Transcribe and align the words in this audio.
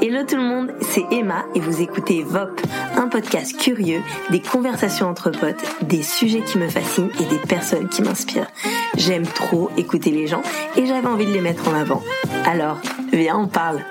Hello 0.00 0.24
tout 0.26 0.36
le 0.36 0.42
monde, 0.42 0.72
c'est 0.80 1.04
Emma 1.10 1.44
et 1.54 1.60
vous 1.60 1.80
écoutez 1.80 2.22
VOP, 2.22 2.60
un 2.96 3.08
podcast 3.08 3.56
curieux, 3.56 4.00
des 4.30 4.40
conversations 4.40 5.08
entre 5.08 5.30
potes, 5.30 5.62
des 5.82 6.02
sujets 6.02 6.40
qui 6.40 6.58
me 6.58 6.68
fascinent 6.68 7.10
et 7.20 7.24
des 7.24 7.38
personnes 7.38 7.88
qui 7.88 8.02
m'inspirent. 8.02 8.50
J'aime 8.96 9.26
trop 9.26 9.70
écouter 9.76 10.10
les 10.10 10.26
gens 10.26 10.42
et 10.76 10.86
j'avais 10.86 11.06
envie 11.06 11.26
de 11.26 11.32
les 11.32 11.40
mettre 11.40 11.68
en 11.68 11.74
avant. 11.74 12.02
Alors, 12.46 12.80
viens, 13.12 13.38
on 13.38 13.48
parle. 13.48 13.84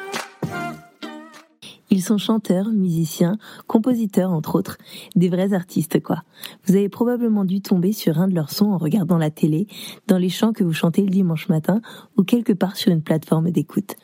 Ils 1.94 2.02
sont 2.02 2.18
chanteurs, 2.18 2.70
musiciens, 2.70 3.38
compositeurs 3.68 4.32
entre 4.32 4.56
autres, 4.56 4.78
des 5.18 5.28
vrais 5.28 5.52
artistes 5.52 6.02
quoi. 6.02 6.24
Vous 6.66 6.78
avez 6.78 6.88
probablement 6.88 7.44
dû 7.44 7.60
tomber 7.60 7.92
sur 7.92 8.18
un 8.18 8.30
de 8.30 8.34
leurs 8.34 8.50
sons 8.50 8.72
en 8.72 8.78
regardant 8.78 9.18
la 9.18 9.30
télé, 9.30 9.68
dans 10.08 10.18
les 10.18 10.30
chants 10.30 10.54
que 10.54 10.64
vous 10.64 10.72
chantez 10.72 11.02
le 11.02 11.10
dimanche 11.10 11.50
matin 11.50 11.82
ou 12.18 12.24
quelque 12.24 12.54
part 12.54 12.78
sur 12.78 12.94
une 12.94 13.02
plateforme 13.02 13.52
d'écoute. 13.52 13.98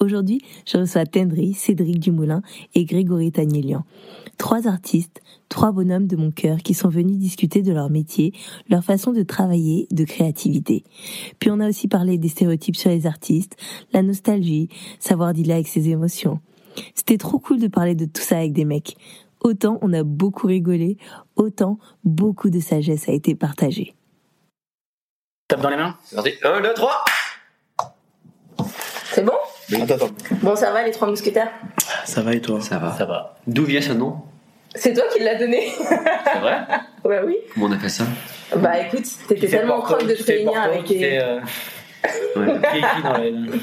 Aujourd'hui, 0.00 0.40
je 0.66 0.78
reçois 0.78 1.06
Tendry, 1.06 1.54
Cédric 1.54 2.00
Dumoulin 2.00 2.42
et 2.74 2.84
Grégory 2.84 3.30
Tagnelian. 3.30 3.84
Trois 4.36 4.66
artistes, 4.66 5.20
trois 5.48 5.70
bonhommes 5.70 6.08
de 6.08 6.16
mon 6.16 6.32
cœur 6.32 6.58
qui 6.58 6.74
sont 6.74 6.88
venus 6.88 7.18
discuter 7.18 7.62
de 7.62 7.72
leur 7.72 7.88
métier, 7.88 8.32
leur 8.68 8.82
façon 8.82 9.12
de 9.12 9.22
travailler, 9.22 9.86
de 9.92 10.02
créativité. 10.02 10.82
Puis 11.38 11.52
on 11.52 11.60
a 11.60 11.68
aussi 11.68 11.86
parlé 11.86 12.18
des 12.18 12.28
stéréotypes 12.28 12.76
sur 12.76 12.90
les 12.90 13.06
artistes, 13.06 13.56
la 13.92 14.02
nostalgie, 14.02 14.68
savoir 14.98 15.32
dealer 15.32 15.52
avec 15.52 15.68
ses 15.68 15.88
émotions. 15.88 16.40
C'était 16.94 17.18
trop 17.18 17.38
cool 17.38 17.58
de 17.58 17.68
parler 17.68 17.94
de 17.94 18.04
tout 18.04 18.22
ça 18.22 18.38
avec 18.38 18.52
des 18.52 18.64
mecs. 18.64 18.96
Autant 19.40 19.78
on 19.82 19.92
a 19.92 20.02
beaucoup 20.02 20.46
rigolé, 20.46 20.96
autant 21.36 21.78
beaucoup 22.04 22.50
de 22.50 22.60
sagesse 22.60 23.08
a 23.08 23.12
été 23.12 23.34
partagée. 23.34 23.94
Tape 25.48 25.60
dans 25.60 25.70
les 25.70 25.76
mains. 25.76 25.96
C'est 26.04 26.16
parti. 26.16 26.32
1, 26.42 26.60
2, 26.60 26.74
3 26.74 27.04
C'est 29.12 29.24
bon? 29.24 29.32
Attends, 29.72 29.94
attends. 29.94 30.08
Bon, 30.42 30.56
ça 30.56 30.72
va 30.72 30.82
les 30.82 30.90
trois 30.90 31.08
mousquetaires? 31.08 31.50
Ça 32.04 32.22
va 32.22 32.34
et 32.34 32.40
toi? 32.40 32.60
Ça 32.60 32.78
va. 32.78 32.92
Ça 32.96 33.04
va. 33.04 33.36
D'où 33.46 33.64
vient 33.64 33.80
ce 33.80 33.92
nom? 33.92 34.16
C'est 34.74 34.92
toi 34.92 35.04
qui 35.12 35.22
l'as 35.22 35.36
donné 35.36 35.72
C'est 35.78 36.38
vrai? 36.40 36.66
Bah 37.04 37.22
oui. 37.24 37.36
Comment 37.54 37.66
on 37.66 37.72
appelle 37.72 37.90
ça? 37.90 38.04
Bah 38.56 38.78
écoute, 38.80 39.06
t'étais 39.26 39.46
fait 39.46 39.58
tellement 39.58 39.80
croque 39.80 40.06
de 40.06 40.14
te 40.14 40.22
fait 40.22 40.46
avec 40.46 40.84
tes... 40.84 40.98
fait, 40.98 41.22
euh, 41.22 41.40
Ouais. 42.36 42.60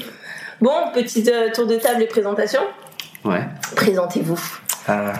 Bon, 0.60 0.90
petit 0.94 1.24
euh, 1.30 1.50
tour 1.52 1.66
de 1.66 1.76
table 1.76 2.02
et 2.02 2.06
présentation. 2.06 2.60
Ouais. 3.26 3.42
Présentez-vous. 3.74 4.38
Ah, 4.88 5.12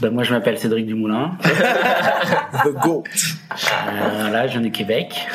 Bah, 0.00 0.10
moi, 0.10 0.22
je 0.24 0.34
m'appelle 0.34 0.58
Cédric 0.58 0.86
Dumoulin. 0.86 1.32
The 2.64 2.72
Goat. 2.82 3.04
Euh, 3.12 4.10
voilà, 4.20 4.46
je 4.46 4.52
viens 4.52 4.60
du 4.60 4.70
Québec. 4.70 5.26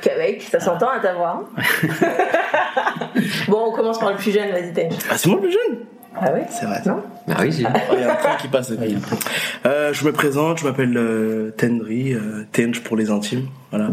Qu'avec, 0.00 0.42
ça 0.42 0.58
s'entend 0.60 0.88
à 0.88 0.98
ta 1.00 1.12
voix. 1.14 1.44
hein. 1.58 1.62
bon, 3.48 3.66
on 3.68 3.72
commence 3.72 3.98
par 3.98 4.10
le 4.10 4.16
plus 4.16 4.32
jeune, 4.32 4.50
vas-y, 4.50 4.72
t'es. 4.72 4.88
Ah, 5.10 5.16
c'est 5.18 5.28
moi 5.28 5.36
le 5.36 5.42
plus 5.42 5.52
jeune? 5.52 5.78
Ah 6.20 6.30
oui 6.34 6.40
C'est 6.50 6.66
vrai. 6.66 6.80
Non 6.86 7.02
Bah 7.26 7.36
oui, 7.40 7.52
c'est. 7.52 7.64
Oh, 7.66 7.94
Il 7.94 8.00
y 8.00 8.04
a 8.04 8.12
un 8.12 8.16
train 8.16 8.36
qui 8.36 8.48
passe. 8.48 8.72
Euh, 9.66 9.92
je 9.92 10.04
me 10.04 10.12
présente, 10.12 10.58
je 10.58 10.64
m'appelle 10.64 10.96
euh, 10.96 11.50
Tendry, 11.56 12.12
euh, 12.14 12.44
Tenj 12.52 12.80
pour 12.82 12.96
les 12.96 13.10
intimes. 13.10 13.48
Voilà. 13.70 13.88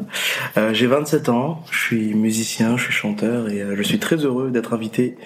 Euh, 0.58 0.74
J'ai 0.74 0.88
27 0.88 1.30
ans, 1.30 1.62
je 1.72 1.80
suis 1.80 2.14
musicien, 2.14 2.76
je 2.78 2.84
suis 2.84 2.94
chanteur 2.94 3.48
et 3.50 3.62
euh, 3.62 3.76
je 3.78 3.84
suis 3.84 4.00
très 4.00 4.18
heureux 4.18 4.50
d'être 4.52 4.74
invité 4.74 5.18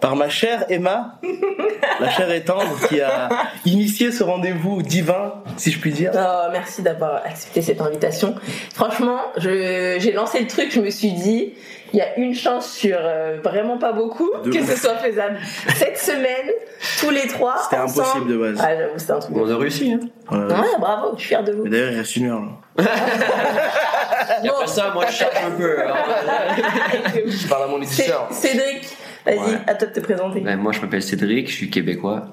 par 0.00 0.14
ma 0.14 0.28
chère 0.28 0.64
Emma, 0.68 1.18
la 2.00 2.10
chère 2.10 2.30
et 2.30 2.44
tendre, 2.44 2.78
qui 2.88 3.00
a 3.00 3.28
initié 3.64 4.12
ce 4.12 4.22
rendez-vous 4.22 4.82
divin, 4.82 5.34
si 5.56 5.72
je 5.72 5.80
puis 5.80 5.90
dire. 5.90 6.12
Oh, 6.14 6.48
merci 6.52 6.82
d'avoir 6.82 7.16
accepté 7.24 7.62
cette 7.62 7.80
invitation. 7.80 8.36
Franchement, 8.74 9.18
je- 9.38 9.96
j'ai 9.98 10.12
lancé 10.12 10.38
le 10.40 10.46
truc, 10.46 10.70
je 10.72 10.80
me 10.80 10.90
suis 10.90 11.12
dit, 11.12 11.54
il 11.96 12.00
y 12.00 12.02
a 12.02 12.18
une 12.18 12.34
chance 12.34 12.70
sur 12.72 12.98
euh, 13.00 13.38
vraiment 13.42 13.78
pas 13.78 13.92
beaucoup 13.92 14.28
De 14.44 14.50
que 14.50 14.62
ce 14.66 14.76
soit 14.76 14.96
faisable. 14.98 15.38
Cette 15.76 15.96
semaine, 15.96 16.50
tous 17.00 17.08
les 17.08 17.26
trois. 17.26 17.56
C'était 17.62 17.76
impossible 17.80 18.28
de 18.28 18.36
base. 18.36 18.58
Ah, 18.62 18.76
j'avoue, 18.76 18.98
c'était 18.98 19.12
un 19.12 19.18
truc. 19.18 19.34
de 19.34 19.40
On 19.40 19.50
a 19.50 19.56
réussi, 19.56 19.92
hein. 19.92 20.00
Voilà. 20.26 20.60
Ouais, 20.60 20.66
bravo, 20.78 21.12
je 21.14 21.20
suis 21.20 21.28
fier 21.28 21.42
de 21.42 21.52
vous. 21.52 21.64
Mais 21.64 21.70
d'ailleurs, 21.70 21.92
il 21.92 21.96
reste 21.98 22.16
une 22.16 22.26
heure 22.30 22.40
là. 22.40 22.84
Et 24.44 24.48
après 24.48 24.66
ça, 24.66 24.90
moi 24.92 25.06
je 25.08 25.12
cherche 25.14 25.36
un 25.42 25.50
peu. 25.52 25.80
hein. 25.80 25.94
Je 27.26 27.48
parle 27.48 27.62
à 27.64 27.66
mon 27.68 27.82
Cé- 27.84 28.12
Cédric, 28.30 28.96
vas-y, 29.24 29.38
Ouais. 29.38 29.58
à 29.66 29.74
toi 29.74 29.88
de 29.88 29.92
te 29.94 30.00
présenter. 30.00 30.40
Moi 30.56 30.72
je 30.72 30.80
m'appelle 30.80 31.02
Cédric, 31.02 31.48
je 31.50 31.54
suis 31.54 31.70
québécois. 31.70 32.26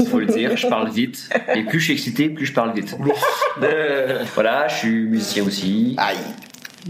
Il 0.00 0.06
faut 0.06 0.18
le 0.20 0.26
dire, 0.26 0.56
je 0.56 0.66
parle 0.68 0.90
vite. 0.90 1.28
Et 1.54 1.62
plus 1.64 1.80
je 1.80 1.84
suis 1.86 1.92
excité, 1.94 2.28
plus 2.28 2.46
je 2.46 2.52
parle 2.52 2.72
vite. 2.74 2.96
Euh, 3.62 4.22
voilà, 4.34 4.68
je 4.68 4.74
suis 4.76 5.00
musicien 5.06 5.44
aussi. 5.44 5.94
Aïe. 5.98 6.16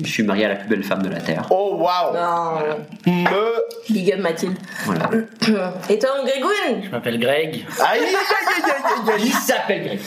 Je 0.02 0.06
suis 0.08 0.22
marié 0.22 0.44
à 0.44 0.48
la 0.50 0.54
plus 0.56 0.68
belle 0.68 0.82
femme 0.84 1.02
de 1.02 1.08
la 1.08 1.20
Terre. 1.20 1.46
Oh 1.50 1.76
waouh. 1.78 2.14
Non, 2.14 2.76
Me. 3.06 3.92
big 3.92 4.12
up 4.12 4.20
Mathilde. 4.20 4.56
Voilà. 4.84 5.10
Et 5.88 5.98
toi, 5.98 6.10
mon 6.18 6.24
Grégoune 6.24 6.82
Je 6.84 6.90
m'appelle 6.90 7.18
Greg. 7.18 7.64
Aïe, 7.80 8.00
aïe, 8.00 8.06
aïe, 8.06 8.62
aïe, 8.64 8.72
aïe, 9.06 9.12
aïe. 9.14 9.22
Il 9.26 9.32
s'appelle 9.32 9.84
Greg. 9.84 10.00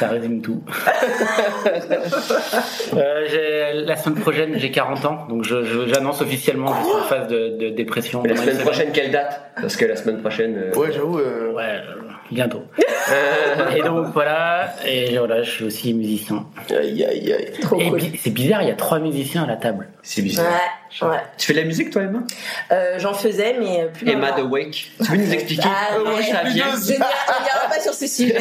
Ça 0.00 0.08
résume 0.08 0.42
tout. 0.42 0.62
Euh, 2.94 3.84
la 3.86 3.96
semaine 3.96 4.20
prochaine, 4.20 4.58
j'ai 4.58 4.70
40 4.70 5.04
ans, 5.04 5.26
donc 5.28 5.44
je- 5.44 5.64
je- 5.64 5.86
j'annonce 5.92 6.20
officiellement 6.22 6.72
que 6.72 6.78
je 6.78 6.84
suis 6.84 6.94
en 6.96 7.02
phase 7.04 7.28
de, 7.28 7.56
de 7.58 7.70
dépression. 7.70 8.22
La 8.22 8.34
semaine 8.36 8.50
semaine. 8.54 8.66
prochaine, 8.66 8.92
quelle 8.92 9.10
date? 9.10 9.40
Parce 9.60 9.76
que 9.76 9.84
la 9.84 9.96
semaine 9.96 10.20
prochaine. 10.20 10.56
euh, 10.56 10.74
Ouais, 10.78 10.92
j'avoue. 10.92 11.18
euh, 11.18 11.52
Ouais, 11.52 11.62
euh, 11.64 12.02
bientôt. 12.30 12.62
et 13.76 13.82
donc 13.82 14.06
voilà, 14.12 14.74
et 14.84 15.16
voilà, 15.16 15.42
je 15.42 15.50
suis 15.50 15.64
aussi 15.64 15.94
musicien. 15.94 16.46
Aïe, 16.70 17.04
aïe, 17.04 17.32
aïe. 17.32 17.52
Trop 17.62 17.78
Et 17.80 17.88
cool. 17.88 18.00
c'est 18.18 18.30
bizarre, 18.30 18.62
il 18.62 18.68
y 18.68 18.72
a 18.72 18.74
trois 18.74 18.98
musiciens 18.98 19.44
à 19.44 19.46
la 19.46 19.56
table. 19.56 19.88
C'est 20.02 20.22
bizarre. 20.22 20.46
ouais. 21.02 21.08
Tu 21.38 21.46
fais 21.46 21.52
de 21.54 21.58
la 21.60 21.64
musique 21.64 21.90
toi, 21.90 22.02
Emma? 22.02 22.20
Euh, 22.72 22.94
J'en 22.98 23.12
faisais, 23.14 23.56
mais 23.58 23.86
plus 23.92 24.08
Emma 24.08 24.28
maintenant. 24.30 24.44
de 24.44 24.48
Wake. 24.50 24.90
Tu 25.00 25.06
peux 25.10 25.16
nous 25.16 25.32
expliquer 25.32 25.62
Ah, 25.66 25.94
comment 25.96 26.14
ouais. 26.16 26.22
ça 26.22 26.42
vient? 26.44 26.66
Je 26.70 26.76
ne 26.76 26.80
dirai 26.84 26.98
pas 27.68 27.80
sur 27.80 27.92
ce 27.94 28.06
sujet. 28.06 28.36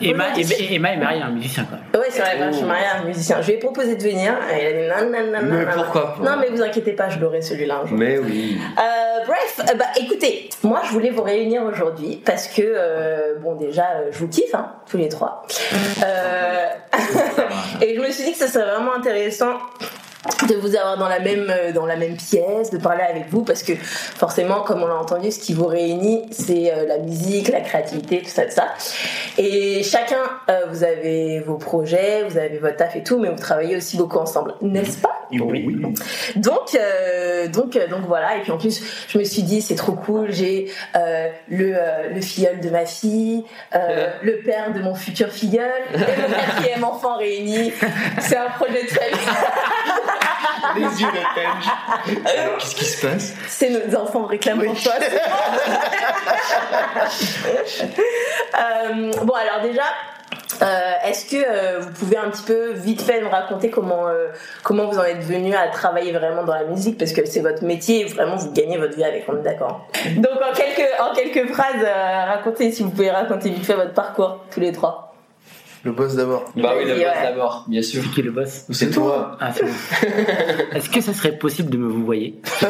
Emma, 0.00 0.24
Emma, 0.36 0.54
Emma 0.70 0.92
est 0.92 0.96
mariée 0.96 1.22
à 1.22 1.26
un 1.26 1.30
musicien 1.30 1.66
quand 1.70 1.76
même. 1.76 2.02
Ouais, 2.02 2.08
c'est 2.10 2.20
vrai, 2.20 2.38
je 2.50 2.56
suis 2.56 2.64
mariée 2.66 2.86
à 2.86 3.00
un 3.00 3.04
musicien. 3.04 3.40
Je 3.42 3.46
lui 3.48 3.54
ai 3.54 3.58
proposé 3.58 3.96
de 3.96 4.02
venir. 4.02 4.34
et 4.52 4.70
il 4.86 4.90
a 4.90 5.00
dit 5.04 5.10
non, 5.10 5.10
non, 5.18 5.26
non, 5.32 5.42
non. 5.46 5.56
Mais 5.58 5.66
pourquoi 5.74 6.14
non. 6.18 6.24
pas? 6.24 6.30
Non, 6.30 6.36
mais 6.40 6.48
vous 6.48 6.62
inquiétez 6.62 6.92
pas, 6.92 7.08
je 7.10 7.18
l'aurai 7.18 7.42
celui-là 7.42 7.80
un 7.84 7.86
jour. 7.86 7.96
Mais 7.98 8.18
oui. 8.18 8.58
Euh, 8.78 9.24
bref, 9.26 9.60
euh, 9.60 9.74
bah 9.76 9.84
écoutez, 10.00 10.48
moi 10.62 10.80
je 10.86 10.90
voulais 10.92 11.10
vous 11.10 11.22
réunir 11.22 11.62
aujourd'hui 11.62 12.20
parce 12.24 12.48
que, 12.48 12.49
euh, 12.58 13.38
bon, 13.38 13.54
déjà, 13.54 13.86
euh, 13.96 14.08
je 14.10 14.18
vous 14.18 14.28
kiffe, 14.28 14.54
hein, 14.54 14.72
tous 14.88 14.96
les 14.96 15.08
trois. 15.08 15.46
Euh, 16.04 16.66
et 17.82 17.94
je 17.94 18.00
me 18.00 18.10
suis 18.10 18.24
dit 18.24 18.32
que 18.32 18.38
ça 18.38 18.48
serait 18.48 18.64
vraiment 18.64 18.94
intéressant 18.94 19.52
de 20.48 20.54
vous 20.54 20.76
avoir 20.76 20.98
dans 20.98 21.08
la 21.08 21.18
même 21.18 21.50
dans 21.74 21.86
la 21.86 21.96
même 21.96 22.14
pièce, 22.14 22.70
de 22.70 22.76
parler 22.76 23.02
avec 23.02 23.30
vous 23.30 23.42
parce 23.42 23.62
que 23.62 23.72
forcément 23.74 24.60
comme 24.60 24.82
on 24.82 24.86
l'a 24.86 24.96
entendu 24.96 25.30
ce 25.30 25.38
qui 25.38 25.54
vous 25.54 25.64
réunit 25.64 26.26
c'est 26.30 26.70
la 26.86 26.98
musique, 26.98 27.48
la 27.48 27.62
créativité, 27.62 28.20
tout 28.20 28.28
ça 28.28 28.44
tout 28.44 28.54
ça. 28.54 28.68
Et 29.38 29.82
chacun 29.82 30.20
vous 30.70 30.84
avez 30.84 31.40
vos 31.40 31.56
projets, 31.56 32.22
vous 32.28 32.36
avez 32.36 32.58
votre 32.58 32.76
taf 32.76 32.96
et 32.96 33.02
tout 33.02 33.18
mais 33.18 33.30
vous 33.30 33.40
travaillez 33.40 33.76
aussi 33.76 33.96
beaucoup 33.96 34.18
ensemble, 34.18 34.54
n'est-ce 34.60 34.98
pas? 34.98 35.09
Oui. 35.32 35.76
donc, 36.36 36.74
euh, 36.74 37.48
donc, 37.48 37.76
euh, 37.76 37.86
donc 37.88 38.02
voilà. 38.06 38.36
Et 38.36 38.40
puis 38.40 38.52
en 38.52 38.58
plus, 38.58 38.82
je 39.08 39.18
me 39.18 39.24
suis 39.24 39.42
dit, 39.42 39.62
c'est 39.62 39.74
trop 39.74 39.92
cool. 39.92 40.32
J'ai 40.32 40.70
euh, 40.96 41.28
le, 41.48 41.72
euh, 41.76 42.08
le 42.14 42.20
filleul 42.20 42.60
de 42.60 42.70
ma 42.70 42.86
fille, 42.86 43.44
euh, 43.74 44.10
le 44.22 44.38
père 44.38 44.72
de 44.72 44.80
mon 44.80 44.94
futur 44.94 45.28
filleul 45.28 45.82
et 45.94 45.98
mon 45.98 46.34
quatrième 46.34 46.84
enfant 46.84 47.16
réuni. 47.16 47.72
C'est 48.20 48.36
un 48.36 48.50
projet 48.50 48.84
de 48.84 48.88
famille. 48.88 49.18
Les 50.76 50.82
yeux 50.82 51.08
de. 51.08 52.58
Qu'est-ce 52.58 52.74
qui 52.74 52.84
se 52.84 53.06
passe? 53.06 53.34
C'est 53.48 53.70
nos 53.70 53.96
enfants 53.96 54.26
réclament 54.26 54.64
pour 54.64 54.80
toi. 54.80 54.92
Euh, 58.58 59.12
bon, 59.22 59.34
alors 59.34 59.62
déjà. 59.62 59.82
Euh, 60.62 60.92
Est-ce 61.04 61.24
que 61.26 61.36
euh, 61.36 61.78
vous 61.80 61.90
pouvez 61.90 62.16
un 62.16 62.30
petit 62.30 62.42
peu 62.42 62.72
vite 62.72 63.02
fait 63.02 63.20
me 63.20 63.28
raconter 63.28 63.70
comment 63.70 64.08
euh, 64.08 64.28
comment 64.62 64.86
vous 64.90 64.98
en 64.98 65.04
êtes 65.04 65.22
venu 65.22 65.54
à 65.54 65.68
travailler 65.68 66.12
vraiment 66.12 66.44
dans 66.44 66.54
la 66.54 66.64
musique? 66.64 66.98
Parce 66.98 67.12
que 67.12 67.24
c'est 67.26 67.40
votre 67.40 67.64
métier 67.64 68.02
et 68.02 68.04
vraiment 68.04 68.36
vous 68.36 68.52
gagnez 68.52 68.78
votre 68.78 68.96
vie 68.96 69.04
avec 69.04 69.24
on 69.28 69.38
est 69.38 69.42
d'accord. 69.42 69.86
Donc 70.16 70.38
en 70.42 70.52
quelques 70.54 70.88
en 71.00 71.14
quelques 71.14 71.52
phrases 71.52 71.82
euh, 71.84 72.24
racontez 72.26 72.72
si 72.72 72.82
vous 72.82 72.90
pouvez 72.90 73.10
raconter 73.10 73.50
vite 73.50 73.66
fait 73.66 73.74
votre 73.74 73.94
parcours 73.94 74.40
tous 74.52 74.60
les 74.60 74.72
trois. 74.72 75.06
Le 75.82 75.92
boss 75.92 76.14
d'abord. 76.14 76.44
Bah 76.56 76.72
oui, 76.76 76.84
le 76.84 76.92
Ouais. 76.92 77.04
boss 77.04 77.14
d'abord, 77.22 77.64
bien 77.66 77.80
sûr. 77.80 78.02
Qui 78.12 78.20
est 78.20 78.24
le 78.24 78.32
boss? 78.32 78.66
C'est 78.70 78.90
toi. 78.90 79.38
Ah, 79.40 79.50
c'est 79.50 79.64
bon. 79.64 79.70
Est-ce 80.74 80.90
que 80.90 81.00
ça 81.00 81.14
serait 81.14 81.32
possible 81.32 81.70
de 81.70 81.78
me 81.78 81.88
vous 81.88 82.04
voyer 82.04 82.38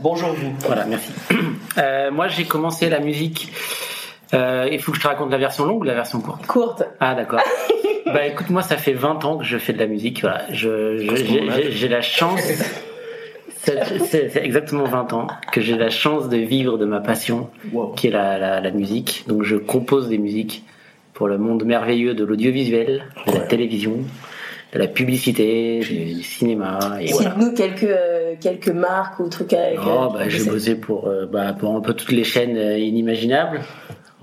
Bonjour 0.00 0.30
vous. 0.32 0.54
Voilà, 0.60 0.86
merci. 0.86 1.12
Euh, 1.76 2.10
moi, 2.10 2.28
j'ai 2.28 2.44
commencé 2.44 2.88
la 2.88 3.00
musique. 3.00 3.52
Euh, 4.34 4.68
il 4.70 4.80
faut 4.80 4.92
que 4.92 4.98
je 4.98 5.02
te 5.02 5.08
raconte 5.08 5.30
la 5.30 5.38
version 5.38 5.64
longue 5.64 5.80
ou 5.80 5.84
la 5.84 5.94
version 5.94 6.20
courte? 6.20 6.46
Courte. 6.46 6.82
Ah, 7.00 7.14
d'accord. 7.14 7.40
bah 8.06 8.26
écoute, 8.26 8.50
moi, 8.50 8.62
ça 8.62 8.76
fait 8.76 8.92
20 8.92 9.24
ans 9.24 9.38
que 9.38 9.44
je 9.44 9.58
fais 9.58 9.72
de 9.72 9.78
la 9.78 9.86
musique. 9.86 10.20
Voilà. 10.22 10.44
Je, 10.50 10.98
j'ai, 11.70 11.88
l'a. 11.88 12.00
chance. 12.00 12.40
C'est, 13.64 14.36
exactement 14.36 14.84
20 14.84 15.12
ans 15.14 15.26
que 15.50 15.62
j'ai 15.62 15.76
la 15.76 15.88
chance 15.88 16.28
de 16.28 16.36
vivre 16.36 16.76
de 16.76 16.84
ma 16.84 17.00
passion, 17.00 17.48
Wow. 17.72 17.92
qui 17.92 18.08
est 18.08 18.10
la, 18.10 18.38
la, 18.38 18.60
la 18.60 18.70
musique. 18.70 19.24
Donc, 19.26 19.42
je 19.42 19.56
compose 19.56 20.08
des 20.08 20.18
musiques 20.18 20.64
pour 21.14 21.28
le 21.28 21.38
monde 21.38 21.64
merveilleux 21.64 22.12
de 22.12 22.24
l'audiovisuel, 22.24 23.04
de 23.26 23.32
la 23.32 23.40
télévision, 23.40 24.00
de 24.74 24.78
la 24.78 24.88
publicité, 24.88 25.78
du, 25.80 26.22
cinéma. 26.22 26.78
Et 27.00 27.12
voilà. 27.12 27.30
Cite-nous 27.30 27.54
quelques 27.54 27.84
euh, 27.84 28.34
quelques 28.40 28.68
marques 28.68 29.20
ou 29.20 29.28
trucs 29.28 29.52
avec. 29.52 29.78
Oh, 29.80 30.10
bah, 30.12 30.28
j'ai 30.28 30.44
bossé 30.44 30.74
pour, 30.74 31.06
euh, 31.06 31.26
bah, 31.26 31.54
pour 31.58 31.74
un 31.74 31.80
peu 31.80 31.94
toutes 31.94 32.12
les 32.12 32.24
chaînes 32.24 32.56
euh, 32.56 32.76
inimaginables. 32.76 33.60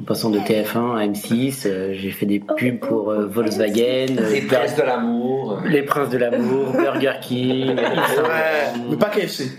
En 0.01 0.03
passant 0.03 0.31
de 0.31 0.39
TF1 0.39 0.97
à 0.97 1.05
M6, 1.05 1.67
euh, 1.67 1.93
j'ai 1.93 2.09
fait 2.09 2.25
des 2.25 2.39
pubs 2.39 2.79
pour 2.79 3.11
euh, 3.11 3.27
Volkswagen, 3.27 4.17
euh, 4.17 4.31
Les 4.31 4.41
presses 4.41 4.75
de 4.75 4.81
l'amour. 4.81 5.61
Les 5.63 5.83
Princes 5.83 6.09
de 6.09 6.17
l'amour, 6.17 6.71
Burger 6.71 7.13
King, 7.21 7.75
mais 8.89 8.97
pas 8.97 9.09
KFC. 9.09 9.51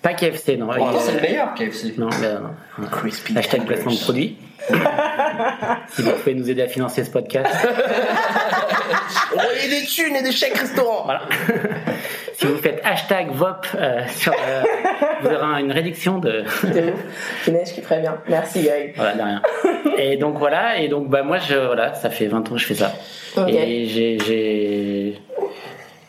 pas 0.00 0.14
KFC, 0.14 0.56
non. 0.56 0.68
Pourtant, 0.68 0.96
Et, 0.96 1.00
c'est 1.00 1.14
le 1.16 1.20
meilleur 1.20 1.52
KFC. 1.52 1.94
Non, 1.98 2.08
bah, 2.08 2.54
non. 2.78 2.86
Crispy. 2.86 3.36
Hashtag 3.36 3.66
placement 3.66 3.92
de 3.92 3.98
produit. 3.98 4.38
si 5.90 6.02
vous 6.02 6.10
pouvez 6.12 6.34
nous 6.34 6.48
aider 6.48 6.62
à 6.62 6.68
financer 6.68 7.04
ce 7.04 7.10
podcast. 7.10 7.54
Envoyez 9.36 9.68
des 9.68 9.86
thunes 9.86 10.16
et 10.16 10.22
des 10.22 10.32
chèques 10.32 10.56
restaurants. 10.56 11.04
Voilà. 11.04 11.22
si 12.38 12.46
vous 12.46 12.56
faites 12.56 12.80
hashtag 12.84 13.32
VOP, 13.32 13.66
euh, 13.74 14.00
sur, 14.16 14.32
euh, 14.32 14.62
vous 15.22 15.28
aurez 15.28 15.60
une 15.60 15.72
réduction 15.72 16.18
de. 16.18 16.42
De 16.64 16.92
ouf. 16.92 17.44
Punaise, 17.44 17.72
qui 17.72 17.80
ferait 17.82 18.00
bien. 18.00 18.18
Merci, 18.28 18.62
Greg. 18.62 18.92
Voilà, 18.96 19.14
de 19.14 19.22
rien. 19.22 19.42
Et 19.98 20.16
donc 20.16 20.38
voilà, 20.38 20.78
et 20.80 20.88
donc 20.88 21.08
bah 21.08 21.22
moi 21.22 21.38
je 21.38 21.54
voilà, 21.54 21.94
ça 21.94 22.10
fait 22.10 22.26
20 22.26 22.38
ans 22.50 22.54
que 22.54 22.58
je 22.58 22.66
fais 22.66 22.74
ça. 22.74 22.92
Et 23.48 23.86
j'ai 23.86 25.18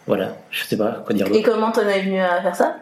voilà, 0.07 0.35
je 0.49 0.63
sais 0.63 0.77
pas 0.77 1.03
quoi 1.05 1.13
dire 1.15 1.27
Et 1.33 1.43
comment 1.43 1.71
t'en 1.71 1.87
es 1.87 2.01
venu 2.01 2.19
à 2.19 2.41
faire 2.41 2.55
ça? 2.55 2.77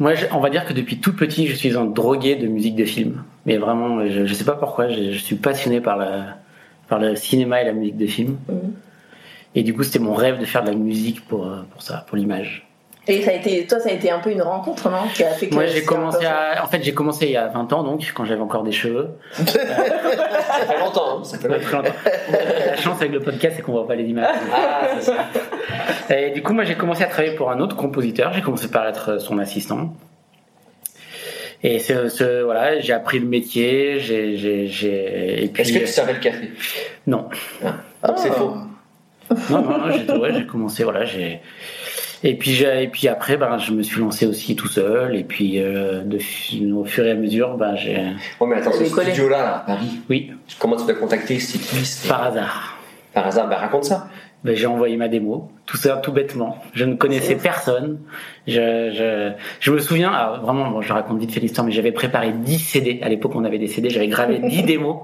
Moi, 0.00 0.14
je- 0.14 0.26
on 0.32 0.40
va 0.40 0.50
dire 0.50 0.64
que 0.64 0.72
depuis 0.72 0.98
tout 0.98 1.14
petit, 1.14 1.46
je 1.48 1.54
suis 1.54 1.76
un 1.76 1.84
drogué 1.84 2.36
de 2.36 2.46
musique 2.46 2.74
de 2.76 2.84
film. 2.84 3.22
Mais 3.46 3.56
vraiment, 3.56 4.06
je, 4.06 4.26
je 4.26 4.34
sais 4.34 4.44
pas 4.44 4.52
pourquoi, 4.54 4.88
je, 4.88 5.12
je 5.12 5.18
suis 5.18 5.36
passionné 5.36 5.80
par 5.80 5.96
la 5.96 6.36
par 6.88 6.98
le 6.98 7.14
cinéma 7.16 7.60
et 7.62 7.64
la 7.64 7.72
musique 7.72 7.96
de 7.96 8.06
film. 8.06 8.38
Mhm. 8.48 8.72
Et 9.54 9.62
du 9.62 9.74
coup, 9.74 9.82
c'était 9.82 9.98
mon 9.98 10.14
rêve 10.14 10.38
de 10.38 10.44
faire 10.44 10.62
de 10.62 10.70
la 10.70 10.76
musique 10.76 11.26
pour 11.26 11.46
euh, 11.46 11.62
pour 11.72 11.82
ça, 11.82 12.04
pour 12.08 12.16
l'image. 12.16 12.67
Et 13.10 13.22
ça 13.22 13.30
a 13.30 13.34
été, 13.34 13.66
toi, 13.66 13.80
ça 13.80 13.88
a 13.88 13.92
été 13.92 14.10
un 14.10 14.18
peu 14.18 14.30
une 14.30 14.42
rencontre, 14.42 14.90
non 14.90 15.08
Qui 15.14 15.24
a 15.24 15.30
fait 15.30 15.48
que 15.48 15.54
Moi, 15.54 15.66
j'ai 15.66 15.82
commencé 15.82 16.26
à, 16.26 16.62
en 16.62 16.66
fait, 16.66 16.82
j'ai 16.82 16.92
commencé 16.92 17.24
il 17.26 17.32
y 17.32 17.36
a 17.36 17.48
20 17.48 17.72
ans, 17.72 17.82
donc 17.82 18.02
quand 18.14 18.24
j'avais 18.26 18.40
encore 18.42 18.62
des 18.64 18.72
cheveux. 18.72 19.08
Ça 19.32 19.44
fait 19.44 20.78
longtemps. 20.78 21.20
hein, 21.20 21.24
Ça 21.24 21.38
fait 21.38 21.48
longtemps. 21.48 21.82
La 22.66 22.76
chance 22.76 22.96
avec 23.00 23.12
le 23.12 23.20
podcast, 23.20 23.54
c'est 23.56 23.62
qu'on 23.62 23.72
voit 23.72 23.86
pas 23.86 23.94
les 23.94 24.04
images. 24.04 24.36
Ah, 24.52 25.00
ça. 25.00 25.14
Et 26.14 26.30
du 26.30 26.42
coup, 26.42 26.52
moi, 26.52 26.64
j'ai 26.64 26.74
commencé 26.74 27.02
à 27.02 27.06
travailler 27.06 27.34
pour 27.34 27.50
un 27.50 27.60
autre 27.60 27.76
compositeur. 27.76 28.32
J'ai 28.34 28.42
commencé 28.42 28.68
par 28.70 28.86
être 28.86 29.18
son 29.20 29.38
assistant. 29.38 29.94
Et 31.62 31.78
ce, 31.80 32.08
ce- 32.08 32.42
voilà, 32.42 32.78
j'ai 32.78 32.92
appris 32.92 33.18
le 33.18 33.26
métier. 33.26 33.98
J'ai, 34.00 34.36
j'ai, 34.36 34.68
j'ai, 34.68 35.44
et 35.44 35.48
puis 35.48 35.62
Est-ce 35.62 35.72
que 35.72 35.78
tu 35.78 35.86
servais 35.86 36.12
le 36.12 36.20
café? 36.20 36.50
Non, 37.06 37.28
Ah, 38.02 38.14
c'est 38.16 38.30
faux. 38.32 38.52
non, 39.50 39.62
non, 39.62 39.78
non, 39.78 39.90
j'ai, 39.90 40.12
ouais, 40.12 40.32
j'ai 40.34 40.46
commencé. 40.46 40.84
Voilà, 40.84 41.04
j'ai. 41.04 41.40
Et 42.24 42.36
puis, 42.36 42.52
j'ai, 42.52 42.82
et 42.84 42.88
puis 42.88 43.08
après, 43.08 43.36
ben, 43.36 43.58
je 43.58 43.72
me 43.72 43.82
suis 43.82 44.00
lancé 44.00 44.26
aussi 44.26 44.56
tout 44.56 44.68
seul. 44.68 45.14
Et 45.16 45.24
puis, 45.24 45.60
euh, 45.60 46.02
de, 46.02 46.18
au 46.72 46.84
fur 46.84 47.06
et 47.06 47.12
à 47.12 47.14
mesure, 47.14 47.56
ben, 47.56 47.76
j'ai, 47.76 47.96
Ouais, 48.40 48.46
mais 48.48 48.56
attends, 48.56 48.72
ce 48.72 48.84
studio-là, 48.84 49.38
là, 49.38 49.56
à 49.56 49.60
Paris, 49.60 50.00
oui, 50.10 50.32
comment 50.58 50.76
tu 50.76 50.86
l'as 50.86 50.94
contacté 50.94 51.38
C'est 51.38 51.58
qui 51.58 52.08
par 52.08 52.24
hasard. 52.24 52.76
Par 53.14 53.26
hasard, 53.26 53.48
ben 53.48 53.56
raconte 53.56 53.84
ça. 53.84 54.08
Ben, 54.44 54.54
j'ai 54.54 54.66
envoyé 54.66 54.96
ma 54.96 55.08
démo, 55.08 55.50
tout 55.66 55.76
ça 55.76 55.96
tout 55.96 56.12
bêtement. 56.12 56.58
Je 56.72 56.84
ne 56.84 56.94
connaissais 56.94 57.34
personne. 57.34 57.98
Je, 58.46 58.90
je, 58.92 59.32
je 59.58 59.70
me 59.72 59.78
souviens, 59.78 60.12
alors 60.12 60.40
vraiment, 60.40 60.70
bon, 60.70 60.80
je 60.80 60.92
raconte 60.92 61.18
vite 61.18 61.32
fait 61.32 61.40
l'histoire, 61.40 61.66
mais 61.66 61.72
j'avais 61.72 61.90
préparé 61.90 62.32
10 62.32 62.58
CD. 62.58 63.00
À 63.02 63.08
l'époque, 63.08 63.32
on 63.34 63.44
avait 63.44 63.58
des 63.58 63.66
CD, 63.66 63.90
j'avais 63.90 64.08
gravé 64.08 64.38
10 64.44 64.62
démos. 64.62 64.98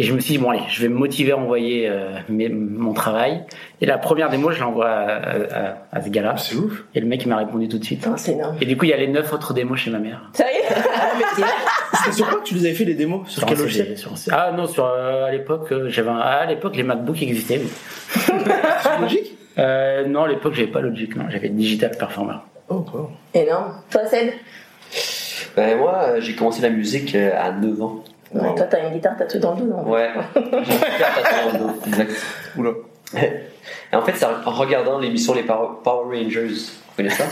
Et 0.00 0.02
je 0.04 0.14
me 0.14 0.20
suis 0.20 0.34
dit, 0.34 0.38
bon, 0.38 0.50
allez, 0.50 0.62
je 0.68 0.80
vais 0.80 0.88
me 0.88 0.94
motiver 0.94 1.32
à 1.32 1.36
envoyer 1.36 1.88
euh, 1.88 2.12
mes- 2.28 2.48
mon 2.48 2.92
travail. 2.92 3.42
Et 3.80 3.86
la 3.86 3.98
première 3.98 4.30
démo, 4.30 4.52
je 4.52 4.60
l'envoie 4.60 4.88
à, 4.88 5.16
à, 5.16 5.74
à 5.90 6.00
ce 6.00 6.08
gars-là. 6.08 6.36
C'est 6.36 6.54
ouf. 6.54 6.84
Et 6.94 7.00
le 7.00 7.06
mec, 7.06 7.22
il 7.24 7.28
m'a 7.28 7.36
répondu 7.36 7.66
tout 7.68 7.78
de 7.80 7.84
suite. 7.84 7.98
Putain, 8.00 8.16
c'est 8.16 8.32
énorme. 8.32 8.56
Et 8.60 8.64
du 8.64 8.76
coup, 8.76 8.84
il 8.84 8.90
y 8.90 8.94
a 8.94 8.96
les 8.96 9.08
9 9.08 9.32
autres 9.32 9.54
démos 9.54 9.76
chez 9.80 9.90
ma 9.90 9.98
mère. 9.98 10.30
Sérieux 10.34 10.52
c'est 12.04 12.12
sur 12.16 12.28
quoi 12.28 12.38
que 12.38 12.44
tu 12.44 12.54
les 12.54 12.66
avais 12.66 12.74
fait 12.74 12.84
les 12.84 12.94
démos? 12.94 13.28
Sur 13.28 13.40
Sur 13.40 13.48
quel 13.48 13.58
logiciel? 13.58 13.96
Ah 14.30 14.52
non, 14.56 14.66
sur, 14.68 14.84
euh, 14.86 15.24
à 15.26 15.32
l'époque, 15.32 15.72
euh, 15.72 15.88
j'avais 15.88 16.10
un- 16.10 16.16
à 16.18 16.46
l'époque, 16.46 16.76
les 16.76 16.84
MacBooks 16.84 17.20
existaient. 17.22 17.60
mais- 17.60 18.20
Sur 18.20 19.00
Logic 19.00 19.34
Euh, 19.58 20.06
non, 20.06 20.22
à 20.22 20.28
l'époque, 20.28 20.54
j'avais 20.54 20.68
pas 20.68 20.80
Logic, 20.80 21.16
non. 21.16 21.24
J'avais 21.28 21.48
Digital 21.48 21.90
Performer. 21.98 22.34
Oh, 22.68 22.84
wow. 22.94 23.10
Énorme. 23.34 23.72
Toi, 23.90 24.02
Ced 24.06 24.32
Ben 25.56 25.76
moi, 25.76 26.20
j'ai 26.20 26.34
commencé 26.36 26.62
la 26.62 26.70
musique 26.70 27.16
à 27.16 27.50
9 27.50 27.82
ans. 27.82 28.04
Ouais, 28.34 28.54
Toi, 28.54 28.66
t'as 28.66 28.86
une 28.86 28.94
guitare 28.94 29.16
tatouée 29.16 29.40
dans 29.40 29.54
le 29.54 29.60
dos, 29.62 29.66
non 29.66 29.88
Ouais. 29.88 30.10
J'ai 30.34 30.40
une 30.40 30.60
guitare 30.60 31.14
tatouée 31.22 31.52
dans 31.52 31.52
le 31.52 31.72
dos, 31.72 31.80
Exact. 31.86 32.10
Oula. 32.56 32.70
Et 33.92 33.96
en 33.96 34.02
fait, 34.02 34.12
c'est 34.16 34.26
en 34.26 34.50
regardant 34.50 34.98
l'émission 34.98 35.34
Les 35.34 35.42
Power, 35.42 35.68
Power 35.82 36.04
Rangers. 36.16 36.54
Ça 37.08 37.24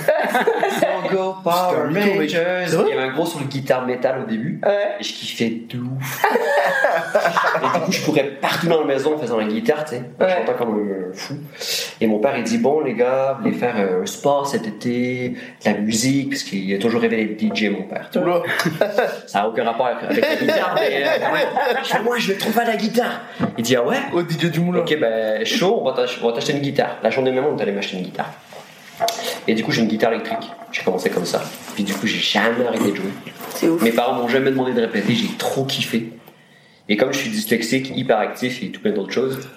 Go 1.11 1.37
Power. 1.45 1.77
Rangers 1.85 1.97
vrai 2.17 2.27
Il 2.27 2.31
y 2.89 2.93
avait 2.93 3.03
un 3.11 3.13
gros 3.13 3.27
sur 3.27 3.41
le 3.41 3.47
guitare 3.47 3.87
métal 3.87 4.23
au 4.23 4.27
début. 4.31 4.61
Ouais. 4.65 4.97
Et 5.01 5.05
je 5.05 5.13
kiffais 5.13 5.51
de 5.69 5.79
ouf. 5.79 6.25
et 7.63 7.79
du 7.79 7.81
coup, 7.85 7.93
je 7.93 8.05
courais 8.05 8.25
partout 8.41 8.67
dans 8.69 8.81
la 8.81 8.87
maison 8.87 9.15
en 9.15 9.19
faisant 9.19 9.39
la 9.39 9.45
guitare, 9.45 9.85
tu 9.85 9.97
sais, 9.97 10.03
Ouais. 10.21 10.29
chantant 10.31 10.55
comme 10.59 10.79
un 11.11 11.13
fou. 11.17 11.35
Et 12.01 12.07
mon 12.07 12.19
père, 12.19 12.37
il 12.37 12.45
dit 12.45 12.59
Bon, 12.59 12.81
les 12.81 12.95
gars, 12.95 13.37
vous 13.39 13.45
voulez 13.45 13.57
faire 13.57 13.75
euh, 13.79 14.03
un 14.03 14.07
sport 14.07 14.47
cet 14.47 14.67
été, 14.67 15.31
de 15.31 15.37
la 15.71 15.75
musique, 15.79 16.31
parce 16.31 16.43
qu'il 16.43 16.75
a 16.75 16.79
toujours 16.79 17.01
rêvé 17.01 17.25
d'être 17.25 17.41
DJ, 17.41 17.71
mon 17.71 17.83
père. 17.83 18.09
Ça 19.27 19.41
n'a 19.41 19.49
aucun 19.49 19.65
rapport 19.65 19.87
avec 19.87 20.03
la 20.23 20.37
guitare, 20.37 20.75
mais 20.77 21.05
euh, 21.05 22.03
Moi, 22.05 22.19
je 22.19 22.33
vais 22.33 22.39
trouver 22.39 22.65
la 22.65 22.77
guitare. 22.77 23.21
Il 23.59 23.65
dit 23.65 23.77
Ah 23.77 23.83
ouais? 23.85 23.97
Oh, 24.13 24.21
DJ 24.23 24.47
du 24.51 24.61
moulin. 24.61 24.81
Ok, 24.81 24.97
ben 25.01 25.45
chaud, 25.45 25.79
on 25.81 25.85
va 25.85 25.93
t'ach- 25.93 26.19
on 26.23 26.27
va 26.29 26.33
t'acheter 26.33 26.53
une 26.53 26.61
guitare. 26.61 26.97
La 27.03 27.11
journée 27.11 27.31
même, 27.33 27.45
on 27.47 27.57
est 27.57 27.63
allé 27.63 27.73
m'acheter 27.73 27.97
une 27.97 28.05
guitare. 28.05 28.31
Et 29.49 29.55
du 29.55 29.63
coup, 29.63 29.71
j'ai 29.73 29.83
une 29.83 29.89
guitare 29.89 30.13
électrique. 30.13 30.51
J'ai 30.73 30.83
commencé 30.83 31.11
comme 31.11 31.25
ça. 31.25 31.43
Puis 31.75 31.85
du 31.85 31.93
coup, 31.95 32.07
j'ai 32.07 32.19
jamais 32.19 32.67
arrêté 32.67 32.91
de 32.91 32.97
jouer. 32.97 33.11
C'est 33.51 33.69
ouf. 33.69 33.83
Mes 33.83 33.93
parents 33.93 34.15
m'ont 34.21 34.29
jamais 34.29 34.51
demandé 34.51 34.73
de 34.73 34.81
répéter, 34.81 35.15
j'ai 35.15 35.29
trop 35.39 35.65
kiffé. 35.65 36.11
Et 36.89 36.97
comme 36.97 37.13
je 37.13 37.19
suis 37.19 37.31
dyslexique, 37.31 37.91
hyperactif 37.97 38.63
et 38.63 38.69
tout 38.71 38.81
plein 38.81 38.93
d'autres 38.93 39.13
choses, 39.13 39.49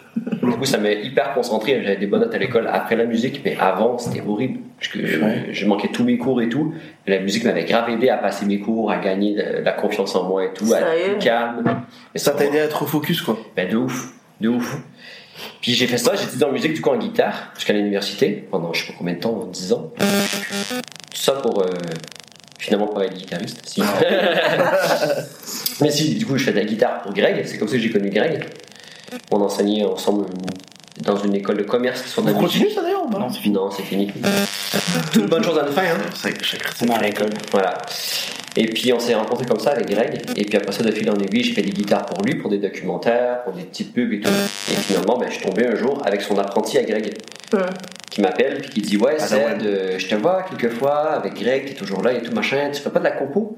du 0.41 0.49
coup, 0.51 0.65
ça 0.65 0.79
m'a 0.79 0.91
hyper 0.91 1.33
concentré. 1.33 1.79
J'avais 1.83 1.97
des 1.97 2.07
bonnes 2.07 2.21
notes 2.21 2.33
à 2.33 2.39
l'école 2.39 2.67
après 2.71 2.95
la 2.95 3.05
musique, 3.05 3.41
mais 3.45 3.55
avant, 3.59 3.97
c'était 3.99 4.21
horrible. 4.25 4.59
Parce 4.79 4.91
que 4.91 5.05
je, 5.05 5.19
Ouais. 5.19 5.45
je 5.51 5.65
manquais 5.67 5.89
tous 5.89 6.03
mes 6.03 6.17
cours 6.17 6.41
et 6.41 6.49
tout. 6.49 6.73
Et 7.05 7.11
la 7.11 7.19
musique 7.19 7.43
m'avait 7.43 7.65
grave 7.65 7.89
aidé 7.89 8.09
à 8.09 8.17
passer 8.17 8.45
mes 8.45 8.59
cours, 8.59 8.89
à 8.91 8.97
gagner 8.97 9.35
de, 9.35 9.63
la 9.63 9.71
confiance 9.73 10.15
en 10.15 10.23
moi 10.27 10.45
et 10.45 10.53
tout, 10.53 10.65
à 10.73 10.79
être 10.79 10.87
Sérieux? 10.87 11.11
plus 11.13 11.19
calme. 11.19 11.81
Et 12.15 12.19
Ça 12.19 12.31
t'a 12.31 12.45
aidé 12.45 12.59
à 12.59 12.63
être 12.63 12.85
focus, 12.87 13.21
quoi. 13.21 13.37
ben 13.55 13.69
de 13.69 13.77
ouf, 13.77 14.11
de 14.41 14.49
ouf. 14.49 14.77
Puis 15.61 15.73
j'ai 15.73 15.87
fait 15.87 15.97
ça, 15.97 16.13
j'ai 16.15 16.23
étudié 16.23 16.45
en 16.45 16.51
musique 16.51 16.73
du 16.73 16.81
coup 16.81 16.89
en 16.89 16.97
guitare 16.97 17.51
jusqu'à 17.55 17.73
l'université 17.73 18.47
pendant 18.49 18.73
je 18.73 18.85
sais 18.85 18.91
pas 18.91 18.97
combien 18.97 19.13
de 19.15 19.19
temps, 19.19 19.47
10 19.51 19.73
ans. 19.73 19.91
Tout 19.97 21.21
ça 21.21 21.33
pour 21.33 21.61
euh, 21.61 21.65
finalement 22.59 22.87
pas 22.87 23.05
être 23.05 23.15
guitariste. 23.15 23.61
Si. 23.65 23.81
Mais 25.81 25.91
si, 25.91 26.15
du 26.15 26.25
coup 26.25 26.37
je 26.37 26.43
fais 26.45 26.51
de 26.51 26.57
la 26.57 26.65
guitare 26.65 27.01
pour 27.01 27.13
Greg, 27.13 27.43
c'est 27.45 27.57
comme 27.57 27.67
ça 27.67 27.75
que 27.75 27.81
j'ai 27.81 27.91
connu 27.91 28.09
Greg. 28.09 28.43
On 29.31 29.41
enseignait 29.41 29.83
ensemble 29.85 30.25
dans 31.01 31.17
une 31.17 31.33
école 31.35 31.57
de 31.57 31.63
commerce 31.63 32.01
de 32.01 32.07
la 32.29 32.37
On 32.37 32.41
musique. 32.41 32.61
continue 32.61 32.75
ça 32.75 32.81
d'ailleurs 32.81 33.05
ou 33.05 33.09
pas 33.09 33.19
Non, 33.19 33.29
c'est 33.31 33.39
fini. 33.39 33.55
Non, 33.55 33.71
c'est 33.71 33.83
fini. 33.83 34.11
Toute 35.13 35.29
bonne 35.29 35.43
chose 35.43 35.57
à 35.57 35.63
la 35.63 35.71
fin, 35.71 35.83
hein. 35.83 35.97
C'est 36.13 36.43
chaque 36.43 36.61
C'est 36.75 36.85
marrant 36.85 36.99
à 36.99 37.03
l'école. 37.03 37.29
Voilà. 37.51 37.77
Et 38.61 38.65
puis 38.65 38.91
on 38.91 38.99
s'est 38.99 39.15
rencontrés 39.15 39.45
comme 39.45 39.59
ça 39.59 39.71
avec 39.71 39.89
Greg. 39.89 40.21
Et 40.35 40.43
puis 40.43 40.57
après 40.57 40.73
ça, 40.73 40.83
de 40.83 40.91
fil 40.91 41.09
en 41.09 41.15
aiguille, 41.15 41.43
j'ai 41.45 41.53
fait 41.53 41.61
des 41.61 41.71
guitares 41.71 42.05
pour 42.05 42.21
lui, 42.25 42.35
pour 42.35 42.49
des 42.49 42.57
documentaires, 42.57 43.41
pour 43.43 43.53
des 43.53 43.63
petites 43.63 43.93
pubs 43.93 44.11
et 44.11 44.19
tout. 44.19 44.29
Et 44.69 44.75
finalement, 44.75 45.17
ben, 45.17 45.27
je 45.29 45.35
suis 45.35 45.43
tombé 45.43 45.65
un 45.65 45.75
jour 45.75 46.01
avec 46.05 46.21
son 46.21 46.37
apprenti 46.37 46.77
à 46.77 46.83
Greg, 46.83 47.13
qui 48.11 48.21
m'appelle 48.21 48.57
puis 48.59 48.69
qui 48.69 48.81
dit 48.81 48.97
Ouais, 48.97 49.15
Ah, 49.17 49.25
Ced, 49.25 49.63
euh, 49.63 49.97
je 49.97 50.07
te 50.09 50.15
vois 50.15 50.43
quelquefois 50.43 51.11
avec 51.13 51.35
Greg, 51.35 51.67
t'es 51.69 51.73
toujours 51.73 52.03
là 52.03 52.11
et 52.11 52.21
tout 52.21 52.33
machin, 52.33 52.69
tu 52.73 52.81
fais 52.81 52.89
pas 52.89 52.99
de 52.99 53.05
la 53.05 53.11
compo? 53.11 53.57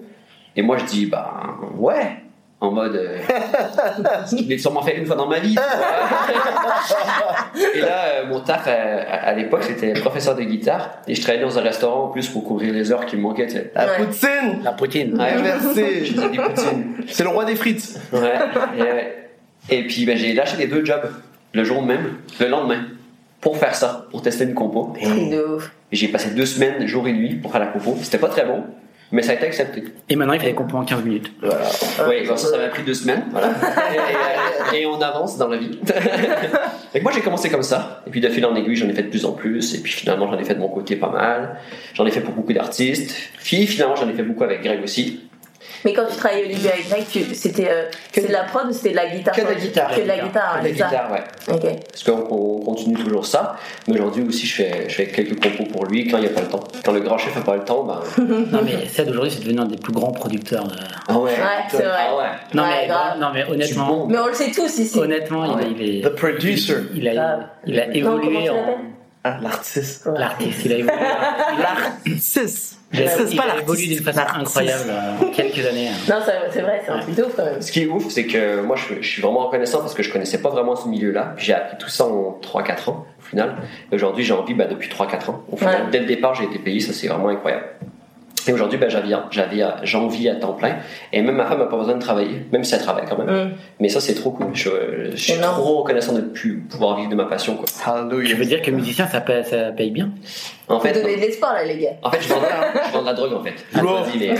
Et 0.55 0.61
moi 0.61 0.77
je 0.77 0.85
dis 0.85 1.07
Bah 1.07 1.57
ouais 1.77 2.17
en 2.61 2.69
mode, 2.71 2.95
euh, 2.95 3.17
je 4.31 4.43
l'ai 4.47 4.57
sûrement 4.59 4.83
fait 4.83 4.95
une 4.95 5.05
fois 5.07 5.15
dans 5.15 5.25
ma 5.27 5.39
vie. 5.39 5.55
tu 5.55 5.61
vois. 5.61 5.69
et 7.75 7.81
là, 7.81 8.03
euh, 8.21 8.25
mon 8.27 8.39
taf 8.41 8.67
à, 8.67 9.29
à- 9.29 9.33
l'époque, 9.33 9.63
c'était 9.63 9.93
professeur 9.93 10.35
de 10.35 10.43
guitare. 10.43 10.91
Et 11.07 11.15
je 11.15 11.21
travaillais 11.21 11.43
dans 11.43 11.57
un 11.57 11.61
restaurant 11.63 12.05
en 12.05 12.07
plus 12.09 12.27
pour 12.29 12.43
couvrir 12.43 12.71
les 12.73 12.91
heures 12.91 13.05
qui 13.07 13.15
me 13.17 13.21
manquaient. 13.21 13.47
tu 13.47 13.53
sais. 13.53 13.71
La 13.75 13.85
Ouais. 13.87 13.97
poutine 14.05 14.61
La 14.63 14.71
poutine. 14.73 15.19
Ouais, 15.19 15.41
Merci 15.41 15.67
faisais 15.73 16.01
des 16.29 16.37
poutines. 16.37 16.93
C'est 17.07 17.23
le 17.23 17.29
roi 17.29 17.45
des 17.45 17.55
frites 17.55 17.99
Ouais. 18.13 18.33
Et, 19.69 19.83
puis 19.87 20.05
ben, 20.05 20.15
j'ai 20.17 20.33
lâché 20.33 20.57
les 20.57 20.67
deux 20.67 20.83
jobs 20.85 21.09
le 21.53 21.63
jour 21.63 21.81
même, 21.83 22.17
le 22.39 22.47
lendemain, 22.47 22.83
pour 23.41 23.57
faire 23.57 23.73
ça, 23.75 24.05
pour 24.11 24.21
tester 24.21 24.43
une 24.45 24.53
compo. 24.53 24.93
Truc 25.01 25.29
de 25.31 25.55
ouf. 25.55 25.71
Et 25.91 25.95
j'ai 25.95 26.07
passé 26.09 26.29
deux 26.29 26.45
semaines, 26.45 26.85
jour 26.87 27.07
et 27.07 27.13
nuit, 27.13 27.35
pour 27.35 27.51
faire 27.51 27.59
la 27.61 27.67
compo. 27.67 27.97
C'était 28.01 28.17
pas 28.19 28.29
très 28.29 28.45
bon, 28.45 28.63
mais 29.11 29.21
ça 29.21 29.31
a 29.31 29.35
été 29.35 29.45
accepté. 29.45 29.83
Et 30.09 30.15
maintenant, 30.15 30.33
il 30.33 30.41
des 30.41 30.53
compos 30.53 30.77
en 30.77 30.85
15 30.85 31.03
minutes. 31.03 31.31
Oui, 31.43 32.25
ça, 32.25 32.37
ça 32.37 32.57
m'a 32.57 32.67
pris 32.67 32.83
deux 32.83 32.93
semaines. 32.93 33.25
Voilà. 33.31 33.49
Et, 34.73 34.81
et 34.81 34.85
on 34.85 35.01
avance 35.01 35.37
dans 35.37 35.47
la 35.49 35.57
vie. 35.57 35.79
et 36.95 37.01
moi, 37.01 37.11
j'ai 37.11 37.19
commencé 37.21 37.49
comme 37.49 37.63
ça. 37.63 38.03
Et 38.07 38.09
puis, 38.09 38.21
de 38.21 38.29
fil 38.29 38.45
en 38.45 38.55
aiguille, 38.55 38.75
j'en 38.75 38.87
ai 38.87 38.93
fait 38.93 39.03
de 39.03 39.09
plus 39.09 39.25
en 39.25 39.33
plus. 39.33 39.75
Et 39.75 39.79
puis, 39.79 39.91
finalement, 39.91 40.31
j'en 40.31 40.37
ai 40.39 40.43
fait 40.45 40.55
de 40.55 40.59
mon 40.59 40.69
côté 40.69 40.95
pas 40.95 41.09
mal. 41.09 41.57
J'en 41.93 42.05
ai 42.05 42.11
fait 42.11 42.21
pour 42.21 42.33
beaucoup 42.33 42.53
d'artistes. 42.53 43.15
Puis, 43.43 43.67
finalement, 43.67 43.95
j'en 43.95 44.07
ai 44.07 44.13
fait 44.13 44.23
beaucoup 44.23 44.43
avec 44.43 44.63
Greg 44.63 44.81
aussi. 44.83 45.21
Mais 45.85 45.93
quand 45.93 46.05
tu 46.09 46.15
travaillais 46.15 46.45
au 46.45 46.47
début 46.47 46.67
avec 46.67 46.87
Greg, 46.89 47.05
tu- 47.11 47.35
c'était 47.35 47.69
euh, 47.69 47.83
c'est 48.11 48.27
de 48.27 48.31
la 48.33 48.43
prod 48.43 48.67
ou 48.69 48.73
c'était 48.73 48.91
de 48.91 48.95
la 48.95 49.07
guitare 49.07 49.35
Que 49.35 49.41
de 49.41 49.47
la 49.47 49.55
guitare. 49.55 49.95
Que 49.95 50.01
de 50.01 50.07
la 50.07 50.17
guitare, 50.17 50.57
De 50.59 50.63
ouais, 50.63 50.71
la 50.71 50.77
ça. 50.77 50.85
guitare, 50.85 51.11
ouais. 51.11 51.53
Ok. 51.53 51.79
Parce 51.91 52.03
qu'on 52.03 52.27
on 52.35 52.59
continue 52.61 52.95
toujours 52.95 53.25
ça. 53.25 53.55
Mais 53.87 53.95
aujourd'hui 53.95 54.25
aussi, 54.27 54.45
je 54.45 54.55
fais, 54.55 54.85
je 54.89 54.95
fais 54.95 55.07
quelques 55.07 55.41
compos 55.41 55.65
pour 55.71 55.85
lui 55.85 56.07
quand 56.07 56.17
il 56.17 56.21
n'y 56.21 56.27
a 56.27 56.31
pas 56.31 56.41
le 56.41 56.47
temps. 56.47 56.63
Quand 56.85 56.91
le 56.93 56.99
grand 57.01 57.17
chef 57.17 57.35
n'a 57.35 57.41
pas 57.41 57.55
le 57.55 57.63
temps, 57.63 57.83
ben. 57.83 57.99
Non, 58.51 58.59
mais 58.63 58.85
Ced 58.87 59.09
aujourd'hui, 59.09 59.31
c'est 59.31 59.43
devenu 59.43 59.59
un 59.61 59.65
des 59.65 59.77
plus 59.77 59.93
grands 59.93 60.11
producteurs. 60.11 60.65
de- 60.67 60.75
Ah 61.07 61.17
ouais. 61.19 61.31
Ouais, 61.31 61.37
c'est 61.69 61.77
vrai. 61.77 61.87
Ah 62.09 62.15
ouais. 62.17 62.23
Non, 62.53 62.63
Ouais, 62.63 62.69
mais, 62.81 62.87
grave. 62.87 63.19
non, 63.19 63.27
mais 63.33 63.43
honnêtement, 63.49 63.87
bon. 63.87 64.07
Mais 64.07 64.17
on 64.19 64.27
le 64.27 64.33
sait 64.33 64.51
tous 64.51 64.77
ici. 64.79 64.97
honnêtement, 64.99 65.57
il, 65.59 65.81
il 65.81 65.97
est. 65.99 66.01
The 66.03 66.09
producer. 66.15 66.75
Il 66.95 67.07
a, 67.07 67.39
il 67.65 67.79
a 67.79 67.87
Non, 67.87 67.93
évolué 67.93 68.49
en. 68.49 68.55
Ah, 69.23 69.37
l'artiste. 69.41 70.09
L'artiste, 70.17 70.65
il 70.65 70.73
a 70.73 70.75
évolué. 70.77 70.95
Il 70.97 71.61
a, 71.61 71.75
L'artiste. 71.75 72.77
il 72.91 73.03
a- 73.03 73.07
C'est 73.07 73.23
il 73.31 73.37
pas 73.37 73.43
a 73.43 73.59
évolué 73.61 73.87
d'une 73.87 74.03
façon 74.03 74.17
L'artiste. 74.19 74.41
incroyable 74.41 74.83
euh, 74.89 75.17
en 75.27 75.31
quelques 75.31 75.63
années. 75.65 75.89
hein. 75.89 75.91
Non, 76.09 76.15
c'est 76.25 76.61
vrai, 76.61 76.81
c'est 76.83 76.91
un 76.91 76.99
truc 76.99 77.15
de 77.15 77.23
ouf 77.23 77.35
quand 77.35 77.45
même. 77.45 77.61
Ce 77.61 77.71
qui 77.71 77.83
est 77.83 77.87
ouf, 77.87 78.09
c'est 78.09 78.25
que 78.25 78.61
moi, 78.61 78.75
je, 78.75 78.99
je 78.99 79.07
suis 79.07 79.21
vraiment 79.21 79.45
reconnaissant 79.45 79.79
parce 79.79 79.93
que 79.93 80.01
je 80.01 80.11
connaissais 80.11 80.39
pas 80.41 80.49
vraiment 80.49 80.75
ce 80.75 80.87
milieu-là. 80.87 81.33
Puis 81.35 81.45
j'ai 81.45 81.53
appris 81.53 81.77
tout 81.77 81.89
ça 81.89 82.05
en 82.05 82.39
3-4 82.41 82.89
ans, 82.89 83.05
au 83.19 83.23
final. 83.23 83.57
Et 83.91 83.95
aujourd'hui, 83.95 84.23
j'ai 84.23 84.33
envie, 84.33 84.55
bah, 84.55 84.65
depuis 84.65 84.89
3-4 84.89 85.29
ans. 85.29 85.43
Au 85.51 85.55
final, 85.55 85.83
Ouais. 85.83 85.91
dès 85.91 85.99
le 85.99 86.05
départ, 86.07 86.33
j'ai 86.33 86.45
été 86.45 86.57
payé, 86.57 86.79
ça 86.79 86.91
c'est 86.91 87.07
vraiment 87.07 87.29
incroyable. 87.29 87.65
Et 88.47 88.53
aujourd'hui, 88.53 88.77
ben, 88.77 88.89
j'avais, 88.89 89.13
j'avais, 89.31 89.63
j'en 89.83 90.07
vis 90.07 90.29
à 90.29 90.35
temps 90.35 90.53
plein. 90.53 90.77
Et 91.13 91.21
même 91.21 91.35
ma 91.35 91.45
femme 91.45 91.59
n'a 91.59 91.65
pas 91.65 91.77
besoin 91.77 91.95
de 91.95 92.01
travailler, 92.01 92.45
même 92.51 92.63
si 92.63 92.73
elle 92.75 92.81
travaille 92.81 93.05
quand 93.07 93.17
même. 93.17 93.47
Mm. 93.47 93.51
Mais 93.79 93.89
ça, 93.89 93.99
c'est 93.99 94.15
trop 94.15 94.31
cool. 94.31 94.47
Je, 94.53 94.69
je 95.11 95.15
suis 95.15 95.33
Énorme. 95.33 95.55
trop 95.61 95.77
reconnaissant 95.83 96.13
de 96.13 96.21
plus 96.21 96.59
pouvoir 96.69 96.97
vivre 96.97 97.09
de 97.09 97.15
ma 97.15 97.25
passion, 97.25 97.55
quoi. 97.55 97.65
Hallelujah. 97.85 98.35
veux 98.35 98.45
dire 98.45 98.61
que 98.61 98.71
musicien, 98.71 99.07
ça 99.07 99.21
paye, 99.21 99.43
ça 99.45 99.71
paye 99.71 99.91
bien? 99.91 100.09
En 100.67 100.79
fait, 100.79 100.93
donner 100.93 101.15
de 101.17 101.21
l'espoir 101.21 101.53
là, 101.53 101.63
les 101.65 101.77
gars. 101.77 101.91
en 102.01 102.09
fait, 102.11 102.21
je 102.21 102.29
vends, 102.29 102.41
je 102.93 102.99
de 102.99 103.05
la 103.05 103.13
drogue, 103.13 103.33
en 103.33 103.43
fait. 103.43 103.53
Je 103.73 103.79
mais, 104.19 104.29
euh, 104.29 104.33
Euh, 104.33 104.35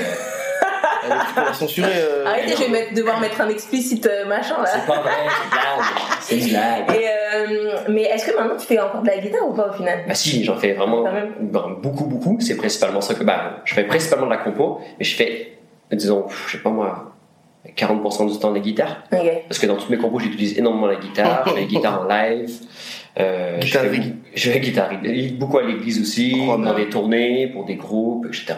Tu 1.33 1.39
la 1.41 1.53
censurer. 1.53 1.91
euh, 1.95 2.25
Arrêtez, 2.25 2.53
je 2.55 2.63
vais 2.63 2.69
mettre- 2.69 2.93
devoir 2.93 3.19
mettre 3.19 3.39
un 3.41 3.49
explicite 3.49 4.05
euh, 4.05 4.25
machin 4.25 4.55
là. 4.61 4.65
c'est 4.65 4.85
pas 4.85 5.01
vrai, 5.01 5.11
c'est 5.19 5.43
une 5.43 5.51
blague. 5.51 5.85
C'est 6.21 6.37
une 6.37 6.49
blague. 6.49 7.01
Et 7.01 7.07
euh, 7.07 7.77
mais 7.89 8.01
est-ce 8.03 8.31
que 8.31 8.37
maintenant 8.37 8.57
tu 8.57 8.65
fais 8.67 8.79
encore 8.79 9.01
de 9.01 9.07
la 9.07 9.17
guitare 9.17 9.47
ou 9.47 9.53
pas 9.53 9.69
au 9.69 9.73
final? 9.73 9.99
Bah 10.07 10.13
si, 10.13 10.43
j'en 10.43 10.57
fais 10.57 10.73
vraiment 10.73 11.03
Quand 11.03 11.11
même. 11.13 11.33
ben, 11.39 11.75
beaucoup, 11.81 12.05
beaucoup. 12.05 12.37
C'est 12.39 12.55
principalement 12.57 13.01
ça 13.01 13.13
que... 13.13 13.23
Bah, 13.23 13.61
je 13.65 13.73
fais 13.73 13.83
principalement 13.83 14.25
de 14.25 14.31
la 14.31 14.37
compo, 14.37 14.79
mais 14.99 15.05
je 15.05 15.15
fais, 15.15 15.57
disons, 15.91 16.25
je 16.47 16.51
sais 16.57 16.63
pas 16.63 16.69
moi, 16.69 17.13
40% 17.77 18.31
du 18.31 18.39
temps 18.39 18.49
de 18.49 18.55
la 18.55 18.61
guitare. 18.61 19.03
Parce 19.47 19.59
que 19.59 19.65
dans 19.67 19.75
toutes 19.77 19.89
mes 19.89 19.97
compos, 19.97 20.19
j'utilise 20.19 20.57
énormément 20.57 20.87
la 20.87 20.95
guitare. 20.95 21.43
je 21.45 21.51
fais 21.53 21.59
la 21.61 21.65
guitare 21.65 22.01
en 22.01 22.05
live. 22.05 22.51
Euh, 23.19 23.57
je, 23.59 23.65
Guitare 23.65 23.81
fais, 23.83 23.89
rig. 23.89 24.15
je 24.33 24.49
fais 24.51 24.59
guitare 24.61 24.89
beaucoup 25.37 25.57
à 25.57 25.63
l'église 25.63 25.99
aussi, 26.01 26.47
Oh, 26.49 26.55
dans 26.57 26.73
des 26.73 26.87
tournées, 26.89 27.47
pour 27.47 27.65
des 27.65 27.75
groupes, 27.75 28.25
etc. 28.27 28.55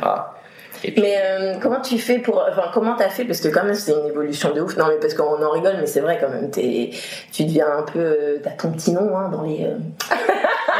Puis, 0.92 1.02
Mais 1.02 1.16
euh, 1.24 1.54
comment 1.62 1.80
tu 1.82 1.98
fais 1.98 2.20
pour. 2.20 2.44
Enfin, 2.50 2.70
comment 2.74 2.96
t'as 2.96 3.10
fait? 3.10 3.24
Parce 3.26 3.40
que 3.40 3.48
quand 3.48 3.64
même, 3.64 3.74
c'est 3.74 3.94
une 3.94 4.06
évolution 4.08 4.52
de 4.54 4.62
ouf. 4.62 4.76
Non, 4.78 4.86
mais 4.90 4.98
parce 5.00 5.14
qu'on 5.14 5.42
en 5.44 5.50
rigole, 5.52 5.76
mais 5.80 5.86
c'est 5.88 6.02
vrai 6.02 6.18
quand 6.22 6.30
même. 6.30 6.52
T'es, 6.52 6.90
tu 7.32 7.46
deviens 7.46 7.68
un 7.80 7.84
peu. 7.84 8.00
euh, 8.00 8.38
T'as 8.44 8.52
ton 8.52 8.72
petit 8.72 8.92
nom 8.92 9.16
hein, 9.18 9.30
dans 9.30 9.42
les. 9.44 9.64
euh. 9.66 9.78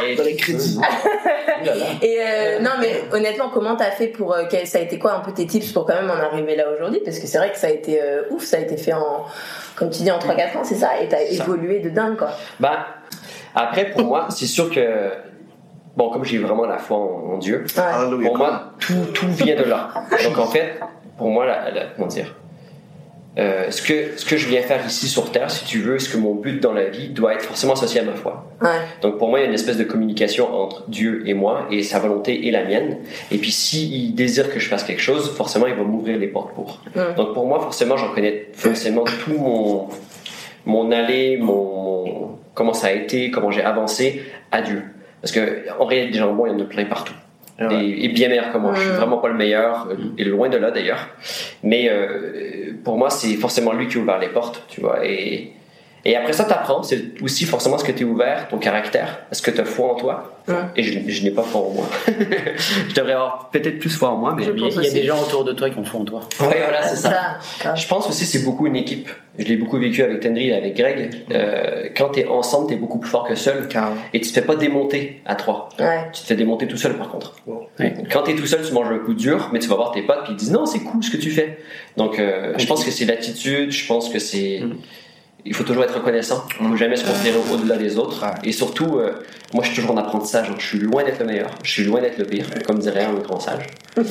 et- 0.06 0.14
Dans 0.16 0.24
les 0.24 0.36
crédits. 0.36 0.78
Et 2.02 2.18
euh, 2.20 2.58
non, 2.60 2.72
mais 2.80 3.04
honnêtement, 3.12 3.48
comment 3.48 3.76
t'as 3.76 3.90
fait 3.90 4.08
pour. 4.08 4.34
euh, 4.34 4.42
ça 4.64 4.78
a 4.78 4.80
été 4.82 4.98
quoi 4.98 5.14
un 5.14 5.20
peu 5.20 5.32
tes 5.32 5.46
tips 5.46 5.72
pour 5.72 5.86
quand 5.86 5.94
même 5.94 6.10
en 6.10 6.14
arriver 6.22 6.56
là 6.56 6.64
aujourd'hui? 6.74 7.00
Parce 7.04 7.18
que 7.18 7.26
c'est 7.26 7.38
vrai 7.38 7.50
que 7.50 7.56
ça 7.58 7.68
a 7.68 7.70
été 7.70 8.02
euh, 8.02 8.22
ouf, 8.30 8.44
ça 8.44 8.58
a 8.58 8.60
été 8.60 8.76
fait 8.76 8.92
en. 8.92 9.24
Comme 9.76 9.90
tu 9.90 10.02
dis, 10.02 10.10
en 10.12 10.18
3-4 10.18 10.58
ans, 10.58 10.64
c'est 10.64 10.74
ça? 10.76 11.00
Et 11.02 11.08
t'as 11.08 11.22
évolué 11.22 11.80
de 11.80 11.88
dingue, 11.90 12.16
quoi. 12.16 12.30
Bah, 12.60 12.86
après, 13.54 13.86
pour 13.86 14.02
moi, 14.04 14.26
c'est 14.30 14.46
sûr 14.46 14.70
que... 14.70 15.10
Bon, 15.96 16.10
comme 16.10 16.24
j'ai 16.24 16.38
vraiment 16.38 16.66
la 16.66 16.78
foi 16.78 16.96
en, 16.96 17.34
en 17.34 17.38
Dieu, 17.38 17.64
Ouais. 17.76 17.82
Pour 18.26 18.36
moi, 18.38 18.72
tout, 18.80 18.94
tout 19.14 19.28
vient 19.28 19.56
de 19.56 19.62
là. 19.64 19.90
Donc 20.24 20.38
en 20.38 20.46
fait, 20.46 20.80
pour 21.16 21.28
moi, 21.30 21.46
la, 21.46 21.70
la- 21.70 21.84
comment 21.94 22.08
dire, 22.08 22.34
euh, 23.36 23.68
ce, 23.70 23.82
que, 23.82 24.16
ce 24.16 24.24
que 24.24 24.36
je 24.36 24.46
viens 24.48 24.62
faire 24.62 24.84
ici 24.86 25.08
sur 25.08 25.32
Terre, 25.32 25.50
si 25.50 25.64
tu 25.64 25.80
veux, 25.80 25.98
ce 25.98 26.08
que 26.08 26.16
mon 26.16 26.34
but 26.34 26.60
dans 26.62 26.72
la 26.72 26.84
vie 26.86 27.08
doit 27.08 27.34
être 27.34 27.42
forcément 27.42 27.72
associé 27.72 28.00
à 28.00 28.04
ma 28.04 28.14
foi. 28.14 28.46
Ouais. 28.62 28.68
Donc 29.02 29.18
pour 29.18 29.28
moi, 29.28 29.40
il 29.40 29.42
y 29.42 29.44
a 29.44 29.48
une 29.48 29.54
espèce 29.54 29.76
de 29.76 29.82
communication 29.84 30.52
entre 30.54 30.84
Dieu 30.88 31.22
et 31.26 31.34
moi, 31.34 31.66
et 31.70 31.82
sa 31.82 31.98
volonté 31.98 32.46
et 32.46 32.50
la 32.52 32.64
mienne. 32.64 32.98
Et 33.32 33.38
puis 33.38 33.50
s'il 33.50 34.14
désire 34.14 34.52
que 34.52 34.60
je 34.60 34.68
fasse 34.68 34.84
quelque 34.84 35.02
chose, 35.02 35.32
forcément, 35.36 35.66
il 35.66 35.74
va 35.74 35.82
m'ouvrir 35.82 36.16
les 36.18 36.28
portes 36.28 36.54
pour. 36.54 36.80
Donc 37.16 37.34
pour 37.34 37.46
moi, 37.46 37.58
forcément, 37.60 37.96
j'en 37.96 38.12
connais 38.14 38.48
forcément 38.52 39.02
tout 39.04 39.32
mon, 39.36 39.88
mon 40.66 40.92
aller, 40.92 41.36
mon, 41.36 41.54
mon- 42.04 42.38
comment 42.54 42.72
ça 42.74 42.86
a 42.88 42.92
été, 42.92 43.30
comment 43.32 43.50
j'ai 43.50 43.62
avancé 43.64 44.22
à 44.52 44.62
Dieu. 44.62 44.82
Parce 45.24 45.32
que 45.32 45.70
en 45.80 45.86
réalité, 45.86 46.12
des 46.12 46.18
gens 46.18 46.34
bons, 46.34 46.44
il 46.46 46.52
y 46.52 46.54
en 46.54 46.60
a 46.60 46.64
plein 46.68 46.84
partout. 46.84 47.14
Et 47.58 47.64
ouais. 47.64 47.84
Et, 47.86 48.04
et 48.04 48.08
bien 48.08 48.28
meilleurs 48.28 48.52
que 48.52 48.58
moi. 48.58 48.74
Je 48.74 48.80
suis 48.80 48.90
Mm. 48.90 48.96
vraiment 48.96 49.16
pas 49.18 49.28
le 49.28 49.34
meilleur, 49.34 49.88
euh, 49.90 49.94
et 50.18 50.24
loin 50.24 50.50
de 50.50 50.58
là 50.58 50.70
d'ailleurs. 50.70 51.08
Mais 51.62 51.88
euh, 51.88 52.72
pour 52.84 52.98
moi, 52.98 53.08
c'est 53.08 53.34
forcément 53.36 53.72
lui 53.72 53.88
qui 53.88 53.96
a 53.96 54.00
ouvert 54.00 54.18
les 54.18 54.28
portes, 54.28 54.64
tu 54.68 54.82
vois. 54.82 54.98
Et, 55.06 55.52
et 56.04 56.16
après 56.16 56.32
ça, 56.32 56.44
t'apprends. 56.44 56.82
C'est 56.82 57.20
aussi 57.22 57.44
forcément 57.44 57.78
ce 57.78 57.84
que 57.84 57.92
tu 57.92 58.02
es 58.02 58.04
ouvert, 58.04 58.48
ton 58.48 58.58
caractère. 58.58 59.20
Est-ce 59.32 59.42
que 59.42 59.50
tu 59.50 59.60
as 59.60 59.64
foi 59.64 59.92
en 59.92 59.94
toi. 59.94 60.30
Et 60.76 60.82
je, 60.82 60.98
je 61.08 61.22
n'ai 61.24 61.30
pas 61.30 61.42
foi 61.42 61.62
en 61.62 61.70
moi. 61.70 61.86
je 62.06 62.94
devrais 62.94 63.12
avoir 63.12 63.48
peut-être 63.50 63.78
plus 63.78 63.90
foi 63.96 64.10
en 64.10 64.16
moi, 64.16 64.34
mais. 64.36 64.44
Je 64.44 64.50
Il 64.50 64.60
y 64.60 64.64
a- 64.64 64.68
il 64.68 64.84
y 64.84 64.88
a 64.88 64.90
des 64.92 65.04
gens 65.04 65.20
autour 65.22 65.44
de 65.44 65.52
toi 65.52 65.70
qui 65.70 65.78
en 65.78 65.84
font 65.84 66.00
en 66.02 66.04
toi. 66.04 66.20
Ouais, 66.40 66.60
voilà, 66.62 66.82
c'est 66.82 66.96
ça. 66.96 67.38
Je 67.74 67.86
pense 67.86 68.08
aussi 68.08 68.26
c'est 68.26 68.44
beaucoup 68.44 68.66
une 68.66 68.76
équipe. 68.76 69.08
Je 69.38 69.44
l'ai 69.46 69.56
beaucoup 69.56 69.78
vécu 69.78 70.02
avec 70.02 70.20
Tendry 70.20 70.48
et 70.50 70.54
avec 70.54 70.76
Greg. 70.76 71.10
Euh, 71.32 71.88
quand 71.96 72.10
t'es 72.10 72.26
ensemble, 72.26 72.68
t'es 72.68 72.76
beaucoup 72.76 72.98
plus 72.98 73.10
fort 73.10 73.24
que 73.26 73.34
seul. 73.34 73.68
Et 74.12 74.20
tu 74.20 74.28
te 74.28 74.34
fais 74.34 74.46
pas 74.46 74.54
démonter 74.56 75.22
à 75.26 75.34
trois. 75.34 75.70
Ouais. 75.80 76.08
Tu 76.12 76.20
te 76.22 76.26
fais 76.26 76.36
démonter 76.36 76.66
tout 76.68 76.76
seul 76.76 76.94
par 76.96 77.08
contre. 77.08 77.34
Ouais. 77.46 77.94
Quand 78.12 78.22
t'es 78.22 78.34
tout 78.34 78.46
seul, 78.46 78.60
tu 78.64 78.72
manges 78.72 78.92
un 78.92 78.98
coup 78.98 79.14
dur, 79.14 79.48
mais 79.52 79.58
tu 79.58 79.68
vas 79.68 79.76
voir 79.76 79.92
tes 79.92 80.02
potes 80.02 80.24
qui 80.26 80.32
ils 80.32 80.36
disent 80.36 80.52
non, 80.52 80.66
c'est 80.66 80.80
cool 80.80 81.02
ce 81.02 81.10
que 81.10 81.16
tu 81.16 81.30
fais. 81.30 81.58
Donc 81.96 82.18
euh, 82.18 82.52
je 82.58 82.66
pense 82.66 82.84
que 82.84 82.90
c'est 82.90 83.06
l'attitude, 83.06 83.70
je 83.72 83.86
pense 83.86 84.08
que 84.10 84.18
c'est. 84.18 84.60
Mm. 84.62 84.74
Il 85.46 85.52
faut 85.54 85.64
toujours 85.64 85.84
être 85.84 85.94
reconnaissant, 85.94 86.44
il 86.60 86.68
faut 86.68 86.76
jamais 86.76 86.96
se 86.96 87.04
considérer 87.06 87.36
au-delà 87.52 87.76
des 87.76 87.98
autres. 87.98 88.24
Ouais. 88.24 88.30
Et 88.44 88.52
surtout, 88.52 88.98
euh, 88.98 89.22
moi 89.52 89.62
je 89.62 89.68
suis 89.70 89.76
toujours 89.82 89.94
en 89.94 89.98
apprentissage, 89.98 90.48
donc 90.48 90.58
je 90.60 90.66
suis 90.66 90.78
loin 90.78 91.04
d'être 91.04 91.18
le 91.18 91.26
meilleur, 91.26 91.50
je 91.62 91.70
suis 91.70 91.84
loin 91.84 92.00
d'être 92.00 92.16
le 92.16 92.24
pire, 92.24 92.46
comme 92.66 92.78
dirait 92.78 93.04
un 93.04 93.12
grand 93.14 93.38
sage. 93.40 93.66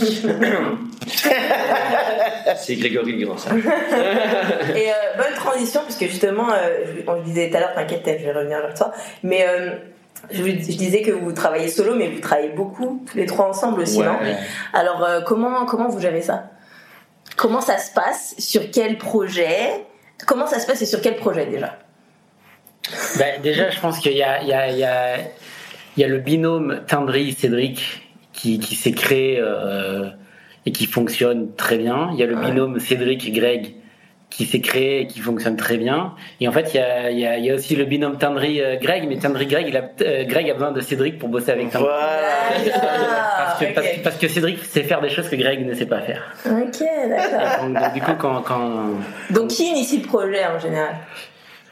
c'est 2.57 2.75
Grégory 2.75 3.13
le 3.19 3.25
grand 3.25 3.37
sage. 3.37 3.53
Et 4.75 4.89
euh, 4.89 4.93
bonne 5.17 5.33
transition, 5.35 5.81
parce 5.81 5.95
que 5.95 6.05
justement, 6.07 6.51
euh, 6.51 6.85
je- 6.97 7.01
on 7.09 7.13
le 7.15 7.21
disait 7.23 7.49
tout 7.49 7.57
à 7.57 7.61
l'heure, 7.61 7.73
t'inquiète, 7.75 8.03
je 8.05 8.25
vais 8.25 8.31
revenir 8.31 8.59
vers 8.61 8.73
toi. 8.75 8.91
Mais 9.23 9.45
euh, 9.47 9.71
je, 10.31 10.41
vous- 10.41 10.47
je 10.49 10.53
disais 10.77 11.01
que 11.01 11.11
vous 11.11 11.31
travaillez 11.31 11.67
solo, 11.67 11.95
mais 11.95 12.09
vous 12.09 12.19
travaillez 12.21 12.49
beaucoup, 12.49 13.03
tous 13.09 13.17
les 13.17 13.25
trois 13.25 13.47
ensemble 13.49 13.81
aussi, 13.81 13.97
Ouais. 13.99 14.05
non? 14.05 14.17
Alors, 14.73 15.03
euh, 15.03 15.21
comment, 15.21 15.65
comment 15.65 15.89
vous 15.89 15.99
gérez 15.99 16.21
ça? 16.21 16.51
Comment 17.35 17.61
ça 17.61 17.77
se 17.79 17.91
passe? 17.91 18.35
Sur 18.37 18.69
quel 18.71 18.97
projet? 18.97 19.85
Comment 20.25 20.47
ça 20.47 20.59
se 20.59 20.67
passe 20.67 20.81
et 20.81 20.85
sur 20.85 21.01
quel 21.01 21.15
projet 21.15 21.45
déjà? 21.45 21.77
Ben, 23.17 23.41
déjà, 23.41 23.69
je 23.69 23.79
pense 23.79 23.99
qu'il 23.99 24.13
y 24.13 24.23
a, 24.23 24.41
il 24.41 24.47
y, 24.47 24.53
a, 24.53 24.69
il 24.69 24.77
y, 25.97 26.01
y 26.01 26.03
a 26.03 26.07
le 26.07 26.17
binôme 26.19 26.81
Tindry-Cédric 26.87 28.01
qui, 28.33 28.59
qui 28.59 28.75
s'est 28.75 28.91
créé 28.91 29.39
euh, 29.39 30.09
et 30.65 30.71
qui 30.71 30.85
fonctionne 30.85 31.53
très 31.55 31.77
bien. 31.77 32.09
Il 32.13 32.19
y 32.19 32.23
a 32.23 32.25
le 32.25 32.35
Ouais. 32.35 32.45
binôme 32.49 32.79
Cédric-Greg 32.79 33.75
qui 34.35 34.45
s'est 34.45 34.61
créé 34.61 35.01
et 35.01 35.07
qui 35.07 35.19
fonctionne 35.19 35.55
très 35.55 35.77
bien. 35.77 36.13
Et 36.41 36.47
en 36.47 36.51
fait, 36.51 36.73
il 36.73 36.77
y 36.77 36.79
a, 36.79 37.11
il 37.11 37.19
y 37.19 37.25
a, 37.27 37.37
il 37.37 37.45
y 37.45 37.51
a 37.51 37.53
aussi 37.55 37.75
le 37.75 37.85
binôme 37.85 38.17
Tindry-Greg, 38.17 39.05
mais 39.07 39.17
Tindry-Greg, 39.17 39.65
il 39.67 39.77
a, 39.77 39.83
euh, 40.01 40.23
Greg 40.25 40.49
a 40.49 40.53
besoin 40.53 40.71
de 40.71 40.81
Cédric 40.81 41.19
pour 41.19 41.29
bosser 41.29 41.51
avec 41.51 41.69
Tindry. 41.69 41.87
Voilà. 41.87 42.27
Parce 43.37 43.59
que, 43.59 43.73
parce, 43.73 43.87
ok. 43.87 43.99
parce 44.03 44.15
que 44.17 44.27
Cédric 44.27 44.59
sait 44.63 44.81
faire 44.83 45.01
des 45.01 45.09
choses 45.09 45.29
que 45.29 45.35
Greg 45.35 45.65
ne 45.65 45.73
sait 45.75 45.85
pas 45.85 46.01
faire. 46.01 46.23
Ok, 46.45 46.83
d'accord. 47.09 47.65
Donc, 47.67 47.79
donc, 47.79 47.93
du 47.93 48.01
coup, 48.01 48.11
quand, 48.17 48.41
quand 48.41 48.71
Donc, 49.29 49.49
qui 49.49 49.69
initie 49.69 49.97
le 50.01 50.07
projet 50.07 50.45
en 50.45 50.59
général? 50.59 50.95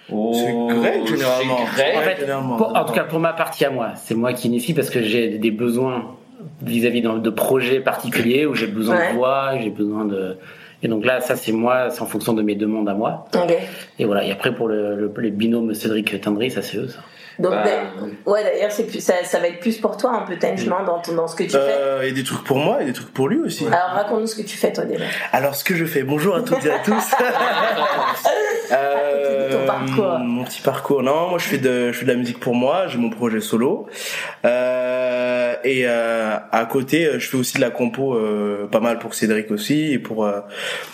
C'est 0.08 0.16
Greg, 0.54 1.08
généralement. 1.08 1.60
Greg. 1.76 1.96
En 1.98 2.02
fait, 2.02 2.20
Généralement. 2.20 2.58
Pour- 2.58 2.76
en 2.76 2.84
tout 2.86 2.94
cas, 2.94 3.06
pour 3.06 3.20
ma 3.20 3.34
partie 3.34 3.66
à 3.66 3.70
moi, 3.70 3.94
c'est 3.96 4.14
moi 4.16 4.34
qui 4.34 4.48
initie 4.50 4.74
parce 4.74 4.90
que 4.90 5.02
j'ai 5.02 5.30
des 5.38 5.52
besoins 5.52 6.16
vis-à-vis 6.62 7.02
de 7.02 7.30
projets 7.30 7.80
particuliers 7.80 8.46
où 8.46 8.54
j'ai 8.54 8.68
besoin 8.68 8.98
Ouais. 8.98 9.12
de 9.14 9.16
voix, 9.18 9.52
j'ai 9.62 9.70
besoin 9.70 10.06
de. 10.06 10.38
Et 10.84 10.88
donc 10.88 11.06
là, 11.06 11.22
ça 11.22 11.36
c'est 11.36 11.52
moi, 11.52 11.90
c'est 11.92 12.02
en 12.02 12.06
fonction 12.08 12.34
de 12.34 12.42
mes 12.42 12.56
demandes 12.56 12.90
à 12.90 12.94
moi. 12.94 13.26
Et 14.00 14.06
voilà. 14.06 14.24
Et 14.26 14.32
après 14.32 14.54
pour 14.54 14.68
le, 14.68 14.96
le, 14.96 15.12
les 15.20 15.32
binômes 15.32 15.74
Cédric 15.74 16.20
Tindry, 16.22 16.50
ça 16.52 16.62
c'est 16.62 16.78
eux. 16.78 16.88
Ça. 16.88 17.00
Donc, 17.40 17.54
Bah, 17.54 17.64
d'a- 17.64 18.30
ouais, 18.32 18.44
d'ailleurs, 18.44 18.72
c'est 18.72 19.00
ça, 19.00 19.14
ça 19.24 19.40
va 19.40 19.48
être 19.48 19.60
plus 19.62 19.78
pour 19.78 19.96
toi 19.98 20.12
un 20.12 20.22
peu, 20.28 20.34
non, 20.70 20.84
dans, 20.86 21.02
dans 21.16 21.28
ce 21.28 21.36
que 21.36 21.44
tu 21.44 21.50
fais. 21.52 21.58
Euh, 21.60 22.02
et 22.02 22.12
des 22.12 22.24
trucs 22.24 22.44
pour 22.44 22.58
moi 22.58 22.82
et 22.84 22.86
des 22.86 22.94
trucs 22.94 23.12
pour 23.14 23.30
lui 23.30 23.40
aussi. 23.40 23.66
Alors, 23.68 23.96
raconte-nous 23.96 24.28
ce 24.28 24.36
que 24.36 24.42
tu 24.46 24.58
fais, 24.58 24.72
toi, 24.74 24.84
déjà. 24.84 25.06
Alors, 25.32 25.56
ce 25.56 25.64
que 25.64 25.74
je 25.76 25.86
fais, 25.86 26.04
bonjour 26.04 26.36
à 26.36 26.42
toutes 26.42 26.64
et 26.66 26.72
à 26.72 26.80
tous. 26.86 27.16
Euh, 28.72 29.50
Ton 29.52 29.66
parcours. 29.66 30.20
Mon 30.20 30.44
petit 30.44 30.62
parcours. 30.62 31.04
Non, 31.04 31.30
moi 31.30 31.40
je 31.40 31.46
fais 31.46 31.58
de, 31.58 31.92
je 31.92 31.98
fais 32.00 32.06
de 32.06 32.12
la 32.12 32.18
musique 32.18 32.40
pour 32.40 32.56
moi. 32.56 32.88
J'ai 32.88 32.98
mon 32.98 33.10
projet 33.10 33.40
solo. 33.42 33.88
Euh, 34.46 34.91
et 35.64 35.84
euh, 35.86 36.38
à 36.52 36.66
côté, 36.66 37.10
je 37.20 37.28
fais 37.28 37.38
aussi 37.38 37.56
de 37.56 37.62
la 37.62 37.70
compo, 37.70 38.16
euh, 38.16 38.68
pas 38.68 38.80
mal 38.80 39.00
pour 39.00 39.14
Cédric 39.14 39.52
aussi 39.52 39.94
et 39.94 40.00
pour 40.00 40.26
euh, 40.26 40.42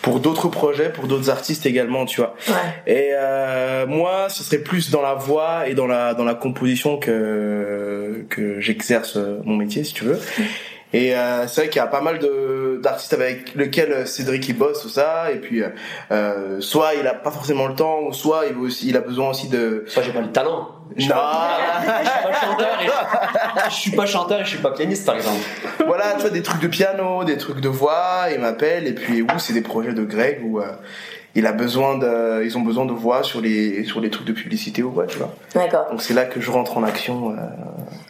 pour 0.01 0.19
d'autres 0.19 0.47
projets, 0.49 0.89
pour 0.89 1.07
d'autres 1.07 1.29
artistes 1.29 1.65
également, 1.65 2.05
tu 2.05 2.21
vois. 2.21 2.35
Ouais. 2.47 2.93
Et 2.93 3.09
euh, 3.13 3.85
moi, 3.87 4.27
ce 4.29 4.43
serait 4.43 4.59
plus 4.59 4.91
dans 4.91 5.01
la 5.01 5.13
voix 5.13 5.67
et 5.67 5.73
dans 5.73 5.87
la 5.87 6.13
dans 6.13 6.25
la 6.25 6.35
composition 6.35 6.97
que 6.97 8.25
que 8.29 8.59
j'exerce 8.59 9.17
euh, 9.17 9.39
mon 9.43 9.55
métier, 9.55 9.83
si 9.83 9.93
tu 9.93 10.03
veux. 10.03 10.19
Et 10.93 11.15
euh, 11.15 11.47
c'est 11.47 11.61
vrai 11.61 11.69
qu'il 11.69 11.79
y 11.79 11.83
a 11.83 11.87
pas 11.87 12.01
mal 12.01 12.19
de 12.19 12.79
d'artistes 12.81 13.13
avec 13.13 13.55
lesquels 13.55 14.07
Cédric 14.07 14.47
il 14.47 14.57
bosse 14.57 14.81
tout 14.81 14.89
ça 14.89 15.31
et 15.31 15.37
puis 15.37 15.61
euh, 16.11 16.61
soit 16.61 16.93
il 16.93 17.05
a 17.05 17.13
pas 17.13 17.31
forcément 17.31 17.67
le 17.67 17.75
temps 17.75 18.03
ou 18.03 18.13
soit 18.13 18.45
il, 18.47 18.53
veut 18.53 18.61
aussi, 18.61 18.87
il 18.87 18.95
a 18.95 19.01
besoin 19.01 19.31
aussi 19.31 19.49
de 19.49 19.83
Soit 19.87 20.03
j'ai 20.03 20.13
pas 20.13 20.21
le 20.21 20.31
talent. 20.31 20.76
Je 20.95 21.01
suis 21.01 21.09
Non. 21.09 21.15
pas, 21.15 21.57
je 22.03 22.09
suis 22.09 22.23
pas 22.23 22.33
chanteur 22.33 22.77
et 22.81 22.85
je, 22.85 23.69
je 23.69 23.75
suis 23.75 23.91
pas 23.91 24.05
chanteur 24.05 24.39
et 24.41 24.43
je 24.43 24.49
suis 24.49 24.57
pas 24.59 24.71
pianiste 24.71 25.05
par 25.05 25.15
exemple. 25.15 25.39
voilà 25.85 26.13
tu 26.15 26.21
vois 26.21 26.29
des 26.29 26.41
trucs 26.41 26.61
de 26.61 26.67
piano 26.67 27.23
des 27.23 27.37
trucs 27.37 27.59
de 27.59 27.69
voix 27.69 28.25
il 28.33 28.39
m'appelle 28.39 28.87
et 28.87 28.93
puis 28.93 29.21
ou 29.21 29.27
c'est 29.37 29.53
des 29.53 29.61
projets 29.61 29.93
de 29.93 30.03
Greg 30.03 30.39
où 30.43 30.59
euh, 30.59 30.65
il 31.35 31.45
a 31.45 31.51
besoin 31.51 31.97
de 31.97 32.43
ils 32.43 32.57
ont 32.57 32.61
besoin 32.61 32.85
de 32.85 32.93
voix 32.93 33.21
sur 33.23 33.41
les 33.41 33.83
sur 33.83 33.99
les 33.99 34.09
trucs 34.09 34.25
de 34.27 34.33
publicité 34.33 34.81
ou 34.83 34.91
quoi 34.91 35.05
tu 35.05 35.17
vois 35.17 35.33
D'accord. 35.53 35.87
donc 35.91 36.01
c'est 36.01 36.13
là 36.13 36.25
que 36.25 36.39
je 36.41 36.49
rentre 36.51 36.77
en 36.77 36.83
action 36.83 37.31
euh, 37.31 37.35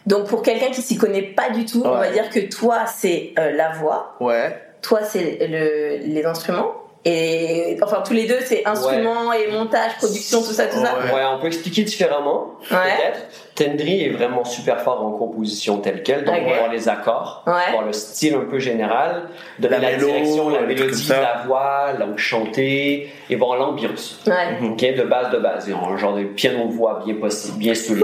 Donc 0.06 0.28
pour 0.28 0.42
quelqu'un 0.42 0.68
qui 0.72 0.82
s'y 0.82 0.98
connaît 0.98 1.24
pas 1.24 1.50
du 1.50 1.66
tout, 1.66 1.82
on 1.86 1.92
va 1.92 2.10
dire 2.12 2.30
que 2.30 2.40
toi 2.40 2.86
c'est 2.86 3.34
euh, 3.40 3.52
la 3.52 3.72
voix, 3.74 4.16
ouais 4.22 4.62
toi 4.82 5.00
c'est 5.04 5.40
le, 5.50 6.06
les 6.14 6.24
instruments. 6.26 6.74
Et 7.10 7.78
enfin 7.82 8.04
tous 8.06 8.12
les 8.14 8.28
deux 8.28 8.40
c'est 8.44 8.66
instruments 8.66 9.32
et 9.32 9.50
montage, 9.50 9.96
production, 9.98 10.40
tout 10.42 10.52
ça, 10.52 10.66
tout 10.68 10.76
ça. 10.78 10.96
Ouais. 10.98 11.14
Ouais, 11.14 11.22
on 11.34 11.40
peut 11.40 11.48
expliquer 11.48 11.84
différemment, 11.84 12.56
Ouais. 12.70 12.78
peut-être. 12.98 13.20
Tendry 13.56 14.04
est 14.04 14.10
vraiment 14.10 14.44
super 14.44 14.82
fort 14.82 15.02
en 15.04 15.12
composition 15.12 15.78
telle 15.78 16.04
quelle, 16.04 16.26
donc 16.26 16.36
Ok. 16.36 16.42
on 16.46 16.50
va 16.50 16.58
voir 16.58 16.70
les 16.70 16.90
accords, 16.90 17.44
Ouais. 17.48 17.72
voir 17.72 17.86
le 17.86 17.94
style 17.94 18.36
un 18.36 18.42
peu 18.50 18.60
général, 18.60 19.30
de 19.60 19.68
la, 19.70 19.80
Les 19.80 19.96
mélos, 19.96 20.08
direction, 20.08 20.50
la 20.50 20.62
mélodie, 20.62 21.08
la 21.10 21.44
voix, 21.46 21.94
la 21.98 22.08
chanter, 22.18 23.10
et 23.30 23.36
voir 23.38 23.58
l'ambiance. 23.58 24.20
Ouais. 24.28 24.68
Ok, 24.70 24.82
de 24.82 25.04
base 25.04 25.32
de 25.32 25.38
base, 25.38 25.70
un 25.72 25.98
genre 25.98 26.16
de 26.16 26.24
piano-voix 26.26 27.04
bien 27.06 27.16
possible, 27.16 27.58
bien 27.58 27.74
solide. 27.74 28.04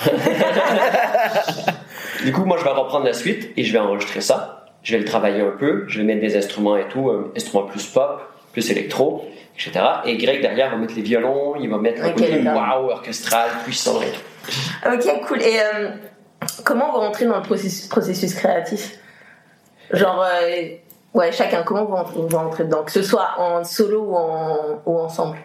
du 2.24 2.32
coup, 2.32 2.44
moi, 2.44 2.56
je 2.58 2.64
vais 2.64 2.70
reprendre 2.70 3.04
la 3.04 3.12
suite 3.12 3.50
et 3.56 3.64
je 3.64 3.72
vais 3.72 3.78
enregistrer 3.78 4.20
ça. 4.20 4.59
Je 4.82 4.92
vais 4.92 4.98
le 4.98 5.04
travailler 5.04 5.42
un 5.42 5.50
peu, 5.50 5.84
je 5.88 5.98
vais 5.98 6.04
mettre 6.04 6.20
des 6.20 6.36
instruments 6.36 6.76
et 6.76 6.88
tout, 6.88 7.10
euh, 7.10 7.32
instruments 7.36 7.66
plus 7.66 7.86
pop, 7.86 8.20
plus 8.52 8.70
électro, 8.70 9.24
etc. 9.54 9.84
Et 10.06 10.16
Greg 10.16 10.40
derrière 10.40 10.70
va 10.70 10.76
mettre 10.76 10.94
les 10.96 11.02
violons, 11.02 11.54
il 11.60 11.68
va 11.68 11.78
mettre 11.78 12.02
un 12.02 12.10
côté 12.10 12.40
wow, 12.42 12.90
orchestral, 12.90 13.50
puissant 13.64 14.00
et 14.00 14.06
tout. 14.06 14.90
Ok, 14.90 15.26
cool. 15.26 15.42
Et 15.42 15.60
euh, 15.60 15.90
comment 16.64 16.92
vous 16.92 16.98
rentrez 16.98 17.26
dans 17.26 17.36
le 17.36 17.42
processus, 17.42 17.86
processus 17.88 18.34
créatif? 18.34 18.98
Genre, 19.92 20.24
euh, 20.24 20.68
ouais, 21.14 21.32
chacun, 21.32 21.62
comment 21.62 21.84
vous 21.84 21.96
rentrez, 21.96 22.16
vous 22.16 22.36
rentrez 22.36 22.64
dedans? 22.64 22.82
Que 22.82 22.92
ce 22.92 23.02
soit 23.02 23.34
en 23.38 23.64
solo 23.64 24.02
ou, 24.02 24.16
en, 24.16 24.82
ou 24.86 24.98
ensemble? 24.98 25.36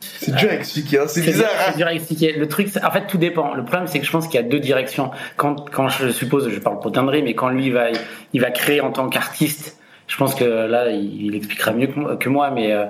C'est 0.00 0.34
dur 0.34 0.50
à 0.50 0.54
expliquer 0.54 0.98
hein, 1.00 1.04
c'est 1.08 1.22
bizarre 1.22 1.50
c'est 1.70 1.76
dur 1.76 1.86
à 1.86 1.92
expliquer. 1.92 2.32
Le 2.32 2.46
truc, 2.48 2.68
en 2.82 2.90
fait, 2.90 3.06
tout 3.06 3.18
dépend. 3.18 3.54
Le 3.54 3.64
problème, 3.64 3.86
c'est 3.88 3.98
que 3.98 4.06
je 4.06 4.10
pense 4.10 4.26
qu'il 4.26 4.36
y 4.36 4.44
a 4.44 4.46
deux 4.46 4.60
directions. 4.60 5.10
Quand, 5.36 5.68
quand 5.70 5.88
je 5.88 6.10
suppose, 6.10 6.48
je 6.50 6.58
parle 6.58 6.78
pour 6.80 6.92
Tindré, 6.92 7.22
mais 7.22 7.34
quand 7.34 7.48
lui 7.48 7.66
il 7.66 7.72
va, 7.72 7.88
il 8.32 8.40
va 8.40 8.50
créer 8.50 8.80
en 8.80 8.92
tant 8.92 9.08
qu'artiste, 9.08 9.78
je 10.06 10.16
pense 10.16 10.34
que 10.34 10.44
là, 10.44 10.90
il, 10.90 11.26
il 11.26 11.34
expliquera 11.34 11.72
mieux 11.72 11.88
que 11.88 11.98
moi, 11.98 12.16
que 12.16 12.28
moi, 12.28 12.50
mais 12.50 12.72
euh, 12.72 12.86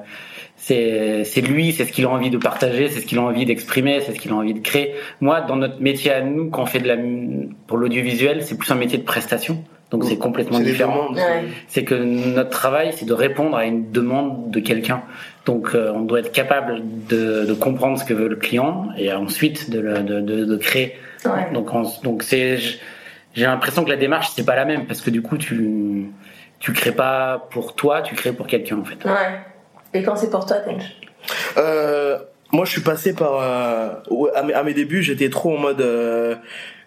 c'est, 0.57 1.41
lui, 1.41 1.73
c'est 1.73 1.85
ce 1.85 1.93
qu'il 1.93 2.05
a 2.05 2.11
envie 2.11 2.31
de 2.31 2.37
partager, 2.37 2.89
c'est 2.89 3.01
ce 3.01 3.07
qu'il 3.07 3.19
a 3.19 3.23
envie 3.23 3.47
d'exprimer, 3.47 4.01
c'est 4.01 4.13
ce 4.13 4.19
qu'il 4.19 4.33
a 4.33 4.35
envie 4.35 4.55
de 4.55 4.61
créer. 4.61 4.95
Moi, 5.21 5.41
dans 5.41 5.57
notre 5.57 5.81
métier 5.81 6.13
à 6.13 6.21
nous, 6.21 6.51
quand 6.51 6.63
on 6.63 6.67
fait 6.67 6.81
de 6.81 6.89
la, 6.89 6.97
pour 7.67 7.79
l'audiovisuel, 7.79 8.43
c'est 8.43 8.57
plus 8.57 8.71
un 8.71 8.75
métier 8.75 8.99
de 8.99 9.05
prestation. 9.05 9.65
Donc 9.91 10.05
c'est 10.05 10.19
complètement 10.19 10.59
c'est 10.59 10.65
des 10.65 10.73
différent 10.73 11.13
Ouais. 11.15 11.45
c'est 11.67 11.83
que 11.85 11.95
notre 11.95 12.51
travail, 12.51 12.93
c'est 12.95 13.07
de 13.07 13.13
répondre 13.15 13.57
à 13.57 13.65
une 13.65 13.91
demande 13.91 14.51
de 14.51 14.61
quelqu'un. 14.61 15.03
Donc, 15.47 15.71
euh, 15.75 15.93
on 15.95 16.01
doit 16.03 16.21
être 16.21 16.31
capable 16.31 16.83
de, 17.09 17.47
de 17.47 17.55
comprendre 17.55 17.99
ce 17.99 18.05
que 18.05 18.13
veut 18.13 18.29
le 18.29 18.37
client 18.37 18.89
et 18.99 19.11
ensuite 19.15 19.71
de, 19.71 19.81
le- 19.81 20.01
de, 20.03 20.21
de, 20.21 20.45
de 20.45 20.57
créer. 20.59 20.97
Ouais. 21.25 21.51
Donc, 21.55 21.73
on- 21.73 21.91
donc 22.03 22.23
c'est, 22.23 22.59
j'ai 23.35 23.47
l'impression 23.47 23.83
que 23.83 23.89
la 23.89 23.97
démarche 23.97 24.29
c'est 24.37 24.45
pas 24.45 24.57
la 24.57 24.67
même 24.67 24.85
parce 24.87 25.01
que 25.01 25.09
du 25.11 25.23
coup, 25.23 25.39
tu 25.39 26.07
tu 26.61 26.73
crées 26.75 26.93
pas 26.93 27.47
pour 27.51 27.75
toi, 27.75 28.03
tu 28.03 28.15
crées 28.15 28.33
pour 28.33 28.47
quelqu'un 28.47 28.79
en 28.81 28.85
fait. 28.85 29.03
Ouais. 29.07 29.41
Et 29.95 30.03
quand 30.03 30.17
c'est 30.17 30.29
pour 30.29 30.45
toi, 30.45 30.57
Tench 30.59 30.83
Euh, 31.57 32.19
moi, 32.53 32.65
je 32.67 32.71
suis 32.73 32.81
passé 32.83 33.15
par 33.15 33.39
euh, 33.41 33.89
ouais, 34.11 34.31
à, 34.35 34.43
mes, 34.43 34.53
à 34.53 34.63
mes 34.63 34.75
débuts, 34.75 35.03
j'étais 35.03 35.31
trop 35.31 35.57
en 35.57 35.61
mode 35.61 35.81
euh, 35.81 36.35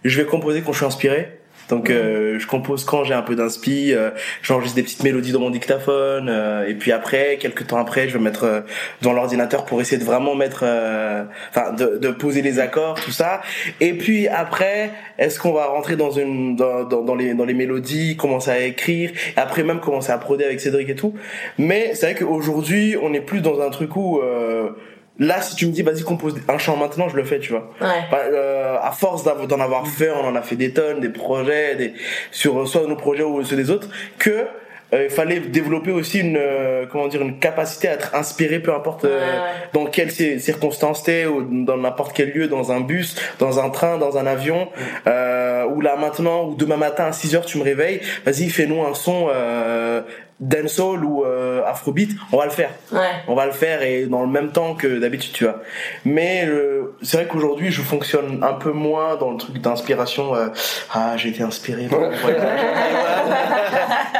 je 0.03 0.17
vais 0.21 0.25
composer 0.27 0.61
quand 0.61 0.71
je 0.71 0.77
suis 0.77 0.85
inspiré. 0.85 1.39
Donc 1.71 1.89
euh, 1.89 2.37
je 2.37 2.45
compose 2.45 2.83
quand 2.83 3.05
j'ai 3.05 3.13
un 3.13 3.21
peu 3.21 3.35
d'inspi, 3.35 3.93
euh, 3.93 4.11
j'enregistre 4.43 4.75
des 4.75 4.83
petites 4.83 5.03
mélodies 5.03 5.31
dans 5.31 5.39
mon 5.39 5.49
dictaphone 5.49 6.27
euh, 6.29 6.67
et 6.67 6.73
puis 6.75 6.91
après 6.91 7.37
quelques 7.39 7.65
temps 7.67 7.77
après 7.77 8.09
je 8.09 8.17
vais 8.17 8.23
mettre 8.23 8.43
euh, 8.43 8.61
dans 9.01 9.13
l'ordinateur 9.13 9.63
pour 9.63 9.79
essayer 9.79 9.97
de 9.97 10.03
vraiment 10.03 10.35
mettre 10.35 10.63
euh, 10.63 11.23
enfin 11.49 11.71
de, 11.71 11.97
de 11.97 12.09
poser 12.09 12.41
les 12.41 12.59
accords 12.59 12.95
tout 12.95 13.11
ça. 13.11 13.41
Et 13.79 13.93
puis 13.93 14.27
après 14.27 14.91
est-ce 15.17 15.39
qu'on 15.39 15.53
va 15.53 15.67
rentrer 15.67 15.95
dans 15.95 16.11
une 16.11 16.57
dans, 16.57 16.83
dans, 16.83 17.15
les 17.15 17.33
dans 17.33 17.45
les 17.45 17.53
mélodies 17.53 18.17
commencer 18.17 18.51
à 18.51 18.59
écrire 18.59 19.11
et 19.11 19.39
après 19.39 19.63
même 19.63 19.79
commencer 19.79 20.11
à 20.11 20.17
proder 20.17 20.43
avec 20.43 20.59
Cédric 20.59 20.89
et 20.89 20.95
tout. 20.95 21.13
Mais 21.57 21.91
c'est 21.93 22.11
vrai 22.11 22.15
qu'aujourd'hui 22.15 22.97
on 23.01 23.13
est 23.13 23.21
plus 23.21 23.39
dans 23.39 23.61
un 23.61 23.69
truc 23.69 23.95
où 23.95 24.19
euh, 24.19 24.71
Là, 25.19 25.41
si 25.41 25.55
tu 25.55 25.67
me 25.67 25.71
dis, 25.71 25.83
vas-y, 25.83 26.01
compose 26.03 26.35
un 26.47 26.57
chant 26.57 26.77
maintenant, 26.77 27.07
je 27.09 27.15
le 27.15 27.23
fais, 27.23 27.39
tu 27.39 27.51
vois. 27.51 27.69
Ouais. 27.81 27.87
Bah, 28.11 28.19
euh, 28.31 28.77
à 28.81 28.91
force 28.91 29.23
d'en 29.23 29.59
avoir 29.59 29.85
fait, 29.87 30.09
on 30.09 30.25
en 30.25 30.35
a 30.35 30.41
fait 30.41 30.55
des 30.55 30.71
tonnes, 30.71 30.99
des 30.99 31.09
projets, 31.09 31.75
des, 31.75 31.93
sur 32.31 32.67
soit 32.67 32.87
nos 32.87 32.95
projets 32.95 33.23
ou 33.23 33.43
ceux 33.43 33.55
des 33.57 33.69
autres, 33.69 33.89
que 34.17 34.47
euh, 34.93 35.05
il 35.05 35.09
fallait 35.09 35.39
développer 35.39 35.91
aussi 35.91 36.19
une 36.19 36.37
euh, 36.37 36.85
comment 36.91 37.07
dire 37.07 37.21
une 37.21 37.39
capacité 37.39 37.87
à 37.87 37.93
être 37.93 38.13
inspiré, 38.15 38.59
peu 38.59 38.73
importe 38.73 39.05
euh, 39.05 39.19
Ouais, 39.19 39.23
ouais. 39.25 39.49
dans 39.73 39.85
quelles 39.85 40.09
cir- 40.09 40.39
circonstances 40.39 41.03
t'es 41.03 41.25
ou 41.25 41.43
dans 41.65 41.77
n'importe 41.77 42.13
quel 42.13 42.31
lieu, 42.31 42.47
dans 42.47 42.71
un 42.73 42.81
bus, 42.81 43.15
dans 43.39 43.59
un 43.59 43.69
train, 43.69 43.97
dans 43.97 44.17
un 44.17 44.25
avion, 44.25 44.67
euh, 45.07 45.65
ou 45.65 45.79
là 45.81 45.95
maintenant 45.97 46.45
ou 46.47 46.55
demain 46.55 46.75
matin 46.77 47.05
à 47.05 47.11
6 47.13 47.35
heures 47.35 47.45
tu 47.45 47.57
me 47.57 47.63
réveilles, 47.63 48.01
vas-y 48.25 48.49
fais-nous 48.49 48.83
un 48.83 48.93
son 48.93 49.27
euh, 49.29 50.01
dancehall 50.41 51.05
ou 51.05 51.23
euh, 51.23 51.63
afrobeat, 51.65 52.11
on 52.31 52.37
va 52.37 52.45
le 52.45 52.51
faire. 52.51 52.71
Ouais. 52.91 52.99
on 53.27 53.35
va 53.35 53.45
le 53.45 53.51
faire 53.51 53.83
et 53.83 54.05
dans 54.07 54.21
le 54.21 54.27
même 54.27 54.51
temps 54.51 54.73
que 54.75 54.99
d'habitude 54.99 55.33
tu 55.33 55.43
vois. 55.45 55.61
Mais 56.03 56.45
euh, 56.47 56.95
c'est 57.03 57.17
vrai 57.17 57.27
qu'aujourd'hui 57.27 57.71
je 57.71 57.81
fonctionne 57.81 58.43
un 58.43 58.53
peu 58.53 58.71
moins 58.71 59.15
dans 59.17 59.31
le 59.31 59.37
truc 59.37 59.59
d'inspiration 59.59 60.35
euh, 60.35 60.47
ah 60.93 61.15
j'ai 61.15 61.29
été 61.29 61.43
inspiré 61.43 61.85
par 61.87 61.99
voyage 61.99 62.41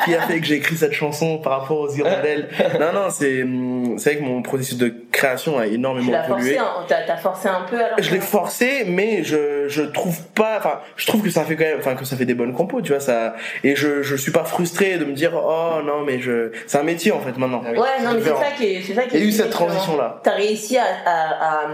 qui 0.06 0.16
a 0.16 0.22
fait 0.22 0.40
que 0.40 0.46
j'ai 0.46 0.56
écrit 0.56 0.76
cette 0.78 0.94
chanson 0.94 1.38
par 1.40 1.60
rapport 1.62 1.80
aux 1.80 1.90
hirondelles. 1.94 2.50
Non 2.80 2.94
non 2.94 3.10
c'est 3.10 3.44
hum, 3.44 3.96
c'est 3.98 4.12
vrai 4.14 4.20
que 4.20 4.26
mon 4.26 4.42
processus 4.42 4.78
de 4.78 4.94
création 5.12 5.58
a 5.58 5.68
Tu 5.68 5.74
énormément 5.76 6.12
l'as 6.12 6.26
évolué. 6.26 6.56
forcé, 6.56 6.60
hein, 6.60 6.86
t'as 6.88 7.02
t'as 7.06 7.18
forcé 7.18 7.48
un 7.48 7.62
peu 7.70 7.78
alors 7.78 7.98
je 8.00 8.12
l'ai 8.12 8.20
forcé 8.22 8.84
mais 8.88 9.24
je 9.24 9.61
je 9.68 9.82
trouve 9.84 10.22
pas 10.36 10.58
enfin 10.58 10.80
je 10.96 11.06
trouve 11.08 11.22
que 11.22 11.30
ça 11.30 11.44
fait 11.44 11.56
quand 11.56 11.64
même 11.66 11.78
enfin 11.80 11.96
que 11.96 12.06
ça 12.06 12.16
fait 12.16 12.26
des 12.26 12.34
bonnes 12.34 12.54
compos 12.54 12.82
tu 12.82 12.92
vois 12.92 13.00
ça 13.00 13.36
et 13.64 13.76
je 13.76 14.02
je 14.04 14.16
suis 14.16 14.32
pas 14.32 14.44
frustré 14.44 14.98
de 14.98 15.06
me 15.06 15.14
dire 15.14 15.32
oh 15.36 15.80
non 15.86 16.02
mais 16.06 16.20
je 16.20 16.52
c'est 16.68 16.78
un 16.78 16.84
métier 16.84 17.12
en 17.12 17.20
fait 17.20 17.38
maintenant. 17.38 17.62
Ouais, 17.62 17.74
non, 18.04 18.14
mais 18.14 18.22
c'est 18.22 18.30
ça 18.30 18.52
qui 18.58 18.66
est, 18.66 18.82
c'est 18.82 18.94
ça 18.94 19.04
qui 19.04 19.16
il 19.18 19.20
y 19.22 19.24
a 19.24 19.28
eu 19.28 19.32
cette 19.32 19.48
différent. 19.48 19.68
transition 19.68 19.98
là 19.98 20.20
T'as 20.24 20.32
réussi 20.36 20.78
à, 20.78 20.84
à, 21.06 21.68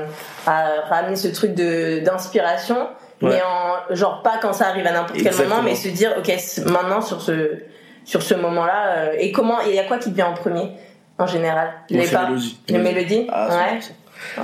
à, 0.45 0.52
à 0.52 0.82
ramener 0.89 1.15
ce 1.15 1.28
truc 1.30 1.54
de 1.54 2.00
d'inspiration, 2.00 2.88
Ouais. 3.21 3.30
mais 3.32 3.41
en 3.41 3.95
genre 3.95 4.21
pas 4.21 4.38
quand 4.39 4.54
ça 4.54 4.67
arrive 4.67 4.86
à 4.86 4.91
n'importe 4.91 5.19
quel 5.23 5.36
moment, 5.36 5.63
mais 5.63 5.73
se 5.73 5.88
dire 5.89 6.13
ok 6.19 6.32
maintenant 6.69 7.02
sur 7.02 7.19
ce 7.21 7.63
sur 8.06 8.21
ce 8.21 8.36
moment-là 8.36 8.97
euh, 8.97 9.15
et 9.17 9.32
comment 9.32 9.60
il 9.62 9.73
y 9.73 9.80
a 9.80 9.84
quoi 9.86 9.97
qui 9.97 10.12
te 10.12 10.15
vient 10.15 10.28
en 10.28 10.34
premier 10.34 10.71
en 11.17 11.26
général? 11.26 11.69
Les 11.89 12.06
pas 12.08 12.30
les 12.69 12.78
mélodies 12.78 13.26
Ah, 13.32 13.50
ouais 13.50 13.80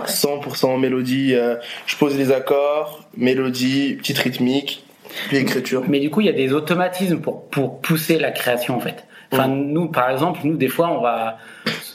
100%. 0.05 0.41
100% 0.41 0.79
mélodie. 0.79 1.33
euh, 1.36 1.55
je 1.86 1.95
pose 1.97 2.17
les 2.17 2.31
accords, 2.31 3.01
mélodie, 3.17 3.95
petite 3.95 4.17
rythmique, 4.19 4.83
puis 5.27 5.38
écriture. 5.38 5.83
Mais 5.88 5.99
du 5.99 6.09
coup, 6.09 6.21
il 6.21 6.27
y 6.27 6.29
a 6.29 6.33
des 6.33 6.53
automatismes 6.53 7.19
pour, 7.19 7.47
pour 7.49 7.79
pousser 7.81 8.17
la 8.19 8.31
création, 8.31 8.75
en 8.77 8.79
fait. 8.79 9.05
Enfin, 9.31 9.47
nous, 9.47 9.88
par 9.88 10.12
exemple, 10.12 10.41
nous, 10.43 10.57
des 10.57 10.67
fois, 10.67 10.89
on 10.91 11.01
va, 11.01 11.38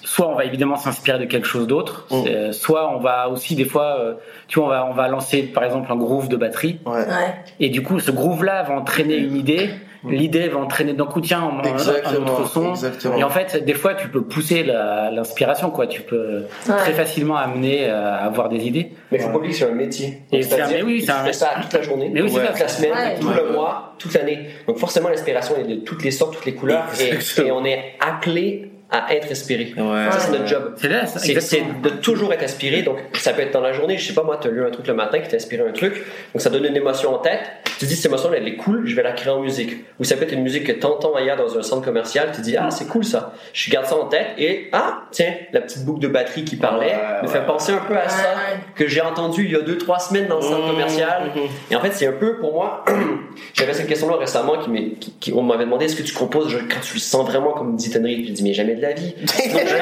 soit 0.03 0.29
on 0.29 0.35
va 0.35 0.45
évidemment 0.45 0.75
s'inspirer 0.77 1.21
de 1.21 1.25
quelque 1.25 1.47
chose 1.47 1.69
d'autre, 1.69 2.07
Mm. 2.11 2.23
c'est- 2.25 2.53
soit 2.53 2.93
on 2.93 2.99
va 2.99 3.29
aussi, 3.29 3.55
des 3.55 3.64
fois, 3.64 3.97
euh, 4.01 4.14
tu 4.49 4.59
vois, 4.59 4.67
on 4.67 4.71
va, 4.71 4.87
on 4.91 4.93
va 4.95 5.07
lancer, 5.07 5.45
par 5.45 5.62
exemple, 5.62 5.91
un 5.93 5.97
groove 5.97 6.29
de 6.29 6.37
batterie, 6.37 6.81
Ouais. 6.85 6.95
ouais 7.07 7.35
et 7.61 7.69
du 7.69 7.83
coup, 7.85 8.01
ce 8.01 8.11
groove-là 8.11 8.64
va 8.64 8.75
entraîner 8.75 9.17
une 9.19 9.37
idée, 9.37 9.71
l'idée 10.07 10.49
va 10.49 10.59
entraîner 10.59 10.93
d'un 10.93 11.07
coup, 11.07 11.21
tiens, 11.21 11.43
on- 11.43 11.59
un, 11.59 11.71
un 11.71 12.17
autre 12.23 12.49
son. 12.49 12.71
Exactement. 12.71 13.17
Et 13.17 13.25
en 13.25 13.31
fait, 13.31 13.65
des 13.65 13.75
fois, 13.75 13.95
tu 13.95 14.09
peux 14.09 14.23
pousser 14.23 14.63
l'inspiration, 14.63 15.71
quoi. 15.71 15.87
Tu 15.87 16.03
peux 16.03 16.45
Ouais. 16.69 16.77
très 16.77 16.93
facilement 16.93 17.37
amener 17.37 17.89
euh, 17.89 18.13
à 18.13 18.17
avoir 18.25 18.49
des 18.49 18.67
idées. 18.67 18.93
Mais 19.11 19.19
il 19.19 19.21
faut 19.23 19.31
pas 19.31 19.37
oublier 19.37 19.53
que 19.53 19.59
c'est 19.59 19.71
un 19.71 19.75
métier. 19.75 20.23
Et 20.33 20.43
c'est 20.43 20.61
un- 20.61 20.69
mais 20.69 20.83
oui, 20.83 21.01
c'est 21.01 21.07
tu 21.07 21.13
un- 21.13 21.25
fais 21.25 21.33
ça 21.33 21.51
toute 21.63 21.73
la 21.73 21.83
journée, 21.83 22.11
Mais 22.13 22.23
oui, 22.23 22.29
toute 22.33 22.43
ça. 22.43 22.53
la 22.59 22.69
semaine, 22.69 22.93
Ouais. 22.93 23.19
tout 23.21 23.29
le 23.29 23.53
mois, 23.53 23.95
toute 23.99 24.15
l'année. 24.15 24.49
Donc 24.67 24.79
forcément, 24.79 25.09
l'inspiration 25.09 25.57
est 25.57 25.65
de 25.65 25.77
toutes 25.77 26.05
les 26.05 26.11
sortes, 26.11 26.35
toutes 26.35 26.47
les 26.47 26.55
couleurs, 26.55 26.85
et, 27.01 27.43
et 27.43 27.51
on 27.53 27.65
est 27.65 27.95
appelé 28.01 28.71
à 28.90 29.14
être 29.14 29.31
inspiré. 29.31 29.74
Ouais. 29.77 30.11
Ça, 30.11 30.18
c'est 30.18 30.33
notre 30.33 30.46
job. 30.46 30.72
C'est 30.77 30.88
là, 30.88 31.05
ça, 31.07 31.18
C'est 31.18 31.27
c'est 31.27 31.33
exactement. 31.59 31.81
de 31.83 31.88
toujours 31.90 32.33
être 32.33 32.42
inspiré. 32.42 32.83
Donc, 32.83 32.96
ça 33.14 33.33
peut 33.35 33.42
être 33.42 33.53
dans 33.53 33.61
la 33.61 33.72
journée. 33.74 33.98
Je 33.98 34.07
sais 34.09 34.14
pas, 34.14 34.22
moi, 34.22 34.38
tu 34.40 34.48
as 34.48 34.51
lu 34.51 34.64
un 34.64 34.70
truc 34.70 34.87
le 34.87 34.94
matin 34.94 35.18
qui 35.20 35.29
t'a 35.29 35.37
inspiré 35.37 35.62
un 35.68 35.72
truc. 35.72 35.94
Donc, 36.33 36.40
ça 36.40 36.48
donne 36.48 36.64
une 36.64 36.77
émotion 36.77 37.14
en 37.14 37.18
tête. 37.18 37.40
Tu 37.79 37.85
dis, 37.85 37.94
cette 37.96 38.07
émotion, 38.07 38.31
elle 38.35 38.48
est 38.48 38.57
cool, 38.57 38.87
je 38.87 38.96
vais 38.96 39.03
la 39.03 39.12
créer 39.12 39.31
en 39.33 39.40
musique. 39.40 39.72
Ou 40.01 40.05
ça 40.05 40.16
peut 40.16 40.24
être 40.24 40.33
une 40.33 40.42
musique 40.42 40.64
que 40.64 40.72
t'entends 40.72 41.14
ailleurs 41.14 41.37
dans 41.37 41.59
un 41.59 41.62
centre 41.62 41.85
commercial, 41.85 42.31
tu 42.35 42.40
dis, 42.40 42.57
ah, 42.57 42.70
c'est 42.70 42.87
cool 42.88 43.05
ça. 43.05 43.35
Je 43.53 43.70
garde 43.70 43.87
ça 43.87 43.96
en 43.96 44.07
tête 44.07 44.29
et, 44.38 44.68
ah, 44.72 45.03
tiens, 45.12 45.35
la 45.53 45.61
petite 45.61 45.85
boucle 45.85 46.01
de 46.01 46.09
batterie 46.09 46.44
qui 46.44 46.57
parlait 46.57 46.87
Ouais, 46.87 47.22
me 47.24 47.29
fait 47.29 47.38
ouais. 47.40 47.46
penser 47.46 47.72
un 47.72 47.79
peu 47.87 47.96
à 47.96 48.09
ça 48.09 48.35
que 48.74 48.88
j'ai 48.88 49.01
entendu 49.03 49.44
il 49.44 49.53
y 49.53 49.57
a 49.57 49.61
deux, 49.61 49.77
trois 49.79 49.98
semaines 49.98 50.27
dans 50.29 50.37
le 50.37 50.42
centre 50.42 50.66
Mmh, 50.66 50.70
commercial. 50.70 51.22
mmh. 51.37 51.72
Et 51.72 51.77
en 51.77 51.81
fait, 51.81 51.92
c'est 51.92 52.07
un 52.07 52.12
peu 52.12 52.37
pour 52.38 52.53
moi, 52.55 52.85
j'avais 53.55 53.74
cette 53.74 53.87
question-là 53.87 54.16
récemment 54.16 54.59
qui, 54.59 54.94
qui, 54.98 55.12
qui- 55.20 55.33
on 55.33 55.42
m'avait 55.42 55.64
demandé 55.64 55.85
est-ce 55.85 55.96
que 55.96 56.03
tu 56.03 56.14
composes? 56.14 56.48
Je- 56.51 56.59
quand 56.59 56.81
tu 56.83 56.94
le 56.94 57.01
sens 57.01 57.27
vraiment 57.29 57.53
comme 57.53 57.77
dit 57.77 57.90
Tenry 57.90 58.24
J'ai 58.27 58.33
dit 58.33 58.42
mais 58.42 58.55
jamais 58.55 58.74
de 58.79 58.83
la 58.83 58.93
vie. 58.93 59.14
Sinon, 59.27 59.61
je, 59.64 59.77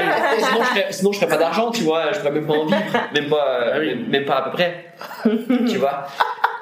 sinon, 0.44 0.62
je 0.62 0.64
ferais, 0.64 0.86
sinon, 0.90 1.12
je 1.12 1.18
ferais 1.18 1.30
pas 1.30 1.36
d'argent, 1.36 1.70
tu 1.70 1.82
vois. 1.82 2.12
Je 2.12 2.18
pourrais 2.18 2.32
même 2.32 2.46
pas 2.46 2.54
en 2.54 2.66
vivre, 2.66 2.78
même 3.14 3.28
pas, 3.28 3.58
Ah 3.74 3.78
même 3.78 4.24
pas 4.24 4.36
à 4.36 4.42
peu 4.42 4.50
près, 4.52 4.84
tu 5.68 5.78
vois. 5.78 6.06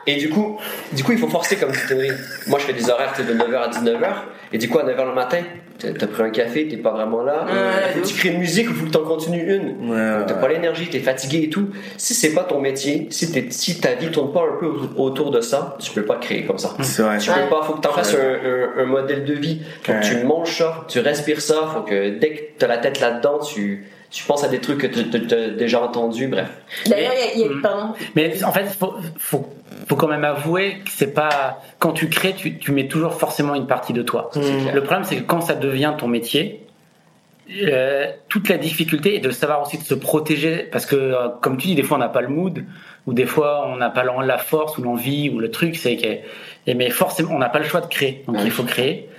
Et 0.07 0.17
du 0.17 0.29
coup, 0.29 0.59
du 0.93 1.03
coup, 1.03 1.13
il 1.13 1.19
faut 1.19 1.29
forcer 1.29 1.57
comme 1.57 1.73
Tenry. 1.89 2.11
Moi, 2.47 2.59
je 2.59 2.65
fais 2.67 2.73
des 2.75 2.91
horaires 2.91 3.13
tu 3.17 3.23
sais, 3.23 3.29
de 3.29 3.35
9h 3.35 3.57
à 3.57 3.69
19h. 3.71 4.07
Et 4.53 4.59
du 4.59 4.69
coup, 4.69 4.79
à 4.79 4.85
9h 4.85 5.07
le 5.09 5.15
matin, 5.15 5.39
t'as 5.79 6.07
pris 6.07 6.23
un 6.23 6.31
café, 6.31 6.69
t'es 6.69 6.77
pas 6.77 6.91
vraiment 6.93 7.23
là. 7.23 7.45
Ouais, 7.47 8.03
tu 8.03 8.15
crées 8.15 8.29
une 8.29 8.39
musique, 8.39 8.67
il 8.69 8.75
faut 8.75 8.85
que 8.87 8.91
t'en 8.91 9.03
continues 9.03 9.43
une. 9.57 9.91
Ouais, 9.91 10.25
T'as 10.27 10.35
pas 10.35 10.49
l'énergie, 10.49 10.89
t'es 10.89 11.01
fatigué 11.01 11.45
et 11.45 11.49
tout. 11.51 11.71
Si 11.97 12.15
c'est 12.15 12.35
pas 12.35 12.45
ton 12.45 12.61
métier, 12.61 13.07
si, 13.11 13.33
t'es- 13.33 13.47
si 13.51 13.81
ta 13.81 13.95
vie 13.95 14.11
tourne 14.11 14.33
pas 14.33 14.43
un 14.43 14.59
peu 14.61 14.71
autour 14.97 15.31
de 15.31 15.41
ça, 15.41 15.77
tu 15.81 15.91
peux 15.93 16.05
pas 16.05 16.17
créer 16.17 16.45
comme 16.45 16.59
ça. 16.59 16.75
C'est 16.83 17.03
vrai. 17.03 17.19
Tu 17.19 17.31
Ouais. 17.31 17.37
peux 17.43 17.49
pas, 17.57 17.63
faut 17.65 17.73
que 17.73 17.81
t'en 17.81 17.93
fasses 17.93 18.15
un, 18.15 18.81
un- 18.81 18.83
un 18.83 18.87
modèle 18.87 19.25
de 19.25 19.35
vie. 19.35 19.63
Faut 19.83 19.93
Ouais. 19.93 20.01
que 20.01 20.07
tu 20.07 20.17
manges 20.25 20.57
ça, 20.59 20.73
faut 20.77 20.83
que 20.87 20.93
tu 20.93 21.01
respires 21.01 21.41
ça, 21.41 21.55
faut 21.73 21.81
que 21.81 22.19
dès 22.19 22.31
que 22.31 22.41
t'as 22.59 22.67
la 22.69 22.79
tête 22.79 23.01
là-dedans, 23.01 23.39
tu, 23.41 23.87
tu 24.15 24.25
penses 24.25 24.45
à 24.45 24.49
des 24.49 24.61
trucs 24.61 24.79
que 24.81 24.87
tu 24.87 25.35
as 25.35 25.49
déjà 25.51 25.83
entendus, 25.83 26.29
bref. 26.29 26.49
D'ailleurs, 26.87 27.13
il 27.35 27.41
y 27.41 27.43
a, 27.43 27.47
y 27.47 27.49
a- 27.51 27.53
Mm. 27.55 27.61
pardon. 27.63 27.95
Mais 28.15 28.43
en 28.45 28.53
fait, 28.53 28.65
faut, 28.67 28.95
faut, 29.19 29.49
faut 29.89 29.97
quand 29.97 30.07
même 30.09 30.25
avouer 30.25 30.79
que 30.85 30.91
c'est 30.91 31.13
pas 31.13 31.61
quand 31.79 31.93
tu 31.93 32.09
crées, 32.09 32.35
tu, 32.35 32.59
tu 32.59 32.73
mets 32.73 32.87
toujours 32.89 33.15
forcément 33.15 33.55
une 33.55 33.67
partie 33.67 33.93
de 33.93 34.03
toi. 34.03 34.31
Clair. 34.33 34.75
Le 34.75 34.81
problème, 34.83 35.05
c'est 35.05 35.17
que 35.17 35.23
quand 35.25 35.41
ça 35.41 35.55
devient 35.55 35.95
ton 35.99 36.07
métier, 36.09 36.61
euh, 37.63 38.11
toute 38.29 38.49
la 38.49 38.57
difficulté 38.57 39.17
est 39.17 39.21
de 39.21 39.31
savoir 39.31 39.61
aussi 39.63 39.77
de 39.77 39.83
se 39.85 39.95
protéger 39.95 40.67
parce 40.73 40.87
que, 40.87 40.97
euh, 40.97 41.29
comme 41.43 41.59
tu 41.59 41.67
dis, 41.69 41.75
des 41.75 41.83
fois 41.83 41.99
on 41.99 42.01
n'a 42.01 42.09
pas 42.09 42.23
le 42.23 42.29
mood 42.29 42.65
ou 43.07 43.13
des 43.13 43.27
fois 43.27 43.67
on 43.69 43.77
n'a 43.77 43.91
pas 43.91 44.03
la 44.03 44.39
force 44.39 44.79
ou 44.79 44.83
l'envie 44.83 45.29
ou 45.29 45.39
le 45.41 45.51
truc, 45.51 45.77
c'est 45.77 45.97
que, 45.97 46.07
et 46.67 46.75
mais 46.75 46.89
forcément 46.89 47.33
on 47.35 47.39
n'a 47.39 47.51
pas 47.51 47.59
le 47.59 47.67
choix 47.67 47.83
de 47.83 47.87
créer, 47.87 48.25
donc 48.27 48.39
il 48.45 48.51
faut 48.51 48.63
créer. 48.63 49.11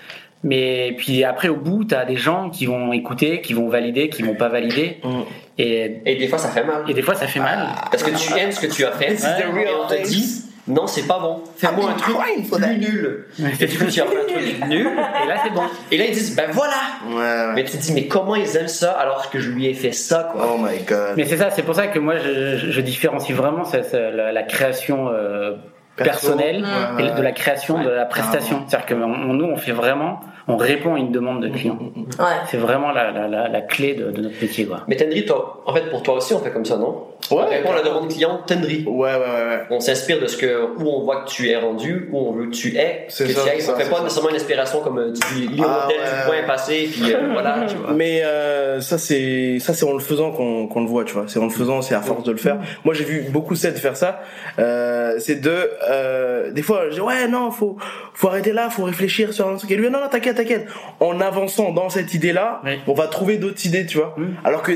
Mais 0.43 0.93
puis 0.97 1.23
après 1.23 1.47
au 1.49 1.55
bout, 1.55 1.85
tu 1.85 1.95
as 1.95 2.05
des 2.05 2.17
gens 2.17 2.49
qui 2.49 2.65
vont 2.67 2.93
écouter, 2.93 3.41
qui 3.41 3.53
vont 3.53 3.67
valider, 3.67 4.09
qui 4.09 4.21
vont 4.21 4.35
pas 4.35 4.49
valider, 4.49 4.99
Mm. 5.03 5.21
et, 5.57 6.01
Et 6.05 6.15
des 6.17 6.27
fois, 6.27 6.37
ça 6.37 6.49
fait 6.49 6.63
mal. 6.63 6.83
et 6.87 6.93
des 6.93 7.01
fois 7.01 7.15
ça 7.15 7.27
fait 7.27 7.39
mal. 7.39 7.67
Parce 7.89 8.03
que 8.03 8.11
tu 8.15 8.37
aimes 8.37 8.51
ce 8.51 8.59
que 8.59 8.71
tu 8.71 8.85
as 8.85 8.91
fait. 8.91 9.15
This 9.15 9.21
is 9.21 9.41
the 9.41 9.57
et 9.57 9.67
on 9.83 9.87
te 9.87 10.07
dit, 10.07 10.41
non, 10.67 10.87
c'est 10.87 11.07
pas 11.07 11.19
bon. 11.19 11.41
Fais-moi 11.57 11.85
un 11.85 11.89
I've 11.89 11.95
been 11.95 12.47
truc 12.47 12.59
plus 12.61 12.77
nul. 12.77 13.27
Et 13.59 13.65
du 13.67 13.77
coup, 13.77 13.85
tu 13.85 14.01
as 14.01 14.05
fait 14.05 14.17
un 14.19 14.23
truc 14.33 14.65
nul. 14.67 14.87
Et 14.87 15.27
là 15.27 15.35
c'est 15.43 15.53
bon. 15.53 15.61
Et 15.91 15.97
là, 15.97 16.05
ils 16.05 16.13
disent, 16.13 16.35
ben 16.35 16.49
voilà. 16.51 16.73
Ouais, 17.07 17.15
ouais. 17.15 17.53
Mais 17.55 17.63
tu 17.63 17.71
te 17.71 17.77
dis, 17.77 17.93
mais 17.93 18.07
comment 18.07 18.35
ils 18.35 18.55
aiment 18.57 18.67
ça 18.67 18.91
alors 18.91 19.29
que 19.31 19.39
je 19.39 19.49
lui 19.51 19.67
ai 19.67 19.73
fait 19.73 19.91
ça, 19.91 20.29
quoi? 20.31 20.53
Oh 20.53 20.57
my 20.59 20.79
god. 20.83 21.13
Mais 21.17 21.25
c'est 21.25 21.37
ça, 21.37 21.49
c'est 21.51 21.63
pour 21.63 21.75
ça 21.75 21.87
que 21.87 21.97
moi 21.99 22.15
je, 22.17 22.57
je, 22.57 22.71
je 22.71 22.81
différencie 22.81 23.35
vraiment 23.35 23.63
la 23.93 24.43
création 24.43 25.07
euh, 25.09 25.53
Perso. 25.95 26.27
personnelle 26.27 26.65
Ouais, 26.97 27.11
de 27.11 27.21
la 27.21 27.31
création 27.31 27.81
de 27.81 27.89
la 27.89 28.05
prestation. 28.05 28.63
C'est-à-dire 28.67 28.85
que 28.87 28.93
on- 28.95 29.33
nous 29.33 29.45
on 29.45 29.55
fait 29.57 29.71
vraiment, 29.71 30.19
on 30.47 30.57
répond 30.57 30.95
à 30.95 30.99
une 30.99 31.11
demande 31.11 31.41
de 31.43 31.49
client. 31.49 31.77
Ouais. 32.19 32.25
C'est 32.51 32.57
vraiment 32.57 32.91
la, 32.91 33.11
la, 33.11 33.27
la, 33.27 33.47
la 33.47 33.61
clé 33.61 33.93
de, 33.95 34.11
de 34.11 34.21
notre 34.21 34.35
métier 34.41 34.65
quoi. 34.65 34.81
Mais 34.87 34.95
Tendry, 34.97 35.25
toi, 35.25 35.63
en 35.65 35.73
fait, 35.73 35.89
pour 35.89 36.03
toi 36.03 36.15
aussi, 36.15 36.33
on 36.33 36.39
fait 36.39 36.51
comme 36.51 36.65
ça, 36.65 36.77
non? 36.77 37.03
Ouais, 37.31 37.37
On 37.43 37.49
répond 37.49 37.71
à 37.71 37.75
la 37.77 37.81
demande 37.81 38.09
client 38.09 38.41
Tendry. 38.45 38.83
Ouais, 38.85 38.93
ouais, 38.93 39.15
ouais, 39.17 39.17
ouais. 39.17 39.59
On 39.71 39.79
s'inspire 39.79 40.19
de 40.19 40.27
ce 40.27 40.37
que, 40.37 40.65
où 40.77 40.87
on 40.87 41.01
voit 41.03 41.23
que 41.23 41.29
tu 41.29 41.49
es 41.49 41.55
rendu, 41.55 42.09
où 42.11 42.19
on 42.19 42.31
veut 42.33 42.45
que 42.47 42.51
tu 42.55 42.75
es, 42.77 43.05
que 43.07 43.13
C'est 43.13 43.25
tu 43.25 43.31
ça, 43.33 43.41
ailles. 43.49 43.61
c'est 43.61 43.71
On 43.71 43.75
ça, 43.77 43.79
fait 43.83 43.89
pas 43.89 43.97
ça. 43.97 44.03
nécessairement 44.03 44.29
une 44.29 44.35
inspiration 44.35 44.81
comme 44.81 44.99
euh, 44.99 45.13
tu 45.13 45.33
dis, 45.35 45.47
lis 45.47 45.61
Ah, 45.65 45.83
modèle 45.87 45.99
ouais. 46.01 46.05
du 46.21 46.25
point 46.27 46.47
passé, 46.47 46.89
puis 46.91 47.13
euh, 47.13 47.19
voilà, 47.33 47.63
tu 47.67 47.75
vois. 47.77 47.93
Mais 47.93 48.21
euh, 48.23 48.81
ça 48.81 48.97
c'est 48.99 49.57
ça 49.59 49.73
c'est 49.73 49.85
en 49.85 49.93
le 49.93 49.99
faisant 49.99 50.31
qu'on 50.31 50.67
qu'on 50.67 50.81
le 50.81 50.87
voit, 50.87 51.05
tu 51.05 51.13
vois. 51.13 51.23
C'est 51.27 51.39
en 51.39 51.45
le 51.45 51.49
faisant, 51.49 51.81
c'est 51.81 51.95
à 51.95 52.01
force 52.01 52.23
de 52.23 52.31
le 52.31 52.37
faire. 52.37 52.57
Moi 52.83 52.93
j'ai 52.93 53.05
vu 53.05 53.25
beaucoup 53.31 53.55
Seth 53.55 53.79
faire 53.79 53.97
ça. 53.97 54.19
Euh, 54.59 55.15
c'est 55.17 55.41
de 55.41 55.71
euh, 55.89 56.51
des 56.51 56.61
fois 56.61 56.89
je 56.89 56.95
dis 56.95 57.01
ouais 57.01 57.27
non 57.27 57.51
faut 57.51 57.77
faut 58.13 58.27
arrêter 58.29 58.51
là, 58.53 58.69
faut 58.69 58.83
réfléchir 58.83 59.33
sur 59.33 59.47
un 59.47 59.55
truc. 59.57 59.71
Et 59.71 59.75
lui 59.75 59.89
non 59.89 59.99
non 59.99 60.07
t'inquiète 60.09 60.37
t'inquiète. 60.37 60.67
En 60.99 61.19
avançant 61.21 61.71
dans 61.71 61.89
cette 61.89 62.13
idée 62.13 62.33
là, 62.33 62.61
Oui. 62.63 62.79
on 62.87 62.93
va 62.93 63.07
trouver 63.07 63.37
d'autres 63.37 63.65
idées, 63.65 63.85
tu 63.85 63.97
vois. 63.97 64.15
Alors 64.43 64.61
que 64.61 64.71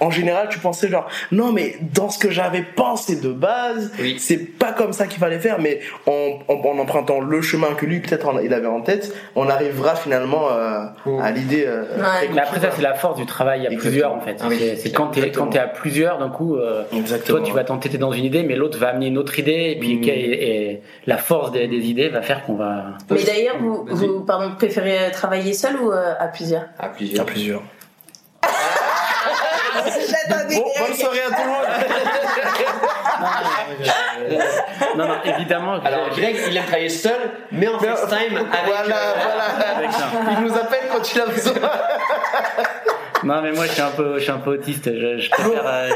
en 0.00 0.10
général, 0.10 0.48
tu 0.50 0.58
pensais 0.58 0.88
genre 0.88 1.08
non 1.30 1.52
mais 1.52 1.76
dans 1.94 2.08
ce 2.10 2.18
que 2.18 2.30
j'avais 2.30 2.62
pensé 2.62 3.20
de 3.20 3.30
base, 3.32 3.92
Oui. 4.00 4.16
c'est 4.18 4.38
pas 4.38 4.72
comme 4.72 4.92
ça 4.92 5.06
qu'il 5.06 5.18
fallait 5.20 5.38
faire, 5.38 5.58
mais 5.60 5.80
en, 6.06 6.38
en, 6.48 6.54
en 6.54 6.78
empruntant 6.78 7.20
le 7.20 7.42
chemin 7.42 7.74
que 7.74 7.86
lui 7.86 8.00
peut-être 8.00 8.28
il 8.42 8.52
avait 8.54 8.66
en 8.66 8.80
tête, 8.80 9.14
on 9.36 9.48
arrivera 9.48 9.94
finalement 9.94 10.48
euh, 10.50 10.84
à 11.20 11.30
l'idée. 11.30 11.64
euh, 11.66 11.84
Ouais. 11.96 12.28
Mais 12.34 12.40
après 12.40 12.60
ça 12.60 12.70
c'est 12.74 12.82
la 12.82 12.94
force 12.94 13.16
du 13.18 13.26
travail 13.26 13.60
à 13.66 13.70
Exactement. 13.70 13.80
plusieurs 13.80 14.12
en 14.14 14.20
fait. 14.20 14.36
Ah 14.40 14.46
oui. 14.48 14.58
C'est- 14.76 14.90
quand 14.92 15.08
t'es 15.08 15.30
quand 15.30 15.46
t'es 15.48 15.58
à 15.58 15.66
plusieurs 15.68 16.18
d'un 16.18 16.28
coup. 16.30 16.56
euh, 16.56 16.82
Exactement. 16.92 17.38
toi, 17.38 17.46
tu 17.46 17.52
vas 17.52 17.64
t'entêter 17.64 17.98
dans 17.98 18.12
une 18.12 18.24
idée, 18.24 18.42
mais 18.42 18.56
l'autre 18.56 18.78
va 18.78 18.88
amener 18.88 19.06
une 19.08 19.18
autre 19.18 19.38
idée, 19.38 19.74
et 19.74 19.78
puis 19.78 19.96
Mm. 19.96 20.04
et, 20.04 20.46
et 20.70 20.82
la 21.06 21.16
force 21.18 21.52
des, 21.52 21.68
des 21.68 21.88
idées 21.90 22.08
va 22.08 22.22
faire 22.22 22.44
qu'on 22.44 22.54
va. 22.54 22.84
Mais 23.10 23.22
d'ailleurs, 23.22 23.56
vous, 23.60 23.84
Vas-y. 23.84 24.06
vous 24.06 24.20
pardon, 24.24 24.54
préférez 24.56 25.10
travailler 25.12 25.52
seul 25.52 25.76
ou 25.76 25.90
euh, 25.92 26.12
à 26.18 26.28
plusieurs? 26.28 26.64
À 26.78 26.86
À 26.86 26.88
plusieurs. 26.88 27.62
Bon, 30.50 30.64
bonne 30.78 30.94
soirée 30.94 31.20
à 31.20 31.30
tout 31.30 31.42
le 31.42 31.48
monde. 31.48 31.66
non, 34.96 35.08
non, 35.08 35.14
évidemment. 35.24 35.74
Alors, 35.84 36.10
Greg, 36.10 36.36
il 36.48 36.56
aime 36.56 36.64
travailler 36.64 36.88
seul, 36.88 37.20
mais 37.52 37.68
en 37.68 37.78
FaceTime 37.78 38.36
avec. 38.36 38.48
voilà, 38.66 38.96
euh, 38.96 39.12
voilà. 39.22 39.76
avec 39.76 39.92
ça. 39.92 40.08
Il 40.38 40.44
nous 40.44 40.54
appelle 40.54 40.88
quand 40.92 41.14
il 41.14 41.20
a 41.20 41.26
besoin. 41.26 41.54
Non, 43.22 43.42
mais 43.42 43.52
moi, 43.52 43.66
je 43.66 43.72
suis 43.72 43.82
un 43.82 43.90
peu, 43.90 44.14
je 44.14 44.22
suis 44.22 44.32
un 44.32 44.38
peu 44.38 44.52
autiste. 44.52 44.86
Je, 44.86 45.18
je 45.18 45.30
préfère, 45.30 45.66
euh, 45.66 45.90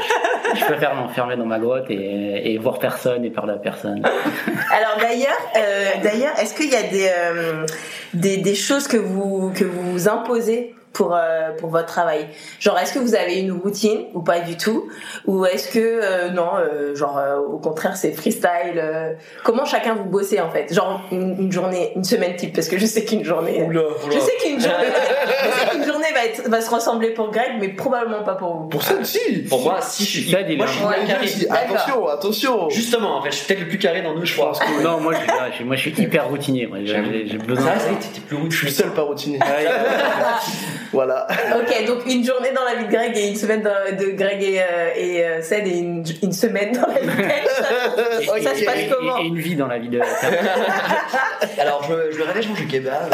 je, 0.53 0.59
je 0.59 0.65
préfère 0.65 0.93
m'enfermer 0.93 1.35
dans 1.35 1.45
ma 1.45 1.59
grotte 1.59 1.89
et, 1.89 2.53
et 2.53 2.57
voir 2.57 2.77
personne 2.77 3.25
et 3.25 3.31
parler 3.31 3.53
à 3.53 3.57
personne. 3.57 4.03
Alors 4.71 4.97
d'ailleurs, 4.99 5.37
euh, 5.57 5.85
d'ailleurs, 6.03 6.37
est-ce 6.39 6.53
qu'il 6.53 6.69
y 6.69 6.75
a 6.75 6.83
des, 6.83 7.09
euh, 7.09 7.65
des 8.13 8.37
des 8.37 8.55
choses 8.55 8.87
que 8.87 8.97
vous 8.97 9.51
que 9.55 9.63
vous 9.63 9.91
vous 9.91 10.07
imposez 10.07 10.75
pour 10.95 11.13
euh, 11.15 11.51
pour 11.59 11.69
votre 11.69 11.85
travail 11.85 12.25
Genre, 12.59 12.77
est-ce 12.79 12.93
que 12.93 12.99
vous 12.99 13.13
avez 13.13 13.35
une 13.39 13.51
routine 13.51 14.05
ou 14.13 14.21
pas 14.21 14.39
du 14.39 14.57
tout? 14.57 14.89
Ou 15.25 15.45
est-ce 15.45 15.67
que 15.69 15.79
euh, 15.79 16.29
non, 16.31 16.49
euh, 16.57 16.95
genre 16.95 17.17
euh, 17.19 17.37
au 17.37 17.57
contraire 17.59 17.95
c'est 17.97 18.11
freestyle 18.13 18.77
euh, 18.77 19.13
Comment 19.43 19.65
chacun 19.65 19.93
vous 19.93 20.05
bossez 20.05 20.39
en 20.41 20.49
fait? 20.49 20.73
Genre 20.73 21.01
une, 21.11 21.37
une 21.39 21.51
journée, 21.51 21.91
une 21.95 22.03
semaine 22.03 22.35
type 22.35 22.55
Parce 22.55 22.67
que 22.67 22.77
je 22.79 22.85
sais 22.85 23.05
qu'une 23.05 23.23
journée, 23.23 23.61
Oula, 23.63 23.81
je 24.11 24.19
sais 24.19 24.31
qu'une 24.41 24.59
journée, 24.59 24.85
je 25.45 25.59
sais 25.59 25.69
qu'une 25.69 25.85
journée 25.85 26.07
va 26.13 26.25
être 26.25 26.47
va 26.49 26.61
se 26.61 26.69
ressembler 26.73 27.09
pour 27.13 27.29
Greg, 27.31 27.57
mais 27.59 27.69
probablement 27.69 28.23
pas 28.23 28.35
pour 28.35 28.55
vous. 28.55 28.67
Pour 28.69 28.83
ça, 28.83 28.95
si. 29.03 29.43
Pour 29.49 29.61
moi, 29.61 29.79
si 29.81 30.03
je 30.05 30.09
suis. 30.09 30.21
Dis-le. 30.25 30.57
Moi, 30.57 30.65
je 30.67 31.27
suis 31.27 31.45
carré. 31.47 31.65
Attention, 31.65 32.07
attention. 32.07 32.69
Justement, 32.69 33.17
en 33.17 33.21
fait, 33.21 33.31
je 33.31 33.35
suis 33.37 33.47
peut-être 33.47 33.59
le 33.61 33.67
plus 33.67 33.77
carré 33.77 34.01
dans 34.01 34.13
nous, 34.13 34.25
je 34.25 34.35
pense. 34.35 34.59
Non, 34.83 34.99
moi, 34.99 35.13
je, 35.57 35.63
moi, 35.63 35.75
je 35.75 35.81
suis 35.81 36.01
hyper 36.01 36.27
routinier. 36.29 36.67
moi. 36.67 36.77
J'ai 36.83 37.37
besoin. 37.37 37.77
Ça, 37.77 37.89
de- 37.89 37.95
t'étais 37.95 38.21
plus 38.27 38.37
Je 38.51 38.57
suis 38.57 38.67
le 38.67 38.71
seul 38.73 38.93
pas 38.93 39.01
routinier. 39.01 39.39
Voilà. 40.95 41.27
Ok, 41.57 41.85
donc 41.85 42.05
une 42.05 42.23
journée 42.25 42.51
dans 42.51 42.63
la 42.63 42.75
vie 42.75 42.85
de 42.87 42.91
Greg 42.91 43.15
et 43.17 43.27
une 43.27 43.35
semaine 43.35 43.61
dans- 43.61 43.95
de 43.97 44.11
Greg 44.11 44.41
et, 44.41 44.59
euh, 44.61 44.89
et 44.95 45.25
euh, 45.25 45.41
Ced 45.41 45.67
et 45.67 45.77
une, 45.77 46.03
une 46.23 46.31
semaine 46.31 46.71
dans 46.71 46.87
la 46.87 46.99
vie 46.99 47.07
de 47.07 47.11
Greg. 47.21 47.43
Ça, 47.47 48.37
et- 48.37 48.41
ça 48.41 48.55
se 48.55 48.63
passe 48.65 48.79
et- 48.79 48.87
comment 48.89 49.17
et 49.19 49.25
une 49.25 49.37
vie 49.37 49.55
dans 49.55 49.67
la 49.67 49.77
vie 49.77 49.89
de. 49.89 49.99
Alors, 51.59 51.83
je, 51.87 51.93
me- 51.93 52.11
je 52.11 52.17
me 52.17 52.23
réveille, 52.23 52.43
je 52.43 52.47
mange 52.49 52.57
du 52.59 52.67
kebab. 52.67 53.13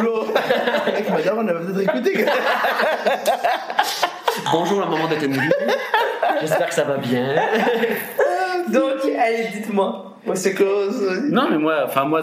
Oula. 0.00 0.10
Mec, 0.92 1.08
madame, 1.10 1.38
on 1.38 1.48
avait 1.48 1.60
peut-être 1.72 1.80
écouté. 1.96 2.26
Bonjour 4.52 4.80
la 4.80 4.86
maman 4.86 5.06
de. 5.08 5.14
J'espère 6.40 6.68
que 6.68 6.74
ça 6.74 6.84
va 6.84 6.96
bien. 6.96 7.34
Allez, 9.22 9.48
dites-moi. 9.54 10.08
Moi, 10.24 10.36
c'est 10.36 10.54
cause. 10.54 11.02
Non, 11.30 11.48
mais 11.50 11.58
moi, 11.58 11.82
enfin 11.84 12.04
moi, 12.04 12.22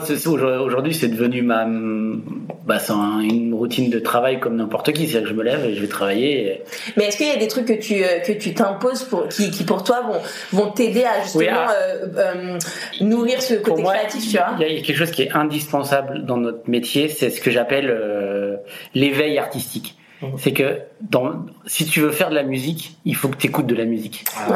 aujourd'hui, 0.62 0.94
c'est 0.94 1.10
devenu 1.10 1.42
ma, 1.42 1.66
bah, 2.66 2.80
c'est 2.80 2.94
une 2.94 3.54
routine 3.54 3.90
de 3.90 4.00
travail 4.00 4.40
comme 4.40 4.56
n'importe 4.56 4.94
qui. 4.94 5.06
C'est-à-dire 5.08 5.24
que 5.30 5.34
je 5.36 5.38
me 5.38 5.44
lève 5.44 5.66
et 5.66 5.76
je 5.76 5.82
vais 5.82 5.88
travailler. 5.88 6.46
et- 6.48 6.64
Mais 6.96 7.06
est-ce 7.08 7.18
qu'il 7.18 7.28
y 7.28 7.32
a 7.32 7.36
des 7.36 7.50
trucs 7.50 7.66
que 7.66 7.74
tu 7.74 7.96
euh, 8.04 8.20
que 8.20 8.32
tu 8.32 8.54
t'imposes 8.54 9.04
pour 9.04 9.28
qui, 9.28 9.52
qui 9.52 9.66
pour 9.66 9.84
toi 9.84 10.02
vont 10.02 10.22
vont 10.62 10.72
t'aider 10.72 11.04
à 11.04 11.22
justement 11.24 11.42
Oui, 11.42 11.48
ah. 11.52 11.74
euh, 11.74 12.06
euh, 12.18 12.58
nourrir 13.02 13.42
ce 13.42 13.56
côté 13.56 13.82
moi, 13.82 13.94
créatif, 13.96 14.24
tu 14.32 14.38
vois 14.38 14.56
Il 14.62 14.76
y 14.76 14.80
a 14.80 14.82
quelque 14.82 14.98
chose 14.98 15.12
qui 15.12 15.24
est 15.24 15.32
indispensable 15.34 16.26
dans 16.26 16.38
notre 16.38 16.70
métier, 16.70 17.10
c'est 17.10 17.30
ce 17.30 17.42
que 17.42 17.52
j'appelle 17.52 17.90
euh, 17.90 18.56
l'éveil 18.96 19.38
artistique. 19.38 19.98
Mhm. 20.22 20.32
C'est 20.38 20.54
que 20.54 20.80
dans, 21.02 21.46
si 21.66 21.86
tu 21.86 22.00
veux 22.02 22.12
faire 22.12 22.30
de 22.30 22.36
la 22.36 22.44
musique, 22.44 22.98
il 23.04 23.16
faut 23.16 23.28
que 23.30 23.38
tu 23.38 23.48
écoutes 23.48 23.68
de 23.68 23.76
la 23.76 23.86
musique. 23.86 24.24
Ouais. 24.50 24.56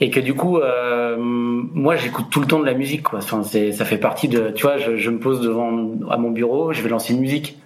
Et 0.00 0.10
que 0.10 0.18
du 0.20 0.34
coup, 0.34 0.58
euh, 0.58 1.16
moi, 1.18 1.94
j'écoute 1.96 2.26
tout 2.30 2.40
le 2.40 2.46
temps 2.46 2.58
de 2.58 2.66
la 2.66 2.74
musique. 2.74 3.02
Quoi. 3.04 3.20
Enfin, 3.20 3.42
c'est, 3.44 3.70
ça 3.72 3.84
fait 3.84 3.98
partie 3.98 4.26
de, 4.28 4.50
tu 4.50 4.62
vois, 4.62 4.76
je, 4.78 4.96
je 4.96 5.10
me 5.10 5.18
pose 5.18 5.40
devant 5.40 5.68
à 6.10 6.16
mon 6.16 6.30
bureau, 6.30 6.72
je 6.72 6.82
vais 6.82 6.88
lancer 6.88 7.12
une 7.14 7.20
musique. 7.20 7.58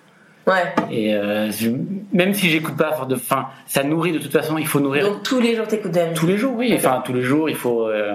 Ouais. 0.46 0.62
Et 0.90 1.14
euh, 1.14 1.50
je- 1.50 1.70
même 2.12 2.34
si 2.34 2.48
j'écoute 2.50 2.76
pas, 2.76 3.04
de, 3.08 3.16
fin, 3.16 3.46
ça 3.66 3.82
nourrit 3.82 4.12
de 4.12 4.18
toute 4.18 4.32
façon. 4.32 4.58
Il 4.58 4.66
faut 4.66 4.80
nourrir 4.80 5.08
Donc 5.10 5.22
tous 5.22 5.40
les 5.40 5.56
jours 5.56 5.66
t'écoutes 5.66 5.92
de 5.92 5.96
la 5.98 6.04
musique. 6.06 6.18
tous 6.20 6.26
les 6.26 6.36
jours, 6.36 6.52
oui. 6.56 6.72
Enfin, 6.74 7.02
tous 7.04 7.12
les 7.14 7.22
jours, 7.22 7.48
il 7.50 7.56
faut. 7.56 7.88
euh, 7.88 8.14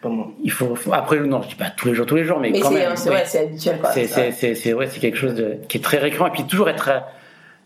Pas 0.00 0.08
moi. 0.08 0.28
il 0.42 0.50
faut, 0.50 0.74
faut- 0.74 0.92
après 0.92 1.20
non 1.20 1.40
je 1.42 1.48
dis 1.50 1.54
pas 1.54 1.70
tous 1.70 1.86
les 1.86 1.94
jours 1.94 2.06
tous 2.06 2.16
les 2.16 2.24
jours 2.24 2.40
mais, 2.40 2.50
Mais 2.50 2.58
quand 2.58 2.70
c'est 2.70 2.74
même 2.74 2.96
c'est- 2.96 3.08
oui. 3.10 3.14
ouais, 3.14 3.22
c'est 3.24 3.38
habituel 3.44 3.78
quoi. 3.80 3.90
c'est 3.92 4.06
c'est 4.08 4.32
c'est 4.32 4.54
c'est 4.56 4.72
ouais 4.74 4.88
c'est 4.88 4.98
quelque 4.98 5.16
chose 5.16 5.34
de 5.34 5.58
qui 5.68 5.78
est 5.78 5.80
très 5.80 5.98
récurrent 5.98 6.26
et 6.26 6.30
puis 6.32 6.42
toujours 6.44 6.68
être 6.68 6.88
euh, 6.88 6.98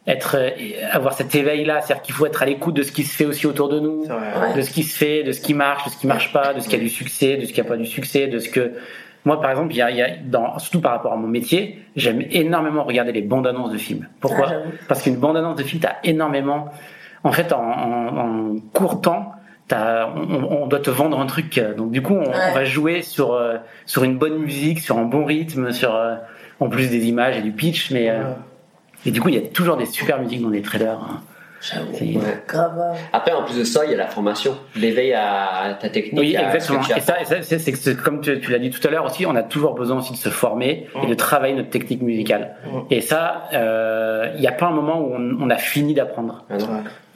être 0.07 0.37
euh, 0.39 0.51
avoir 0.93 1.15
cet 1.15 1.35
éveil 1.35 1.65
là 1.65 1.81
c'est-à-dire 1.81 2.03
qu'il 2.03 2.15
faut 2.15 2.27
être 2.27 2.43
à 2.43 2.47
l'écoute 2.47 2.75
de 2.75 2.83
ce 2.83 2.93
qui 2.93 3.03
se 3.03 3.17
fait 3.17 3.25
aussi 3.27 3.47
autour 3.47 3.69
de 3.69 3.81
nous 3.81 4.03
C'est 4.07 4.13
vrai. 4.13 4.49
Ouais. 4.51 4.55
de 4.57 4.61
ce 4.63 4.71
qui 4.71 4.83
se 4.85 4.97
fait 4.97 5.23
de 5.25 5.33
ce 5.33 5.41
qui 5.41 5.53
marche 5.55 5.85
de 5.85 5.91
ce 5.91 5.97
qui 5.99 6.07
marche 6.07 6.33
pas 6.33 6.55
de 6.55 6.61
ce 6.61 6.69
qui 6.69 6.77
a 6.77 6.79
du 6.79 6.89
succès 6.89 7.37
de 7.37 7.45
ce 7.45 7.53
qui 7.53 7.61
a 7.61 7.65
pas 7.65 7.77
du 7.77 7.87
succès 7.87 8.27
de 8.29 8.39
ce 8.39 8.49
que 8.49 8.73
moi 9.25 9.41
par 9.41 9.51
exemple 9.51 9.73
il 9.75 9.79
y 9.79 9.83
a, 9.83 9.91
il 9.91 9.97
y 9.97 10.03
a 10.03 10.11
dans, 10.25 10.59
surtout 10.61 10.81
par 10.81 10.93
rapport 10.93 11.13
à 11.13 11.17
mon 11.17 11.27
métier 11.27 11.81
j'aime 11.97 12.23
énormément 12.31 12.85
regarder 12.85 13.11
les 13.13 13.23
bandes 13.23 13.47
annonces 13.49 13.73
de 13.73 13.79
films 13.79 14.07
pourquoi 14.21 14.47
Ah, 14.51 14.55
parce 14.89 15.03
qu'une 15.03 15.17
bande 15.17 15.37
annonce 15.37 15.57
de 15.57 15.65
film 15.65 15.81
t'as 15.83 15.97
énormément 16.05 16.69
en 17.25 17.33
fait 17.33 17.53
en, 17.53 17.59
en, 17.61 18.17
en 18.17 18.57
court 18.73 19.01
temps 19.01 19.33
t'as- 19.67 20.09
on, 20.15 20.63
on 20.63 20.67
doit 20.69 20.79
te 20.79 20.91
vendre 20.91 21.19
un 21.19 21.27
truc 21.27 21.61
donc 21.77 21.91
du 21.91 22.01
coup 22.01 22.15
on, 22.15 22.21
Ouais. 22.31 22.51
on 22.53 22.55
va 22.55 22.65
jouer 22.65 23.03
sur 23.03 23.33
euh, 23.33 23.57
sur 23.87 24.05
une 24.05 24.17
bonne 24.19 24.39
musique 24.39 24.79
sur 24.79 24.97
un 24.99 25.05
bon 25.05 25.25
rythme 25.25 25.73
sur 25.73 25.97
euh, 25.97 26.15
en 26.61 26.69
plus 26.69 26.89
des 26.91 27.09
images 27.09 27.37
et 27.37 27.43
du 27.43 27.51
pitch 27.51 27.91
mais 27.91 28.09
euh, 28.11 28.23
et 29.07 29.11
du 29.11 29.21
coup 29.21 29.29
il 29.29 29.37
y 29.37 29.39
a 29.39 29.47
toujours 29.49 29.77
des 29.77 29.87
super 29.87 30.21
musiques 30.21 30.43
dans 30.43 30.51
les 30.51 30.63
trailers 30.63 30.99
hein. 30.99 31.21
J'avoue. 31.61 32.19
Ouais. 32.19 32.43
Grave. 32.47 32.97
Après, 33.13 33.33
en 33.33 33.45
plus 33.45 33.59
de 33.59 33.65
ça, 33.65 33.85
il 33.85 33.91
y 33.91 33.95
a 33.95 33.97
la 33.97 34.07
formation, 34.07 34.57
l'éveil 34.77 35.15
à 35.15 35.77
ta 35.81 35.89
technique. 35.89 36.21
Oui, 36.21 36.37
exactement. 36.39 36.81
Et 36.95 37.01
ça, 37.01 37.17
c'est 37.43 37.97
comme 37.97 38.21
tu, 38.21 38.41
tu 38.41 38.53
l'as 38.53 38.59
dit 38.59 38.71
tout 38.71 38.87
à 38.87 38.91
l'heure 38.91 39.05
aussi, 39.05 39.27
on 39.27 39.35
a 39.35 39.43
toujours 39.43 39.75
besoin 39.75 39.99
aussi 39.99 40.13
de 40.13 40.19
se 40.19 40.29
former 40.29 40.89
et 41.03 41.07
de 41.07 41.15
travailler 41.15 41.55
notre 41.55 41.71
technique 41.71 42.03
musicale. 42.03 42.57
Mm. 42.65 42.79
Et 42.91 43.01
ça, 43.01 43.45
euh, 43.53 44.31
il 44.35 44.41
n'y 44.41 44.47
a 44.47 44.53
pas 44.53 44.67
un 44.67 44.73
moment 44.73 45.01
où 45.01 45.15
on, 45.15 45.39
on 45.41 45.51
a 45.51 45.57
fini 45.57 45.95
d'apprendre. 45.95 46.45
Ah. 46.51 46.57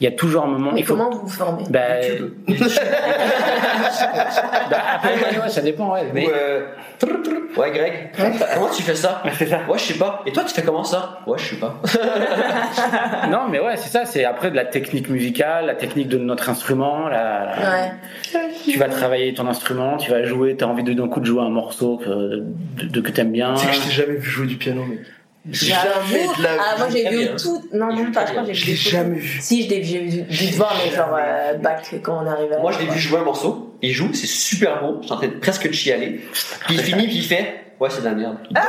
Il 0.00 0.04
y 0.04 0.06
a 0.06 0.12
toujours 0.12 0.44
un 0.44 0.48
moment. 0.48 0.70
Mais 0.72 0.80
il 0.80 0.86
faut. 0.86 0.94
comment 0.96 1.10
vous 1.10 1.20
vous 1.20 1.28
formez? 1.28 1.64
Bah, 1.68 1.80
bah, 4.70 4.78
après, 4.94 5.14
ouais, 5.14 5.42
ouais, 5.42 5.48
ça 5.48 5.60
dépend. 5.60 5.92
Ouais, 5.92 6.06
mais 6.12 6.26
Ou, 6.26 6.30
euh. 6.30 6.60
Ouais, 7.56 7.70
Greg, 7.72 8.10
comment 8.54 8.68
tu 8.70 8.82
fais 8.82 8.94
ça? 9.06 9.22
Ouais, 9.24 9.32
je 9.78 9.82
sais 9.84 9.98
pas. 9.98 10.22
Et 10.26 10.32
toi, 10.32 10.44
tu 10.44 10.54
fais 10.54 10.62
comment 10.62 10.84
ça? 10.84 11.20
Ouais, 11.26 11.38
je 11.38 11.44
sais 11.54 11.56
pas. 11.56 11.80
Non, 13.30 13.48
mais 13.50 13.60
ouais, 13.60 13.76
c'est 13.76 13.90
ça. 13.90 14.04
C'est 14.04 14.24
après 14.24 14.50
de 14.50 14.56
la 14.56 14.64
technique 14.64 15.08
musicale, 15.08 15.66
la 15.66 15.74
technique 15.74 16.08
de 16.08 16.18
notre 16.18 16.48
instrument. 16.48 17.08
La, 17.08 17.52
Ouais. 17.60 17.92
Tu 18.64 18.78
vas 18.78 18.88
travailler 18.88 19.34
ton 19.34 19.46
instrument, 19.46 19.96
tu 19.96 20.10
vas 20.10 20.22
jouer. 20.24 20.56
T'as 20.56 20.66
envie 20.66 20.82
de 20.82 20.92
d'un 20.92 21.08
coup 21.08 21.20
de 21.20 21.26
jouer 21.26 21.42
un 21.42 21.50
morceau 21.50 21.98
que, 21.98 22.08
de, 22.08 22.44
de- 22.88 23.00
que 23.00 23.10
t'aimes 23.10 23.32
bien. 23.32 23.56
C'est 23.56 23.66
que 23.68 23.72
je 23.74 23.80
t'ai 23.82 23.90
jamais 23.90 24.16
vu 24.16 24.28
jouer 24.30 24.46
du 24.46 24.56
piano, 24.56 24.84
mec. 24.84 24.98
Jamais 25.50 26.26
de 26.38 26.42
la 26.42 26.50
Ah, 26.60 26.78
moi 26.78 26.88
j'ai 26.90 27.08
vu 27.08 27.18
bien. 27.18 27.36
tout. 27.36 27.64
Non, 27.72 27.94
même 27.94 28.12
pas. 28.12 28.26
Je 28.26 28.32
crois 28.32 28.44
que 28.44 28.52
j'ai 28.52 28.64
Je 28.64 28.70
vu 28.72 28.76
jamais 28.76 29.18
vu. 29.18 29.38
Si, 29.40 29.64
je 29.64 29.70
l'ai 29.70 29.82
j'ai 29.82 30.00
dû 30.02 30.22
dû 30.22 30.50
te 30.50 30.56
voir, 30.56 30.74
mais 30.84 30.94
genre 30.94 31.16
euh, 31.18 31.54
back 31.54 31.94
quand 32.02 32.22
on 32.22 32.26
arrive 32.26 32.52
à. 32.52 32.58
Moi, 32.58 32.72
je 32.72 32.80
l'ai 32.80 32.86
vu 32.86 32.98
jouer 32.98 33.20
un 33.20 33.24
morceau. 33.24 33.74
Il 33.82 33.92
joue, 33.92 34.12
c'est 34.12 34.26
super 34.26 34.82
beau. 34.82 35.00
En 35.08 35.16
train 35.16 35.26
de 35.28 35.32
presque 35.32 35.66
de 35.66 35.72
chialer. 35.72 36.20
Puis 36.66 36.74
il 36.74 36.80
finit, 36.80 37.06
puis 37.06 37.16
il 37.16 37.24
fait 37.24 37.69
Ouais, 37.80 37.88
c'est 37.90 38.00
de 38.02 38.06
la 38.06 38.14
merde. 38.14 38.36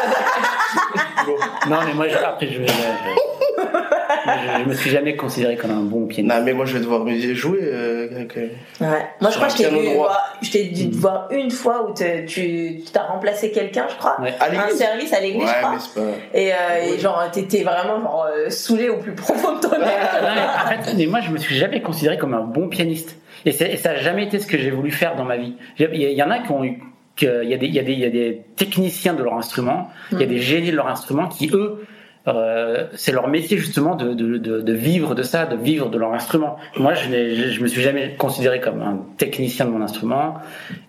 Non, 1.70 1.78
mais 1.86 1.94
moi, 1.94 2.08
je- 2.08 2.18
après, 2.18 2.48
je, 2.48 2.54
je, 2.54 2.68
je, 2.68 4.64
je 4.64 4.68
me 4.70 4.74
suis 4.74 4.90
jamais 4.90 5.16
considéré 5.16 5.56
comme 5.56 5.72
un 5.72 5.82
bon 5.84 6.08
pianiste. 6.08 6.34
Non, 6.36 6.44
mais 6.44 6.54
moi 6.54 6.66
je 6.66 6.74
vais 6.74 6.80
devoir 6.80 7.02
me 7.06 7.16
jouer. 7.36 7.60
Euh, 7.62 8.08
euh. 8.38 8.48
Ouais. 8.80 8.88
Moi, 9.22 9.30
je 9.30 9.30
Sur 9.30 9.36
crois 9.36 9.46
un 9.46 9.48
que 9.48 9.52
je 9.52 9.58
t'ai 9.58 9.64
piano 9.70 9.80
vu 9.80 9.86
droit. 9.94 10.08
voir, 10.08 10.36
je 10.42 10.52
t'ai 10.52 10.64
dû 10.66 10.90
te 10.90 10.96
voir 10.96 11.28
une 11.32 11.52
fois 11.52 11.88
où 11.88 11.94
te- 11.94 12.26
tu 12.26 12.82
tu 12.84 12.92
t'as 12.92 13.04
remplacé 13.04 13.52
quelqu'un, 13.52 13.86
je 13.90 13.96
crois. 13.98 14.20
Ouais. 14.22 14.34
À 14.40 14.46
Un 14.46 14.50
l'église 14.50 14.78
service 14.78 15.14
à 15.14 15.20
l'église, 15.20 15.42
je 15.44 15.48
Ouais, 15.48 15.54
crois. 15.62 15.72
mais 15.74 15.80
c'est 15.80 15.94
pas. 16.02 16.08
Et, 16.38 16.54
euh, 16.54 16.94
et 16.96 17.00
genre, 17.00 17.24
t'étais 17.32 17.64
vraiment 17.64 18.02
genre 18.02 18.26
euh, 18.36 18.50
saoulé 18.50 18.90
au 18.90 18.98
plus 18.98 19.14
profond 19.14 19.56
de 19.56 19.60
ton 19.62 19.70
Non, 19.70 19.86
être. 19.86 20.22
mais 20.24 20.76
en 20.78 20.82
fait, 20.84 20.94
mais 20.98 21.06
moi, 21.06 21.20
je 21.22 21.30
me 21.32 21.38
suis 21.38 21.56
jamais 21.56 21.82
considéré 21.82 22.18
comme 22.18 22.34
un 22.34 22.42
bon 22.42 22.68
pianiste. 22.70 23.16
Et, 23.46 23.52
c'est- 23.52 23.72
et 23.72 23.78
ça 23.78 23.94
n'a 23.94 24.00
jamais 24.00 24.24
été 24.26 24.40
ce 24.40 24.48
que 24.48 24.58
j'ai 24.58 24.72
voulu 24.72 24.92
faire 24.92 25.16
dans 25.16 25.26
ma 25.26 25.38
vie. 25.38 25.56
Il 25.78 25.86
y, 25.96 26.04
il 26.06 26.18
y 26.18 26.24
en 26.24 26.32
a 26.32 26.40
qui 26.40 26.52
ont 26.52 26.64
eu, 26.64 26.82
que- 27.22 27.44
il 27.44 27.50
y, 27.50 27.54
a 27.54 27.58
des- 27.58 27.68
il 27.68 27.74
y, 27.76 27.80
a 27.80 27.84
des- 27.84 27.94
il 27.94 28.00
y 28.00 28.06
a 28.06 28.10
des 28.10 28.42
techniciens 28.56 29.14
de 29.14 29.24
leur 29.24 29.36
instrument, 29.36 29.90
il 30.12 30.20
y 30.20 30.24
a 30.24 30.26
Mm. 30.26 30.30
des 30.30 30.40
génies 30.40 30.72
de 30.72 30.76
leur 30.76 30.88
instrument 30.88 31.28
qui, 31.28 31.50
eux, 31.54 31.84
euh, 32.28 32.86
c'est 32.96 33.12
leur 33.12 33.28
métier 33.28 33.58
justement 33.58 33.96
de, 33.96 34.14
de, 34.14 34.38
de, 34.38 34.62
de 34.62 34.74
vivre 34.74 35.16
de 35.16 35.24
ça, 35.24 35.46
de 35.46 35.56
vivre 35.56 35.90
de 35.90 35.98
leur 35.98 36.14
instrument. 36.14 36.58
Moi, 36.78 36.94
je, 36.94 37.10
je, 37.10 37.50
je 37.52 37.62
me 37.62 37.68
suis 37.68 37.82
jamais 37.82 38.16
considéré 38.18 38.60
comme 38.60 38.82
un 38.82 39.00
technicien 39.18 39.66
de 39.66 39.72
mon 39.72 39.82
instrument, 39.82 40.36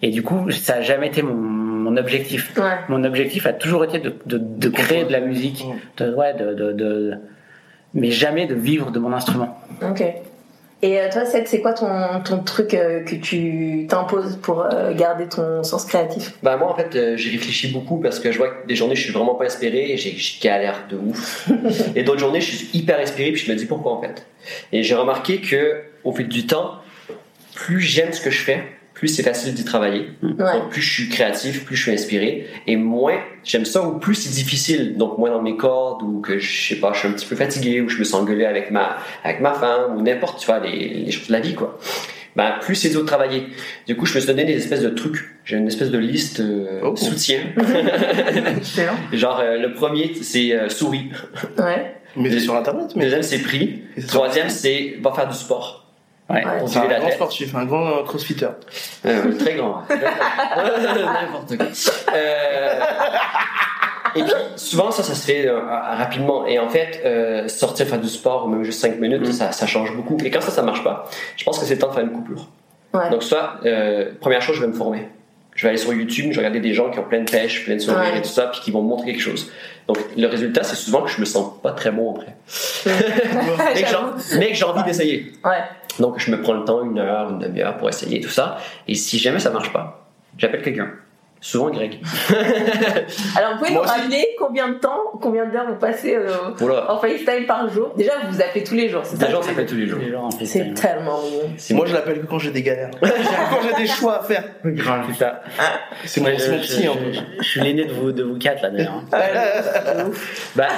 et 0.02 0.10
du 0.10 0.22
coup, 0.22 0.50
ça 0.50 0.76
n'a 0.76 0.82
jamais 0.82 1.06
été 1.08 1.22
mon, 1.22 1.34
mon 1.34 1.96
objectif. 1.96 2.52
Ouais. 2.58 2.64
Mon 2.88 3.02
objectif 3.04 3.46
a 3.46 3.52
toujours 3.54 3.84
été 3.84 3.98
de, 4.00 4.68
créer 4.68 5.04
de 5.04 5.12
la 5.12 5.20
musique, 5.20 5.64
Mm. 5.64 6.04
de, 6.04 6.14
ouais, 6.14 6.34
de, 6.34 6.52
de, 6.54 6.72
de- 6.72 7.14
mais 7.94 8.10
jamais 8.10 8.46
de 8.46 8.54
vivre 8.54 8.90
de 8.90 8.98
mon 8.98 9.12
instrument. 9.12 9.58
Ok. 9.82 10.02
Et 10.84 11.00
euh, 11.00 11.08
toi, 11.10 11.24
Seth, 11.24 11.46
c'est 11.46 11.60
quoi 11.60 11.74
ton, 11.74 11.88
ton 12.24 12.42
truc 12.42 12.74
euh, 12.74 13.04
que 13.04 13.14
tu 13.14 13.86
t'imposes 13.88 14.36
pour 14.42 14.62
euh, 14.62 14.92
garder 14.92 15.28
ton 15.28 15.62
sens 15.62 15.84
créatif? 15.84 16.32
Bah 16.42 16.56
moi 16.56 16.72
en 16.72 16.76
fait 16.76 16.96
euh, 16.96 17.16
j'ai 17.16 17.30
réfléchi 17.30 17.68
beaucoup 17.68 17.98
parce 17.98 18.18
que 18.18 18.32
je 18.32 18.38
vois 18.38 18.48
que 18.48 18.66
des 18.66 18.74
journées 18.74 18.96
je 18.96 19.04
suis 19.04 19.12
vraiment 19.12 19.36
pas 19.36 19.44
inspiré 19.44 19.92
et 19.92 19.96
j'ai 19.96 20.16
galère 20.42 20.86
de 20.90 20.96
ouf. 20.96 21.48
Et 21.94 22.02
d'autres 22.02 22.18
journées 22.18 22.40
je 22.40 22.56
suis 22.56 22.78
hyper 22.78 22.98
inspiré 22.98 23.30
puis 23.30 23.44
je 23.46 23.52
me 23.52 23.56
dis 23.56 23.66
pourquoi 23.66 23.92
en 23.92 24.00
fait. 24.00 24.26
Et 24.72 24.82
j'ai 24.82 24.96
remarqué 24.96 25.40
que 25.40 25.82
au 26.02 26.12
fil 26.12 26.26
du 26.26 26.46
temps 26.46 26.72
plus 27.54 27.80
j'aime 27.80 28.12
ce 28.12 28.20
que 28.20 28.30
je 28.30 28.42
fais 28.42 28.64
plus 29.02 29.08
c'est 29.08 29.24
facile 29.24 29.52
d'y 29.52 29.64
travailler 29.64 30.10
Ouais. 30.22 30.52
donc 30.52 30.70
plus 30.70 30.80
je 30.80 30.92
suis 30.92 31.08
créatif 31.08 31.64
plus 31.64 31.74
je 31.74 31.82
suis 31.82 31.90
inspiré 31.92 32.46
et 32.68 32.76
moins 32.76 33.18
j'aime 33.42 33.64
ça 33.64 33.82
ou 33.82 33.98
plus 33.98 34.14
c'est 34.14 34.30
difficile 34.30 34.96
donc 34.96 35.18
moins 35.18 35.30
dans 35.30 35.42
mes 35.42 35.56
cordes 35.56 36.04
ou 36.04 36.20
que 36.20 36.38
je 36.38 36.68
sais 36.68 36.76
pas 36.76 36.92
je 36.92 37.00
suis 37.00 37.08
un 37.08 37.12
petit 37.12 37.26
peu 37.26 37.34
fatigué 37.34 37.80
ou 37.80 37.88
je 37.88 37.98
me 37.98 38.04
sens 38.04 38.20
engueulé 38.22 38.44
avec 38.44 38.70
ma 38.70 38.98
avec 39.24 39.40
ma 39.40 39.52
femme 39.54 39.96
ou 39.96 40.02
n'importe 40.02 40.38
tu 40.38 40.46
vois 40.46 40.60
les, 40.60 40.88
les 41.04 41.10
choses 41.10 41.26
de 41.26 41.32
la 41.32 41.40
vie 41.40 41.54
quoi 41.54 41.80
ben, 42.36 42.54
plus 42.62 42.76
c'est 42.76 42.88
dur 42.88 43.02
de 43.02 43.06
travailler. 43.06 43.48
Du 43.86 43.94
coup, 43.94 44.06
je 44.06 44.14
me 44.14 44.20
suis 44.20 44.26
donné 44.26 44.46
des 44.46 44.54
espèces 44.56 44.80
de 44.80 44.88
trucs. 44.88 45.22
J'ai 45.44 45.58
une 45.58 45.66
espèce 45.66 45.90
de 45.90 45.98
liste 45.98 46.40
euh, 46.40 46.80
Oh. 46.82 46.96
soutien. 46.96 47.40
Genre, 49.12 49.40
euh, 49.40 49.58
le 49.58 49.74
premier, 49.74 50.12
c'est 50.22 50.52
euh, 50.54 50.70
souris. 50.70 51.10
Ouais. 51.58 51.94
Mais 52.16 52.30
c'est 52.30 52.40
sur 52.40 52.54
internet, 52.56 52.86
Le 52.94 52.98
mais. 52.98 53.04
deuxième, 53.04 53.22
c'est 53.22 53.38
prix. 53.40 53.82
Troisième, 54.08 54.48
c'est 54.48 54.96
va 55.02 55.12
faire 55.12 55.28
du 55.28 55.34
sport. 55.36 55.81
Ouais. 56.30 56.44
Ouais. 56.44 56.58
Pour 56.60 56.68
C'est 56.68 56.78
un 56.78 56.88
la 56.88 56.98
grand 56.98 57.06
tête. 57.06 57.14
sportif, 57.16 57.54
un 57.54 57.64
grand 57.64 57.86
euh, 57.88 58.02
crossfitter. 58.04 58.46
Euh, 59.06 59.36
très 59.38 59.54
grand. 59.54 59.82
N'importe 59.90 61.56
quoi. 61.56 61.66
Euh, 62.14 62.80
et 64.14 64.22
puis, 64.22 64.32
souvent, 64.56 64.90
ça, 64.90 65.02
ça 65.02 65.14
se 65.14 65.26
fait 65.26 65.46
euh, 65.48 65.58
rapidement. 65.60 66.46
Et 66.46 66.58
en 66.58 66.68
fait, 66.68 67.00
euh, 67.04 67.48
sortir 67.48 67.86
faire 67.86 67.98
du 68.00 68.08
sport, 68.08 68.46
ou 68.46 68.48
même 68.48 68.62
juste 68.64 68.80
5 68.80 68.98
minutes, 69.00 69.26
Mm. 69.28 69.32
ça, 69.32 69.52
ça 69.52 69.66
change 69.66 69.94
beaucoup. 69.96 70.16
Et 70.24 70.30
quand 70.30 70.40
ça, 70.40 70.50
ça 70.50 70.62
marche 70.62 70.84
pas, 70.84 71.08
je 71.36 71.44
pense 71.44 71.58
que 71.58 71.64
c'est 71.64 71.74
le 71.74 71.80
temps 71.80 71.88
de 71.88 71.94
faire 71.94 72.04
une 72.04 72.12
coupure. 72.12 72.46
Ouais. 72.94 73.08
Donc, 73.10 73.22
soit, 73.22 73.54
euh, 73.64 74.10
première 74.20 74.42
chose, 74.42 74.56
je 74.56 74.60
vais 74.60 74.66
me 74.66 74.74
former. 74.74 75.08
Je 75.54 75.62
vais 75.64 75.70
aller 75.70 75.78
sur 75.78 75.92
YouTube, 75.92 76.26
je 76.30 76.40
vais 76.40 76.46
regarder 76.46 76.60
des 76.60 76.72
gens 76.74 76.90
qui 76.90 76.98
ont 76.98 77.02
plein 77.04 77.20
de 77.20 77.30
pêche, 77.30 77.64
plein 77.66 77.74
de 77.74 77.78
sourires 77.80 78.00
Ouais. 78.12 78.18
et 78.18 78.22
tout 78.22 78.28
ça, 78.28 78.46
puis 78.46 78.60
qui 78.60 78.70
vont 78.70 78.82
me 78.82 78.88
montrer 78.88 79.12
quelque 79.12 79.20
chose. 79.20 79.50
Donc, 79.86 79.98
le 80.16 80.26
résultat, 80.26 80.62
c'est 80.62 80.76
souvent 80.76 81.02
que 81.02 81.10
je 81.10 81.20
me 81.20 81.26
sens 81.26 81.60
pas 81.62 81.72
très 81.72 81.90
bon 81.90 82.14
après. 82.14 82.34
mais 82.86 82.92
que 83.82 83.88
j'ai- 84.30 84.38
mais 84.38 84.48
que 84.48 84.54
j'ai 84.54 84.64
envie 84.64 84.82
d'essayer. 84.84 85.32
Ouais. 85.44 85.58
Donc, 85.98 86.18
je 86.18 86.30
me 86.30 86.40
prends 86.40 86.54
le 86.54 86.64
temps, 86.64 86.82
une 86.84 86.98
heure, 86.98 87.30
une 87.30 87.38
demi-heure 87.38 87.76
pour 87.76 87.88
essayer 87.88 88.20
tout 88.20 88.30
ça. 88.30 88.58
Et 88.88 88.94
si 88.94 89.18
jamais 89.18 89.38
ça 89.38 89.50
marche 89.50 89.72
pas, 89.72 90.08
j'appelle 90.38 90.62
quelqu'un. 90.62 90.90
Souvent 91.44 91.70
Greg. 91.70 91.98
Alors, 93.36 93.52
vous 93.54 93.58
pouvez 93.58 93.70
Moi 93.72 93.82
nous 93.82 93.90
aussi. 93.90 94.00
rappeler 94.00 94.26
combien 94.38 94.68
de 94.68 94.74
temps, 94.74 95.00
combien 95.20 95.44
d'heures 95.46 95.66
vous 95.68 95.74
passez 95.78 96.14
euh, 96.14 96.28
en 96.88 96.98
FaceTime 96.98 97.46
par 97.46 97.68
jour? 97.68 97.92
Déjà, 97.96 98.12
vous 98.24 98.36
vous 98.36 98.40
appelez 98.40 98.62
tous 98.62 98.74
les 98.76 98.88
jours, 98.88 99.02
c'est 99.04 99.16
ça? 99.16 99.26
Ça 99.42 99.52
fait 99.52 99.66
tous 99.66 99.74
les 99.74 99.86
jours. 99.88 99.98
C'est 100.44 100.72
tellement 100.74 101.20
mignon. 101.20 101.50
Moi 101.72 101.86
je 101.86 101.94
l'appelle 101.94 102.20
que 102.20 102.26
quand 102.26 102.38
j'ai 102.38 102.52
des 102.52 102.62
galères. 102.62 102.90
quand 103.00 103.58
j'ai 103.68 103.82
des 103.82 103.88
choix 103.88 104.20
à 104.20 104.22
faire. 104.22 104.44
Grave, 104.64 105.04
c'est 105.10 105.18
ça. 105.18 105.40
C'est 106.04 106.20
mon, 106.20 106.26
Ouais, 106.28 106.38
c'est 106.38 106.50
mon 106.52 106.58
petit 106.60 106.82
je- 106.84 106.88
en 106.88 106.94
plus. 106.96 107.12
je- 107.14 107.20
je 107.40 107.48
suis 107.48 107.60
l'aîné 107.60 107.84
de 107.86 107.92
vous, 107.92 108.12
de 108.12 108.22
vous 108.22 108.38
quatre 108.38 108.62
là 108.62 108.70
d'ailleurs. 108.70 109.02
Bah, 110.54 110.68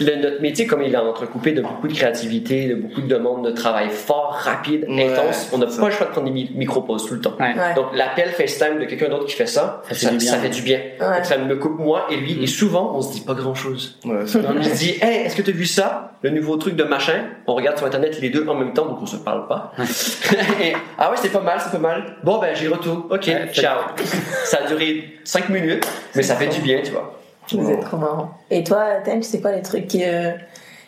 le- 0.00 0.16
notre 0.16 0.40
métier, 0.42 0.66
comme 0.66 0.82
il 0.82 0.92
est 0.94 0.96
entrecoupé 0.98 1.52
de 1.52 1.60
beaucoup 1.62 1.86
de 1.88 1.92
créativité, 1.94 2.66
de 2.68 2.74
beaucoup 2.74 3.02
de 3.02 3.06
demandes 3.06 3.44
de 3.44 3.50
travail 3.52 3.88
fort, 3.90 4.32
rapide, 4.40 4.86
Ouais, 4.88 5.12
intense, 5.12 5.50
on 5.52 5.58
n'a 5.58 5.66
pas 5.66 5.86
le 5.86 5.90
choix 5.92 6.06
de 6.06 6.12
prendre 6.12 6.26
des 6.26 6.32
mi- 6.32 6.50
micro-pauses 6.54 7.06
tout 7.06 7.14
le 7.14 7.20
temps. 7.20 7.34
Ouais. 7.38 7.54
Ouais. 7.54 7.74
Donc 7.76 7.86
l'appel 7.94 8.30
FaceTime 8.30 8.78
de 8.80 8.84
quelqu'un 8.86 9.08
d'autre 9.08 9.26
qui 9.26 9.34
fait 9.36 9.46
ça, 9.46 9.82
Ça 9.94 10.00
ça, 10.00 10.08
fait 10.10 10.16
du 10.16 10.18
bien. 10.18 10.30
ça 10.30 10.38
fait 10.38 10.48
du 10.48 10.62
bien. 10.62 10.78
Ouais. 11.00 11.16
Donc, 11.16 11.24
ça 11.24 11.38
me 11.38 11.56
coupe 11.56 11.78
moi 11.78 12.06
et 12.10 12.16
lui, 12.16 12.42
et 12.42 12.46
souvent 12.46 12.92
on 12.94 13.02
se 13.02 13.12
dit 13.12 13.20
pas 13.20 13.34
grand 13.34 13.54
chose. 13.54 13.98
Ouais, 14.04 14.20
On 14.22 14.26
se 14.26 14.76
dit, 14.76 14.94
hey, 15.00 15.24
est-ce 15.26 15.36
que 15.36 15.42
tu 15.42 15.50
as 15.50 15.54
vu 15.54 15.66
ça, 15.66 16.12
le 16.22 16.30
nouveau 16.30 16.56
truc 16.56 16.76
de 16.76 16.84
machin 16.84 17.24
On 17.46 17.54
regarde 17.54 17.76
sur 17.78 17.86
internet 17.86 18.20
les 18.20 18.30
deux 18.30 18.46
en 18.48 18.54
même 18.54 18.72
temps, 18.72 18.86
donc 18.86 18.98
on 19.02 19.06
se 19.06 19.16
parle 19.16 19.46
pas. 19.48 19.72
Et, 20.62 20.72
ah 20.98 21.10
ouais, 21.10 21.16
c'est 21.20 21.32
pas 21.32 21.40
mal, 21.40 21.58
c'est 21.62 21.72
pas 21.72 21.78
mal. 21.78 22.16
Bon 22.22 22.38
ben 22.38 22.54
j'y 22.54 22.68
retourne. 22.68 23.04
Ok, 23.10 23.26
Ouais, 23.26 23.48
ciao. 23.52 23.78
ça 24.44 24.58
a 24.64 24.66
duré 24.66 25.14
5 25.24 25.48
minutes, 25.48 25.86
mais 26.14 26.22
ça 26.22 26.36
fait 26.36 26.48
du 26.48 26.60
bien, 26.60 26.80
tu 26.82 26.92
vois. 26.92 27.18
Vous 27.50 27.70
êtes 27.70 27.80
trop 27.80 27.96
marrant. 27.96 28.38
Et 28.50 28.62
toi, 28.62 28.84
Ten, 29.04 29.22
c'est 29.22 29.40
quoi 29.40 29.52
les 29.52 29.62
trucs 29.62 29.88
qui, 29.88 30.04
euh, 30.04 30.30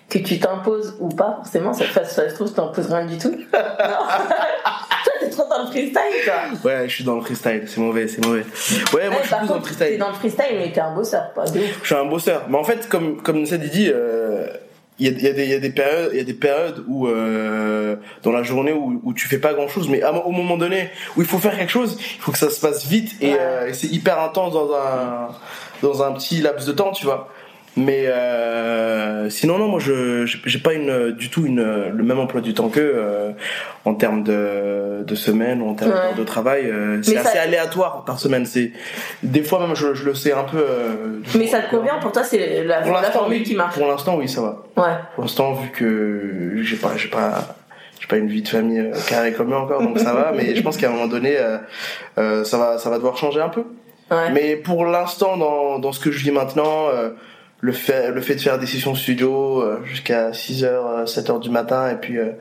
que 0.08 0.18
tu 0.18 0.38
t'imposes 0.38 0.96
ou 1.00 1.08
pas 1.08 1.34
forcément 1.42 1.72
Ça, 1.72 1.84
ça, 1.92 2.04
ça 2.04 2.28
se 2.28 2.34
trouve, 2.34 2.48
tu 2.48 2.54
t'imposes 2.54 2.86
rien 2.92 3.06
du 3.06 3.18
tout. 3.18 3.30
non. 3.32 3.36
toi, 3.52 5.12
t'es 5.20 5.30
trop 5.30 5.48
dans 5.48 5.62
le 5.64 5.66
freestyle, 5.70 5.96
toi. 6.24 6.34
Ouais, 6.64 6.88
je 6.88 6.94
suis 6.94 7.04
dans 7.04 7.16
le 7.16 7.20
freestyle, 7.22 7.64
c'est 7.66 7.80
mauvais, 7.80 8.06
c'est 8.08 8.24
mauvais. 8.24 8.44
Ouais, 8.92 9.08
moi 9.08 9.18
je 9.22 9.28
suis 9.28 9.36
plus 9.36 9.46
dans 9.48 9.54
le 9.54 9.60
contre, 9.60 9.68
t'es 9.70 9.74
freestyle. 9.74 9.98
dans 9.98 10.08
le 10.08 10.14
freestyle, 10.14 10.56
mais 10.58 10.72
t'es 10.72 10.80
un 10.80 10.94
bosseur, 10.94 11.32
pas 11.34 11.44
de 11.46 11.58
ouf. 11.58 11.78
Je 11.82 11.86
suis 11.86 11.94
un 11.94 12.04
bosseur. 12.04 12.46
Mais 12.48 12.56
en 12.58 12.64
fait, 12.64 12.88
comme, 12.88 13.20
comme 13.22 13.38
Nessa 13.40 13.56
dit, 13.56 13.90
euh, 13.92 14.46
il 15.00 15.08
y 15.08 15.26
a, 15.26 15.28
y 15.28 15.28
a 15.28 15.32
des 15.32 15.44
il 15.44 15.50
y 15.50 15.54
a 15.54 15.58
des 15.58 15.70
périodes 15.70 16.10
il 16.12 16.18
y 16.18 16.20
a 16.20 16.24
des 16.24 16.34
périodes 16.34 16.84
où 16.86 17.08
euh, 17.08 17.96
dans 18.22 18.30
la 18.30 18.44
journée 18.44 18.72
où, 18.72 19.00
où 19.02 19.12
tu 19.12 19.26
fais 19.26 19.38
pas 19.38 19.52
grand 19.52 19.66
chose 19.66 19.88
mais 19.88 20.02
à- 20.02 20.12
au 20.12 20.30
moment 20.30 20.56
donné 20.56 20.88
où 21.16 21.20
il 21.22 21.26
faut 21.26 21.38
faire 21.40 21.56
quelque 21.58 21.72
chose 21.72 21.96
il 21.98 22.20
faut 22.20 22.30
que 22.30 22.38
ça 22.38 22.48
se 22.48 22.60
passe 22.60 22.86
vite 22.86 23.10
et, 23.20 23.32
Ouais. 23.32 23.36
euh, 23.40 23.66
et 23.66 23.74
c'est 23.74 23.88
hyper 23.88 24.20
intense 24.20 24.52
dans 24.52 24.72
un 24.72 25.30
dans 25.82 26.00
un 26.04 26.12
petit 26.12 26.40
laps 26.40 26.64
de 26.64 26.70
temps 26.70 26.92
tu 26.92 27.06
vois 27.06 27.28
mais 27.76 28.06
euh, 28.06 29.28
sinon 29.30 29.58
non 29.58 29.66
moi 29.68 29.80
je 29.80 30.26
j'ai 30.26 30.58
pas 30.60 30.74
une 30.74 31.10
du 31.12 31.28
tout 31.30 31.44
une 31.46 31.62
le 31.90 32.02
même 32.04 32.18
emploi 32.20 32.40
du 32.40 32.54
temps 32.54 32.68
que 32.68 32.78
euh, 32.80 33.30
en 33.84 33.94
termes 33.94 34.22
de 34.22 35.02
de 35.02 35.14
semaine 35.14 35.60
ou 35.60 35.68
en 35.70 35.74
termes 35.74 35.90
Ouais. 35.92 36.14
de 36.16 36.22
travail 36.24 36.70
euh, 36.70 37.02
c'est 37.02 37.14
ça- 37.16 37.28
assez 37.30 37.38
aléatoire 37.38 38.04
par 38.04 38.18
semaine 38.18 38.46
c'est 38.46 38.72
des 39.22 39.42
fois 39.42 39.60
même 39.66 39.74
je, 39.74 39.92
je 39.94 40.04
le 40.04 40.14
sais 40.14 40.32
un 40.32 40.44
peu 40.44 40.58
euh, 40.58 41.20
Mais 41.36 41.46
ça 41.46 41.60
te 41.60 41.70
convient 41.74 41.98
pour 42.00 42.12
toi, 42.12 42.22
c'est 42.24 42.62
la, 42.64 42.80
pour 42.82 42.92
la 42.92 43.10
formule 43.10 43.38
oui 43.38 43.42
qui 43.44 43.54
marche. 43.54 43.74
pour 43.76 43.86
l'instant 43.88 44.16
oui 44.16 44.28
ça 44.28 44.40
va 44.40 44.62
Ouais. 44.76 44.94
pour 45.14 45.24
l'instant, 45.24 45.52
vu 45.52 45.70
que 45.70 46.56
j'ai 46.62 46.76
pas, 46.76 46.92
j'ai 46.96 47.08
pas, 47.08 47.56
j'ai 48.00 48.06
pas 48.08 48.16
une 48.16 48.26
vie 48.28 48.42
de 48.42 48.48
famille 48.48 48.80
euh, 48.80 48.92
carrée 49.08 49.32
comme 49.32 49.52
eux 49.52 49.56
encore, 49.56 49.82
donc 49.82 49.98
ça 50.00 50.12
va. 50.12 50.32
Mais 50.36 50.54
je 50.56 50.62
pense 50.62 50.76
qu'à 50.76 50.88
un 50.88 50.92
moment 50.92 51.06
donné, 51.06 51.36
euh, 52.18 52.42
ça 52.44 52.58
va, 52.58 52.78
ça 52.78 52.90
va 52.90 52.96
devoir 52.96 53.16
changer 53.16 53.40
un 53.40 53.48
peu. 53.50 53.62
Ouais. 54.10 54.32
Mais 54.32 54.56
pour 54.56 54.84
l'instant, 54.84 55.36
dans, 55.36 55.78
dans 55.78 55.92
ce 55.92 56.00
que 56.00 56.10
je 56.10 56.24
vis 56.24 56.32
maintenant, 56.32 56.88
euh, 56.92 57.10
le 57.66 57.72
fait, 57.72 58.10
le 58.10 58.20
fait 58.20 58.34
de 58.34 58.40
faire 58.40 58.58
des 58.58 58.66
sessions 58.66 58.94
studio 58.94 59.62
euh, 59.62 59.80
jusqu'à 59.84 60.32
6h, 60.32 61.06
7h 61.06 61.40
du 61.40 61.48
matin, 61.48 61.88
et 61.90 61.94
puis 61.96 62.18
euh, 62.18 62.32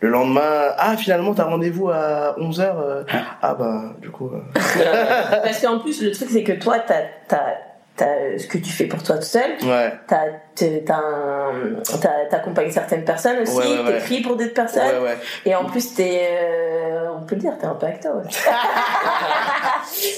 le 0.00 0.10
lendemain, 0.10 0.74
ah 0.76 0.96
finalement 0.98 1.32
t'as 1.32 1.44
rendez-vous 1.44 1.88
à 1.88 2.36
11h, 2.38 3.04
ah 3.40 3.54
bah 3.54 3.82
du 4.02 4.10
coup. 4.10 4.30
euh, 4.34 5.40
Parce 5.42 5.60
qu'en 5.62 5.78
plus, 5.78 6.02
le 6.02 6.10
truc, 6.12 6.28
c'est 6.30 6.42
que 6.42 6.52
toi, 6.52 6.78
t'as, 6.86 7.04
t'as, 7.26 7.54
t'as 7.96 8.36
ce 8.36 8.46
que 8.46 8.58
tu 8.58 8.70
fais 8.70 8.84
pour 8.84 9.02
toi 9.02 9.16
tout 9.16 9.22
seul. 9.22 9.52
ouais. 9.62 9.94
T'as, 10.06 10.24
t'es- 10.54 10.84
t'as 10.86 10.96
un- 10.98 11.80
t'as- 12.02 12.26
t'accompagnes 12.28 12.70
certaines 12.70 13.04
personnes 13.04 13.38
aussi. 13.38 13.56
Ouais, 13.56 13.64
ouais, 13.66 13.78
ouais. 13.84 13.92
T'écris 14.00 14.20
pour 14.20 14.36
d'autres 14.36 14.52
personnes. 14.52 14.82
Ouais, 15.02 15.08
ouais. 15.10 15.16
Et 15.46 15.54
en 15.54 15.64
plus, 15.64 15.94
t'es, 15.94 16.28
euh, 16.30 17.06
on 17.18 17.22
peut 17.24 17.34
le 17.36 17.40
dire, 17.40 17.52
t'es 17.58 17.64
un 17.66 17.74
peu 17.76 17.86
acteur 17.86 18.16
aussi. 18.16 18.38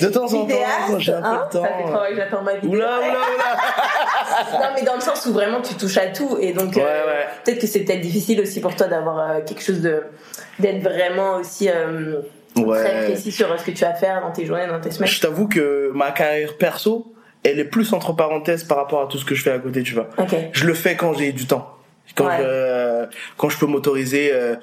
De 0.00 0.08
temps 0.08 0.32
en 0.34 0.46
temps, 0.46 0.98
j'ai 0.98 1.12
un 1.12 1.22
hein, 1.22 1.46
peu 1.48 1.58
de 1.58 1.62
Ça 1.62 1.62
fait 1.62 1.82
temps. 1.82 1.82
trois 1.82 1.90
fois 1.90 2.08
que 2.08 2.16
j'attends 2.16 2.42
ma 2.42 2.54
vidéo. 2.54 2.70
Oula, 2.72 2.98
oula, 2.98 3.08
oula. 3.08 4.52
non, 4.60 4.66
mais 4.74 4.82
dans 4.82 4.94
le 4.94 5.00
sens 5.00 5.24
où 5.26 5.32
vraiment 5.32 5.60
tu 5.60 5.74
touches 5.74 5.98
à 5.98 6.06
tout. 6.08 6.36
Et 6.40 6.52
donc, 6.52 6.74
Ouais, 6.76 6.82
euh, 6.82 7.06
ouais. 7.06 7.26
peut-être 7.44 7.60
que 7.60 7.66
c'est 7.66 7.80
peut-être 7.80 8.00
difficile 8.00 8.40
aussi 8.40 8.60
pour 8.60 8.74
toi 8.76 8.86
d'avoir 8.86 9.18
euh, 9.18 9.40
quelque 9.46 9.62
chose 9.62 9.80
de. 9.80 10.02
d'être 10.58 10.82
vraiment 10.82 11.36
aussi 11.36 11.68
euh, 11.68 12.20
très 12.54 13.04
précis 13.06 13.32
sur 13.32 13.58
ce 13.58 13.64
que 13.64 13.70
tu 13.70 13.84
vas 13.84 13.94
faire 13.94 14.20
dans 14.20 14.32
tes 14.32 14.44
journées, 14.46 14.66
dans 14.66 14.80
tes 14.80 14.90
semaines. 14.90 15.08
Je 15.08 15.20
t'avoue 15.20 15.48
que 15.48 15.90
ma 15.94 16.10
carrière 16.10 16.56
perso, 16.56 17.12
elle 17.44 17.58
est 17.58 17.64
plus 17.64 17.92
entre 17.92 18.12
parenthèses 18.14 18.64
par 18.64 18.78
rapport 18.78 19.02
à 19.02 19.06
tout 19.06 19.18
ce 19.18 19.24
que 19.24 19.34
je 19.34 19.42
fais 19.42 19.52
à 19.52 19.58
côté, 19.58 19.82
tu 19.82 19.94
vois. 19.94 20.08
Je 20.52 20.64
le 20.66 20.74
fais 20.74 20.96
quand 20.96 21.14
j'ai 21.14 21.32
du 21.32 21.46
temps. 21.46 21.74
Quand, 22.18 22.26
Ouais. 22.26 22.38
je, 22.40 23.06
quand 23.36 23.48
je 23.48 23.58
peux 23.58 23.66
m'autoriser 23.66 24.30
euh, 24.32 24.56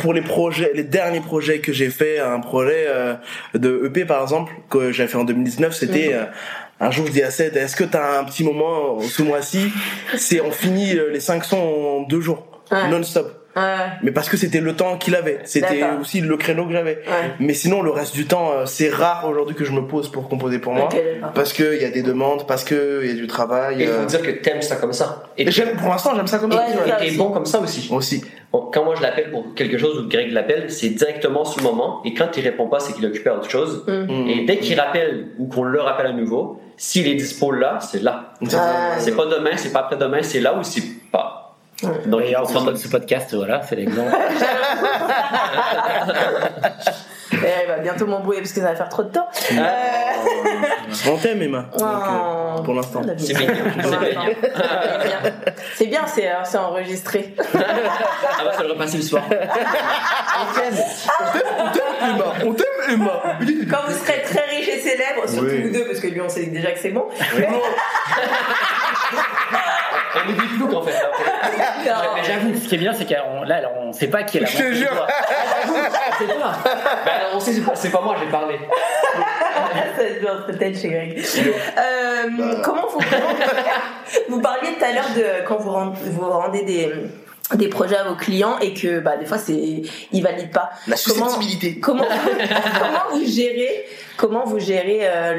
pour 0.00 0.14
les 0.14 0.22
projets 0.22 0.70
les 0.74 0.84
derniers 0.84 1.20
projets 1.20 1.58
que 1.60 1.72
j'ai 1.72 1.90
fait 1.90 2.18
un 2.18 2.40
projet 2.40 2.86
euh, 2.88 3.14
de 3.54 3.82
EP 3.86 4.04
par 4.06 4.22
exemple 4.22 4.52
que 4.70 4.90
j'ai 4.90 5.06
fait 5.06 5.18
en 5.18 5.24
2019 5.24 5.74
c'était 5.74 6.08
Mhm. 6.08 6.14
euh, 6.14 6.24
un 6.80 6.90
jour 6.90 7.06
je 7.06 7.12
dis 7.12 7.22
à 7.22 7.30
Seth 7.30 7.54
est-ce 7.56 7.76
que 7.76 7.84
t'as 7.84 8.20
un 8.20 8.24
petit 8.24 8.42
moment 8.42 9.00
ce 9.00 9.22
mois-ci? 9.22 9.70
C'est 10.16 10.40
on 10.40 10.50
finit 10.50 10.94
les 11.12 11.20
cinq 11.20 11.44
sons 11.44 11.58
en 11.58 12.00
deux 12.08 12.20
jours 12.22 12.46
Ouais. 12.72 12.88
non-stop. 12.88 13.37
Mais 14.02 14.10
parce 14.10 14.28
que 14.28 14.36
c'était 14.36 14.60
le 14.60 14.74
temps 14.74 14.96
qu'il 14.96 15.14
avait 15.14 15.40
c'était 15.44 15.84
aussi 16.00 16.20
le 16.20 16.36
créneau 16.36 16.66
que 16.66 16.72
j'avais 16.72 16.98
Ouais. 17.08 17.32
mais 17.38 17.54
sinon 17.54 17.82
le 17.82 17.90
reste 17.90 18.14
du 18.14 18.26
temps 18.26 18.52
euh, 18.52 18.66
c'est 18.66 18.88
rare 18.90 19.26
aujourd'hui 19.28 19.54
que 19.54 19.64
je 19.64 19.72
me 19.72 19.82
pose 19.86 20.10
pour 20.10 20.28
composer 20.28 20.58
pour 20.58 20.72
moi 20.74 20.88
parce 21.34 21.52
que 21.52 21.74
il 21.74 21.82
y 21.82 21.84
a 21.84 21.90
des 21.90 22.02
demandes 22.02 22.46
parce 22.46 22.64
que 22.64 23.00
il 23.04 23.10
y 23.10 23.12
a 23.12 23.14
du 23.14 23.26
travail 23.26 23.80
Et 23.80 23.84
il 23.84 23.88
faut 23.88 24.02
euh, 24.02 24.06
dire 24.06 24.22
que 24.22 24.30
t'aimes 24.30 24.62
ça 24.62 24.76
comme 24.76 24.92
ça. 24.92 25.24
Et 25.36 25.46
et 25.46 25.50
j'aime 25.50 25.76
pour 25.76 25.88
l'instant 25.88 26.12
j'aime 26.16 26.26
ça 26.26 26.38
comme 26.38 26.52
ça 26.52 26.66
ça. 26.68 26.96
t'es 26.96 27.10
bon 27.12 27.30
comme 27.30 27.46
ça 27.46 27.60
aussi. 27.60 27.88
aussi 27.92 28.22
Bon, 28.50 28.70
quand 28.72 28.84
moi 28.84 28.94
je 28.96 29.02
l'appelle 29.02 29.30
pour 29.30 29.54
quelque 29.54 29.76
chose 29.76 29.98
ou 29.98 30.04
que 30.04 30.08
Greg 30.08 30.32
l'appelle, 30.32 30.70
c'est 30.70 30.88
directement 30.90 31.44
sur 31.44 31.60
le 31.60 31.66
moment. 31.68 32.00
Et 32.04 32.14
quand 32.14 32.34
il 32.36 32.42
répond 32.42 32.66
pas, 32.66 32.80
c'est 32.80 32.94
qu'il 32.94 33.04
est 33.04 33.08
occupé 33.08 33.28
à 33.28 33.34
autre 33.34 33.50
chose. 33.50 33.84
Mm. 33.86 34.28
Et 34.28 34.44
dès 34.46 34.56
qu'il 34.56 34.78
rappelle 34.80 35.28
ou 35.38 35.48
qu'on 35.48 35.64
le 35.64 35.80
rappelle 35.80 36.06
à 36.06 36.12
nouveau, 36.12 36.58
s'il 36.76 37.06
est 37.08 37.14
dispo 37.14 37.50
là, 37.52 37.78
c'est 37.80 38.02
là. 38.02 38.32
Ouais. 38.40 38.48
C'est 38.98 39.14
pas 39.16 39.26
demain, 39.26 39.50
c'est 39.56 39.72
pas 39.72 39.80
après-demain, 39.80 40.22
c'est 40.22 40.40
là 40.40 40.56
ou 40.58 40.62
c'est 40.62 40.82
pas. 41.12 41.47
Donc, 42.06 42.22
il 42.28 42.36
en 42.36 42.44
faut 42.44 42.52
prendre- 42.54 42.76
ce 42.76 42.88
podcast, 42.88 43.32
voilà, 43.34 43.62
c'est 43.62 43.76
l'exemple. 43.76 44.10
Et 47.32 47.36
il 47.62 47.68
va 47.68 47.78
bientôt 47.78 48.06
m'embrouiller 48.06 48.40
parce 48.40 48.52
que 48.52 48.60
ça 48.60 48.68
va 48.70 48.74
faire 48.74 48.88
trop 48.88 49.04
de 49.04 49.10
temps. 49.10 49.28
Ah. 49.52 49.60
Euh, 49.60 51.10
On 51.12 51.16
t'aime 51.18 51.40
Emma. 51.42 51.66
Donc, 51.72 51.82
euh, 51.82 52.56
Oh. 52.58 52.62
pour 52.62 52.74
l'instant. 52.74 53.02
On. 53.04 53.16
C'est 53.18 53.34
Pour 53.34 53.46
l'instant. 53.46 54.00
bien. 54.00 55.32
C'est 55.76 55.86
bien, 55.86 56.00
c'est 56.06 56.28
euh, 56.28 56.58
enregistré. 56.58 57.34
Ah 57.54 58.44
bah, 58.44 58.52
faut 58.52 58.62
le 58.64 58.70
repasser 58.72 58.96
le 58.96 59.02
soir. 59.02 59.22
Emma, 62.00 62.32
on 62.44 62.52
t'aime 62.54 62.66
Emma. 62.90 63.22
Quand 63.70 63.78
vous 63.86 63.92
serez 63.94 64.22
très 64.22 64.44
riche 64.56 64.68
et 64.68 64.80
célèbre, 64.80 65.28
surtout 65.28 65.46
Oui. 65.46 65.62
vous 65.62 65.72
deux, 65.72 65.84
parce 65.86 66.00
que 66.00 66.06
lui 66.08 66.20
on 66.20 66.28
sait 66.28 66.46
déjà 66.46 66.70
que 66.72 66.78
c'est 66.78 66.90
bon. 66.90 67.06
On 67.10 67.40
des 70.32 70.40
floues 70.48 70.74
en 70.74 70.82
fait. 70.82 70.94
Mais 71.84 72.22
j'avoue, 72.24 72.54
ce 72.56 72.68
qui 72.68 72.74
est 72.74 72.78
bien, 72.78 72.92
c'est 72.92 73.06
qu'on 73.06 73.42
là, 73.44 73.60
là, 73.60 73.70
on 73.80 73.92
sait 73.92 74.08
pas 74.08 74.22
qui 74.22 74.38
est 74.38 74.40
la 74.40 74.46
Je 74.46 74.56
te 74.58 74.72
jure. 74.72 74.90
toi. 74.90 75.06
C'est 76.18 76.26
toi. 76.26 76.52
Bah, 77.04 77.10
on 77.34 77.40
sait, 77.40 77.52
c'est 77.52 77.60
pas- 77.64 77.74
c'est 77.74 77.90
pas 77.90 78.00
moi, 78.00 78.16
j'ai 78.20 78.30
parlé. 78.30 78.58
Têtes 80.58 80.78
chez 80.80 80.88
Greg. 80.88 81.18
Euh, 81.78 82.60
comment 82.62 82.86
vous 82.88 83.00
vous 84.28 84.40
parliez 84.40 84.74
tout 84.78 84.84
à 84.84 84.92
l'heure 84.92 85.08
de 85.16 85.44
quand 85.46 85.56
vous 85.58 85.70
rendez, 85.70 85.98
vous 86.10 86.30
rendez 86.30 86.62
des 86.64 86.92
des 87.54 87.68
projets 87.68 87.96
à 87.96 88.04
vos 88.04 88.14
clients 88.14 88.58
et 88.60 88.74
que 88.74 89.00
bah 89.00 89.16
des 89.16 89.24
fois 89.26 89.38
c'est 89.38 89.82
ils 90.12 90.22
valident 90.22 90.50
pas. 90.52 90.70
La 90.86 90.96
Comment- 90.96 91.28
susceptibilité. 91.28 91.80
Comment 91.80 92.04
comment 92.80 93.04
vous 93.18 93.24
gérez 93.26 93.84
comment 94.16 94.44
vous 94.44 94.58
gérez 94.58 95.00
euh, 95.02 95.34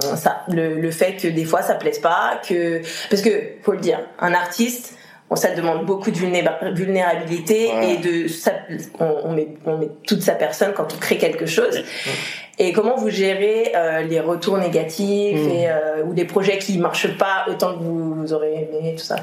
ça 0.16 0.42
le, 0.48 0.74
le 0.80 0.90
fait 0.90 1.16
que 1.16 1.28
des 1.28 1.44
fois 1.44 1.62
ça 1.62 1.74
plaise 1.74 1.98
pas 1.98 2.40
que 2.48 2.80
parce 3.10 3.20
que 3.22 3.30
faut 3.62 3.72
le 3.72 3.78
dire 3.80 4.00
un 4.20 4.32
artiste 4.32 4.94
bon, 5.28 5.36
ça 5.36 5.50
demande 5.54 5.84
beaucoup 5.86 6.10
de 6.10 6.16
vulnéra- 6.16 6.72
vulnérabilité 6.72 7.70
Ouais. 7.74 7.94
et 7.94 7.96
de 7.98 8.28
ça, 8.28 8.52
on, 8.98 9.16
on 9.24 9.32
met 9.32 9.48
on 9.66 9.76
met 9.78 9.90
toute 10.06 10.22
sa 10.22 10.32
personne 10.34 10.72
quand 10.74 10.92
on 10.94 10.98
crée 10.98 11.18
quelque 11.18 11.46
chose 11.46 11.82
et 12.58 12.72
comment 12.72 12.96
vous 12.96 13.10
gérez 13.10 13.72
euh, 13.74 14.02
les 14.02 14.20
retours 14.20 14.56
négatifs 14.58 15.38
Mm. 15.40 15.50
et 15.50 15.68
euh, 15.70 16.04
ou 16.04 16.14
des 16.14 16.24
projets 16.24 16.58
qui 16.58 16.78
marchent 16.78 17.16
pas 17.18 17.44
autant 17.48 17.74
que 17.76 17.82
vous 17.82 18.32
aurez 18.32 18.68
aimé 18.72 18.94
tout 18.96 19.04
ça? 19.04 19.16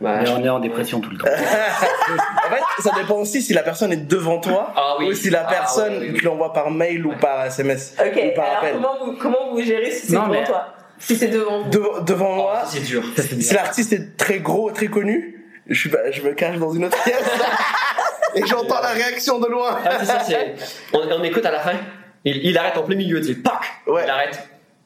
Bah, 0.00 0.20
Mais 0.22 0.30
on 0.30 0.42
est 0.44 0.48
en 0.48 0.60
dépression 0.60 1.00
tout 1.00 1.10
le 1.10 1.18
temps. 1.18 1.26
En 1.30 2.50
fait, 2.54 2.82
ça 2.82 2.90
dépend 2.96 3.16
aussi 3.16 3.42
si 3.42 3.52
la 3.52 3.62
personne 3.62 3.92
est 3.92 4.08
devant 4.08 4.40
toi 4.40 4.72
Ah 4.76 4.96
oui. 4.98 5.08
ou 5.10 5.12
si 5.14 5.30
la 5.30 5.44
Ah, 5.46 5.50
personne 5.50 5.98
oui, 6.00 6.08
oui. 6.12 6.18
tu 6.18 6.24
l'envoies 6.24 6.52
par 6.52 6.70
mail 6.70 7.06
ou 7.06 7.12
par 7.12 7.44
SMS 7.46 7.94
ok 8.00 8.06
ou 8.32 8.34
par 8.34 8.44
alors 8.46 8.58
appel. 8.58 8.72
comment 8.74 9.04
vous 9.04 9.12
comment 9.18 9.50
vous 9.52 9.60
gérez 9.62 9.90
si 9.92 10.06
c'est 10.06 10.12
devant 10.14 10.26
mais- 10.28 10.44
toi? 10.44 10.74
Si 10.98 11.16
c'est 11.16 11.28
devant 11.28 11.62
vous 11.62 11.70
De- 11.70 12.04
devant 12.04 12.30
Oh, 12.32 12.42
moi, 12.42 12.62
c'est 12.66 12.80
dur. 12.80 13.02
Ça, 13.16 13.22
si 13.22 13.54
l'artiste 13.54 13.92
est 13.92 14.16
très 14.16 14.40
gros, 14.40 14.70
très 14.72 14.88
connu, 14.88 15.46
je, 15.68 15.78
suis 15.78 15.88
pas- 15.90 16.10
je 16.10 16.20
me 16.22 16.32
cache 16.32 16.56
dans 16.58 16.72
une 16.72 16.86
autre 16.86 17.00
pièce 17.04 17.16
et 18.34 18.44
j'entends 18.46 18.80
la 18.82 18.88
réaction 18.90 19.38
de 19.38 19.46
loin. 19.46 19.78
Ah, 19.84 19.90
c'est 20.00 20.06
ça, 20.06 20.20
c'est. 20.20 20.54
On, 20.92 20.98
on 21.10 21.22
écoute 21.22 21.44
à 21.46 21.50
la 21.52 21.60
fin. 21.60 21.72
Il, 22.24 22.36
il 22.44 22.58
arrête 22.58 22.76
en 22.76 22.82
plein 22.82 22.96
milieu, 22.96 23.20
tu 23.20 23.28
sais, 23.28 23.34
pac 23.34 23.60
Ouais. 23.86 24.02
Il 24.04 24.10
arrête. 24.10 24.38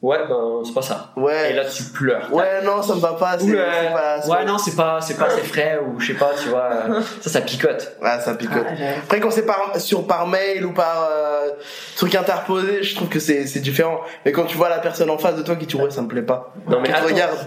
Ouais, 0.05 0.19
ben, 0.29 0.61
c'est 0.63 0.73
pas 0.73 0.83
ça. 0.83 1.09
Ouais. 1.15 1.49
Et 1.51 1.53
là, 1.55 1.63
tu 1.65 1.81
pleures. 1.85 2.31
Ouais, 2.31 2.61
non, 2.63 2.83
ça 2.83 2.93
me 2.93 2.99
va 2.99 3.13
pas. 3.13 3.39
c'est- 3.39 3.45
Ouais, 3.45 3.57
c'est 3.81 3.91
pas- 3.93 4.21
c'est 4.21 4.29
ouais, 4.29 4.37
pas- 4.37 4.45
non, 4.45 4.57
c'est 4.59 4.75
pas, 4.75 5.01
c'est 5.01 5.17
pas 5.17 5.25
assez 5.25 5.41
frais 5.41 5.79
ou 5.83 5.99
je 5.99 6.07
sais 6.07 6.13
pas, 6.13 6.31
tu 6.39 6.49
vois. 6.49 6.69
Ça, 7.21 7.29
ça 7.31 7.41
picote. 7.41 7.93
Ah, 8.03 8.19
ça 8.19 8.35
picote. 8.35 8.65
Ah. 8.69 8.99
Après, 9.03 9.19
quand 9.19 9.31
c'est 9.31 9.45
par, 9.47 9.71
sur, 9.79 10.05
par 10.05 10.27
mail 10.27 10.63
ou 10.63 10.73
par 10.73 11.07
euh, 11.11 11.49
truc 11.95 12.13
interposé, 12.13 12.83
je 12.83 12.95
trouve 12.95 13.09
que 13.09 13.19
c'est 13.19 13.47
c'est 13.47 13.61
différent. 13.61 13.99
Mais 14.25 14.31
quand 14.31 14.43
tu 14.45 14.57
vois 14.57 14.69
la 14.69 14.77
personne 14.79 15.09
en 15.09 15.17
face 15.17 15.35
de 15.37 15.41
toi 15.41 15.55
qui 15.55 15.65
te 15.65 15.75
dit 15.75 15.81
ouais, 15.83 15.89
ça 15.89 16.01
me 16.03 16.07
plaît 16.07 16.21
pas. 16.21 16.53
Non, 16.69 16.79
mais 16.81 16.91
attends. 16.93 17.05
regarde. 17.07 17.37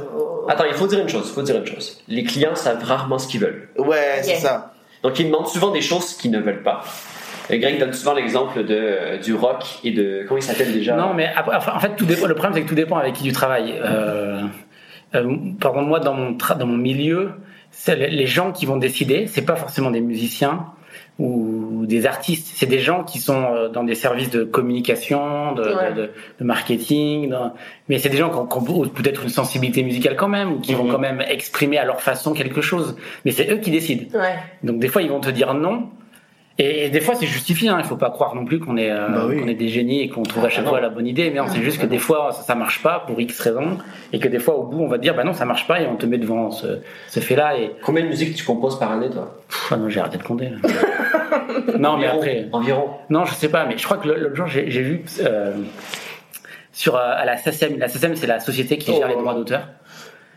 Attends, 0.49 0.64
il 0.64 0.75
faut 0.75 0.87
dire 0.88 0.99
une 0.99 1.09
chose, 1.09 1.27
il 1.29 1.35
faut 1.35 1.42
dire 1.42 1.57
une 1.59 1.66
chose. 1.66 1.99
Les 2.09 2.25
clients 2.25 2.57
savent 2.57 2.83
rarement 2.83 3.18
ce 3.18 3.29
qu'ils 3.29 3.40
veulent. 3.40 3.68
Ouais, 3.79 4.21
c'est 4.23 4.37
ça. 4.37 4.73
Donc, 5.05 5.16
ils 5.21 5.27
demandent 5.27 5.47
souvent 5.47 5.71
des 5.71 5.81
choses 5.81 6.14
qu'ils 6.14 6.33
ne 6.33 6.40
veulent 6.40 6.64
pas. 6.64 6.81
Et 7.50 7.58
Greg 7.58 7.78
donne 7.78 7.92
souvent 7.92 8.14
l'exemple 8.14 8.64
de, 8.64 8.74
euh, 8.78 9.16
du 9.18 9.34
rock 9.34 9.64
et 9.84 9.90
de. 9.90 10.24
Comment 10.28 10.38
il 10.38 10.42
s'appelle 10.42 10.72
déjà? 10.72 10.96
Non, 10.96 11.14
mais 11.14 11.30
après, 11.34 11.56
enfin, 11.56 11.72
en 11.74 11.80
fait, 11.80 11.96
tout 11.96 12.04
dépend, 12.06 12.26
le 12.26 12.34
problème, 12.34 12.54
c'est 12.54 12.62
que 12.62 12.68
tout 12.68 12.74
dépend 12.74 12.96
avec 12.98 13.14
qui 13.14 13.22
tu 13.24 13.32
travailles. 13.32 13.74
Euh, 13.82 14.42
euh, 15.14 15.37
par 15.61 15.72
contre, 15.72 15.87
moi, 15.87 16.00
dans 16.00 16.14
mon, 16.14 16.32
dans 16.32 16.66
mon 16.66 16.76
milieu, 16.76 17.30
c'est 17.70 17.96
les- 17.96 18.26
gens 18.26 18.52
qui 18.52 18.66
vont 18.66 18.76
décider, 18.76 19.26
c'est 19.26 19.44
pas 19.44 19.56
forcément 19.56 19.90
des 19.90 20.00
musiciens 20.00 20.66
ou 21.18 21.84
des 21.87 22.06
artistes, 22.06 22.52
c'est 22.56 22.66
des 22.66 22.78
gens 22.78 23.02
qui 23.04 23.18
sont 23.18 23.42
euh, 23.54 23.68
dans 23.68 23.82
des 23.82 23.94
services 23.96 24.30
de 24.30 24.44
communication, 24.44 25.52
de, 25.52 25.62
Ouais. 25.62 25.92
de, 25.94 26.11
de 26.38 26.44
marketing, 26.44 27.28
dans- 27.30 27.52
mais 27.88 27.98
c'est 27.98 28.08
des 28.08 28.16
gens 28.18 28.30
qui 28.30 28.37
ont, 28.37 28.46
qui 28.46 28.70
ont 28.70 28.88
peut-être 28.88 29.22
une 29.24 29.28
sensibilité 29.28 29.82
musicale 29.82 30.14
quand 30.16 30.28
même, 30.28 30.52
ou 30.52 30.61
qui 30.61 30.74
vont 30.74 30.84
Mhm. 30.84 30.92
quand 30.92 30.98
même 30.98 31.20
exprimer 31.28 31.78
à 31.78 31.84
leur 31.84 32.00
façon 32.00 32.32
quelque 32.34 32.61
chose. 32.61 32.96
Mais 33.24 33.32
c'est 33.32 33.50
eux 33.50 33.56
qui 33.56 33.70
décident. 33.70 34.06
ouais 34.18 34.37
Donc 34.62 34.78
des 34.78 34.88
fois, 34.88 35.02
ils 35.02 35.08
vont 35.11 35.20
te 35.20 35.30
dire 35.30 35.54
non. 35.54 35.88
Et, 36.61 36.87
et 36.87 36.90
des 36.90 37.01
fois, 37.01 37.14
c'est 37.14 37.27
justifié. 37.27 37.68
Hein. 37.68 37.77
Il 37.79 37.85
faut 37.85 37.97
pas 37.97 38.11
croire 38.11 38.35
non 38.35 38.44
plus 38.44 38.59
qu'on 38.59 38.77
est, 38.77 38.90
euh, 38.90 39.09
Bah 39.09 39.27
oui. 39.29 39.49
est 39.49 39.55
des 39.55 39.68
génies 39.68 40.03
et 40.03 40.09
qu'on 40.09 40.25
trouve 40.25 40.44
à 40.44 40.49
chaque 40.49 40.64
non. 40.64 40.71
fois 40.71 40.81
la 40.81 40.88
bonne 40.88 41.07
idée. 41.07 41.31
Mais 41.31 41.38
non, 41.38 41.47
c'est 41.47 41.62
juste 41.62 41.81
que 41.81 41.87
des 41.87 41.99
fois, 41.99 42.32
ça, 42.32 42.43
ça 42.43 42.55
marche 42.57 42.82
pas 42.82 43.05
pour 43.07 43.20
X 43.20 43.39
raisons, 43.41 43.78
et 44.12 44.18
que 44.18 44.26
des 44.28 44.41
fois, 44.41 44.57
au 44.57 44.64
bout, 44.64 44.80
on 44.82 44.89
va 44.89 44.97
te 44.99 45.03
dire, 45.03 45.14
bah 45.14 45.22
non, 45.24 45.32
ça 45.35 45.45
marche 45.45 45.68
pas, 45.68 45.80
et 45.80 45.87
on 45.87 45.95
te 45.97 46.05
met 46.07 46.18
devant 46.18 46.51
ce, 46.51 46.80
ce 47.09 47.20
fait-là. 47.20 47.57
Et 47.59 47.70
Combien 47.82 48.03
de 48.03 48.09
musique 48.09 48.35
tu 48.35 48.45
composes 48.45 48.78
par 48.78 48.91
année, 48.91 49.09
toi? 49.09 49.37
Pff, 49.49 49.68
ah 49.72 49.76
non, 49.76 49.89
j'ai 49.89 50.01
arrêté 50.01 50.18
de 50.18 50.24
compter. 50.24 50.51
là. 50.51 50.57
non, 51.78 51.97
mais 51.97 52.07
Environ. 52.09 52.16
après, 52.18 52.49
Environ. 52.53 52.91
non, 53.09 53.24
je 53.24 53.35
sais 53.35 53.49
pas. 53.51 53.64
Mais 53.66 53.78
je 53.78 53.85
crois 53.85 53.99
que 53.99 54.09
l'autre 54.09 54.35
jour, 54.35 54.47
j'ai 54.49 54.68
j'ai 54.70 54.82
vu 54.82 55.05
euh, 55.22 55.53
sur 56.72 56.97
euh, 56.97 57.01
à 57.03 57.24
la 57.24 57.37
SACEM. 57.37 57.78
La 57.78 57.89
SACEM, 57.89 58.16
c'est 58.16 58.26
la 58.26 58.41
société 58.41 58.78
qui 58.78 58.91
Oh 58.93 58.99
gère 58.99 59.09
les 59.09 59.14
là 59.14 59.20
droits 59.20 59.35
d'auteur. 59.35 59.68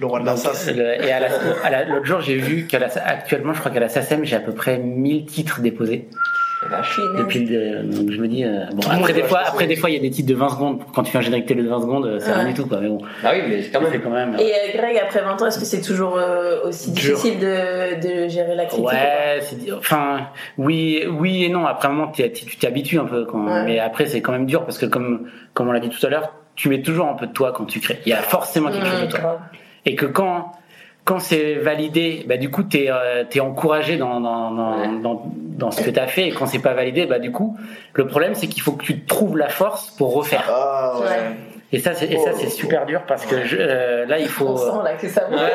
Le 0.02 0.08
roi 0.08 0.20
de 0.20 0.26
la. 0.26 0.34
Le- 0.34 1.06
Et 1.06 1.12
à 1.12 1.20
la- 1.20 1.28
à 1.64 1.70
la- 1.70 1.86
l'autre 1.86 2.06
jour, 2.06 2.22
j'ai 2.22 2.36
vu 2.36 2.66
qu'actuellement, 2.68 3.54
je 3.54 3.60
crois 3.60 3.72
qu'à 3.72 3.80
la 3.80 3.88
SACEM, 3.88 4.26
j'ai 4.26 4.36
à 4.36 4.39
peu 4.39 4.52
près 4.54 4.80
1000 4.80 5.26
titres 5.26 5.62
déposés. 5.62 6.10
La 6.64 6.78
vache. 6.78 6.99
Depuis 7.18 7.45
le, 7.45 7.82
donc 7.84 8.12
je 8.12 8.22
me 8.22 8.28
dis, 8.28 8.43
euh, 8.45 8.66
bon, 8.74 8.82
après 8.91 9.14
des 9.14 9.24
fois, 9.24 9.39
après 9.45 9.66
des 9.66 9.76
fois, 9.76 9.89
il 9.89 9.95
y 9.95 9.99
a 9.99 10.02
des 10.02 10.12
titres 10.12 10.30
de 10.30 10.36
20 10.36 10.49
secondes. 10.49 10.80
Quand 10.93 11.02
tu 11.04 11.12
fais 11.12 11.18
un 11.18 11.22
générique 11.22 11.47
télé 11.47 11.64
de 11.64 11.70
20 11.70 11.82
secondes, 11.82 12.06
euh, 12.06 12.18
c'est 12.20 12.32
rien 12.32 12.43
Ouais. 12.45 12.54
du 12.54 12.62
tout, 12.62 12.68
quoi. 12.68 12.80
Mais 12.82 12.88
bon, 12.88 12.99
Ah 13.24 13.32
oui, 13.34 13.41
mais 13.49 13.62
c'est 13.64 13.72
quand 13.72 13.82
même. 13.82 14.02
quand 14.02 14.10
même. 14.12 14.36
Et 14.39 14.52
euh, 14.54 14.78
Greg, 14.78 14.97
après 15.02 15.22
20 15.24 15.41
ans, 15.41 15.47
est-ce 15.47 15.58
que 15.60 15.66
c'est 15.66 15.82
toujours 15.82 16.18
euh, 16.18 16.60
aussi 16.66 16.91
Dur. 16.91 17.16
difficile 17.16 17.39
de, 17.39 18.24
de 18.24 18.28
gérer 18.28 18.54
la 18.56 18.66
critique 18.66 18.84
ou 18.86 18.88
Ouais, 18.89 19.39
c'est, 19.41 19.72
enfin, 19.74 20.28
oui, 20.60 21.04
oui 21.20 21.45
et 21.45 21.49
non. 21.49 21.66
Après 21.66 21.88
un 21.88 21.91
moment, 21.91 22.12
t'es- 22.12 22.32
tu 22.32 22.58
t'habitues 22.58 22.99
un 22.99 23.06
peu, 23.06 23.26
quand, 23.26 23.43
Ouais. 23.47 23.64
mais 23.66 23.80
après, 23.80 24.06
c'est 24.06 24.22
quand 24.22 24.32
même 24.32 24.45
dur 24.45 24.64
parce 24.64 24.78
que 24.78 24.86
comme, 24.86 25.30
comme 25.56 25.68
on 25.68 25.72
l'a 25.72 25.80
dit 25.80 25.89
tout 25.89 26.06
à 26.06 26.10
l'heure, 26.10 26.32
tu 26.56 26.70
mets 26.70 26.82
toujours 26.84 27.08
un 27.08 27.14
peu 27.16 27.26
de 27.26 27.34
toi 27.34 27.54
quand 27.56 27.66
tu 27.66 27.80
crées. 27.80 27.99
Il 28.06 28.10
y 28.10 28.14
a 28.14 28.18
forcément 28.18 28.70
quelque 28.72 28.86
chose 28.86 29.02
de 29.02 29.08
toi. 29.08 29.20
grave. 29.20 29.39
Et 29.86 29.96
que 29.96 30.06
quand, 30.06 30.52
quand 31.06 31.20
c'est 31.20 31.56
validé, 31.56 32.24
bah, 32.28 32.38
du 32.38 32.50
coup, 32.52 32.64
t'es, 32.64 32.88
euh, 32.90 33.24
t'es 33.30 33.40
encouragé 33.40 33.98
dans, 33.98 34.20
dans, 34.20 34.52
dans, 34.52 34.78
Ouais. 34.80 35.02
dans, 35.02 35.24
dans 35.36 35.72
ce 35.72 35.82
que 35.82 35.90
t'as 35.90 36.08
fait. 36.08 36.28
Et 36.28 36.32
quand 36.32 36.46
c'est 36.46 36.60
pas 36.60 36.74
validé, 36.74 37.06
bah, 37.06 37.20
du 37.20 37.32
coup, 37.32 37.58
le 37.94 38.08
problème, 38.08 38.36
c'est 38.36 38.48
qu'il 38.48 38.62
faut 38.62 38.74
que 38.74 38.84
tu 38.84 39.02
trouves 39.06 39.38
la 39.38 39.50
force 39.50 39.90
pour 39.98 40.14
refaire. 40.14 40.46
Ah 40.50 40.94
ouais. 41.00 41.08
Ouais. 41.72 41.78
Et 41.78 41.80
ça, 41.82 41.93
c'est, 41.93 42.05
et 42.11 42.17
ça, 42.17 42.32
c'est 42.38 42.49
super 42.49 42.86
dur 42.86 43.01
parce 43.07 43.26
que 43.26 43.45
je, 43.45 43.55
euh, 43.59 44.05
là, 44.05 44.19
il 44.19 44.28
faut. 44.28 44.47
On 44.47 44.57
sent 44.57 44.84
là 44.84 44.93
que 44.93 45.07
ça 45.07 45.22
va. 45.30 45.38
Ouais. 45.38 45.51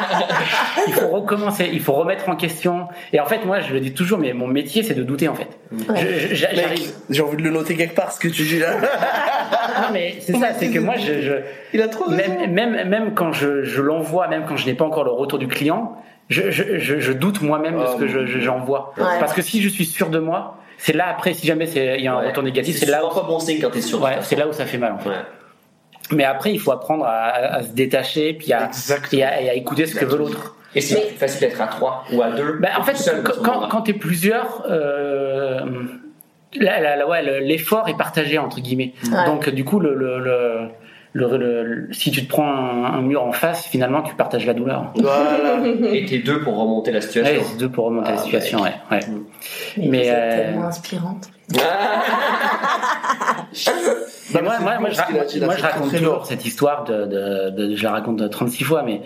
il 0.86 0.92
faut 0.94 1.08
recommencer, 1.08 1.68
il 1.72 1.80
faut 1.80 1.92
remettre 1.92 2.28
en 2.28 2.36
question. 2.36 2.88
Et 3.12 3.20
en 3.20 3.26
fait, 3.26 3.44
moi, 3.44 3.60
je 3.60 3.72
le 3.74 3.80
dis 3.80 3.92
toujours, 3.92 4.18
mais 4.18 4.32
mon 4.32 4.46
métier, 4.46 4.82
c'est 4.82 4.94
de 4.94 5.02
douter, 5.02 5.28
en 5.28 5.34
fait. 5.34 5.48
J'arrive. 6.32 6.92
j'ai 7.10 7.22
envie 7.22 7.36
de 7.36 7.42
le 7.42 7.50
noter 7.50 7.76
quelque 7.76 7.94
part 7.94 8.12
ce 8.12 8.20
que 8.20 8.28
tu 8.28 8.42
dis 8.42 8.58
là. 8.58 8.72
Non, 9.82 9.88
mais 9.92 10.16
c'est 10.20 10.36
ça, 10.36 10.48
c'est 10.52 10.68
que 10.70 10.78
moi, 10.78 10.94
je, 10.98 11.20
je- 11.22 11.32
Il 11.72 11.80
a 11.80 11.88
trop 11.88 12.10
même, 12.10 12.50
même, 12.52 12.88
même 12.88 13.14
quand 13.14 13.32
je, 13.32 13.62
je 13.62 13.80
l'envoie, 13.80 14.28
même 14.28 14.44
quand 14.46 14.56
je 14.56 14.66
n'ai 14.66 14.74
pas 14.74 14.84
encore 14.84 15.04
le 15.04 15.10
retour 15.12 15.38
du 15.38 15.46
client, 15.48 15.96
je, 16.28 16.50
je, 16.50 16.78
je, 16.78 16.98
je 16.98 17.12
doute 17.12 17.40
moi-même 17.40 17.78
de 17.80 17.86
ce 17.86 17.96
que 17.96 18.06
je- 18.06 18.26
je- 18.26 18.40
j'envoie. 18.40 18.92
Ouais. 18.98 19.04
Parce 19.20 19.32
que 19.32 19.42
si 19.42 19.62
je 19.62 19.68
suis 19.68 19.84
sûr 19.86 20.10
de 20.10 20.18
moi, 20.18 20.58
c'est 20.76 20.92
là 20.92 21.06
après, 21.08 21.34
si 21.34 21.46
jamais 21.46 21.66
c'est- 21.66 21.96
il 21.98 22.04
y 22.04 22.08
a 22.08 22.14
un 22.14 22.20
Ouais. 22.20 22.28
retour 22.28 22.42
négatif, 22.42 22.76
C'est 22.78 22.86
là, 22.86 23.04
où, 23.06 23.14
pas 23.14 23.22
bon 23.22 23.38
signe 23.38 23.60
quand 23.60 23.70
t'es 23.70 23.80
sûr. 23.80 24.02
ouais, 24.02 24.18
c'est 24.22 24.36
là 24.36 24.48
où 24.48 24.52
ça 24.52 24.66
fait 24.66 24.78
mal, 24.78 24.92
en 24.92 24.98
fait. 24.98 25.10
Ouais. 26.10 26.16
Mais 26.18 26.24
après, 26.24 26.52
il 26.52 26.58
faut 26.60 26.72
apprendre 26.72 27.04
à, 27.06 27.62
se 27.62 27.68
détacher, 27.72 28.32
puis 28.34 28.52
à, 28.52 28.70
et 29.12 29.22
à, 29.24 29.40
et 29.42 29.50
à 29.50 29.54
écouter 29.54 29.86
ce 29.86 29.94
que 29.94 30.04
veut 30.04 30.18
l'autre. 30.18 30.56
Et 30.74 30.80
c'est 30.80 30.94
Mais- 30.94 31.06
plus 31.08 31.16
facile 31.16 31.40
d'être 31.40 31.60
à 31.60 31.66
3 31.66 32.04
ou 32.12 32.22
à 32.22 32.30
2. 32.30 32.58
Bah, 32.60 32.68
en 32.78 32.82
fait, 32.84 33.12
quand, 33.24 33.42
quand, 33.42 33.68
quand 33.68 33.80
t'es 33.82 33.92
plusieurs, 33.92 34.64
euh, 34.70 35.60
la- 36.54 36.80
la- 36.80 36.96
la- 36.96 37.08
ouais, 37.08 37.22
le- 37.24 37.38
l'effort 37.44 37.88
est 37.88 37.96
partagé 37.96 38.38
entre 38.38 38.60
guillemets. 38.60 38.92
Ouais. 39.10 39.24
Donc 39.26 39.48
du 39.50 39.64
coup, 39.64 39.80
le, 39.80 39.94
le, 39.96 40.18
le, 40.20 40.68
le- 41.12 41.36
le- 41.38 41.62
le- 41.64 41.92
si 41.92 42.12
tu 42.12 42.24
te 42.24 42.28
prends 42.28 42.46
un, 42.48 42.84
un 42.84 43.02
mur 43.02 43.24
en 43.24 43.32
face, 43.32 43.66
finalement, 43.66 44.02
tu 44.02 44.14
partages 44.14 44.46
la 44.46 44.54
douleur. 44.54 44.92
Voilà. 44.94 45.60
Et 45.92 46.04
t'es 46.06 46.18
deux 46.18 46.40
pour 46.40 46.56
remonter 46.56 46.92
la 46.92 47.00
situation. 47.00 47.34
Ouais, 47.40 47.42
c'est 47.44 47.56
deux 47.58 47.68
pour 47.68 47.86
remonter 47.86 48.10
la 48.12 48.18
Ah, 48.18 48.22
situation. 48.22 48.60
Ouais, 48.62 48.74
ouais. 48.92 49.00
Mais, 49.76 49.86
Mais, 49.88 50.06
êtes 50.06 50.14
euh, 50.16 50.36
tellement 50.46 50.66
inspirante. 50.66 51.30
Mais 51.52 51.58
moi, 54.42 54.58
moi, 54.60 54.78
moi, 54.80 54.90
je, 54.90 55.00
a 55.00 55.04
moi, 55.46 55.56
je 55.56 55.62
raconte 55.62 55.90
toujours 55.98 56.26
cette 56.26 56.44
histoire 56.46 56.84
de, 56.84 57.06
de, 57.06 57.50
de- 57.50 57.76
je 57.76 57.82
la 57.82 57.90
raconte 57.92 58.28
36 58.30 58.64
fois, 58.64 58.82
mais 58.82 59.00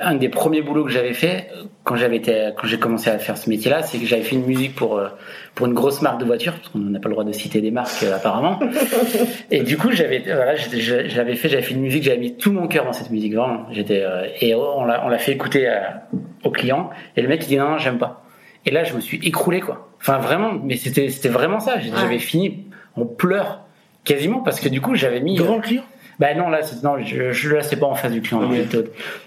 un 0.00 0.14
des 0.14 0.28
premiers 0.28 0.62
boulots 0.62 0.84
que 0.84 0.92
j'avais 0.92 1.12
fait 1.12 1.48
quand 1.82 1.96
j'avais 1.96 2.16
été, 2.16 2.50
quand 2.56 2.68
j'ai 2.68 2.78
commencé 2.78 3.10
à 3.10 3.18
faire 3.18 3.36
ce 3.36 3.50
métier-là, 3.50 3.82
c'est 3.82 3.98
que 3.98 4.06
j'avais 4.06 4.22
fait 4.22 4.36
une 4.36 4.44
musique 4.46 4.76
pour 4.76 4.96
euh, 4.96 5.08
pour 5.56 5.66
une 5.66 5.74
grosse 5.74 6.02
marque 6.02 6.20
de 6.20 6.24
voiture, 6.24 6.52
parce 6.54 6.68
qu'on 6.68 6.78
n'a 6.78 7.00
pas 7.00 7.08
le 7.08 7.14
droit 7.14 7.24
de 7.24 7.32
citer 7.32 7.60
des 7.60 7.72
marques 7.72 8.02
euh, 8.04 8.14
apparemment. 8.14 8.60
Et 9.50 9.62
du 9.62 9.76
coup, 9.76 9.90
j'avais, 9.90 10.20
voilà, 10.24 10.54
j'étais- 10.54 10.78
je- 10.80 11.08
j'avais 11.08 11.34
fait, 11.34 11.48
j'avais 11.48 11.62
fait 11.62 11.74
une 11.74 11.80
musique, 11.80 12.04
j'avais 12.04 12.18
mis 12.18 12.36
tout 12.36 12.52
mon 12.52 12.68
cœur 12.68 12.84
dans 12.84 12.92
cette 12.92 13.10
musique, 13.10 13.34
vraiment. 13.34 13.66
J'étais 13.72 14.02
euh, 14.04 14.26
et 14.40 14.54
on 14.54 14.84
l'a, 14.84 15.04
on 15.04 15.08
l'a 15.08 15.18
fait 15.18 15.32
écouter 15.32 15.68
euh, 15.68 15.80
au 16.44 16.50
client, 16.50 16.90
et 17.16 17.22
le 17.22 17.28
mec 17.28 17.42
il 17.44 17.48
dit 17.48 17.56
non, 17.56 17.70
non, 17.70 17.78
j'aime 17.78 17.98
pas. 17.98 18.24
Et 18.64 18.70
là, 18.70 18.84
je 18.84 18.94
me 18.94 19.00
suis 19.00 19.18
écroulé, 19.26 19.60
quoi. 19.60 19.88
Enfin, 20.00 20.18
vraiment, 20.18 20.52
mais 20.62 20.76
c'était, 20.76 21.08
c'était 21.08 21.28
vraiment 21.28 21.58
ça. 21.58 21.80
J'avais 21.80 22.20
fini 22.20 22.66
en 22.96 23.04
pleurs, 23.04 23.62
quasiment, 24.04 24.40
parce 24.40 24.60
que 24.60 24.68
du 24.68 24.80
coup, 24.80 24.94
j'avais 24.94 25.20
mis. 25.20 25.36
Devant 25.36 25.56
le 25.56 25.62
client? 25.62 25.82
Bah 26.18 26.34
non, 26.34 26.48
là, 26.50 26.62
c'est, 26.62 26.82
non, 26.84 26.98
je, 27.02 27.32
je, 27.32 27.54
là, 27.54 27.62
c'est 27.62 27.76
pas 27.76 27.86
en 27.86 27.94
face 27.94 28.12
du 28.12 28.20
client. 28.22 28.42
au- 28.42 28.52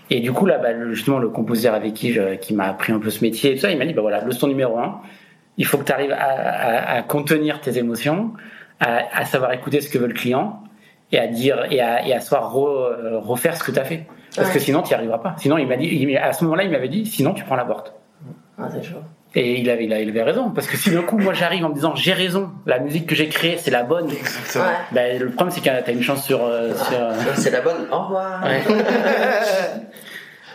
Et 0.10 0.20
du 0.20 0.32
coup, 0.32 0.46
là, 0.46 0.58
bah, 0.60 0.72
le- 0.72 0.94
justement, 0.94 1.18
le 1.20 1.30
compositeur 1.30 1.74
avec 1.74 1.94
qui, 1.94 2.14
je- 2.14 2.36
qui 2.36 2.54
m'a 2.54 2.66
appris 2.70 2.94
un 2.94 3.00
peu 3.00 3.10
ce 3.10 3.24
métier 3.24 3.52
et 3.52 3.56
tout 3.56 3.62
ça, 3.62 3.72
il 3.72 3.78
m'a 3.78 3.86
dit, 3.86 3.94
bah 3.94 4.02
voilà, 4.02 4.22
leçon 4.24 4.48
numéro 4.48 4.78
un, 4.78 5.02
il 5.58 5.66
faut 5.66 5.78
que 5.78 5.84
tu 5.84 5.92
arrives 5.92 6.12
à, 6.12 6.16
à- 6.18 6.98
à 6.98 7.02
contenir 7.02 7.60
tes 7.60 7.78
émotions, 7.78 8.34
à, 8.80 9.00
à 9.14 9.26
savoir 9.26 9.52
écouter 9.54 9.82
ce 9.82 9.90
que 9.90 9.98
veut 9.98 10.08
le 10.08 10.14
client 10.14 10.62
et 11.12 11.18
à 11.20 11.28
dire 11.28 11.66
et 11.72 11.82
à, 11.82 12.06
et 12.08 12.14
à 12.14 12.20
savoir 12.20 12.54
re- 12.54 12.68
euh, 12.68 13.20
refaire 13.20 13.58
ce 13.58 13.64
que 13.64 13.72
tu 13.72 13.80
as 13.80 13.84
fait. 13.86 14.06
Parce 14.36 14.50
Ouais. 14.50 14.54
que 14.54 14.60
sinon, 14.60 14.82
tu 14.82 14.90
n'y 14.90 14.96
arriveras 14.96 15.18
pas. 15.20 15.36
Sinon, 15.38 15.58
il 15.58 15.68
m'a 15.68 15.78
dit, 15.78 15.88
il- 15.88 16.18
à 16.18 16.34
ce 16.34 16.44
moment-là, 16.44 16.64
il 16.64 16.70
m'avait 16.72 16.90
dit, 16.90 17.06
sinon, 17.06 17.34
tu 17.34 17.44
prends 17.46 17.56
la 17.56 17.66
porte. 17.66 17.94
Ah, 18.58 18.70
c'est 18.72 18.84
chaud. 18.84 18.98
Et 19.38 19.60
il 19.60 19.70
avait, 19.70 19.84
il 19.84 19.92
avait, 19.94 20.04
il 20.04 20.10
avait 20.10 20.24
raison. 20.24 20.50
Parce 20.52 20.66
que 20.68 20.78
si 20.78 20.92
d'un 20.92 21.02
coup, 21.02 21.18
moi, 21.18 21.34
j'arrive 21.34 21.66
en 21.66 21.70
me 21.70 21.74
disant, 21.76 21.94
j'ai 21.96 22.14
raison, 22.14 22.52
la 22.66 22.80
musique 22.80 23.06
que 23.08 23.16
j'ai 23.16 23.28
créée, 23.28 23.58
c'est 23.58 23.70
la 23.72 23.84
bonne. 23.84 24.10
Exactement. 24.10 24.64
Ouais. 24.64 24.72
Ben, 24.94 25.20
le 25.20 25.30
problème, 25.30 25.52
c'est 25.52 25.60
que 25.62 25.84
t'as 25.86 25.92
une 25.92 26.02
chance 26.02 26.24
sur, 26.26 26.42
euh, 26.44 26.74
sur, 26.74 26.98
euh, 26.98 27.12
C'est 27.36 27.52
la 27.52 27.60
bonne. 27.62 27.86
Au 27.92 28.00
revoir. 28.04 28.42
Ouais. 28.44 28.62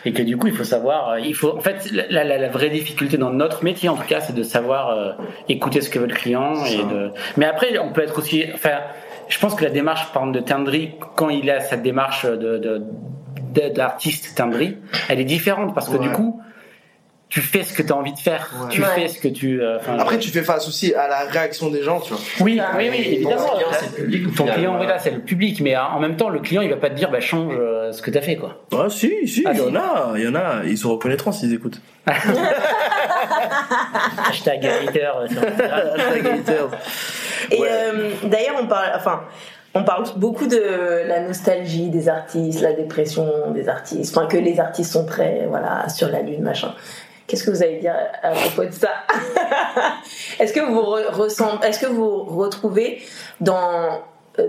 Et 0.07 0.13
que 0.15 0.23
du 0.23 0.39
coup, 0.39 0.47
il 0.47 0.55
faut 0.55 0.65
savoir, 0.65 1.11
euh, 1.11 1.21
il 1.21 1.35
faut, 1.35 1.55
en 1.55 1.61
fait, 1.61 1.91
la, 1.93 2.25
la, 2.25 2.39
la 2.39 2.49
vraie 2.49 2.71
difficulté 2.71 3.19
dans 3.19 3.29
notre 3.31 3.65
métier, 3.65 3.91
en 3.91 3.97
tout 3.97 4.07
cas, 4.09 4.21
c'est 4.21 4.35
de 4.35 4.43
savoir 4.43 4.89
euh, 4.89 5.13
écouter 5.51 5.83
ce 5.83 5.91
que 5.91 5.99
veut 5.99 6.07
le 6.07 6.15
client 6.15 6.55
et 6.65 6.79
de. 6.79 7.11
Mais 7.37 7.45
après, 7.45 7.79
on 7.79 7.93
peut 7.93 8.03
être 8.03 8.17
aussi, 8.19 8.47
enfin, 8.55 8.79
je 9.29 9.39
pense 9.39 9.55
que 9.55 9.63
la 9.63 9.69
démarche, 9.71 10.11
par 10.15 10.23
exemple, 10.23 10.39
de 10.41 10.45
Tindri, 10.45 10.95
quand 11.17 11.29
il 11.29 11.51
a 11.51 11.61
cette 11.61 11.83
démarche 11.83 12.25
de, 12.25 12.57
de, 12.57 12.83
de- 13.53 13.69
d'artiste 13.75 14.35
Tindri, 14.35 14.79
elle 15.11 15.21
est 15.21 15.25
différente 15.25 15.75
parce 15.75 15.91
que 15.91 15.97
Ouais. 15.99 16.07
du 16.09 16.13
coup, 16.13 16.41
tu 17.31 17.41
fais 17.41 17.63
ce 17.63 17.73
que 17.73 17.83
tu 17.83 17.93
as 17.93 17.97
envie 17.97 18.13
de 18.13 18.19
faire, 18.19 18.51
Ouais. 18.61 18.69
tu 18.71 18.83
Ouais. 18.83 18.89
fais 18.95 19.09
ce 19.09 19.19
que 19.21 19.29
tu. 19.29 19.63
euh, 19.63 19.79
Après, 19.99 20.19
tu 20.19 20.31
fais 20.31 20.43
face 20.43 20.67
aussi 20.69 20.93
à 20.95 21.07
la 21.09 21.21
réaction 21.21 21.71
des 21.71 21.83
gens, 21.83 22.01
tu 22.01 22.13
vois. 22.13 22.21
oui, 22.41 22.61
oui, 22.77 22.91
oui, 22.91 23.23
Ton 23.23 23.29
client, 23.31 23.69
c'est 23.73 23.87
le 23.87 23.93
public. 24.05 24.35
Ton 24.37 24.47
client, 24.47 24.77
oui, 24.81 24.87
là, 24.87 24.99
c'est 24.99 25.11
le 25.13 25.21
public, 25.21 25.61
mais 25.61 25.77
euh, 25.77 25.83
en 25.83 26.01
même 26.01 26.17
temps, 26.17 26.29
le 26.29 26.41
client, 26.41 26.61
il 26.63 26.69
va 26.71 26.77
pas 26.77 26.91
te 26.91 26.95
dire, 26.97 27.11
bah, 27.11 27.21
change 27.21 27.55
euh, 27.57 27.93
ce 27.93 28.03
que 28.03 28.11
t'as 28.11 28.21
fait, 28.21 28.37
quoi. 28.37 28.57
Ah 28.73 28.87
si, 28.91 29.27
si, 29.29 29.45
Ah, 29.47 29.53
il 29.55 29.59
y 29.59 29.63
en 29.63 29.75
a, 29.77 30.13
il 30.17 30.25
y 30.25 30.29
en 30.29 30.35
a, 30.35 30.65
ils 30.67 30.77
se 30.77 30.87
reconnaîtront 30.87 31.31
s'ils 31.33 31.55
écoutent. 31.55 31.81
Hashtag 34.29 34.67
hater 34.67 35.11
sur 35.31 35.43
Instagram. 35.43 35.81
Hashtag 35.97 36.27
haters. 36.27 36.69
Et 37.51 37.61
Ouais. 37.61 37.69
euh, 37.71 38.11
d'ailleurs, 38.25 38.57
on 38.61 38.67
parle, 38.67 38.93
enfin, 38.97 39.21
on 39.75 39.85
parle 39.85 40.05
beaucoup 40.17 40.47
de 40.47 41.05
la 41.07 41.21
nostalgie 41.21 41.89
des 41.91 42.09
artistes, 42.09 42.61
la 42.61 42.73
dépression 42.73 43.27
des 43.55 43.69
artistes, 43.69 44.17
enfin 44.17 44.27
que 44.27 44.37
les 44.37 44.59
artistes 44.61 44.93
sont 44.93 45.05
très, 45.07 45.47
voilà, 45.49 45.89
sur 45.89 46.09
la 46.09 46.23
lune, 46.23 46.43
machin. 46.43 46.75
Qu'est-ce 47.31 47.45
que 47.45 47.51
vous 47.53 47.63
allez 47.63 47.79
dire 47.79 47.95
à 48.25 48.31
propos 48.33 48.65
de 48.65 48.73
ça 48.73 48.89
Est-ce 50.41 50.53
que 50.53 50.61
vous 50.61 50.81
re- 50.81 51.65
est-ce 51.65 51.79
que 51.79 51.87
vous 51.87 52.25
retrouvez 52.25 53.01
dans 53.41 54.03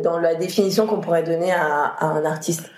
dans 0.03 0.17
la 0.17 0.33
définition 0.35 0.87
qu'on 0.87 0.99
pourrait 0.99 1.21
donner 1.23 1.51
à, 1.51 1.93
à 1.99 2.05
un 2.05 2.25
artiste? 2.25 2.71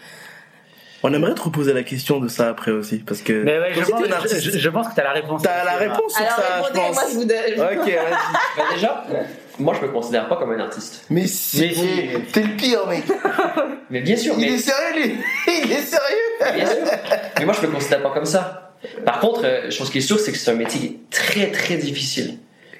On 1.06 1.14
aimerait 1.14 1.34
te 1.36 1.41
reposer 1.41 1.74
la 1.74 1.84
question 1.84 2.20
de 2.22 2.28
ça 2.30 2.47
après 2.49 2.72
aussi, 2.72 2.99
parce 2.99 3.22
que 3.22 3.43
Mais 3.43 3.60
ouais, 3.60 3.74
je 3.74 3.82
pense, 3.82 4.01
je, 4.39 4.58
je 4.58 4.70
que 4.70 4.95
t'as 4.95 5.04
la 5.04 5.12
réponse. 5.12 5.41
t'as 5.41 5.64
la 5.66 5.74
réponse 5.76 6.14
sur 6.14 6.22
Alors 6.22 6.36
ça, 6.38 6.43
je 6.60 6.64
répondez, 6.64 6.80
pense. 6.80 6.95
moi 6.95 7.04
je 7.10 7.16
vous 7.16 7.26
donne. 7.26 7.80
Ok, 7.80 7.86
vas-y. 7.86 7.93
Bah, 8.58 8.64
déjà, 8.74 9.04
moi 9.60 9.74
je 9.80 9.86
me 9.86 9.91
considère 9.91 10.28
pas 10.30 10.38
comme 10.38 10.51
un 10.54 10.60
artiste. 10.60 11.06
Mais 11.10 11.28
si, 11.28 11.60
Mais 11.60 11.74
si. 11.74 12.32
t'es 12.32 12.41
le 12.43 12.56
pire, 12.56 12.88
mec. 12.88 13.04
Mais 13.89 13.99
bien 14.01 14.16
sûr, 14.16 14.34
Il 14.38 14.45
mais, 14.49 14.54
est 14.54 14.58
sérieux, 14.60 15.01
lui. 15.01 15.18
Il 15.66 15.72
est 15.74 15.82
sérieux. 15.82 16.56
bien 16.56 16.66
sûr. 16.68 16.78
mais 17.39 17.45
moi 17.45 17.54
je 17.62 17.68
me 17.68 17.74
considère 17.74 18.01
pas 18.01 18.12
comme 18.12 18.26
ça. 18.26 18.62
Par 19.05 19.19
contre, 19.19 19.41
euh, 19.45 19.69
chose 19.71 19.89
qui 19.89 19.99
est 19.99 20.01
sûre, 20.01 20.19
c'est 20.19 20.31
que 20.31 20.38
c'est 20.38 20.51
un 20.51 20.55
métier 20.55 20.79
qui 20.79 20.86
est 20.88 20.97
très 21.11 21.51
très 21.51 21.75
difficile. 21.77 22.36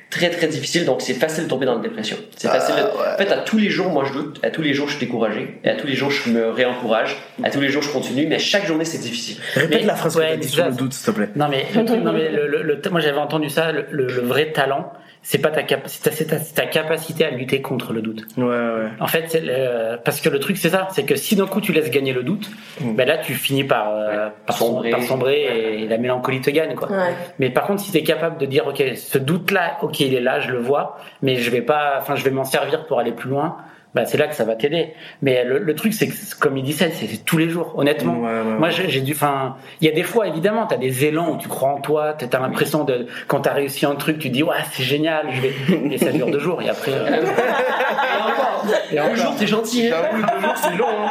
Très 0.10 0.30
très 0.30 0.46
difficile, 0.46 0.86
donc 0.86 1.02
c'est 1.02 1.16
facile 1.16 1.46
de 1.46 1.50
tomber 1.50 1.66
dans 1.66 1.74
la 1.76 1.82
dépression. 1.82 2.18
C'est 2.38 2.48
Ah, 2.48 2.60
facile. 2.60 2.76
de- 2.76 2.82
ouais. 2.82 3.14
En 3.16 3.18
fait, 3.18 3.32
à 3.32 3.38
tous 3.38 3.58
les 3.58 3.70
jours, 3.72 3.88
moi 3.90 4.06
je 4.08 4.14
doute, 4.14 4.40
à 4.44 4.52
tous 4.52 4.62
les 4.62 4.72
jours 4.76 4.88
je 4.88 4.96
suis 4.98 5.06
découragé, 5.08 5.60
et 5.64 5.70
à 5.70 5.74
tous 5.76 5.88
les 5.88 5.96
jours 5.96 6.12
je 6.12 6.30
me 6.30 6.50
réencourage, 6.52 7.18
à 7.44 7.50
tous 7.50 7.60
les 7.60 7.70
jours 7.70 7.82
je 7.82 7.90
continue, 7.90 8.28
mais 8.28 8.38
chaque 8.38 8.68
journée 8.68 8.86
c'est 8.86 9.00
difficile. 9.00 9.38
Répète 9.56 9.82
Mais- 9.82 9.88
la 9.88 9.96
phrase 9.96 10.16
ouais, 10.16 10.24
que 10.26 10.30
t'as 10.30 10.36
mais 10.36 10.42
dit 10.44 10.50
sur 10.50 10.66
le 10.66 10.72
doute, 10.72 10.94
s'il 10.94 11.06
te 11.08 11.12
plaît. 11.18 11.30
Non 11.36 11.48
mais 11.50 11.66
le 11.74 11.84
truc, 11.86 12.04
non 12.04 12.14
mais 12.14 12.30
le, 12.30 12.48
le- 12.48 12.62
le- 12.62 12.82
moi 12.92 13.00
j'avais 13.00 13.18
entendu 13.18 13.50
ça. 13.50 13.72
Le, 13.72 13.86
le- 13.90 14.06
le 14.06 14.22
vrai 14.22 14.52
talent, 14.52 14.94
c'est 15.26 15.40
pas 15.40 15.50
ta 15.52 15.64
cap, 15.64 15.82
c'est 15.86 16.04
ta, 16.04 16.12
c'est 16.12 16.26
ta- 16.26 16.38
c'est 16.40 16.54
ta 16.54 16.66
capacité 16.66 17.24
à 17.26 17.32
lutter 17.32 17.62
contre 17.62 17.94
le 17.94 18.02
doute. 18.02 18.26
Ouais, 18.38 18.44
ouais. 18.44 18.90
En 19.00 19.08
fait, 19.08 19.24
c'est 19.30 19.40
le- 19.42 19.98
parce 20.04 20.20
que 20.22 20.28
le 20.30 20.40
truc 20.40 20.58
c'est 20.58 20.70
ça, 20.70 20.90
c'est 20.92 21.04
que 21.06 21.16
si 21.16 21.36
d'un 21.38 21.48
coup 21.48 21.62
tu 21.62 21.72
laisses 21.72 21.90
gagner 21.90 22.12
le 22.14 22.24
doute, 22.24 22.50
Mm. 22.82 22.96
ben 22.96 23.08
là 23.08 23.18
tu 23.18 23.34
finis 23.34 23.64
par, 23.64 23.90
euh, 23.96 24.28
Ouais. 24.28 24.32
par 24.46 24.58
Sombrer. 24.58 24.90
par 24.92 25.02
sombrer 25.04 25.82
et, 25.84 25.88
la 25.88 25.98
mélancolie 25.98 26.42
te 26.42 26.50
gagne 26.52 26.76
quoi. 26.76 26.92
Ouais. 26.92 27.14
Mais 27.40 27.50
par 27.50 27.66
contre, 27.66 27.82
si 27.82 27.92
tu 27.92 27.98
es 27.98 28.04
capable 28.04 28.38
de 28.38 28.46
dire, 28.46 28.68
ok, 28.68 28.84
ce 28.96 29.18
doute-là, 29.18 29.78
ok, 29.82 30.00
il 30.02 30.14
est 30.14 30.20
là, 30.22 30.40
je 30.42 30.52
le 30.52 30.60
vois, 30.60 30.98
mais 31.22 31.38
je 31.38 31.50
vais 31.50 31.62
pas, 31.62 31.96
enfin, 32.00 32.16
je 32.16 32.24
vais 32.24 32.32
m'en 32.32 32.44
servir 32.44 32.86
pour 32.86 33.00
aller 33.00 33.14
plus 33.14 33.30
loin. 33.30 33.58
Bah, 33.96 34.06
c'est 34.06 34.18
là 34.18 34.28
que 34.28 34.34
ça 34.34 34.44
va 34.44 34.56
t'aider. 34.56 34.94
Mais 35.22 35.44
le, 35.44 35.60
le 35.60 35.76
truc, 35.76 35.94
c'est 35.94 36.08
que, 36.08 36.14
comme 36.40 36.58
il 36.58 36.64
dit 36.64 36.74
ça, 36.74 36.86
c'est 36.92 37.24
tous 37.26 37.38
les 37.38 37.48
jours, 37.50 37.74
honnêtement. 37.78 38.18
Ouais, 38.22 38.28
ouais, 38.42 38.58
Moi, 38.58 38.70
j'ai 38.72 39.02
dû, 39.02 39.12
enfin, 39.14 39.56
il 39.82 39.88
y 39.88 39.92
a 39.92 39.94
des 39.94 40.02
fois, 40.02 40.28
évidemment, 40.28 40.66
t'as 40.66 40.78
des 40.78 41.06
élans 41.06 41.30
où 41.34 41.38
tu 41.38 41.48
crois 41.48 41.70
en 41.70 41.80
toi, 41.80 42.16
t'as 42.18 42.26
t'as 42.28 42.40
l'impression 42.40 42.84
de, 42.86 43.06
quand 43.28 43.42
t'as 43.42 43.54
réussi 43.54 43.86
un 43.86 43.94
truc, 43.96 44.18
tu 44.18 44.30
dis, 44.30 44.42
ouais, 44.42 44.56
c'est 44.72 44.82
génial, 44.84 45.28
je 45.32 45.42
vais, 45.42 45.94
et 45.94 45.98
ça 46.00 46.12
dure 46.12 46.32
deux 46.32 46.40
jours, 46.40 46.60
et 46.62 46.70
après, 46.70 46.92
euh, 46.92 47.22
et 48.92 49.00
encore. 49.00 49.16
jour, 49.16 49.36
t'es 49.38 49.48
gentil. 49.48 49.90
hein. 49.90 49.96
Deux 50.16 50.42
jours 50.42 50.58
c'est 50.58 50.76
long. 50.76 50.88
Hein. 50.88 51.10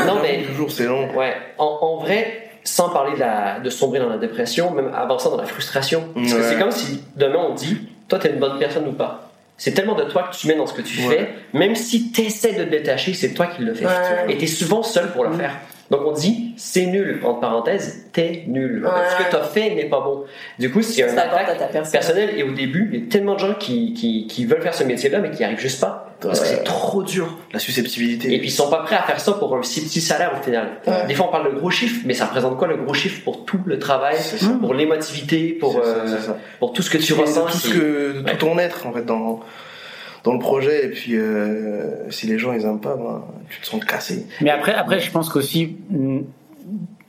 Non, 0.06 0.18
mais 0.22 0.42
Deux 0.46 0.52
jours 0.54 0.70
c'est 0.70 0.84
long. 0.86 1.12
Ouais, 1.14 1.34
en, 1.56 1.78
en 1.80 1.96
vrai, 1.96 2.50
sans 2.62 2.90
parler 2.90 3.14
de, 3.14 3.20
la, 3.20 3.58
de 3.58 3.70
sombrer 3.70 3.98
dans 3.98 4.08
la 4.10 4.18
dépression, 4.18 4.70
même 4.70 4.92
avançant 4.94 5.30
dans 5.30 5.38
la 5.38 5.46
frustration, 5.46 6.04
parce 6.14 6.34
que 6.34 6.42
c'est 6.42 6.58
comme 6.58 6.70
si 6.70 7.02
demain 7.16 7.46
on 7.50 7.54
dit, 7.54 7.88
toi 8.06 8.18
t'es 8.18 8.30
une 8.30 8.38
bonne 8.38 8.58
personne 8.58 8.86
ou 8.86 8.92
pas. 8.92 9.27
C'est 9.58 9.72
tellement 9.72 9.94
de 9.96 10.04
toi 10.04 10.30
que 10.30 10.36
tu 10.36 10.46
mets 10.46 10.54
dans 10.54 10.66
ce 10.66 10.72
que 10.72 10.82
tu 10.82 11.06
Ouais. 11.06 11.16
fais, 11.16 11.28
même 11.52 11.74
si 11.74 12.10
t'essaies 12.12 12.52
de 12.52 12.64
te 12.64 12.70
détacher, 12.70 13.12
c'est 13.12 13.30
toi 13.34 13.46
qui 13.48 13.62
le 13.62 13.74
fais. 13.74 13.84
Ouais. 13.86 13.92
Et 14.30 14.38
t'es 14.38 14.46
souvent 14.46 14.82
seul 14.82 15.10
pour 15.12 15.24
le 15.24 15.32
faire. 15.36 15.52
Donc 15.90 16.02
on 16.06 16.12
dit, 16.12 16.52
c'est 16.56 16.86
nul, 16.86 17.20
entre 17.24 17.40
parenthèses, 17.40 18.06
t'es 18.12 18.44
nul. 18.46 18.84
Ouais. 18.84 18.90
Ce 19.10 19.24
que 19.24 19.30
t'as 19.30 19.42
fait 19.44 19.74
n'est 19.74 19.86
pas 19.86 20.00
bon. 20.00 20.24
Du 20.58 20.70
coup, 20.70 20.82
c'est 20.82 21.02
un 21.02 21.16
attaque 21.16 21.58
ta 21.58 21.64
personne. 21.66 21.90
personnel. 21.92 22.30
Et 22.36 22.42
au 22.42 22.52
début, 22.52 22.88
il 22.92 23.00
y 23.00 23.02
a 23.04 23.06
tellement 23.10 23.34
de 23.34 23.40
gens 23.40 23.54
qui, 23.54 23.94
qui, 23.94 24.26
qui 24.26 24.44
veulent 24.44 24.62
faire 24.62 24.74
ce 24.74 24.84
métier-là, 24.84 25.18
mais 25.20 25.30
qui 25.30 25.38
n'y 25.38 25.44
arrivent 25.44 25.58
juste 25.60 25.80
pas. 25.80 26.07
Parce 26.20 26.40
que 26.40 26.46
c'est 26.46 26.64
trop 26.64 27.02
dur. 27.02 27.38
La 27.52 27.58
susceptibilité. 27.60 28.34
Et 28.34 28.38
puis 28.38 28.48
ils 28.48 28.52
sont 28.52 28.68
pas 28.68 28.82
prêts 28.82 28.96
à 28.96 29.02
faire 29.02 29.20
ça 29.20 29.32
pour 29.34 29.56
un 29.56 29.62
si 29.62 29.82
petit 29.84 30.00
salaire 30.00 30.32
au 30.38 30.42
final. 30.42 30.68
Ouais. 30.86 31.06
Des 31.06 31.14
fois 31.14 31.26
on 31.28 31.30
parle 31.32 31.52
de 31.54 31.58
gros 31.58 31.70
chiffres, 31.70 32.02
mais 32.06 32.14
ça 32.14 32.26
représente 32.26 32.56
quoi 32.58 32.66
le 32.66 32.76
gros 32.76 32.92
chiffre 32.94 33.22
pour 33.22 33.44
tout 33.44 33.60
le 33.64 33.78
travail, 33.78 34.16
pour 34.60 34.74
l'émotivité, 34.74 35.50
pour, 35.52 35.76
euh, 35.78 36.06
ça. 36.18 36.36
pour 36.58 36.72
tout 36.72 36.82
ce 36.82 36.90
que 36.90 36.98
tu 36.98 37.12
ressens. 37.14 37.46
tout 37.46 37.52
ce 37.58 37.68
c'est- 37.68 37.74
que, 37.74 38.12
de 38.20 38.24
Ouais. 38.24 38.36
tout 38.36 38.46
ton 38.46 38.58
être 38.58 38.86
en 38.86 38.92
fait 38.92 39.04
dans 39.04 39.40
dans 40.24 40.32
le 40.32 40.40
projet 40.40 40.86
et 40.86 40.88
puis 40.88 41.14
euh, 41.14 42.10
si 42.10 42.26
les 42.26 42.38
gens 42.38 42.52
ils 42.52 42.62
aiment 42.64 42.80
pas 42.80 42.96
ben, 42.96 43.22
tu 43.48 43.60
te 43.60 43.66
sens 43.66 43.82
cassé 43.84 44.26
Mais 44.40 44.50
après, 44.50 44.74
après, 44.74 44.98
je 44.98 45.10
pense 45.12 45.28
qu'aussi 45.30 45.76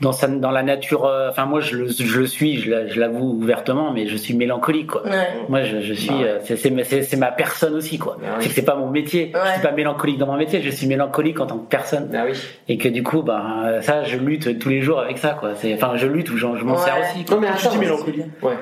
dans 0.01 0.13
sa, 0.13 0.27
dans 0.27 0.51
la 0.51 0.63
nature, 0.63 1.05
euh, 1.05 1.29
enfin 1.29 1.45
moi 1.45 1.59
je 1.59 1.75
le, 1.75 1.87
je 1.89 2.19
le 2.19 2.25
suis, 2.25 2.61
je 2.61 2.69
l'a- 2.71 2.87
je 2.87 2.97
l'avoue 2.99 3.31
ouvertement, 3.41 3.91
mais 3.91 4.07
je 4.07 4.15
suis 4.15 4.33
mélancolique 4.33 4.87
quoi. 4.87 5.03
Ouais. 5.05 5.27
Moi 5.49 5.63
je, 5.63 5.81
je 5.81 5.93
suis, 5.93 6.07
Bah 6.09 6.15
ouais. 6.19 6.23
euh, 6.25 6.39
c'est- 6.45 6.55
c'est 6.55 6.69
ma- 6.69 6.83
c'est 6.85 7.03
c'est 7.03 7.17
ma 7.17 7.31
personne 7.31 7.73
aussi 7.73 7.97
quoi. 7.97 8.17
Bah 8.21 8.27
oui. 8.37 8.43
C'est 8.43 8.49
que 8.49 8.55
c'est 8.55 8.61
pas 8.65 8.75
mon 8.75 8.89
métier. 8.89 9.31
Ouais. 9.33 9.41
Je 9.47 9.51
suis 9.53 9.61
pas 9.61 9.71
mélancolique 9.73 10.17
dans 10.17 10.27
mon 10.27 10.37
métier, 10.37 10.61
je 10.61 10.69
suis 10.69 10.87
mélancolique 10.87 11.39
en 11.41 11.47
tant 11.47 11.57
que 11.57 11.67
personne. 11.69 12.09
Ah 12.15 12.23
oui. 12.25 12.37
Et 12.69 12.77
que 12.77 12.87
du 12.87 13.03
coup, 13.03 13.23
ben 13.23 13.79
ça, 13.81 14.03
je 14.05 14.17
lutte 14.17 14.57
tous 14.59 14.69
les 14.69 14.81
jours 14.81 14.99
avec 15.01 15.17
ça 15.17 15.31
quoi. 15.37 15.51
C'est, 15.55 15.73
enfin 15.73 15.93
je 15.95 16.07
lutte 16.07 16.29
ou 16.31 16.37
je, 16.37 16.47
je 16.57 16.63
m'en 16.63 16.75
Ouais. 16.75 16.79
sers 16.79 16.95
aussi. 17.01 17.25
Quoi. 17.25 17.35
Non 17.35 17.41
mais 17.41 17.47
tu 17.57 17.65
attends, 17.65 17.71
dis 17.75 17.77
mélancolie 17.79 18.23
Ouais. 18.41 18.53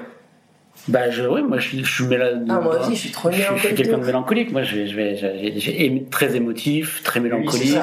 Bah 0.88 1.10
je, 1.12 1.24
oui, 1.24 1.42
moi 1.44 1.58
je 1.60 1.68
suis, 1.68 1.84
je 1.84 1.92
suis 1.94 2.04
méla- 2.06 2.40
Ah, 2.50 2.60
moi 2.62 2.80
aussi, 2.80 2.96
je 2.96 3.00
suis 3.02 3.12
trop 3.12 3.30
je, 3.30 3.36
suis- 3.36 3.44
je 3.44 3.48
suis 3.48 3.54
mélancolique. 3.56 3.76
quelqu'un 3.78 3.98
de 4.00 4.06
mélancolique. 4.06 4.52
Moi 4.54 4.62
je 4.64 4.76
vais, 4.76 4.88
je 4.88 4.96
vais, 4.96 6.04
très 6.10 6.36
émotif, 6.36 7.04
très 7.04 7.20
Oui, 7.20 7.26
mélancolique. 7.30 7.74
c'est 7.74 7.80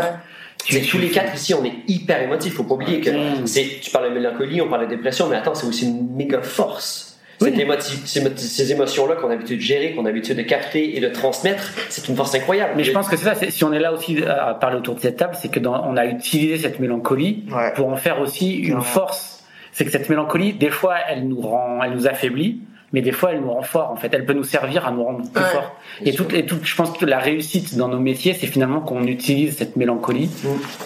Tu- 0.65 0.81
tous 0.83 0.99
les 0.99 1.09
quatre 1.11 1.35
ici, 1.35 1.55
on 1.55 1.65
est 1.65 1.75
hyper 1.89 2.23
émotifs. 2.23 2.55
Faut 2.55 2.65
pas 2.65 2.75
oublier 2.75 3.01
que 3.01 3.11
Mm. 3.11 3.47
c'est, 3.47 3.67
tu 3.83 3.91
parles 3.91 4.09
de 4.11 4.15
mélancolie, 4.15 4.61
on 4.63 4.69
parle 4.69 4.87
de 4.89 4.95
dépression, 4.95 5.29
mais 5.29 5.37
attends, 5.37 5.55
c'est 5.55 5.67
aussi 5.67 5.87
une 5.87 6.15
méga 6.15 6.41
force. 6.43 7.11
Oui. 7.41 7.51
Cette 7.51 7.59
émotive- 7.61 8.03
ces, 8.37 8.73
émotions-là 8.73 9.17
qu'on 9.17 9.27
a 9.27 9.31
l'habitude 9.31 9.59
de 9.59 9.63
gérer, 9.63 9.93
qu'on 9.93 10.05
a 10.05 10.09
l'habitude 10.09 10.37
de 10.37 10.43
capter 10.43 10.97
et 10.97 11.01
de 11.01 11.09
transmettre, 11.09 11.73
c'est 11.91 12.09
une 12.09 12.15
force 12.17 12.33
incroyable. 12.35 12.75
Mais 12.77 12.85
je 12.85 12.93
pense 12.93 13.09
que 13.09 13.17
c'est 13.17 13.25
ça. 13.25 13.35
Si 13.51 13.65
on 13.65 13.73
est 13.73 13.81
là 13.81 13.93
aussi 13.93 14.23
à 14.23 14.55
parler 14.55 14.77
autour 14.77 14.95
de 14.95 15.01
cette 15.01 15.17
table, 15.17 15.37
c'est 15.41 15.51
que 15.51 15.59
dans, 15.59 15.85
on 15.85 15.97
a 15.97 16.07
utilisé 16.07 16.59
cette 16.59 16.79
mélancolie 16.79 17.45
Ouais. 17.53 17.73
pour 17.75 17.89
en 17.89 17.97
faire 17.97 18.21
aussi 18.21 18.55
une 18.59 18.81
force. 18.83 19.43
C'est 19.73 19.85
que 19.85 19.91
cette 19.91 20.09
mélancolie, 20.09 20.53
des 20.53 20.71
fois, 20.71 20.95
elle 21.09 21.27
nous 21.27 21.41
rend, 21.41 21.83
elle 21.83 21.93
nous 21.93 22.07
affaiblit, 22.07 22.61
mais 22.95 23.03
des 23.03 23.11
fois, 23.13 23.33
elle 23.33 23.41
nous 23.41 23.51
rend 23.53 23.63
fort. 23.63 23.91
En 23.91 23.97
fait, 23.97 24.09
elle 24.15 24.25
peut 24.25 24.33
nous 24.35 24.45
servir 24.45 24.87
à 24.87 24.93
nous 24.93 25.03
rendre 25.03 25.29
plus 25.31 25.43
Ouais. 25.43 25.49
forts. 25.51 25.75
Bien 26.01 26.13
Et 26.13 26.47
toute, 26.47 26.65
je 26.65 26.77
pense 26.77 26.93
que 26.97 27.05
la 27.05 27.19
réussite 27.19 27.77
dans 27.77 27.89
nos 27.89 27.99
métiers, 27.99 28.35
c'est 28.35 28.47
finalement 28.47 28.81
qu'on 28.81 29.03
utilise 29.05 29.59
cette 29.59 29.75
mélancolie 29.75 30.31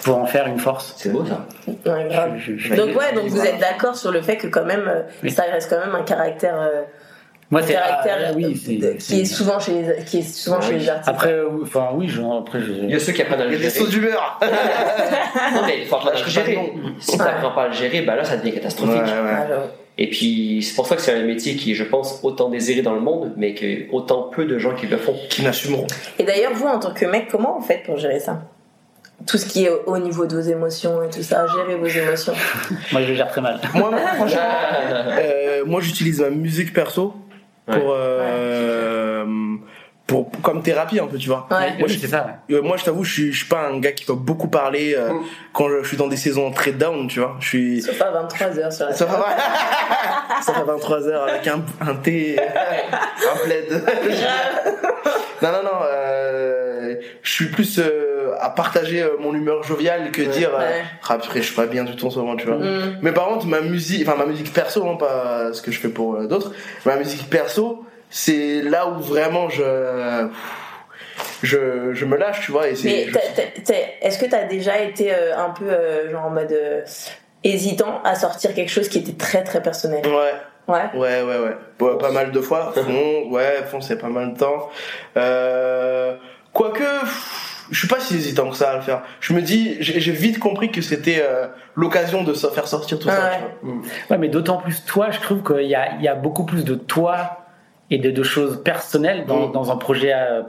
pour 0.03 0.17
en 0.17 0.25
faire 0.25 0.47
une 0.47 0.57
force. 0.57 0.95
C'est 0.97 1.11
beau 1.11 1.23
ça. 1.23 1.45
Ouais, 1.67 2.07
grave. 2.09 2.31
Je- 2.37 2.57
je- 2.57 2.73
je- 2.73 2.75
Donc 2.75 2.97
ouais, 2.97 3.13
donc 3.13 3.25
vous 3.27 3.45
êtes 3.45 3.59
d'accord 3.59 3.95
sur 3.95 4.11
le 4.11 4.21
fait 4.23 4.37
que 4.37 4.47
quand 4.47 4.65
même, 4.65 4.85
euh, 4.87 5.01
Oui. 5.23 5.29
ça 5.29 5.43
reste 5.43 5.69
quand 5.69 5.79
même 5.85 5.93
un 5.95 6.01
caractère, 6.03 6.59
euh, 6.59 6.81
Moi, 7.51 7.61
c'est 7.63 7.73
caractère 7.73 8.17
ah, 8.27 8.31
oui, 8.35 8.45
euh, 8.83 8.95
qui 8.99 9.21
est 9.21 9.25
souvent 9.25 9.59
chez 9.59 9.71
les, 9.73 10.03
qui 10.05 10.19
est 10.19 10.21
souvent 10.21 10.57
Ah 10.59 10.65
chez 10.65 10.73
oui. 10.73 10.79
les 10.79 10.89
artistes. 10.89 11.09
Après, 11.09 11.31
euh, 11.33 11.47
enfin, 11.63 11.89
oui, 11.93 12.07
genre, 12.07 12.39
après, 12.41 12.59
je- 12.59 12.71
Il 12.71 12.89
y 12.91 12.95
a 12.95 12.99
ceux 12.99 13.11
qui 13.11 13.21
apprennent 13.23 13.41
à 13.41 13.45
il 13.45 13.51
le 13.51 13.53
y 13.53 13.55
a 13.55 13.59
des 13.59 13.69
gérer. 13.69 13.85
sauts 13.85 13.87
d'humeur 13.91 14.39
Non 15.53 15.61
mais 15.65 15.79
il 15.81 15.85
faut 15.87 15.95
apprendre 15.95 16.15
à 16.15 16.19
le 16.19 16.27
gérer. 16.27 16.51
le 16.51 16.57
nom. 16.83 16.93
Si 16.99 17.17
t'apprends 17.17 17.51
pas 17.51 17.63
à 17.63 17.67
le 17.67 17.73
gérer, 17.73 18.01
bah 18.01 18.15
là 18.15 18.23
ça 18.23 18.37
devient 18.37 18.53
catastrophique. 18.53 18.95
Ouais, 19.01 19.01
ouais. 19.03 19.31
Ah. 19.35 19.47
Et 20.01 20.09
puis 20.09 20.63
c'est 20.63 20.75
pour 20.75 20.87
ça 20.87 20.95
que 20.95 21.01
c'est 21.01 21.13
un 21.13 21.25
métier 21.25 21.55
qui 21.57 21.71
est, 21.71 21.75
je 21.75 21.83
pense, 21.83 22.21
autant 22.23 22.47
désiré 22.49 22.81
dans 22.81 22.93
le 22.93 23.01
monde, 23.01 23.33
mais 23.35 23.53
que 23.53 23.91
autant 23.91 24.23
peu 24.33 24.45
de 24.45 24.57
gens 24.57 24.73
qui 24.73 24.87
le 24.87 24.95
font. 24.97 25.13
qui 25.29 25.43
n'assumeront 25.43 25.87
Et 26.17 26.23
d'ailleurs, 26.23 26.53
vous, 26.53 26.67
en 26.67 26.79
tant 26.79 26.93
que 26.93 27.05
mec, 27.05 27.27
comment 27.29 27.59
vous 27.59 27.65
faites 27.65 27.83
pour 27.83 27.97
gérer 27.97 28.19
ça? 28.21 28.41
Tout 29.27 29.37
ce 29.37 29.45
qui 29.45 29.65
est 29.65 29.69
au- 29.69 29.83
au 29.87 29.97
niveau 29.97 30.25
de 30.25 30.33
vos 30.35 30.41
émotions 30.49 31.03
et 31.03 31.09
tout 31.09 31.21
ça, 31.21 31.45
gérer 31.47 31.75
vos 31.75 31.85
émotions. 31.85 32.31
moi, 32.93 33.01
je 33.01 33.07
le 33.09 33.15
gère 33.15 33.27
très 33.27 33.41
mal. 33.41 33.59
moi 33.75 33.91
franchement 34.15 34.39
euh, 35.19 35.63
moi 35.65 35.81
j'utilise 35.81 36.21
ma 36.21 36.29
musique 36.29 36.71
perso 36.73 37.13
pour, 37.65 37.93
euh, 37.93 39.25
pour 40.09 40.29
comme 40.41 40.61
thérapie 40.63 40.99
un 40.99 41.05
peu 41.07 41.17
tu 41.17 41.29
vois 41.29 41.47
Ouais. 41.51 41.75
Oui, 41.81 41.97
c'est 42.01 42.07
ça. 42.07 42.41
ouais. 42.49 42.55
Euh, 42.55 42.61
moi 42.61 42.75
je 42.77 42.83
t'avoue 42.83 43.03
je 43.03 43.13
suis, 43.13 43.31
je 43.31 43.37
suis 43.37 43.47
pas 43.47 43.67
un 43.67 43.79
gars 43.79 43.91
qui 43.93 44.05
va 44.05 44.15
beaucoup 44.15 44.47
parler 44.49 44.95
euh, 44.97 45.13
Mm. 45.13 45.23
quand 45.53 45.69
je, 45.69 45.83
je 45.83 45.87
suis 45.87 45.97
dans 45.97 46.07
des 46.07 46.17
saisons 46.17 46.51
très 46.51 46.71
down 46.71 47.07
tu 47.07 47.19
vois 47.19 47.35
je 47.39 47.47
suis 47.47 47.81
Sauf 47.81 48.01
à 48.01 48.11
23h 48.27 48.71
sur 48.75 48.85
la 48.87 48.93
ça 48.93 49.05
va 49.05 49.25
ça 50.41 50.51
va 50.51 50.73
23h 50.75 51.13
avec 51.29 51.47
un, 51.47 51.61
un 51.81 51.95
thé 51.95 52.37
un 52.39 53.37
plaid 53.45 53.69
non 55.41 55.51
non 55.51 55.63
non 55.63 55.79
euh, 55.85 56.95
je 57.21 57.31
suis 57.31 57.45
plus 57.47 57.79
euh, 57.79 58.33
à 58.39 58.49
partager 58.49 59.01
euh, 59.01 59.11
mon 59.19 59.33
humeur 59.33 59.63
joviale 59.63 60.11
que 60.11 60.21
dire 60.21 60.49
euh, 60.53 60.59
Ouais. 60.59 60.83
ah 61.07 61.17
je 61.35 61.39
suis 61.41 61.55
pas 61.55 61.65
bien 61.65 61.83
du 61.83 61.95
tout 61.95 62.07
en 62.07 62.09
ce 62.09 62.19
moment 62.19 62.35
tu 62.35 62.45
vois 62.47 62.57
Mm. 62.57 62.97
mais 63.01 63.11
par 63.11 63.27
contre 63.27 63.45
ma 63.47 63.61
musique 63.61 64.07
enfin 64.07 64.17
ma 64.17 64.25
musique 64.25 64.51
perso 64.53 64.87
hein, 64.87 64.95
pas 64.99 65.53
ce 65.53 65.61
que 65.61 65.71
je 65.71 65.79
fais 65.79 65.89
pour 65.89 66.15
euh, 66.15 66.27
d'autres 66.27 66.51
ma 66.85 66.95
musique 66.97 67.29
perso 67.29 67.85
c'est 68.09 68.61
là 68.61 68.87
où 68.89 68.99
vraiment 68.99 69.49
je 69.49 70.27
je, 71.43 71.93
je 71.93 72.05
me 72.05 72.17
lâche 72.17 72.41
tu 72.45 72.51
vois 72.51 72.67
et 72.67 72.75
c'est 72.75 72.87
Mais 72.87 73.05
je- 73.07 73.13
t'as- 73.13 73.19
t'as- 73.35 73.61
t'as- 73.65 73.73
est-ce 74.01 74.17
que 74.19 74.25
tu 74.25 74.35
as 74.35 74.43
déjà 74.45 74.79
été 74.79 75.13
euh, 75.13 75.37
un 75.37 75.49
peu 75.51 75.65
euh, 75.69 76.11
genre 76.11 76.25
en 76.25 76.29
mode 76.29 76.51
euh, 76.51 76.81
hésitant 77.43 78.01
à 78.03 78.15
sortir 78.15 78.53
quelque 78.53 78.69
chose 78.71 78.89
qui 78.89 78.99
était 78.99 79.13
très 79.13 79.43
très 79.43 79.61
personnel? 79.61 80.05
Ouais 80.05 80.33
Ouais. 80.67 80.83
Ouais, 80.93 81.23
ouais, 81.23 81.37
ouais. 81.79 81.97
Pas 81.97 82.11
mal 82.11 82.31
de 82.31 82.41
fois. 82.41 82.71
Fond, 82.75 83.31
ouais, 83.31 83.63
fond, 83.65 83.81
c'est 83.81 83.97
pas 83.97 84.09
mal 84.09 84.33
de 84.33 84.37
temps. 84.37 84.69
Euh, 85.17 86.15
quoique, 86.53 86.83
je 87.71 87.79
suis 87.79 87.87
pas 87.87 87.99
si 87.99 88.13
hésitant 88.13 88.51
que 88.51 88.55
ça 88.55 88.69
à 88.69 88.75
le 88.75 88.81
faire. 88.81 89.01
Je 89.19 89.33
me 89.33 89.41
dis, 89.41 89.77
j'ai 89.79 89.99
j'ai 89.99 90.11
vite 90.11 90.37
compris 90.37 90.69
que 90.71 90.83
c'était 90.83 91.23
euh, 91.27 91.47
l'occasion 91.73 92.23
de 92.23 92.35
so- 92.35 92.51
faire 92.51 92.67
sortir 92.67 92.99
tout 92.99 93.07
ça. 93.09 93.15
Ouais. 93.19 93.39
tu 93.61 93.65
vois. 93.65 93.75
Ouais, 94.11 94.17
mais 94.19 94.27
d'autant 94.27 94.57
plus 94.57 94.85
toi, 94.85 95.09
je 95.09 95.19
trouve 95.19 95.41
qu'il 95.41 95.65
y 95.67 95.73
a, 95.73 95.93
il 95.95 96.03
y 96.03 96.07
a 96.07 96.13
beaucoup 96.13 96.45
plus 96.45 96.63
de 96.63 96.75
toi 96.75 97.38
et 97.91 97.97
de, 97.97 98.11
de 98.11 98.23
choses 98.23 98.61
personnelles 98.63 99.25
dans, 99.25 99.47
Mm. 99.47 99.51
dans 99.51 99.71
un 99.71 99.75
projet 99.77 100.13
euh, 100.13 100.41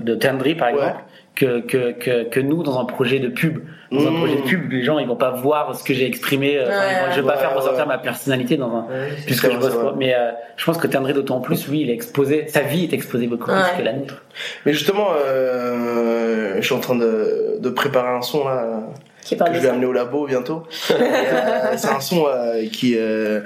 de 0.00 0.14
Tendry, 0.14 0.54
par 0.54 0.68
Ouais. 0.68 0.74
exemple, 0.74 1.00
que, 1.34 1.60
que, 1.60 1.92
que, 1.92 2.22
que 2.24 2.40
nous 2.40 2.62
dans 2.62 2.80
un 2.80 2.86
projet 2.86 3.18
de 3.18 3.28
pub. 3.28 3.58
Dans 3.92 4.06
un 4.06 4.10
Mm. 4.10 4.16
projet 4.16 4.36
de 4.36 4.40
pub, 4.42 4.70
les 4.72 4.82
gens 4.82 4.98
ils 4.98 5.06
vont 5.06 5.16
pas 5.16 5.30
voir 5.32 5.74
ce 5.76 5.84
que 5.84 5.92
j'ai 5.92 6.06
exprimé. 6.06 6.56
euh, 6.56 6.62
enfin, 6.66 6.70
Ouais. 6.78 7.06
vont- 7.08 7.12
je 7.14 7.20
vais 7.20 7.26
pas 7.26 7.34
Ouais, 7.34 7.40
faire 7.40 7.54
ressortir 7.54 7.86
ma 7.86 7.98
personnalité 7.98 8.56
dans 8.56 8.74
un. 8.74 8.86
Puisque 9.26 9.50
je 9.52 9.58
bosse 9.58 9.74
pas. 9.76 9.94
Mais 9.96 10.14
euh, 10.14 10.30
je 10.56 10.64
pense 10.64 10.78
que 10.78 10.86
Tendry 10.86 11.12
d'autant 11.12 11.40
plus, 11.40 11.68
lui, 11.68 11.82
il 11.82 11.90
est 11.90 11.94
exposé, 11.94 12.46
sa 12.48 12.62
vie 12.62 12.84
est 12.84 12.92
exposée 12.94 13.26
beaucoup 13.26 13.50
Ouais. 13.50 13.56
plus 13.74 13.78
que 13.80 13.84
la 13.84 13.92
nôtre. 13.92 14.24
Mais 14.64 14.72
justement, 14.72 15.08
euh, 15.14 16.56
je 16.56 16.62
suis 16.64 16.74
en 16.74 16.80
train 16.80 16.96
de, 16.96 17.56
de 17.60 17.68
préparer 17.70 18.08
un 18.16 18.22
son 18.22 18.44
là 18.48 18.80
Qui 19.26 19.34
que 19.34 19.38
parle 19.40 19.54
je 19.54 19.58
vais 19.60 19.66
ça. 19.66 19.72
amener 19.72 19.86
au 19.86 19.92
labo 19.92 20.26
bientôt. 20.26 20.62
Euh, 20.90 21.72
c'est 21.76 21.88
un 21.88 22.00
son 22.00 22.26
euh, 22.26 22.64
qui 22.72 22.94
euh, 22.96 23.40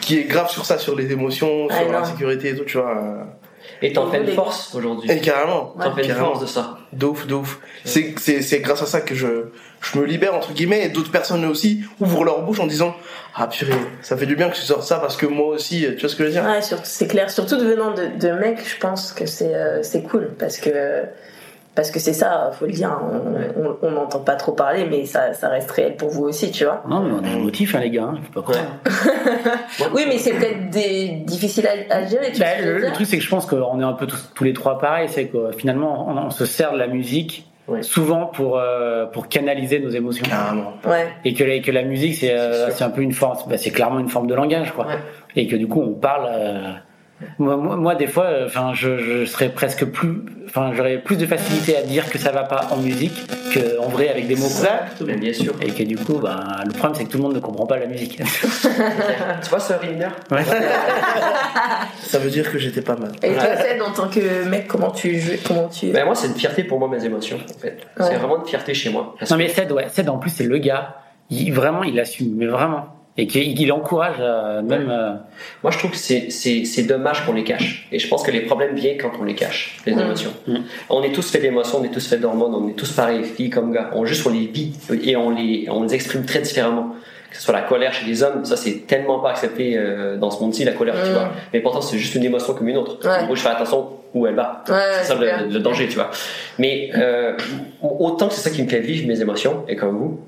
qui 0.00 0.18
est 0.18 0.24
grave 0.24 0.48
sur 0.50 0.64
ça, 0.64 0.78
sur 0.78 0.96
les 0.96 1.10
émotions, 1.12 1.66
Ah, 1.70 1.78
sur 1.80 1.92
l'insécurité 1.92 2.50
et 2.50 2.56
tout, 2.56 2.64
tu 2.64 2.78
vois. 2.78 3.26
Et 3.82 3.92
t'en 3.92 4.10
fais 4.10 4.18
une 4.20 4.28
force 4.28 4.74
aujourd'hui. 4.74 5.10
Et 5.10 5.20
carrément. 5.20 5.74
T'en 5.80 5.94
fais 5.94 6.02
une 6.02 6.08
carrément. 6.08 6.28
force 6.28 6.40
de 6.40 6.46
ça. 6.46 6.78
De 6.92 7.06
ouf, 7.06 7.26
de 7.26 7.34
ouf. 7.34 7.58
C'est, 7.84 8.14
c'est, 8.18 8.40
c'est 8.42 8.60
grâce 8.60 8.82
à 8.82 8.86
ça 8.86 9.00
que 9.02 9.14
je, 9.14 9.26
je 9.82 9.98
me 9.98 10.04
libère, 10.04 10.34
entre 10.34 10.52
guillemets, 10.52 10.84
et 10.86 10.88
d'autres 10.88 11.10
personnes 11.12 11.44
aussi 11.44 11.82
ouvrent 12.00 12.24
leur 12.24 12.42
bouche 12.42 12.58
en 12.60 12.66
disant 12.66 12.96
Ah 13.36 13.46
purée, 13.46 13.72
ça 14.02 14.16
fait 14.16 14.26
du 14.26 14.34
bien 14.36 14.48
que 14.48 14.56
tu 14.56 14.62
sortes 14.62 14.82
ça 14.84 14.96
parce 14.98 15.16
que 15.16 15.26
moi 15.26 15.46
aussi, 15.48 15.86
tu 15.94 16.00
vois 16.00 16.08
ce 16.08 16.16
que 16.16 16.24
je 16.24 16.28
veux 16.28 16.34
dire? 16.34 16.44
Ouais, 16.44 16.62
surtout- 16.62 16.82
c'est 16.86 17.06
clair. 17.08 17.30
Surtout 17.30 17.56
de 17.56 17.64
venant 17.66 17.92
de, 17.92 18.06
de 18.18 18.30
mecs, 18.32 18.66
je 18.66 18.78
pense 18.80 19.12
que 19.12 19.26
c'est 19.26 19.54
euh, 19.54 19.82
c'est 19.82 20.02
cool 20.02 20.30
parce 20.38 20.58
que 20.58 21.02
parce 21.78 21.92
que 21.92 22.00
c'est 22.00 22.12
ça, 22.12 22.50
faut 22.58 22.66
le 22.66 22.72
dire. 22.72 22.90
On 23.82 23.90
n'entend 23.92 24.18
pas 24.18 24.34
trop 24.34 24.50
parler, 24.50 24.84
mais 24.90 25.06
ça, 25.06 25.32
ça 25.32 25.48
reste 25.48 25.70
réel 25.70 25.94
pour 25.94 26.08
vous 26.08 26.24
aussi, 26.24 26.50
tu 26.50 26.64
vois. 26.64 26.82
Non, 26.88 27.02
mais 27.04 27.12
on 27.12 27.24
est 27.24 27.38
émotifs, 27.38 27.76
hein, 27.76 27.78
les 27.78 27.90
gars. 27.90 28.02
hein, 28.02 28.18
faut 28.32 28.42
pas 28.42 28.52
croire. 28.52 28.66
Oui, 29.94 30.02
mais 30.08 30.18
c'est 30.18 30.32
peut-être 30.32 30.70
des 30.70 31.08
difficile 31.24 31.68
à, 31.68 31.94
à 31.94 32.04
gérer. 32.04 32.32
Tu 32.32 32.40
Bah, 32.40 32.46
le, 32.60 32.90
truc, 32.92 33.06
c'est 33.06 33.18
que 33.18 33.22
je 33.22 33.30
pense 33.30 33.46
qu'on 33.46 33.80
est 33.80 33.84
un 33.84 33.92
peu 33.92 34.06
tous, 34.08 34.32
tous 34.34 34.42
les 34.42 34.52
trois 34.52 34.78
pareils. 34.78 35.08
C'est 35.08 35.26
que 35.26 35.52
finalement, 35.56 36.08
on, 36.08 36.16
on 36.18 36.30
se 36.30 36.44
sert 36.46 36.72
de 36.72 36.78
la 36.78 36.88
musique 36.88 37.44
Ouais. 37.68 37.82
souvent 37.82 38.24
pour 38.26 38.58
euh, 38.58 39.04
pour 39.04 39.28
canaliser 39.28 39.78
nos 39.78 39.90
émotions. 39.90 40.24
Carrément. 40.28 40.72
Ouais. 40.86 41.06
Et 41.26 41.34
que, 41.34 41.44
la- 41.44 41.60
que 41.60 41.70
la 41.70 41.82
musique, 41.82 42.14
c'est 42.16 42.32
euh, 42.34 42.70
un 42.80 42.90
peu 42.90 43.02
une 43.02 43.12
forme. 43.12 43.36
Bah, 43.48 43.56
c'est 43.58 43.70
clairement 43.70 44.00
une 44.00 44.08
forme 44.08 44.26
de 44.26 44.34
langage, 44.34 44.72
quoi. 44.72 44.86
Ouais. 44.86 44.98
Et 45.36 45.46
que 45.46 45.54
du 45.54 45.68
coup, 45.68 45.82
on 45.82 45.92
parle. 45.92 46.26
euh, 46.28 46.72
Moi, 47.38 47.56
moi, 47.56 47.76
moi, 47.76 47.94
des 47.96 48.06
fois, 48.06 48.24
euh, 48.24 48.46
enfin, 48.46 48.72
je, 48.74 48.98
je 48.98 49.24
serais 49.24 49.48
presque 49.48 49.84
plus, 49.86 50.22
enfin, 50.46 50.72
j'aurais 50.74 50.98
plus 50.98 51.16
de 51.16 51.26
facilité 51.26 51.76
à 51.76 51.82
dire 51.82 52.08
que 52.08 52.18
ça 52.18 52.30
va 52.30 52.44
pas 52.44 52.68
en 52.70 52.76
musique 52.76 53.26
qu'en 53.52 53.88
vrai 53.88 54.08
avec 54.08 54.28
des 54.28 54.36
mots. 54.36 54.46
Mais 55.04 55.16
bien 55.16 55.32
sûr. 55.32 55.54
Et 55.60 55.70
que 55.70 55.82
du 55.82 55.96
coup, 55.96 56.18
ben, 56.18 56.40
le 56.64 56.70
problème 56.70 56.94
c'est 56.94 57.04
que 57.04 57.10
tout 57.10 57.18
le 57.18 57.24
monde 57.24 57.34
ne 57.34 57.40
comprend 57.40 57.66
pas 57.66 57.78
la 57.78 57.86
musique. 57.86 58.16
tu 59.42 59.50
vois 59.50 59.60
ce 59.60 59.72
Rimner 59.72 60.08
Ouais. 60.30 60.44
Ça 62.02 62.18
veut 62.18 62.30
dire 62.30 62.50
que 62.50 62.58
j'étais 62.58 62.82
pas 62.82 62.96
mal. 62.96 63.10
Et 63.22 63.32
toi, 63.32 63.56
Ced, 63.56 63.82
en 63.82 63.92
tant 63.92 64.08
que 64.08 64.44
mec, 64.48 64.68
comment 64.68 64.90
tu 64.90 65.18
joues 65.18 65.32
Comment 65.46 65.68
tu. 65.68 65.90
Ben 65.90 66.04
moi, 66.04 66.14
c'est 66.14 66.28
une 66.28 66.34
fierté 66.34 66.62
pour 66.64 66.78
moi, 66.78 66.88
mes 66.88 67.04
émotions, 67.04 67.38
en 67.38 67.60
fait. 67.60 67.78
Ouais. 67.98 68.06
C'est 68.08 68.14
vraiment 68.14 68.40
une 68.40 68.46
fierté 68.46 68.74
chez 68.74 68.90
moi. 68.90 69.16
Non 69.28 69.36
mais 69.36 69.48
Ced, 69.48 69.70
ouais, 69.72 69.88
Ced 69.88 70.08
en 70.08 70.18
plus 70.18 70.30
c'est 70.30 70.44
le 70.44 70.58
gars, 70.58 70.96
il, 71.30 71.52
vraiment 71.52 71.82
il 71.82 71.98
assume, 71.98 72.34
mais 72.36 72.46
vraiment. 72.46 72.97
Et 73.20 73.26
qu'il 73.26 73.60
il 73.60 73.72
encourage 73.72 74.16
euh, 74.20 74.62
même. 74.62 74.88
euh, 74.90 75.12
Moi, 75.64 75.72
je 75.72 75.78
trouve 75.78 75.90
que 75.90 75.96
c'est, 75.96 76.30
c'est, 76.30 76.64
c'est 76.64 76.84
dommage 76.84 77.26
qu'on 77.26 77.32
les 77.32 77.42
cache. 77.42 77.88
Et 77.92 77.98
je 77.98 78.06
pense 78.08 78.22
que 78.22 78.30
les 78.30 78.42
problèmes 78.42 78.74
viennent 78.76 78.96
quand 78.96 79.10
on 79.20 79.24
les 79.24 79.34
cache, 79.34 79.76
les 79.86 79.94
Mm. 79.94 79.98
émotions. 80.00 80.32
Mm. 80.46 80.56
On 80.88 81.02
est 81.02 81.10
tous 81.12 81.28
faits 81.30 81.42
d'émotions, 81.42 81.78
on 81.80 81.84
est 81.84 81.88
tous 81.92 82.06
faits 82.08 82.20
d'hormones, 82.20 82.54
on 82.54 82.68
est 82.68 82.74
tous 82.74 82.92
pareils, 82.92 83.24
filles 83.24 83.50
comme 83.50 83.72
gars. 83.72 83.90
On 83.92 84.04
juste 84.06 84.24
on 84.26 84.30
les 84.30 84.46
vit 84.46 84.72
et 85.02 85.16
on 85.16 85.30
les, 85.30 85.66
on 85.68 85.82
les 85.82 85.94
exprime 85.94 86.24
très 86.24 86.40
différemment. 86.40 86.94
Que 87.30 87.36
ce 87.36 87.42
soit 87.42 87.52
la 87.52 87.60
colère 87.62 87.92
chez 87.92 88.06
les 88.06 88.22
hommes, 88.22 88.44
ça 88.46 88.56
c'est 88.56 88.86
tellement 88.86 89.18
pas 89.18 89.30
accepté 89.30 89.76
euh, 89.76 90.16
dans 90.16 90.30
ce 90.30 90.40
monde-ci, 90.40 90.64
la 90.64 90.72
colère, 90.72 90.94
tu 91.04 91.10
Mm. 91.10 91.12
vois. 91.12 91.30
Mais 91.52 91.60
pourtant, 91.60 91.80
c'est 91.82 91.98
juste 91.98 92.14
une 92.14 92.24
émotion 92.24 92.54
comme 92.54 92.68
une 92.68 92.76
autre. 92.78 92.96
Ouais. 93.06 93.26
Moi, 93.26 93.34
je 93.36 93.40
fais 93.42 93.48
attention 93.50 93.88
où 94.14 94.26
elle 94.28 94.36
va. 94.36 94.62
Ouais, 94.68 94.74
c'est 95.02 95.08
ça 95.08 95.14
le, 95.16 95.52
le 95.52 95.58
danger, 95.58 95.88
tu 95.88 95.96
vois. 95.96 96.10
Mais 96.58 96.90
euh, 96.96 97.36
autant 97.82 98.28
que 98.28 98.34
c'est 98.34 98.40
ça 98.48 98.50
qui 98.50 98.62
me 98.62 98.68
fait 98.68 98.80
vivre 98.80 99.06
mes 99.08 99.20
émotions, 99.20 99.64
et 99.68 99.74
comme 99.76 99.96
vous, 99.98 100.20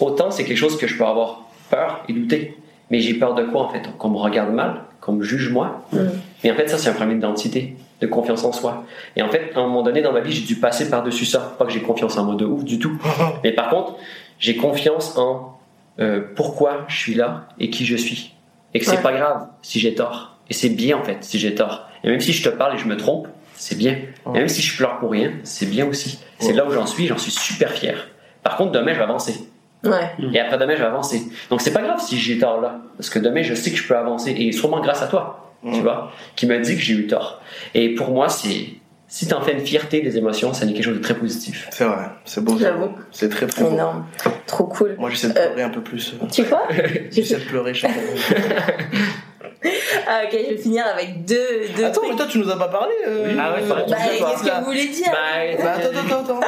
autant 0.00 0.30
c'est 0.32 0.44
quelque 0.44 0.58
chose 0.58 0.76
que 0.76 0.86
je 0.88 0.98
peux 0.98 1.04
avoir 1.04 1.45
peur 1.70 2.04
et 2.08 2.12
douter. 2.12 2.56
Mais 2.90 3.00
j'ai 3.00 3.14
peur 3.14 3.34
de 3.34 3.42
quoi 3.44 3.62
en 3.62 3.68
fait? 3.70 3.82
Qu'on 3.98 4.08
me 4.10 4.16
regarde 4.18 4.52
mal, 4.52 4.82
qu'on 5.00 5.12
me 5.12 5.22
juge 5.22 5.50
moi. 5.50 5.82
Mm. 5.92 5.98
Mais 6.44 6.50
en 6.52 6.54
fait, 6.54 6.68
ça 6.68 6.78
c'est 6.78 6.88
un 6.88 6.92
problème 6.92 7.16
d'identité, 7.18 7.76
de 8.00 8.06
confiance 8.06 8.44
en 8.44 8.52
soi. 8.52 8.84
Et 9.16 9.22
en 9.22 9.28
fait, 9.28 9.52
à 9.54 9.58
un 9.58 9.62
moment 9.62 9.82
donné 9.82 10.02
dans 10.02 10.12
ma 10.12 10.20
vie, 10.20 10.32
j'ai 10.32 10.44
dû 10.46 10.56
passer 10.56 10.88
par-dessus 10.88 11.24
ça. 11.24 11.56
Pas 11.58 11.64
que 11.66 11.72
j'ai 11.72 11.82
confiance 11.82 12.16
en 12.18 12.24
moi 12.24 12.34
de 12.36 12.44
ouf 12.44 12.62
du 12.64 12.78
tout. 12.78 12.96
Mais 13.44 13.52
par 13.52 13.70
contre, 13.70 13.96
j'ai 14.38 14.56
confiance 14.56 15.16
en 15.16 15.58
euh, 15.98 16.20
pourquoi 16.36 16.84
je 16.88 16.96
suis 16.96 17.14
là 17.14 17.48
et 17.58 17.70
qui 17.70 17.84
je 17.86 17.96
suis. 17.96 18.34
Et 18.74 18.78
que 18.78 18.84
c'est 18.84 18.96
Ouais. 18.96 19.02
pas 19.02 19.12
grave 19.12 19.46
si 19.62 19.80
j'ai 19.80 19.94
tort. 19.94 20.36
Et 20.50 20.54
c'est 20.54 20.68
bien 20.68 20.96
en 20.98 21.02
fait 21.02 21.18
si 21.22 21.38
j'ai 21.38 21.54
tort. 21.54 21.88
Et 22.04 22.08
même 22.10 22.20
si 22.20 22.32
je 22.32 22.48
te 22.48 22.54
parle 22.54 22.74
et 22.76 22.78
je 22.78 22.86
me 22.86 22.96
trompe, 22.96 23.26
c'est 23.54 23.76
bien. 23.76 23.92
Et 24.26 24.38
même 24.38 24.48
si 24.48 24.60
je 24.62 24.76
pleure 24.76 24.98
pour 24.98 25.10
rien, 25.10 25.32
c'est 25.42 25.66
bien 25.66 25.86
aussi. 25.86 26.20
C'est 26.38 26.52
là 26.52 26.66
où 26.66 26.70
j'en 26.70 26.86
suis, 26.86 27.06
j'en 27.06 27.16
suis 27.18 27.32
super 27.32 27.72
fier. 27.72 28.08
Par 28.42 28.56
contre, 28.58 28.72
demain, 28.72 28.92
je 28.92 28.98
vais 28.98 29.04
avancer. 29.04 29.48
Ouais. 29.84 30.10
Et 30.32 30.40
après 30.40 30.58
demain, 30.58 30.74
je 30.74 30.80
vais 30.80 30.86
avancer. 30.88 31.22
Donc 31.50 31.60
c'est 31.60 31.72
pas 31.72 31.82
grave 31.82 32.00
si 32.00 32.18
j'ai 32.18 32.38
tort 32.38 32.60
là. 32.60 32.80
Parce 32.96 33.10
que 33.10 33.18
demain, 33.18 33.42
je 33.42 33.54
sais 33.54 33.70
que 33.70 33.76
je 33.76 33.86
peux 33.86 33.96
avancer. 33.96 34.32
Et 34.36 34.50
sûrement 34.52 34.80
grâce 34.80 35.02
à 35.02 35.06
toi, 35.06 35.52
tu 35.62 35.78
Mm. 35.80 35.82
vois, 35.82 36.12
qui 36.34 36.46
m'a 36.46 36.58
dit 36.58 36.74
que 36.74 36.80
j'ai 36.82 36.94
eu 36.94 37.06
tort. 37.06 37.40
Et 37.74 37.94
pour 37.94 38.10
moi, 38.10 38.28
c'est. 38.28 38.66
Si 39.08 39.28
t'en 39.28 39.40
fais 39.40 39.52
une 39.52 39.60
fierté 39.64 40.00
des 40.00 40.18
émotions, 40.18 40.52
ça 40.52 40.66
n'est 40.66 40.72
quelque 40.72 40.82
chose 40.84 40.96
de 40.98 41.02
très 41.02 41.14
positif. 41.14 41.68
C'est 41.70 41.84
vrai, 41.84 42.06
c'est 42.24 42.42
beau. 42.42 42.58
J'avoue. 42.58 42.90
C'est 43.12 43.28
très 43.28 43.46
très 43.46 43.62
beau. 43.62 43.70
Énorme. 43.70 44.04
Trop 44.46 44.64
cool. 44.64 44.96
Moi 44.98 45.10
j'essaie 45.10 45.28
de 45.28 45.38
Euh, 45.38 45.46
pleurer 45.46 45.62
un 45.62 45.68
peu 45.70 45.80
plus. 45.80 46.14
Tu 46.32 46.42
vois 46.42 46.66
J'essaie 47.12 47.36
de 47.36 47.44
pleurer 47.44 47.72
chaque 47.72 47.92
fois. 47.92 48.34
ok, 49.64 50.30
je 50.32 50.54
vais 50.54 50.56
finir 50.58 50.84
avec 50.86 51.24
deux. 51.24 51.36
deux 51.76 51.84
Attends, 51.84 52.00
trucs. 52.00 52.10
mais 52.12 52.16
toi 52.16 52.26
tu 52.28 52.38
nous 52.38 52.50
as 52.50 52.58
pas 52.58 52.68
parlé. 52.68 52.92
Euh, 53.06 53.34
Ah 53.40 53.54
ouais, 53.54 53.62
Bah, 53.68 53.76
nous 53.86 53.92
as 53.92 53.96
pas- 53.96 54.02
qu'est-ce 54.04 54.42
que 54.44 54.58
vous 54.58 54.64
voulez 54.66 54.86
dire 54.88 55.10
Bah, 55.10 55.18
Bah, 55.62 55.72
attends, 55.76 55.98
attends, 56.18 56.34
attends. 56.36 56.46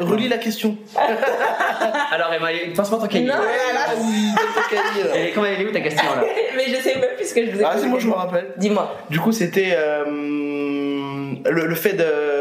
Relis 0.00 0.28
la 0.28 0.38
question. 0.38 0.76
Alors, 2.10 2.32
Emma, 2.32 2.48
passe-moi 2.76 2.98
ton 3.00 3.06
cahier. 3.06 3.26
Non. 3.26 3.34
Et 5.14 5.30
comment 5.30 5.46
elle 5.46 5.60
est 5.62 5.66
où 5.66 5.70
ta 5.72 5.80
question 5.80 6.04
là 6.16 6.24
Mais 6.56 6.64
je 6.68 6.76
sais 6.82 6.96
même 6.98 7.10
plus 7.16 7.26
ce 7.28 7.34
que 7.34 7.46
je 7.46 7.50
vous 7.52 7.60
ai 7.60 7.64
Ah, 7.64 7.74
c'est 7.78 7.86
moi 7.86 7.98
je 8.00 8.08
me 8.08 8.12
rappelle. 8.12 8.46
Dis-moi. 8.56 8.92
Du 9.08 9.20
coup, 9.20 9.30
c'était 9.32 9.72
euh, 9.76 10.04
le, 10.06 11.66
le 11.66 11.74
fait 11.74 11.92
de- 11.94 12.33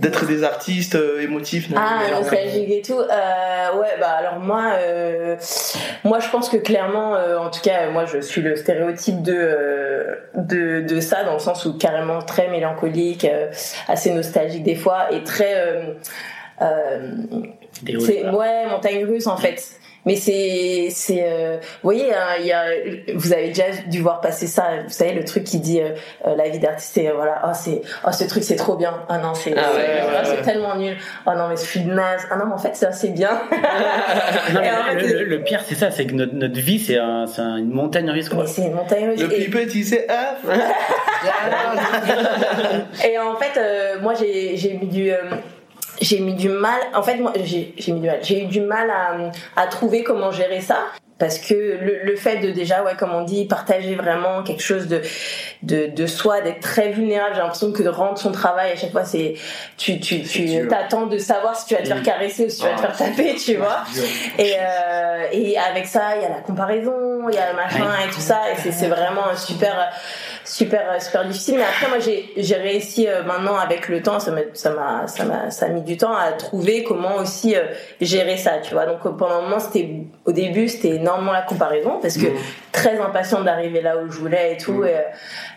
d'être 0.00 0.26
des 0.26 0.42
artistes 0.42 0.96
euh, 0.96 1.20
émotifs. 1.20 1.68
Ah, 1.76 2.02
nostalgique 2.10 2.70
et 2.70 2.82
tout. 2.82 2.98
Euh, 2.98 3.78
ouais, 3.78 3.96
bah 4.00 4.10
alors 4.18 4.40
moi, 4.40 4.72
euh, 4.78 5.36
moi 6.04 6.20
je 6.20 6.28
pense 6.30 6.48
que 6.48 6.56
clairement, 6.56 7.14
euh, 7.14 7.38
en 7.38 7.50
tout 7.50 7.60
cas, 7.60 7.90
moi 7.90 8.04
je 8.04 8.20
suis 8.20 8.42
le 8.42 8.56
stéréotype 8.56 9.22
de, 9.22 9.34
euh, 9.36 10.14
de 10.36 10.80
de 10.80 11.00
ça 11.00 11.24
dans 11.24 11.34
le 11.34 11.38
sens 11.38 11.64
où 11.64 11.78
carrément 11.78 12.22
très 12.22 12.48
mélancolique, 12.48 13.24
euh, 13.24 13.50
assez 13.88 14.12
nostalgique 14.12 14.64
des 14.64 14.74
fois 14.74 15.12
et 15.12 15.22
très 15.22 15.54
euh, 15.54 15.94
euh, 16.62 17.10
des 17.82 17.98
c'est 18.00 18.28
ouais 18.28 18.66
montagne 18.66 19.04
russe 19.04 19.26
en 19.26 19.36
fait 19.36 19.62
mais 20.06 20.16
c'est 20.16 20.88
c'est 20.90 21.24
euh, 21.26 21.56
vous 21.60 21.66
voyez 21.82 22.12
hein, 22.12 22.36
il 22.40 22.46
y 22.46 22.52
a 22.52 22.64
vous 23.14 23.32
avez 23.32 23.48
déjà 23.48 23.64
dû 23.86 24.00
voir 24.00 24.20
passer 24.20 24.46
ça 24.46 24.64
vous 24.84 24.90
savez 24.90 25.12
le 25.12 25.24
truc 25.24 25.44
qui 25.44 25.58
dit 25.60 25.80
euh, 25.80 25.90
euh, 26.26 26.36
la 26.36 26.48
vie 26.48 26.58
d'artiste 26.58 26.92
c'est 26.94 27.08
euh, 27.08 27.14
voilà 27.14 27.42
oh 27.46 27.50
c'est 27.54 27.80
oh 28.06 28.12
ce 28.12 28.24
truc 28.24 28.42
c'est 28.44 28.56
trop 28.56 28.76
bien 28.76 28.94
ah 29.08 29.18
non 29.18 29.34
c'est 29.34 29.54
Ah 29.56 29.72
ouais, 29.72 29.76
c'est- 29.76 29.80
ouais, 29.80 30.00
ah, 30.16 30.18
ouais. 30.22 30.36
c'est 30.36 30.42
tellement 30.42 30.76
nul 30.76 30.96
oh 31.26 31.30
non 31.36 31.48
mais 31.48 31.56
je 31.56 31.62
suis 31.62 31.80
naze 31.84 32.22
ah 32.30 32.36
non 32.36 32.46
mais 32.46 32.54
en 32.54 32.58
fait 32.58 32.70
c'est 32.74 32.86
assez 32.86 33.08
bien 33.10 33.40
Non, 34.54 34.60
mais 34.60 34.66
Et 34.66 34.70
en 34.70 34.84
fait, 34.84 34.94
le, 35.06 35.18
le- 35.20 35.24
le 35.24 35.42
pire 35.42 35.60
c'est 35.66 35.74
ça, 35.74 35.90
c'est 35.90 36.06
que 36.06 36.12
notre, 36.14 36.34
notre 36.34 36.60
vie 36.60 36.78
c'est 36.78 36.98
un, 36.98 37.26
c'est 37.26 37.40
un- 37.42 37.56
une 37.56 37.70
montagne 37.70 38.10
russe 38.10 38.28
quoi. 38.28 38.42
mais 38.42 38.48
c'est 38.48 38.62
une 38.66 38.74
montagne 38.74 39.08
russe 39.10 39.20
Le 39.20 39.32
Et- 39.32 39.44
plus 39.48 39.66
petit, 39.66 39.84
c'est 39.84 40.06
F. 40.08 40.46
Et 43.08 43.18
en 43.18 43.36
fait, 43.36 43.58
euh, 43.58 44.00
moi, 44.00 44.14
j'ai 44.14 44.56
j'ai 44.56 44.74
mis 44.74 44.86
du. 44.86 45.10
J'ai 46.00 46.20
mis 46.20 46.34
du 46.34 46.48
mal. 46.48 46.80
En 46.94 47.02
fait, 47.02 47.16
moi, 47.16 47.32
j'ai 47.44 47.74
mis 47.88 48.00
du 48.00 48.06
mal. 48.06 48.18
J'ai 48.22 48.42
eu 48.44 48.46
du 48.46 48.60
mal 48.60 48.90
à, 48.90 49.16
à 49.60 49.66
trouver 49.66 50.02
comment 50.02 50.30
gérer 50.30 50.60
ça. 50.60 50.78
Parce 51.16 51.38
que 51.38 51.54
le, 51.54 52.00
le 52.02 52.16
fait 52.16 52.38
de 52.38 52.50
déjà, 52.50 52.82
ouais, 52.82 52.96
comme 52.98 53.14
on 53.14 53.22
dit, 53.22 53.44
partager 53.46 53.94
vraiment 53.94 54.42
quelque 54.42 54.62
chose 54.62 54.88
de, 54.88 55.00
de, 55.62 55.86
de 55.86 56.06
soi, 56.06 56.40
d'être 56.40 56.58
très 56.58 56.90
vulnérable, 56.90 57.36
j'ai 57.36 57.40
l'impression 57.40 57.72
que 57.72 57.84
de 57.84 57.88
rendre 57.88 58.18
son 58.18 58.32
travail 58.32 58.72
à 58.72 58.76
chaque 58.76 58.90
fois, 58.90 59.04
c'est, 59.04 59.34
tu, 59.76 60.00
tu, 60.00 60.22
tu 60.22 60.66
t'attends 60.66 61.06
de 61.06 61.16
savoir 61.18 61.54
si 61.54 61.66
tu 61.66 61.74
vas 61.76 61.82
te 61.82 61.86
faire 61.86 62.02
caresser 62.02 62.46
ou 62.46 62.50
si 62.50 62.62
tu 62.62 62.66
vas 62.66 62.74
te 62.74 62.80
faire 62.80 62.96
taper, 62.96 63.36
tu 63.36 63.54
vois. 63.54 63.84
Et, 64.40 64.54
euh, 64.58 65.26
et 65.30 65.56
avec 65.56 65.86
ça, 65.86 66.16
il 66.16 66.22
y 66.22 66.24
a 66.24 66.30
la 66.30 66.40
comparaison, 66.40 67.28
il 67.28 67.34
y 67.36 67.38
a 67.38 67.52
le 67.52 67.56
machin 67.56 67.90
et 68.04 68.10
tout 68.10 68.20
ça, 68.20 68.40
et 68.50 68.72
c'est 68.72 68.88
vraiment 68.88 69.28
un 69.28 69.36
super, 69.36 69.92
super, 70.44 71.02
super 71.02 71.24
difficile. 71.26 71.56
Mais 71.56 71.62
après, 71.64 71.88
moi, 71.88 71.98
j'ai, 71.98 72.30
j'ai 72.36 72.56
réussi 72.56 73.08
euh, 73.08 73.22
maintenant 73.22 73.56
avec 73.56 73.88
le 73.88 74.02
temps, 74.02 74.20
ça 74.20 74.30
m'a, 74.30 74.40
ça 74.52 74.70
m'a, 74.70 75.06
ça 75.06 75.24
m'a, 75.24 75.50
ça 75.50 75.66
a 75.66 75.68
mis 75.70 75.82
du 75.82 75.96
temps 75.96 76.14
à 76.14 76.32
trouver 76.32 76.84
comment 76.84 77.16
aussi 77.16 77.56
euh, 77.56 77.64
gérer 78.00 78.36
ça, 78.36 78.58
tu 78.58 78.74
vois. 78.74 78.86
Donc 78.86 79.04
euh, 79.06 79.10
pendant 79.10 79.36
un 79.36 79.42
moment, 79.42 79.58
c'était, 79.58 79.88
au 80.24 80.32
début, 80.32 80.68
c'était 80.68 80.96
énormément 80.96 81.32
la 81.32 81.42
comparaison 81.42 81.98
parce 82.00 82.16
que 82.16 82.26
très 82.72 82.98
impatiente 82.98 83.44
d'arriver 83.44 83.80
là 83.80 83.96
où 83.98 84.10
je 84.10 84.18
voulais 84.18 84.54
et 84.54 84.56
tout, 84.56 84.72
Mm. 84.72 84.86
et, 84.86 84.94
euh, 84.94 85.00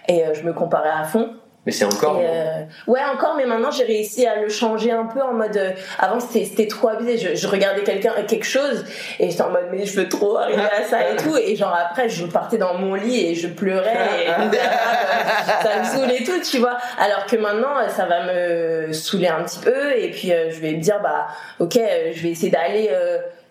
et 0.08 0.26
euh, 0.26 0.34
je 0.34 0.44
me 0.44 0.54
comparais 0.54 0.90
à 0.90 1.04
fond. 1.04 1.32
Mais 1.68 1.74
c'est 1.74 1.84
encore. 1.84 2.22
Euh, 2.24 2.62
ouais, 2.88 3.02
encore, 3.14 3.36
mais 3.36 3.46
maintenant 3.46 3.72
j'ai 3.72 3.84
réussi 3.84 4.26
à 4.26 4.40
le 4.40 4.48
changer 4.48 4.90
un 4.90 5.04
peu 5.04 5.22
en 5.22 5.34
mode. 5.34 5.58
euh, 5.58 5.72
avant 6.00 6.22
c'était 6.22 6.66
trop 6.66 6.88
abusé. 6.88 7.18
Je, 7.18 7.36
je 7.36 7.46
regardais 7.46 7.84
quelqu'un 7.84 8.14
quelque 8.26 8.46
chose 8.46 8.86
et 9.20 9.30
j'étais 9.30 9.42
en 9.42 9.50
mode 9.50 9.68
mais 9.70 9.86
je 9.86 10.00
veux 10.00 10.08
trop 10.08 10.38
arriver 10.38 10.62
à 10.62 10.84
ça 10.84 11.12
et 11.12 11.16
tout. 11.22 11.36
Et 11.36 11.58
genre 11.58 11.78
après 11.78 12.08
je 12.08 12.26
partais 12.26 12.58
dans 12.58 12.76
mon 12.76 12.96
lit 12.96 13.26
et 13.26 13.36
je 13.36 13.50
pleurais 13.50 14.24
et 14.24 14.28
ça 15.62 15.80
me 15.80 15.84
saoulait 15.84 16.24
tout, 16.24 16.40
tu 16.50 16.60
vois. 16.60 16.78
Alors 16.98 17.26
que 17.26 17.36
maintenant 17.36 17.78
euh, 17.78 17.90
ça 17.90 18.06
va 18.06 18.24
me 18.24 18.94
saouler 18.94 19.28
un 19.28 19.44
petit 19.44 19.60
peu 19.60 19.92
et 19.94 20.12
puis 20.12 20.32
euh, 20.32 20.50
je 20.50 20.62
vais 20.62 20.72
me 20.72 20.80
dire 20.82 21.02
bah 21.04 21.28
ok 21.60 21.76
euh, 21.76 22.12
je 22.16 22.24
vais 22.24 22.30
essayer 22.30 22.50
d'aller. 22.50 22.90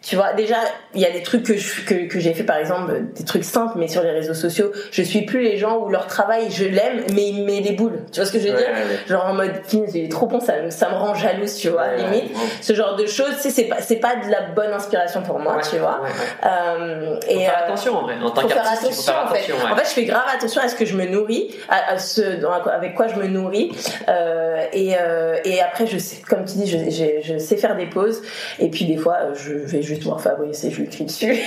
Tu 0.07 0.15
vois, 0.17 0.33
déjà, 0.35 0.57
il 0.95 1.01
y 1.01 1.07
a 1.07 1.11
des 1.11 1.23
trucs 1.23 1.43
que 1.45 1.57
je- 1.57 1.83
que, 1.85 2.07
que 2.07 2.21
j'ai 2.21 2.33
fait, 2.33 2.45
par 2.45 2.59
exemple, 2.59 2.93
des 3.15 3.25
trucs 3.25 3.43
simples, 3.45 3.75
mais 3.77 3.89
sur 3.89 4.03
les 4.03 4.13
réseaux 4.13 4.35
sociaux, 4.35 4.71
je 4.93 5.03
suis 5.03 5.23
plus 5.23 5.41
les 5.43 5.57
gens 5.57 5.79
où 5.79 5.89
leur 5.89 6.07
travail, 6.07 6.47
je 6.51 6.65
l'aime, 6.65 7.03
mais 7.15 7.29
il 7.29 7.41
me 7.41 7.45
met 7.47 7.61
les 7.61 7.73
boules. 7.73 8.01
Tu 8.13 8.21
vois 8.21 8.27
ce 8.27 8.33
que 8.33 8.39
je 8.39 8.45
veux 8.49 8.55
Ouais, 8.55 8.59
dire 8.59 8.69
ouais. 8.69 8.99
Genre 9.09 9.27
en 9.27 9.35
mode, 9.35 9.53
il 9.73 9.97
est 10.05 10.11
trop 10.11 10.27
bon, 10.27 10.39
ça, 10.41 10.61
me- 10.63 10.71
ça 10.71 10.89
me 10.91 10.95
rend 10.95 11.15
jalouse, 11.15 11.55
tu 11.57 11.71
vois, 11.71 11.89
Ouais, 11.89 11.97
limite. 11.97 12.37
Ce 12.63 12.73
genre 12.75 12.95
de 12.97 13.07
choses, 13.07 13.35
c'est 13.41 13.65
pas, 13.65 13.81
c'est 13.81 13.97
pas 13.97 14.15
de 14.17 14.31
la 14.31 14.43
bonne 14.55 14.73
inspiration 14.73 15.23
pour 15.23 15.39
moi, 15.41 15.59
tu 15.69 15.77
vois. 15.79 16.01
Euh, 16.45 17.17
Faut 17.25 17.31
et, 17.31 17.39
faire 17.45 17.55
euh, 17.61 17.65
attention 17.65 17.97
en 17.97 18.03
vrai. 18.03 18.15
En 18.23 18.31
tant 18.31 18.43
faut 18.43 18.49
faire 18.49 18.63
il 18.65 18.77
faut 18.77 18.87
attention, 18.87 19.13
faire 19.13 19.23
en 19.25 19.29
fait. 19.35 19.39
attention. 19.53 19.73
En 19.73 19.77
fait, 19.77 19.85
je 19.85 19.91
fais 19.91 20.05
grave 20.05 20.25
attention 20.35 20.61
à 20.63 20.69
ce 20.69 20.77
que 20.77 20.85
je 20.85 20.97
me 20.97 21.07
nourris, 21.07 21.55
à, 21.69 21.95
à 21.95 21.99
ce 21.99 22.41
dans- 22.41 22.53
avec 22.53 22.95
quoi 22.95 23.09
je 23.09 23.17
me 23.17 23.27
nourris. 23.27 23.73
Euh, 24.09 24.63
et, 24.73 24.95
euh, 25.01 25.37
et 25.45 25.61
après, 25.61 25.87
je 25.87 25.99
sais, 25.99 26.23
comme 26.29 26.45
tu 26.45 26.59
dis, 26.59 26.67
je, 26.67 26.79
je, 26.91 27.33
je 27.35 27.39
sais 27.39 27.57
faire 27.57 27.77
des 27.77 27.87
pauses. 27.87 28.23
Et 28.59 28.69
puis 28.71 28.85
des 28.85 28.97
fois, 28.97 29.33
je 29.35 29.53
vais 29.55 29.83
juste 29.83 29.96
voir 30.05 30.21
Fabrice 30.21 30.65
et 30.65 30.71
je 30.71 30.77
lui 30.81 30.89
crie 30.89 31.05
dessus. 31.05 31.27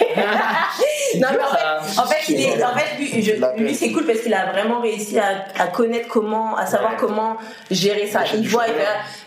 non, 1.15 1.27
mais 1.31 1.43
en 1.43 1.83
fait, 1.83 1.99
en 1.99 2.05
fait, 2.05 2.29
il 2.29 2.41
est, 2.41 2.63
en 2.63 2.75
fait, 2.75 2.97
lui, 2.97 3.21
je- 3.23 3.39
La 3.39 3.53
lui, 3.55 3.73
c'est 3.75 3.91
cool 3.91 4.05
parce 4.05 4.19
qu'il 4.19 4.33
a 4.33 4.51
vraiment 4.51 4.79
réussi 4.81 5.17
à, 5.19 5.45
à 5.57 5.67
connaître 5.67 6.07
comment, 6.07 6.55
à 6.57 6.65
savoir 6.65 6.91
Ouais. 6.91 6.97
comment 6.99 7.37
gérer 7.71 8.07
ça. 8.07 8.21
Il 8.33 8.41
du 8.41 8.47
voit, 8.49 8.67
il 8.67 8.73
va, 8.73 8.79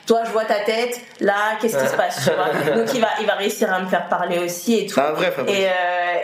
toi, 0.06 0.20
je 0.24 0.30
vois 0.30 0.44
ta 0.44 0.60
tête. 0.60 1.00
Là, 1.20 1.34
qu'est-ce 1.60 1.76
qui 1.76 1.88
se 1.88 1.94
passe, 1.96 2.24
tu 2.24 2.30
vois 2.34 2.76
Donc 2.76 2.92
il 2.94 3.00
va, 3.00 3.08
il 3.20 3.26
va 3.26 3.34
réussir 3.34 3.72
à 3.72 3.80
me 3.80 3.86
faire 3.88 4.08
parler 4.08 4.38
aussi 4.38 4.78
et 4.78 4.86
tout. 4.86 4.94
C'est 4.94 5.00
un 5.00 5.12
vrai 5.12 5.30
Fabrice. 5.30 5.56
Et, 5.56 5.66
euh, 5.66 5.70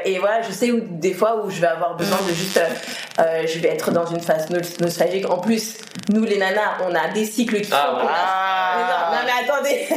et 0.05 0.18
voilà, 0.18 0.42
je 0.42 0.53
sais 0.53 0.70
où 0.72 0.80
des 0.80 1.14
fois 1.14 1.42
où 1.44 1.51
je 1.51 1.61
vais 1.61 1.66
avoir 1.66 1.94
besoin 1.96 2.18
de 2.28 2.32
juste, 2.34 2.57
euh, 2.57 3.22
euh, 3.22 3.42
je 3.46 3.59
vais 3.61 3.68
être 3.68 3.90
dans 3.90 4.07
une 4.07 4.20
phase 4.20 4.49
no- 4.51 4.59
nostalgique. 4.80 5.28
En 5.30 5.38
plus, 5.38 5.76
nous 6.11 6.24
les 6.24 6.38
nanas, 6.38 6.78
on 6.88 6.94
a 6.94 7.09
des 7.12 7.24
cycles 7.24 7.61
qui 7.61 7.70
Ah, 7.72 7.96
a- 8.01 8.09
Ah. 8.09 9.11
non, 9.11 9.16
non, 9.16 9.22
mais 9.26 9.53
attendez. 9.53 9.88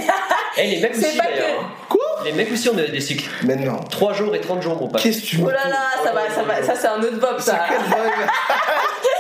Eh, 0.57 0.67
les 0.67 0.79
mecs 0.81 0.95
C'est 0.95 1.07
aussi 1.07 1.17
pas 1.17 1.23
d'ailleurs. 1.25 1.59
que-. 1.89 1.95
Les 2.25 2.31
mecs 2.33 2.51
aussi 2.51 2.69
ont 2.69 2.73
des 2.73 2.87
des 2.89 2.99
cycles. 3.01 3.29
Mais 3.43 3.55
non. 3.55 3.79
3 3.89 4.13
jours 4.13 4.35
et 4.35 4.41
30 4.41 4.61
jours, 4.61 4.79
mon 4.79 4.87
pote. 4.87 5.01
Qu'est-ce 5.01 5.21
que 5.21 5.25
tu 5.25 5.39
Oh 5.43 5.49
là 5.49 5.67
là, 5.67 5.77
ça 6.03 6.11
va, 6.11 6.29
ça 6.29 6.43
va, 6.43 6.63
ça 6.63 6.75
c'est 6.75 6.87
un 6.87 6.99
autre 7.01 7.19
bob 7.19 7.39
ça. 7.39 7.65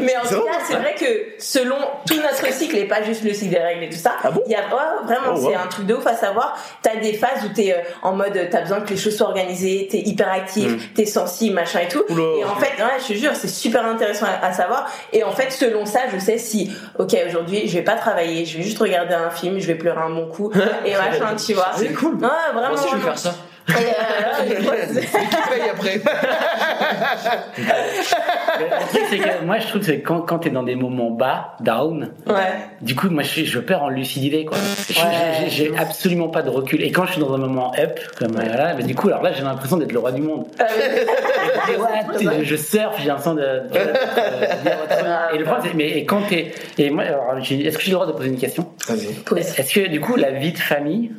Mais 0.00 0.16
en 0.16 0.22
tout 0.22 0.42
cas, 0.42 0.58
c'est 0.66 0.76
vrai 0.76 0.94
que 0.98 1.06
selon 1.38 1.76
tout 2.06 2.16
notre 2.16 2.52
cycle, 2.52 2.76
et 2.76 2.84
pas 2.84 3.02
juste 3.02 3.24
le 3.24 3.32
cycle 3.32 3.54
des 3.54 3.60
règles 3.60 3.84
et 3.84 3.88
tout 3.90 3.98
ça, 3.98 4.12
Ah 4.22 4.30
bon 4.30 4.42
il 4.46 4.52
y 4.52 4.54
a 4.54 4.62
vraiment, 4.62 5.34
Oh, 5.34 5.48
c'est 5.48 5.54
un 5.54 5.66
truc 5.66 5.86
de 5.86 5.94
ouf 5.94 6.06
à 6.06 6.14
savoir. 6.14 6.56
T'as 6.82 6.96
des 6.96 7.12
phases 7.12 7.44
où 7.44 7.48
t'es 7.52 7.72
euh, 7.72 7.82
en 8.02 8.12
mode, 8.12 8.48
t'as 8.50 8.60
besoin 8.60 8.80
que 8.80 8.90
les 8.90 8.96
choses 8.96 9.16
soient 9.16 9.28
organisées, 9.28 9.88
t'es 9.90 9.98
hyper 9.98 10.30
actif, 10.30 10.94
t'es 10.94 11.06
sensible, 11.06 11.54
machin 11.54 11.80
et 11.80 11.88
tout. 11.88 12.04
Mm. 12.08 12.12
Oula. 12.12 12.38
Et 12.38 12.44
en 12.44 12.56
fait, 12.56 12.82
ouais, 12.82 12.98
je 13.00 13.08
te 13.08 13.12
jure, 13.14 13.32
c'est 13.34 13.48
super 13.48 13.84
intéressant 13.86 14.26
à, 14.26 14.46
à 14.46 14.52
savoir. 14.52 14.90
Et 15.12 15.24
en 15.24 15.32
fait, 15.32 15.50
selon 15.50 15.86
ça, 15.86 16.00
je 16.12 16.18
sais 16.18 16.38
si, 16.38 16.72
ok, 16.98 17.16
aujourd'hui, 17.26 17.68
je 17.68 17.74
vais 17.74 17.84
pas 17.84 17.94
travailler, 17.96 18.44
je 18.44 18.58
vais 18.58 18.62
juste 18.62 18.78
regarder 18.78 19.14
un 19.14 19.30
film, 19.30 19.58
je 19.58 19.66
vais 19.66 19.74
pleurer 19.74 20.00
un 20.00 20.10
bon 20.10 20.26
coup, 20.28 20.52
et 20.84 20.92
machin, 20.92 21.34
tu 21.36 21.54
vois. 21.54 21.70
C'est 21.76 21.92
cool. 21.92 22.14
Ouais, 22.16 22.28
vraiment. 22.52 22.68
Moi 22.68 22.72
aussi, 22.72 22.88
je 22.90 22.96
vais 22.96 23.02
faire 23.02 23.18
ça. 23.18 23.34
Et, 23.68 23.72
euh, 23.72 24.70
ouais, 24.70 24.88
c'est- 24.92 25.00
Qui 25.00 25.48
paye 25.50 25.68
après 25.70 26.00
Le, 28.58 28.88
truc, 28.88 29.02
c'est 29.10 29.18
que 29.18 29.44
moi, 29.44 29.58
je 29.58 29.66
trouve 29.68 29.84
que 29.84 29.92
quand, 29.92 30.20
quand 30.20 30.38
t'es 30.38 30.50
dans 30.50 30.62
des 30.62 30.76
moments 30.76 31.10
bas, 31.10 31.56
down, 31.60 32.10
ouais. 32.26 32.34
du 32.80 32.94
coup, 32.94 33.08
moi, 33.10 33.22
je, 33.22 33.44
je 33.44 33.58
perds 33.58 33.82
en 33.82 33.88
lucidité, 33.88 34.44
quoi. 34.44 34.56
Ouais. 34.58 35.48
J'ai 35.48 35.72
absolument 35.76 36.28
pas 36.28 36.42
de 36.42 36.50
recul. 36.50 36.82
Et 36.82 36.90
quand 36.92 37.06
je 37.06 37.12
suis 37.12 37.20
dans 37.20 37.34
un 37.34 37.38
moment 37.38 37.72
up, 37.78 37.98
comme 38.18 38.36
euh, 38.36 38.42
voilà, 38.46 38.74
mais 38.74 38.84
du 38.84 38.94
coup, 38.94 39.08
alors 39.08 39.22
là, 39.22 39.32
j'ai 39.32 39.42
l'impression 39.42 39.76
d'être 39.76 39.92
le 39.92 39.98
roi 39.98 40.12
du 40.12 40.22
monde. 40.22 40.46
Euh, 40.60 40.64
je, 42.20 42.44
je 42.44 42.56
surfe, 42.56 42.96
j'ai 43.00 43.08
l'impression 43.08 43.34
de, 43.34 43.40
de-. 43.42 45.34
Et 45.34 45.38
le 45.38 45.44
problème, 45.44 45.64
c'est, 45.66 45.74
mais 45.74 45.90
et 45.90 46.04
quand 46.04 46.22
t'es, 46.28 46.52
et 46.78 46.90
moi, 46.90 47.04
alors, 47.04 47.40
j'ai- 47.40 47.66
est-ce 47.66 47.76
que 47.78 47.84
j'ai 47.84 47.90
le 47.90 47.94
droit 47.96 48.06
de 48.06 48.12
poser 48.12 48.28
une 48.28 48.38
question 48.38 48.72
Vas-y. 48.88 49.08
Est-ce 49.58 49.74
que 49.74 49.88
du 49.88 50.00
coup, 50.00 50.16
la 50.16 50.30
vie 50.30 50.52
de 50.52 50.58
famille 50.58 51.10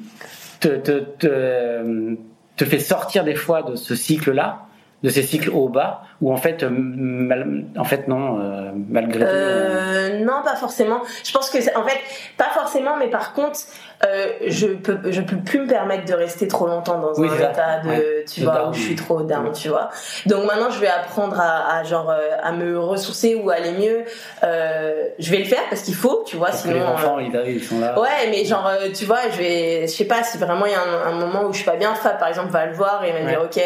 te, 0.59 0.69
te, 0.69 0.91
te, 1.19 2.17
te 2.57 2.65
fait 2.65 2.79
sortir 2.79 3.23
des 3.23 3.35
fois 3.35 3.61
de 3.63 3.75
ce 3.75 3.95
cycle-là, 3.95 4.63
de 5.03 5.09
ces 5.09 5.21
cycles 5.21 5.51
haut 5.51 5.69
bas, 5.69 6.01
ou 6.21 6.33
en 6.33 6.37
fait, 6.37 6.63
euh, 6.63 6.69
mal- 6.71 7.65
en 7.77 7.83
fait 7.83 8.07
non, 8.07 8.39
euh, 8.41 8.71
malgré 8.89 9.19
euh, 9.23 10.19
non, 10.25 10.41
pas 10.43 10.55
forcément. 10.55 11.01
Je 11.23 11.31
pense 11.31 11.51
que, 11.51 11.57
en 11.77 11.83
fait, 11.83 11.99
pas 12.35 12.49
forcément, 12.53 12.97
mais 12.97 13.07
par 13.07 13.33
contre, 13.33 13.59
euh, 14.05 14.27
je 14.45 14.67
peux, 14.67 14.99
je 15.11 15.21
peux 15.21 15.37
plus 15.37 15.61
me 15.61 15.67
permettre 15.67 16.05
de 16.05 16.13
rester 16.13 16.47
trop 16.47 16.67
longtemps 16.67 16.99
dans 16.99 17.13
Oui, 17.19 17.27
un 17.29 17.49
état 17.51 17.79
de, 17.83 17.89
Ouais. 17.89 18.25
tu 18.31 18.41
vois, 18.43 18.53
down. 18.55 18.69
où 18.69 18.73
je 18.73 18.79
suis 18.81 18.95
trop 18.95 19.21
down, 19.23 19.51
tu 19.51 19.69
vois. 19.69 19.89
Donc 20.27 20.45
maintenant, 20.45 20.69
je 20.69 20.79
vais 20.79 20.87
apprendre 20.87 21.39
à, 21.39 21.77
à 21.77 21.83
genre, 21.83 22.09
euh, 22.11 22.37
à 22.43 22.51
me 22.51 22.79
ressourcer 22.79 23.33
ou 23.35 23.49
aller 23.49 23.71
mieux. 23.71 24.03
Euh, 24.43 25.03
je 25.17 25.31
vais 25.31 25.37
le 25.39 25.45
faire 25.45 25.63
parce 25.69 25.81
qu'il 25.81 25.95
faut, 25.95 26.23
tu 26.27 26.37
vois, 26.37 26.47
parce 26.49 26.61
sinon. 26.61 26.75
les 26.75 26.79
euh, 26.81 26.87
enfants, 26.87 27.19
ils 27.19 27.35
arrivent, 27.35 27.57
ils 27.57 27.63
sont 27.67 27.79
là. 27.79 27.99
Ouais, 27.99 28.29
mais 28.29 28.45
genre, 28.45 28.67
euh, 28.67 28.89
tu 28.93 29.05
vois, 29.05 29.19
je 29.31 29.37
vais, 29.37 29.81
je 29.81 29.87
sais 29.91 30.05
pas 30.05 30.23
si 30.23 30.37
vraiment 30.37 30.65
il 30.67 30.73
y 30.73 30.75
a 30.75 30.81
un, 30.81 31.07
un 31.13 31.15
moment 31.15 31.45
où 31.45 31.51
je 31.51 31.57
suis 31.57 31.65
pas 31.65 31.75
bien, 31.75 31.95
Fab 31.95 32.19
par 32.19 32.27
exemple 32.27 32.49
va 32.51 32.65
le 32.67 32.73
voir 32.73 33.03
et 33.03 33.11
va 33.11 33.19
me 33.21 33.27
dire, 33.29 33.41
ok, 33.43 33.59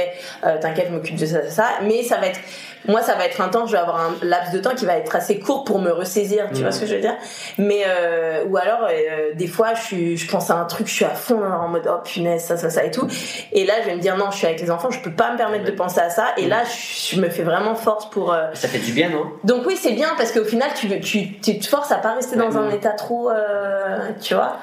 euh, 0.46 0.58
t'inquiète, 0.62 0.88
je 0.90 0.94
m'occupe 0.94 1.16
de 1.18 1.26
ça, 1.26 1.42
ça, 1.44 1.50
ça. 1.50 1.66
Mais 1.84 2.04
ça 2.04 2.18
va 2.18 2.28
être, 2.28 2.40
moi 2.88 3.02
ça 3.02 3.16
va 3.16 3.26
être 3.26 3.42
un 3.42 3.50
temps, 3.50 3.66
je 3.66 3.74
vais 3.74 3.78
avoir 3.78 4.00
un 4.02 4.16
laps 4.26 4.52
de 4.54 4.60
temps 4.60 4.76
qui 4.76 4.86
va 4.86 4.98
être 4.98 5.16
assez 5.16 5.40
court 5.40 5.64
pour 5.64 5.80
me 5.80 5.92
ressaisir, 5.92 6.48
tu 6.54 6.60
Mm. 6.60 6.64
vois 6.64 6.72
ce 6.72 6.80
que 6.82 6.86
je 6.86 6.96
veux 6.96 7.02
dire 7.02 7.16
Mais, 7.58 7.84
euh, 7.88 8.44
ou 8.50 8.58
alors, 8.58 8.88
euh, 8.90 9.34
des 9.36 9.48
fois, 9.48 9.74
je 9.74 9.82
suis, 9.82 10.18
je 10.18 10.30
pense 10.30 10.50
à 10.50 10.56
un 10.56 10.66
truc, 10.66 10.88
je 10.88 10.94
suis 10.94 11.06
à 11.06 11.10
fond 11.10 11.42
en 11.44 11.68
mode, 11.68 11.88
oh 11.90 12.00
punaise, 12.04 12.44
ça, 12.44 12.58
ça, 12.58 12.70
ça 12.70 12.84
et 12.84 12.92
tout. 12.92 13.08
Et 13.52 13.66
là, 13.66 13.76
je 13.82 13.88
vais 13.88 13.96
me 13.96 14.02
dire, 14.02 14.18
non, 14.18 14.32
je 14.32 14.38
suis 14.38 14.48
avec 14.48 14.60
les 14.62 14.72
enfants, 14.72 14.90
je 14.90 15.00
peux 15.00 15.12
pas 15.12 15.32
me 15.32 15.38
permettre 15.38 15.66
de 15.66 15.72
penser 15.72 16.00
à 16.00 16.10
ça. 16.10 16.28
Et 16.38 16.48
là, 16.48 16.64
je, 16.64 17.16
je 17.16 17.22
me 17.22 17.30
fais 17.30 17.44
vraiment 17.44 17.76
force 17.76 18.10
pour, 18.10 18.34
euh, 18.34 18.48
Ça 18.54 18.68
fait 18.68 18.80
du 18.80 18.92
bien, 18.94 19.10
non? 19.10 19.26
Donc 19.44 19.66
oui, 19.66 19.78
c'est 19.78 19.94
bien 19.94 20.10
parce 20.18 20.32
qu'au 20.32 20.44
final, 20.46 20.70
tu, 20.76 21.00
tu, 21.02 21.40
tu 21.40 21.60
te 21.60 21.68
forces 21.68 21.92
à 21.92 21.98
pas 21.98 22.14
rester 22.14 22.36
dans 22.36 22.58
un 22.58 22.70
état 22.70 22.92
trop, 22.92 23.30
euh, 23.30 24.00
tu 24.22 24.34
vois. 24.34 24.58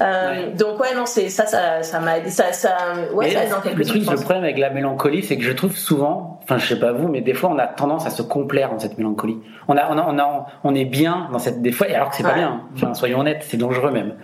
Euh, 0.00 0.50
Donc 0.56 0.80
ouais, 0.80 0.94
non, 0.94 1.06
c'est 1.06 1.28
ça, 1.28 1.46
ça, 1.46 1.82
ça 1.82 2.00
m'a 2.00 2.18
aidé, 2.18 2.30
ça, 2.30 2.52
ça, 2.52 2.76
ouais, 3.14 3.30
ça 3.30 3.46
dans 3.54 3.60
quelque 3.60 3.78
le 3.78 3.84
truc, 3.84 4.06
le 4.08 4.16
problème 4.16 4.44
avec 4.44 4.58
la 4.58 4.70
mélancolie, 4.70 5.22
c'est 5.22 5.36
que 5.36 5.42
je 5.44 5.52
trouve 5.52 5.76
souvent, 5.76 6.40
enfin 6.42 6.58
je 6.58 6.66
sais 6.66 6.78
pas 6.78 6.92
vous, 6.92 7.08
mais 7.08 7.20
des 7.20 7.34
fois 7.34 7.50
on 7.52 7.58
a 7.58 7.66
tendance 7.66 8.06
à 8.06 8.10
se 8.10 8.22
complaire 8.22 8.70
dans 8.70 8.78
cette 8.78 8.98
mélancolie. 8.98 9.38
On 9.68 9.76
a, 9.76 9.88
on 9.90 9.98
a, 9.98 10.06
on 10.08 10.18
a, 10.18 10.46
on 10.64 10.74
est 10.74 10.84
bien 10.84 11.28
dans 11.32 11.38
cette 11.38 11.62
des 11.62 11.72
fois, 11.72 11.86
alors 11.92 12.10
que 12.10 12.16
c'est 12.16 12.22
pas 12.22 12.28
Ouais. 12.30 12.34
bien. 12.36 12.62
Enfin 12.74 12.94
soyons 12.94 13.20
honnêtes, 13.20 13.44
c'est 13.48 13.56
dangereux 13.56 13.90
même. 13.90 14.14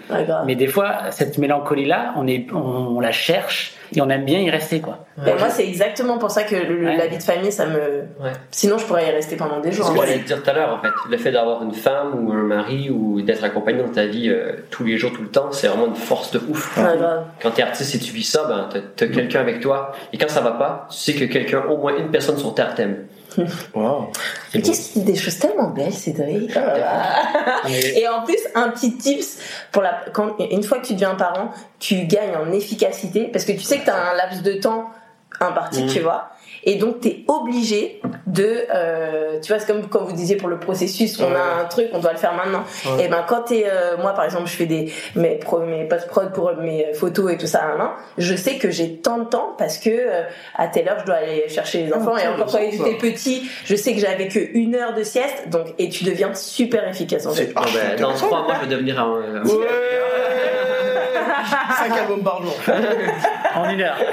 Mais 0.47 0.55
des 0.55 0.67
fois, 0.69 1.11
cette 1.11 1.39
mélancolie-là, 1.39 2.13
on 2.17 2.27
est, 2.27 2.47
on, 2.53 2.59
on 2.97 3.01
la 3.01 3.13
cherche 3.13 3.75
et 3.97 4.01
on 4.03 4.09
aime 4.11 4.25
bien 4.25 4.41
y 4.41 4.51
rester 4.51 4.81
quoi. 4.81 5.05
Et 5.27 5.33
moi, 5.39 5.49
c'est 5.51 5.67
exactement 5.67 6.19
pour 6.19 6.31
ça 6.31 6.43
que 6.43 6.57
le- 6.57 6.85
Ouais. 6.87 6.97
la 6.97 7.07
vie 7.07 7.19
de 7.19 7.23
famille, 7.23 7.53
ça 7.53 7.67
me. 7.67 7.79
Ouais. 8.21 8.33
Sinon, 8.51 8.79
je 8.79 8.85
pourrais 8.85 9.07
y 9.09 9.11
rester 9.13 9.37
pendant 9.37 9.61
des 9.61 9.71
jours. 9.73 9.87
C'est 9.87 9.93
ce 9.93 9.97
hein. 9.97 10.01
que 10.03 10.07
j'allais 10.09 10.21
te 10.23 10.27
dire 10.27 10.43
tout 10.43 10.51
à 10.51 10.53
l'heure, 10.53 10.75
en 10.75 10.81
fait. 10.83 10.91
Le 11.09 11.17
fait 11.17 11.31
d'avoir 11.33 11.63
une 11.63 11.73
femme 11.73 12.13
ou 12.27 12.33
un 12.33 12.43
mari 12.43 12.91
ou 12.91 13.21
d'être 13.23 13.45
accompagné 13.45 13.83
dans 13.83 13.89
ta 13.93 14.07
vie 14.07 14.29
euh, 14.29 14.53
tous 14.71 14.85
les 14.85 14.99
jours, 14.99 15.13
tout 15.13 15.23
le 15.23 15.29
temps, 15.29 15.53
c'est 15.53 15.69
vraiment 15.69 15.87
une 15.87 15.95
force 15.95 16.33
de 16.33 16.41
ouf. 16.49 16.79
Quand 17.43 17.51
t'es 17.53 17.63
artiste 17.63 17.95
et 17.95 17.99
tu 17.99 18.13
vis 18.13 18.25
ça, 18.25 18.45
ben, 18.49 18.69
t'as, 18.73 18.81
t'as 18.97 19.07
quelqu'un 19.13 19.41
avec 19.41 19.61
toi. 19.61 19.93
Et 20.13 20.19
quand 20.19 20.29
ça 20.29 20.41
va 20.41 20.53
pas, 20.53 20.89
tu 20.91 20.97
sais 20.99 21.15
que 21.15 21.25
quelqu'un, 21.25 21.63
au 21.69 21.77
moins 21.77 21.97
une 21.97 22.11
personne 22.11 22.37
sur 22.37 22.55
Terre 22.55 22.75
t'aime. 22.75 22.97
Wow. 23.75 24.11
Mais 24.55 24.63
qu'est-ce 24.63 24.93
qu'il 24.93 25.05
dit 25.05 25.13
des 25.13 25.19
choses 25.19 25.39
tellement 25.39 25.69
belles, 25.71 25.93
Cédric 25.93 26.55
là. 26.55 27.63
Et 27.69 28.07
en 28.09 28.23
plus, 28.25 28.39
un 28.55 28.69
petit 28.71 28.97
tips 28.97 29.39
pour 29.73 29.83
la 29.83 30.05
quand 30.13 30.37
une 30.39 30.63
fois 30.63 30.79
que 30.79 30.87
tu 30.87 30.95
deviens 30.95 31.15
parent, 31.15 31.51
tu 31.79 32.05
gagnes 32.07 32.37
en 32.37 32.53
efficacité 32.53 33.25
parce 33.33 33.45
que 33.45 33.53
tu 33.53 33.61
sais 33.63 33.79
que 33.79 33.85
tu 33.85 33.91
as 33.91 34.11
un 34.11 34.15
laps 34.15 34.43
de 34.43 34.53
temps 34.55 34.91
imparti, 35.41 35.83
Mhm. 35.85 35.89
tu 35.91 36.01
vois. 36.01 36.31
Et 36.67 36.77
donc, 36.77 37.01
tu 37.01 37.09
es 37.09 37.25
obligé 37.29 38.01
de. 38.27 38.65
euh, 38.75 39.39
tu 39.41 39.53
vois, 39.53 39.61
c'est 39.61 39.67
comme 39.67 39.87
quand 39.89 40.05
vous 40.05 40.13
disiez 40.15 40.37
pour 40.37 40.49
le 40.49 40.59
processus, 40.59 41.19
on 41.21 41.25
Ouais. 41.31 41.37
a 41.37 41.63
un 41.63 41.65
truc, 41.67 41.89
on 41.93 41.99
doit 41.99 42.13
le 42.13 42.19
faire 42.19 42.35
maintenant. 42.35 42.65
Ouais. 42.97 43.05
Et 43.05 43.09
ben, 43.09 43.25
quand 43.29 43.43
t'es. 43.43 43.65
euh, 43.67 43.97
moi, 43.99 44.13
par 44.13 44.25
exemple, 44.25 44.47
je 44.49 44.55
fais 44.57 44.67
des, 44.67 44.93
mes, 45.15 45.37
pro, 45.37 45.61
mes 45.61 45.85
post-prod 45.87 46.33
pour 46.33 46.53
mes 46.57 46.93
photos 46.95 47.33
et 47.33 47.37
tout 47.37 47.47
ça, 47.47 47.63
hein, 47.65 47.77
hein, 47.81 47.93
je 48.19 48.35
sais 48.35 48.57
que 48.59 48.71
j'ai 48.71 48.97
tant 48.97 49.19
de 49.19 49.25
temps 49.25 49.55
parce 49.59 49.79
que 49.79 49.91
euh, 49.91 50.23
à 50.57 50.69
telle 50.69 50.89
heure, 50.89 50.99
je 51.01 51.05
dois 51.07 51.17
aller 51.17 51.49
chercher 51.49 51.85
les 51.85 51.93
Ah, 51.93 51.99
enfants. 51.99 52.17
et 52.17 52.27
encore 52.29 52.47
quand 52.53 52.59
ils 52.59 52.75
étaient 52.81 52.97
petits, 52.99 53.49
je 53.65 53.75
sais 53.77 53.93
que 53.95 54.01
j'avais 54.01 54.29
que 54.29 54.39
une 54.55 54.75
heure 54.75 54.95
de 54.95 55.03
sieste. 55.03 55.49
Donc, 55.51 55.67
et 55.79 55.89
tu 55.91 56.05
deviens 56.05 56.33
super 56.35 56.89
efficace 56.89 57.27
en 57.27 57.33
fait. 57.33 57.53
Archi 57.55 57.77
ben, 57.77 58.01
dans 58.01 58.13
trois 58.15 58.43
mois, 58.43 58.55
je 58.63 58.69
vais 58.69 58.75
devenir 58.75 59.01
un. 59.01 59.43
un- 59.43 59.45
Ouais 59.45 59.67
5 61.79 61.93
albums 61.99 62.23
par 62.23 62.43
jour. 62.43 62.55
En 63.57 63.71
une 63.71 63.81
heure. 63.83 63.97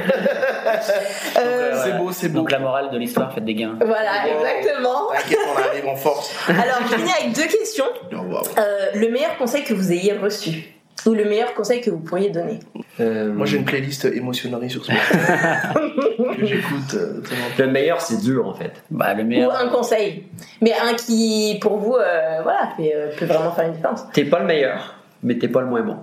Euh, 1.40 1.82
C'est 1.84 1.98
beau, 1.98 2.12
c'est 2.12 2.30
beau. 2.30 2.40
Donc 2.40 2.52
la 2.52 2.60
morale 2.60 2.92
de 2.92 2.98
l'histoire, 2.98 3.34
faites 3.34 3.46
des 3.46 3.56
gains. 3.56 3.76
Voilà, 3.84 4.28
exactement. 4.28 5.08
T'inquiète, 5.14 5.40
on 5.56 5.60
arrive 5.60 5.88
en 5.88 5.96
force. 5.96 6.34
Alors, 6.48 6.80
je 6.90 6.96
finis 6.96 7.12
avec 7.20 7.34
deux 7.36 7.48
questions. 7.48 7.86
Oh, 8.14 8.18
wow. 8.18 8.42
Euh, 8.58 8.86
le 8.96 9.10
meilleur 9.10 9.36
conseil 9.38 9.64
que 9.64 9.74
vous 9.74 9.92
ayez 9.92 10.14
reçu 10.14 10.76
ou 11.08 11.14
le 11.14 11.26
meilleur 11.26 11.54
conseil 11.56 11.82
que 11.82 11.90
vous 11.90 12.00
pourriez 12.00 12.30
donner 12.30 12.60
Euh, 13.00 13.34
Moi 13.34 13.46
j'ai 13.48 13.58
une 13.58 13.66
playlist 13.66 14.06
émotionnerie 14.06 14.70
sur 14.70 14.86
ce 14.86 14.92
que 14.92 16.46
j'écoute. 16.46 16.94
euh. 16.94 17.22
Le 17.58 17.68
meilleur, 17.68 18.00
c'est 18.02 18.18
dur, 18.22 18.48
en 18.48 18.54
fait. 18.54 18.84
Bah 18.92 19.14
le 19.14 19.24
Ou 19.24 19.28
meilleur. 19.28 19.56
un 19.56 19.68
conseil, 19.70 20.26
mais 20.62 20.74
un 20.74 20.94
qui, 20.94 21.58
pour 21.62 21.78
vous, 21.78 21.96
euh, 21.96 22.40
voilà, 22.44 22.70
euh, 22.80 23.10
peut 23.18 23.26
vraiment 23.26 23.52
faire 23.52 23.66
une 23.66 23.74
différence. 23.74 24.04
T'es 24.14 24.26
pas 24.26 24.40
le 24.40 24.46
meilleur, 24.46 24.96
mais 25.24 25.38
t'es 25.38 25.48
pas 25.48 25.62
le 25.62 25.68
moins 25.68 25.82
bon. 25.82 25.98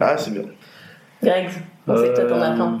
Ah, 0.00 0.16
c'est 0.16 0.32
bien. 0.32 0.42
Greg, 1.22 1.48
on 1.86 1.96
sait 1.96 2.08
que 2.08 2.14
toi 2.14 2.24
t'en 2.24 2.40
as 2.40 2.50
plein. 2.52 2.74
Euh, 2.74 2.78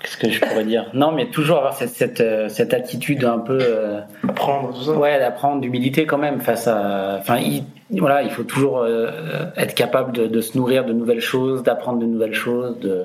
Qu'est-ce 0.00 0.16
que 0.18 0.30
je 0.30 0.40
pourrais 0.40 0.64
dire? 0.64 0.86
Non, 0.94 1.10
mais 1.12 1.26
toujours 1.30 1.58
avoir 1.58 1.74
cette, 1.74 1.90
cette, 1.90 2.20
euh, 2.20 2.48
cette 2.48 2.72
attitude 2.74 3.24
un 3.24 3.38
peu. 3.38 3.58
euh, 3.60 4.00
Apprendre, 4.28 4.72
tout 4.74 4.82
ça. 4.82 4.92
Ouais, 4.92 5.18
d'apprendre, 5.18 5.60
d'humilité 5.60 6.06
quand 6.06 6.18
même 6.18 6.40
face 6.40 6.68
à. 6.68 7.16
Enfin, 7.18 7.38
il, 7.38 7.64
voilà, 7.98 8.22
il 8.22 8.30
faut 8.30 8.44
toujours 8.44 8.78
euh, 8.80 9.10
être 9.56 9.74
capable 9.74 10.12
de, 10.12 10.26
de 10.26 10.40
se 10.40 10.56
nourrir 10.56 10.84
de 10.84 10.92
nouvelles 10.92 11.20
choses, 11.20 11.62
d'apprendre 11.62 11.98
de 11.98 12.06
nouvelles 12.06 12.34
choses, 12.34 12.78
de 12.80 13.04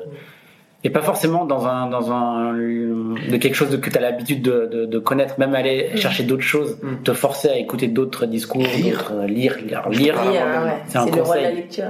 et 0.84 0.90
pas 0.90 1.02
forcément 1.02 1.46
dans 1.46 1.68
un 1.68 1.88
dans 1.90 2.12
un 2.12 2.54
de 2.54 3.38
quelque 3.38 3.54
chose 3.56 3.80
que 3.80 3.90
tu 3.90 3.98
as 3.98 4.02
l'habitude 4.02 4.42
de, 4.42 4.68
de, 4.72 4.86
de 4.86 5.00
connaître, 5.00 5.36
même 5.40 5.54
aller 5.56 5.92
chercher 5.96 6.24
d'autres 6.24 6.42
choses, 6.44 6.78
Mm. 6.82 7.04
te 7.04 7.14
forcer 7.14 7.50
à 7.50 7.58
écouter 7.58 7.88
d'autres 7.88 8.26
discours, 8.26 8.62
Lire. 8.64 9.12
euh, 9.14 9.28
lire, 9.28 9.58
lire, 9.66 9.90
lire, 9.90 10.20
c'est 10.88 10.98
un 10.98 11.06
c'est 11.06 11.16
le 11.16 11.22
roi 11.22 11.38
de 11.38 11.42
la 11.42 11.50
conseil. 11.50 11.56
lecture. 11.56 11.86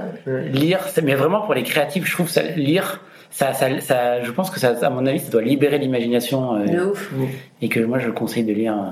lire, 0.52 0.80
c'est- 0.88 1.02
mais 1.02 1.14
vraiment 1.14 1.40
pour 1.42 1.54
les 1.54 1.62
créatifs, 1.62 2.06
je 2.06 2.12
trouve 2.12 2.28
ça 2.28 2.42
lire. 2.42 3.00
Ça, 3.34 3.54
ça, 3.54 3.80
ça, 3.80 4.20
je 4.22 4.30
pense 4.30 4.50
que 4.50 4.60
ça, 4.60 4.74
à 4.82 4.90
mon 4.90 5.06
avis, 5.06 5.18
ça 5.18 5.30
doit 5.30 5.40
libérer 5.40 5.78
l'imagination 5.78 6.54
euh, 6.54 6.66
De 6.66 6.80
ouf. 6.90 7.10
et 7.62 7.68
que 7.70 7.80
moi 7.80 7.98
je 7.98 8.10
conseille 8.10 8.44
de 8.44 8.52
lire. 8.52 8.74
euh. 8.74 8.90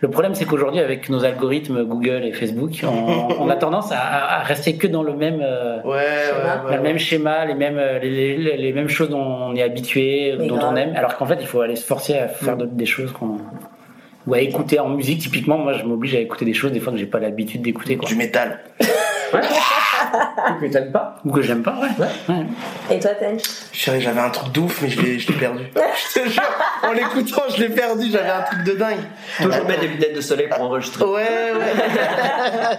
Le 0.00 0.08
problème 0.08 0.34
c'est 0.34 0.46
qu'aujourd'hui 0.46 0.80
avec 0.80 1.10
nos 1.10 1.22
algorithmes 1.26 1.84
Google 1.84 2.22
et 2.24 2.32
Facebook, 2.32 2.70
on, 2.84 3.34
on 3.38 3.50
a 3.50 3.56
tendance 3.56 3.92
à, 3.92 3.98
à- 3.98 4.40
à 4.40 4.42
rester 4.44 4.76
que 4.76 4.86
dans 4.86 5.02
le 5.02 5.12
même, 5.12 5.40
euh, 5.42 5.82
Ouais, 5.84 6.06
Schéma. 6.26 6.64
ouais. 6.70 6.76
le 6.76 6.82
même 6.82 6.98
schéma, 6.98 7.44
les 7.44 7.52
mêmes, 7.54 7.78
les, 8.02 8.36
les- 8.38 8.56
les 8.56 8.72
mêmes 8.72 8.88
choses 8.88 9.10
dont 9.10 9.20
on 9.22 9.54
est 9.56 9.62
habitué, 9.62 10.36
Mais 10.38 10.46
dont 10.48 10.56
grave. 10.56 10.70
on 10.72 10.76
aime. 10.76 10.94
Alors 10.96 11.16
qu'en 11.18 11.26
fait 11.26 11.36
il 11.40 11.46
faut 11.46 11.60
aller 11.60 11.76
se 11.76 11.84
forcer 11.84 12.14
à 12.16 12.28
faire 12.28 12.56
d'autres- 12.56 12.72
des 12.72 12.86
choses 12.86 13.12
qu'on 13.12 13.36
ou 14.26 14.34
à 14.34 14.40
écouter 14.40 14.78
en 14.78 14.88
musique. 14.88 15.20
Typiquement, 15.20 15.58
moi 15.58 15.74
je 15.74 15.84
m'oblige 15.84 16.14
à 16.14 16.18
écouter 16.20 16.44
des 16.46 16.54
choses 16.54 16.72
des 16.72 16.80
fois 16.80 16.92
que 16.94 16.98
j'ai 16.98 17.06
pas 17.06 17.18
l'habitude 17.18 17.60
d'écouter 17.60 17.96
quoi. 17.98 18.08
Du 18.08 18.14
métal. 18.16 18.60
Que 19.40 20.66
t'aimes 20.66 20.92
pas 20.92 21.16
ou 21.24 21.30
que 21.32 21.42
j'aime 21.42 21.62
pas. 21.62 21.78
Ouais. 21.80 21.88
Ouais. 22.28 22.44
Et 22.90 23.00
toi, 23.00 23.12
Tench 23.14 23.42
Chérie, 23.72 24.00
j'avais 24.00 24.20
un 24.20 24.30
truc 24.30 24.52
de 24.52 24.60
ouf, 24.60 24.82
mais 24.82 24.88
je 24.88 25.00
l'ai 25.00 25.18
je 25.18 25.28
l'ai 25.32 25.38
perdu. 25.38 25.64
je 26.14 26.20
te 26.20 26.28
jure, 26.28 26.42
en 26.82 26.92
l'écoutant, 26.92 27.42
je 27.54 27.62
l'ai 27.62 27.68
perdu, 27.70 28.06
j'avais 28.10 28.28
un 28.30 28.42
truc 28.42 28.64
de 28.64 28.72
dingue. 28.72 28.96
Toujours 29.40 29.64
mettre 29.66 29.80
des 29.80 29.88
lunettes 29.88 30.14
de 30.16 30.20
soleil 30.20 30.48
pour 30.48 30.60
enregistrer. 30.62 31.04
Ouais, 31.04 31.52
ouais. 31.58 32.78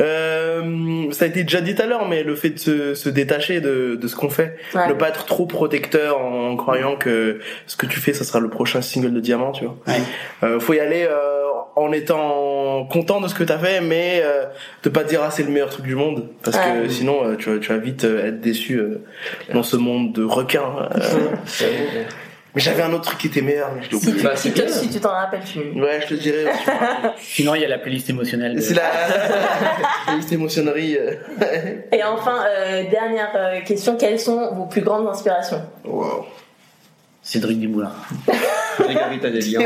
Euh, 0.00 1.12
ça 1.12 1.24
a 1.24 1.28
été 1.28 1.44
déjà 1.44 1.60
dit 1.60 1.74
tout 1.74 1.82
à 1.82 1.86
l'heure, 1.86 2.06
mais 2.08 2.24
le 2.24 2.34
fait 2.34 2.50
de 2.50 2.58
se, 2.58 2.94
se 2.94 3.08
détacher 3.08 3.60
de, 3.60 3.94
de 4.00 4.08
ce 4.08 4.16
qu'on 4.16 4.28
fait, 4.28 4.56
Ouais. 4.74 4.88
ne 4.88 4.92
pas 4.92 5.08
être 5.08 5.24
trop 5.24 5.46
protecteur 5.46 6.18
en 6.20 6.56
croyant 6.56 6.96
que 6.96 7.40
ce 7.66 7.76
que 7.76 7.86
tu 7.86 8.00
fais, 8.00 8.12
ça 8.12 8.24
sera 8.24 8.40
le 8.40 8.48
prochain 8.50 8.82
single 8.82 9.12
de 9.14 9.20
diamant, 9.20 9.52
tu 9.52 9.64
vois. 9.64 9.76
Ouais. 9.86 10.00
Euh, 10.42 10.58
faut 10.58 10.74
y 10.74 10.80
aller 10.80 11.06
euh, 11.08 11.44
en 11.76 11.92
étant 11.92 12.84
content 12.86 13.20
de 13.20 13.28
ce 13.28 13.34
que 13.34 13.44
t'as 13.44 13.58
fait, 13.58 13.80
mais 13.80 14.20
euh, 14.24 14.44
de 14.82 14.88
pas 14.88 15.04
dire 15.04 15.20
ah 15.24 15.30
c'est 15.30 15.44
le 15.44 15.50
meilleur 15.50 15.70
truc 15.74 15.86
du 15.86 15.94
monde, 15.94 16.28
parce 16.42 16.56
que 16.56 16.88
sinon 16.88 17.24
euh, 17.24 17.36
tu 17.36 17.50
vas, 17.50 17.58
tu 17.58 17.72
vas 17.72 17.78
vite 17.78 18.04
euh, 18.04 18.28
être 18.28 18.40
déçu 18.40 18.76
euh, 18.78 19.04
dans 19.52 19.62
ce 19.62 19.76
monde 19.76 20.12
de 20.12 20.24
requins. 20.24 20.88
euh. 20.94 21.64
mais 22.54 22.60
j'avais 22.60 22.82
un 22.82 22.92
autre 22.92 23.02
truc 23.04 23.18
qui 23.18 23.26
était 23.26 23.40
meilleur, 23.42 23.70
mais 23.74 23.82
je 23.82 23.90
l'ai 23.90 23.96
oublié. 23.96 24.22
Bah, 24.22 24.36
si, 24.36 24.52
tu- 24.52 24.62
bien. 24.62 24.70
si 24.70 24.88
tu 24.88 25.00
t'en 25.00 25.10
rappelles, 25.10 25.42
tu. 25.44 25.58
Ouais, 25.80 26.00
je 26.02 26.06
te 26.06 26.14
dirais. 26.14 26.52
Sinon, 27.18 27.54
il 27.54 27.62
y 27.62 27.64
a 27.64 27.68
la 27.68 27.78
playlist 27.78 28.08
émotionnelle. 28.08 28.54
de- 28.54 28.60
c'est 28.60 28.74
la 28.74 28.82
la 30.06 30.14
liste 30.16 30.32
émotionnerie. 30.32 30.96
Et 31.92 32.04
enfin, 32.04 32.44
euh, 32.48 32.84
dernière 32.90 33.62
question 33.64 33.96
quelles 33.96 34.20
sont 34.20 34.54
vos 34.54 34.66
plus 34.66 34.82
grandes 34.82 35.08
inspirations? 35.08 35.62
Wow. 35.84 36.26
Cédric 37.22 37.58
Dumoulin. 37.58 37.92
Tadeli. 39.20 39.56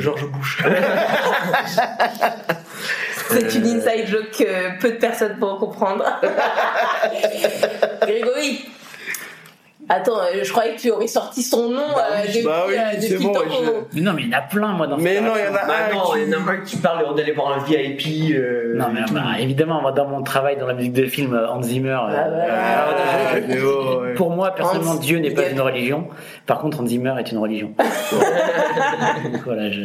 Georges 0.00 0.26
Bush. 0.30 0.62
C'est 3.28 3.54
une 3.54 3.66
inside 3.66 4.06
joke 4.06 4.30
que 4.30 4.80
peu 4.80 4.90
de 4.92 4.96
personnes 4.96 5.38
pourront 5.38 5.58
comprendre. 5.58 6.04
Grégory 8.02 8.64
Attends, 9.88 10.18
euh, 10.18 10.42
je 10.42 10.50
croyais 10.50 10.74
que 10.74 10.80
tu 10.80 10.90
aurais 10.90 11.06
sorti 11.06 11.42
son 11.42 11.68
nom 11.70 11.80
euh, 11.80 12.26
depuis, 12.26 12.42
bah 12.42 12.64
oui, 12.66 12.74
euh, 12.76 12.96
c'est 13.00 13.08
depuis 13.10 13.24
bon, 13.26 13.34
je- 13.48 13.96
Mais 13.96 14.00
non, 14.00 14.12
mais 14.14 14.22
il 14.22 14.28
y 14.30 14.34
en 14.34 14.38
a 14.38 14.42
plein, 14.42 14.72
moi, 14.72 14.88
dans 14.88 14.96
Mais 14.96 15.20
non, 15.20 15.32
il 15.36 15.44
y 15.44 15.48
en 15.48 15.54
a 15.54 15.64
Bah 15.64 15.74
un. 15.90 15.94
non, 15.94 16.00
qui- 16.12 16.22
il 16.22 16.28
y 16.28 16.34
en 16.34 16.38
a 16.46 16.50
un 16.50 16.56
qui 16.64 16.76
parle 16.78 17.14
d'aller 17.14 17.30
voir 17.32 17.52
un 17.52 17.58
VIP. 17.64 18.32
euh, 18.34 18.74
Non, 18.76 18.86
mais 18.92 19.00
bah, 19.12 19.22
évidemment, 19.38 19.80
moi, 19.80 19.92
dans 19.92 20.06
mon 20.08 20.22
travail 20.22 20.56
dans 20.56 20.66
la 20.66 20.74
musique 20.74 20.92
de 20.92 21.06
film, 21.06 21.34
euh, 21.34 21.48
Hans 21.48 21.62
Zimmer. 21.62 21.90
euh, 21.90 21.96
Ah 22.10 22.28
ouais. 23.36 23.40
Ouais, 23.40 23.44
mais 23.48 23.58
oh, 23.62 24.00
ouais. 24.02 24.14
Pour 24.14 24.30
moi, 24.30 24.50
personnellement, 24.54 24.92
Hans, 24.92 24.96
Dieu 24.96 25.18
n'est 25.18 25.30
pas 25.30 25.48
une 25.48 25.60
religion. 25.60 26.08
Par 26.46 26.58
contre, 26.58 26.80
Hans 26.80 26.86
Zimmer 26.86 27.14
est 27.20 27.30
une 27.30 27.38
religion. 27.38 27.72
voilà, 29.44 29.70
je. 29.70 29.80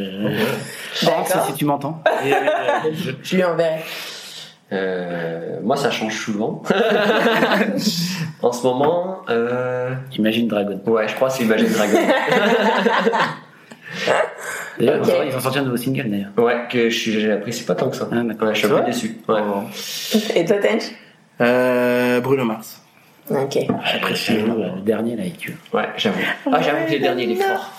je... 0.96 1.06
Hans, 1.08 1.26
si 1.48 1.54
tu 1.54 1.66
m'entends. 1.66 2.02
Et, 2.26 2.34
euh, 2.34 2.38
je- 2.94 3.12
Je 3.22 3.36
lui 3.36 3.44
enverrai. 3.44 3.82
Euh, 4.74 5.60
moi, 5.64 5.76
ça 5.76 5.92
change 5.92 6.16
souvent. 6.16 6.64
en 8.42 8.52
ce 8.52 8.64
moment, 8.64 9.22
euh, 9.30 9.92
Imagine 10.18 10.48
Dragon. 10.48 10.80
ouais, 10.86 11.08
je 11.08 11.16
crois 11.16 11.28
que 11.30 11.36
c'est 11.36 11.44
Imagine 11.44 11.72
Dragon. 11.72 12.00
D'ailleurs, 14.80 15.02
Ok. 15.02 15.08
ils 15.08 15.12
ont- 15.14 15.24
ils 15.32 15.36
ont 15.36 15.40
sorti 15.40 15.60
un 15.60 15.64
nouveau 15.64 15.78
single 15.78 16.10
d'ailleurs. 16.10 16.30
ouais, 16.38 16.62
que 16.70 16.90
je 16.90 16.98
suis- 16.98 17.20
j'apprécie 17.22 17.64
pas 17.66 17.76
tant 17.76 17.90
que 17.90 17.96
ça. 17.96 18.08
Ah, 18.12 18.22
d'accord. 18.24 18.48
Ouais, 18.48 18.56
je 18.56 18.60
suis 18.66 18.74
un 18.74 18.80
peu 18.80 18.86
déçu. 18.86 19.18
Ouais. 19.28 19.42
Et 20.36 20.46
toi, 20.46 20.58
Tench 20.58 20.84
Euh, 21.42 22.20
Bruno 22.22 22.46
Mars. 22.46 22.82
Ok. 23.30 23.58
Après, 23.96 24.16
c'est 24.16 24.34
le, 24.34 24.48
le 24.76 24.82
dernier 24.82 25.16
là, 25.16 25.24
tu 25.38 25.56
Ouais, 25.74 25.90
j'avoue. 25.98 26.20
Ah, 26.52 26.62
j'avoue 26.62 26.86
que 26.86 26.92
les 26.92 27.00
derniers, 27.00 27.24
il 27.26 27.32
est 27.32 27.44
fort. 27.44 27.72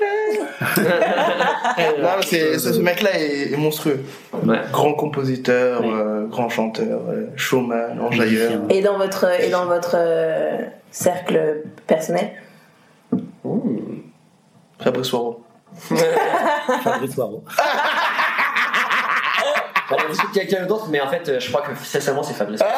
Non, 2.00 2.08
mais 2.16 2.22
c'est, 2.26 2.58
ce, 2.58 2.72
ce 2.72 2.80
mec-là 2.80 3.10
est, 3.18 3.52
est 3.52 3.56
monstrueux. 3.56 4.02
Ouais. 4.44 4.58
Grand 4.72 4.94
compositeur, 4.94 5.82
euh, 5.84 6.26
grand 6.26 6.48
chanteur, 6.48 7.00
euh, 7.08 7.26
showman, 7.36 7.98
enjailleur. 8.00 8.62
Et 8.70 8.80
dans 8.80 8.96
votre, 8.98 9.26
et 9.40 9.50
dans 9.50 9.66
votre 9.66 9.94
euh, 9.96 10.58
cercle 10.90 11.62
personnel? 11.86 12.32
Fabrice 14.82 15.12
Waro. 15.12 15.44
Fabrice 16.82 17.16
Waro. 17.16 17.44
J'allais 19.90 20.12
dire 20.12 20.30
quelqu'un 20.32 20.66
d'autre, 20.66 20.86
mais 20.88 21.00
en 21.00 21.08
fait, 21.08 21.28
euh, 21.28 21.40
je 21.40 21.48
crois 21.48 21.62
que 21.62 21.74
sincèrement, 21.84 22.22
c'est 22.22 22.34
Fabrice. 22.34 22.60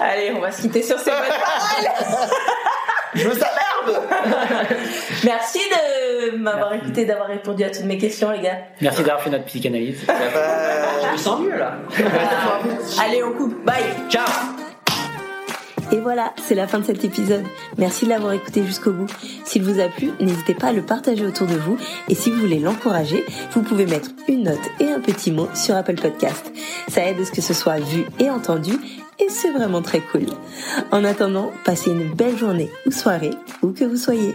Allez, 0.00 0.32
on 0.36 0.40
va 0.40 0.50
se 0.52 0.60
quitter 0.62 0.82
sur 0.82 0.98
ces 0.98 1.10
bonnes 1.10 1.20
paroles. 1.20 1.90
Je 3.14 3.28
veux 3.28 3.34
sa 3.34 3.46
merde 3.46 3.66
Merci 5.24 5.58
de 5.58 6.36
m'avoir 6.36 6.72
écouté, 6.74 7.04
d'avoir 7.04 7.28
répondu 7.28 7.64
à 7.64 7.70
toutes 7.70 7.84
mes 7.84 7.98
questions, 7.98 8.30
les 8.30 8.40
gars. 8.40 8.58
Merci 8.80 9.02
d'avoir 9.02 9.22
fait 9.22 9.30
notre 9.30 9.44
psychanalyse. 9.44 10.04
Je 10.08 11.12
me 11.12 11.16
sens 11.16 11.40
mieux 11.40 11.56
là. 11.56 11.78
Allez, 13.00 13.22
on 13.22 13.32
coupe. 13.32 13.64
Bye. 13.64 13.84
Ciao 14.08 14.26
Et 15.92 15.98
voilà, 15.98 16.32
c'est 16.42 16.54
la 16.54 16.66
fin 16.66 16.80
de 16.80 16.84
cet 16.84 17.04
épisode. 17.04 17.44
Merci 17.78 18.04
de 18.06 18.10
l'avoir 18.10 18.32
écouté 18.32 18.64
jusqu'au 18.64 18.92
bout. 18.92 19.10
S'il 19.44 19.62
vous 19.62 19.80
a 19.80 19.88
plu, 19.88 20.10
n'hésitez 20.20 20.54
pas 20.54 20.68
à 20.68 20.72
le 20.72 20.82
partager 20.82 21.24
autour 21.24 21.46
de 21.46 21.56
vous. 21.56 21.78
Et 22.08 22.14
si 22.14 22.30
vous 22.30 22.40
voulez 22.40 22.58
l'encourager, 22.58 23.24
vous 23.52 23.62
pouvez 23.62 23.86
mettre 23.86 24.10
une 24.28 24.44
note 24.44 24.58
et 24.80 24.90
un 24.90 25.00
petit 25.00 25.30
mot 25.30 25.48
sur 25.54 25.76
Apple 25.76 25.96
Podcast. 26.00 26.52
Ça 26.88 27.04
aide 27.04 27.20
à 27.20 27.24
ce 27.24 27.32
que 27.32 27.42
ce 27.42 27.54
soit 27.54 27.78
vu 27.78 28.04
et 28.18 28.30
entendu. 28.30 28.72
Et 29.18 29.28
c'est 29.28 29.50
vraiment 29.50 29.82
très 29.82 30.00
cool. 30.00 30.26
En 30.90 31.04
attendant, 31.04 31.50
passez 31.64 31.90
une 31.90 32.12
belle 32.14 32.36
journée 32.36 32.70
ou 32.86 32.90
soirée, 32.90 33.34
où 33.62 33.72
que 33.72 33.84
vous 33.84 33.96
soyez. 33.96 34.34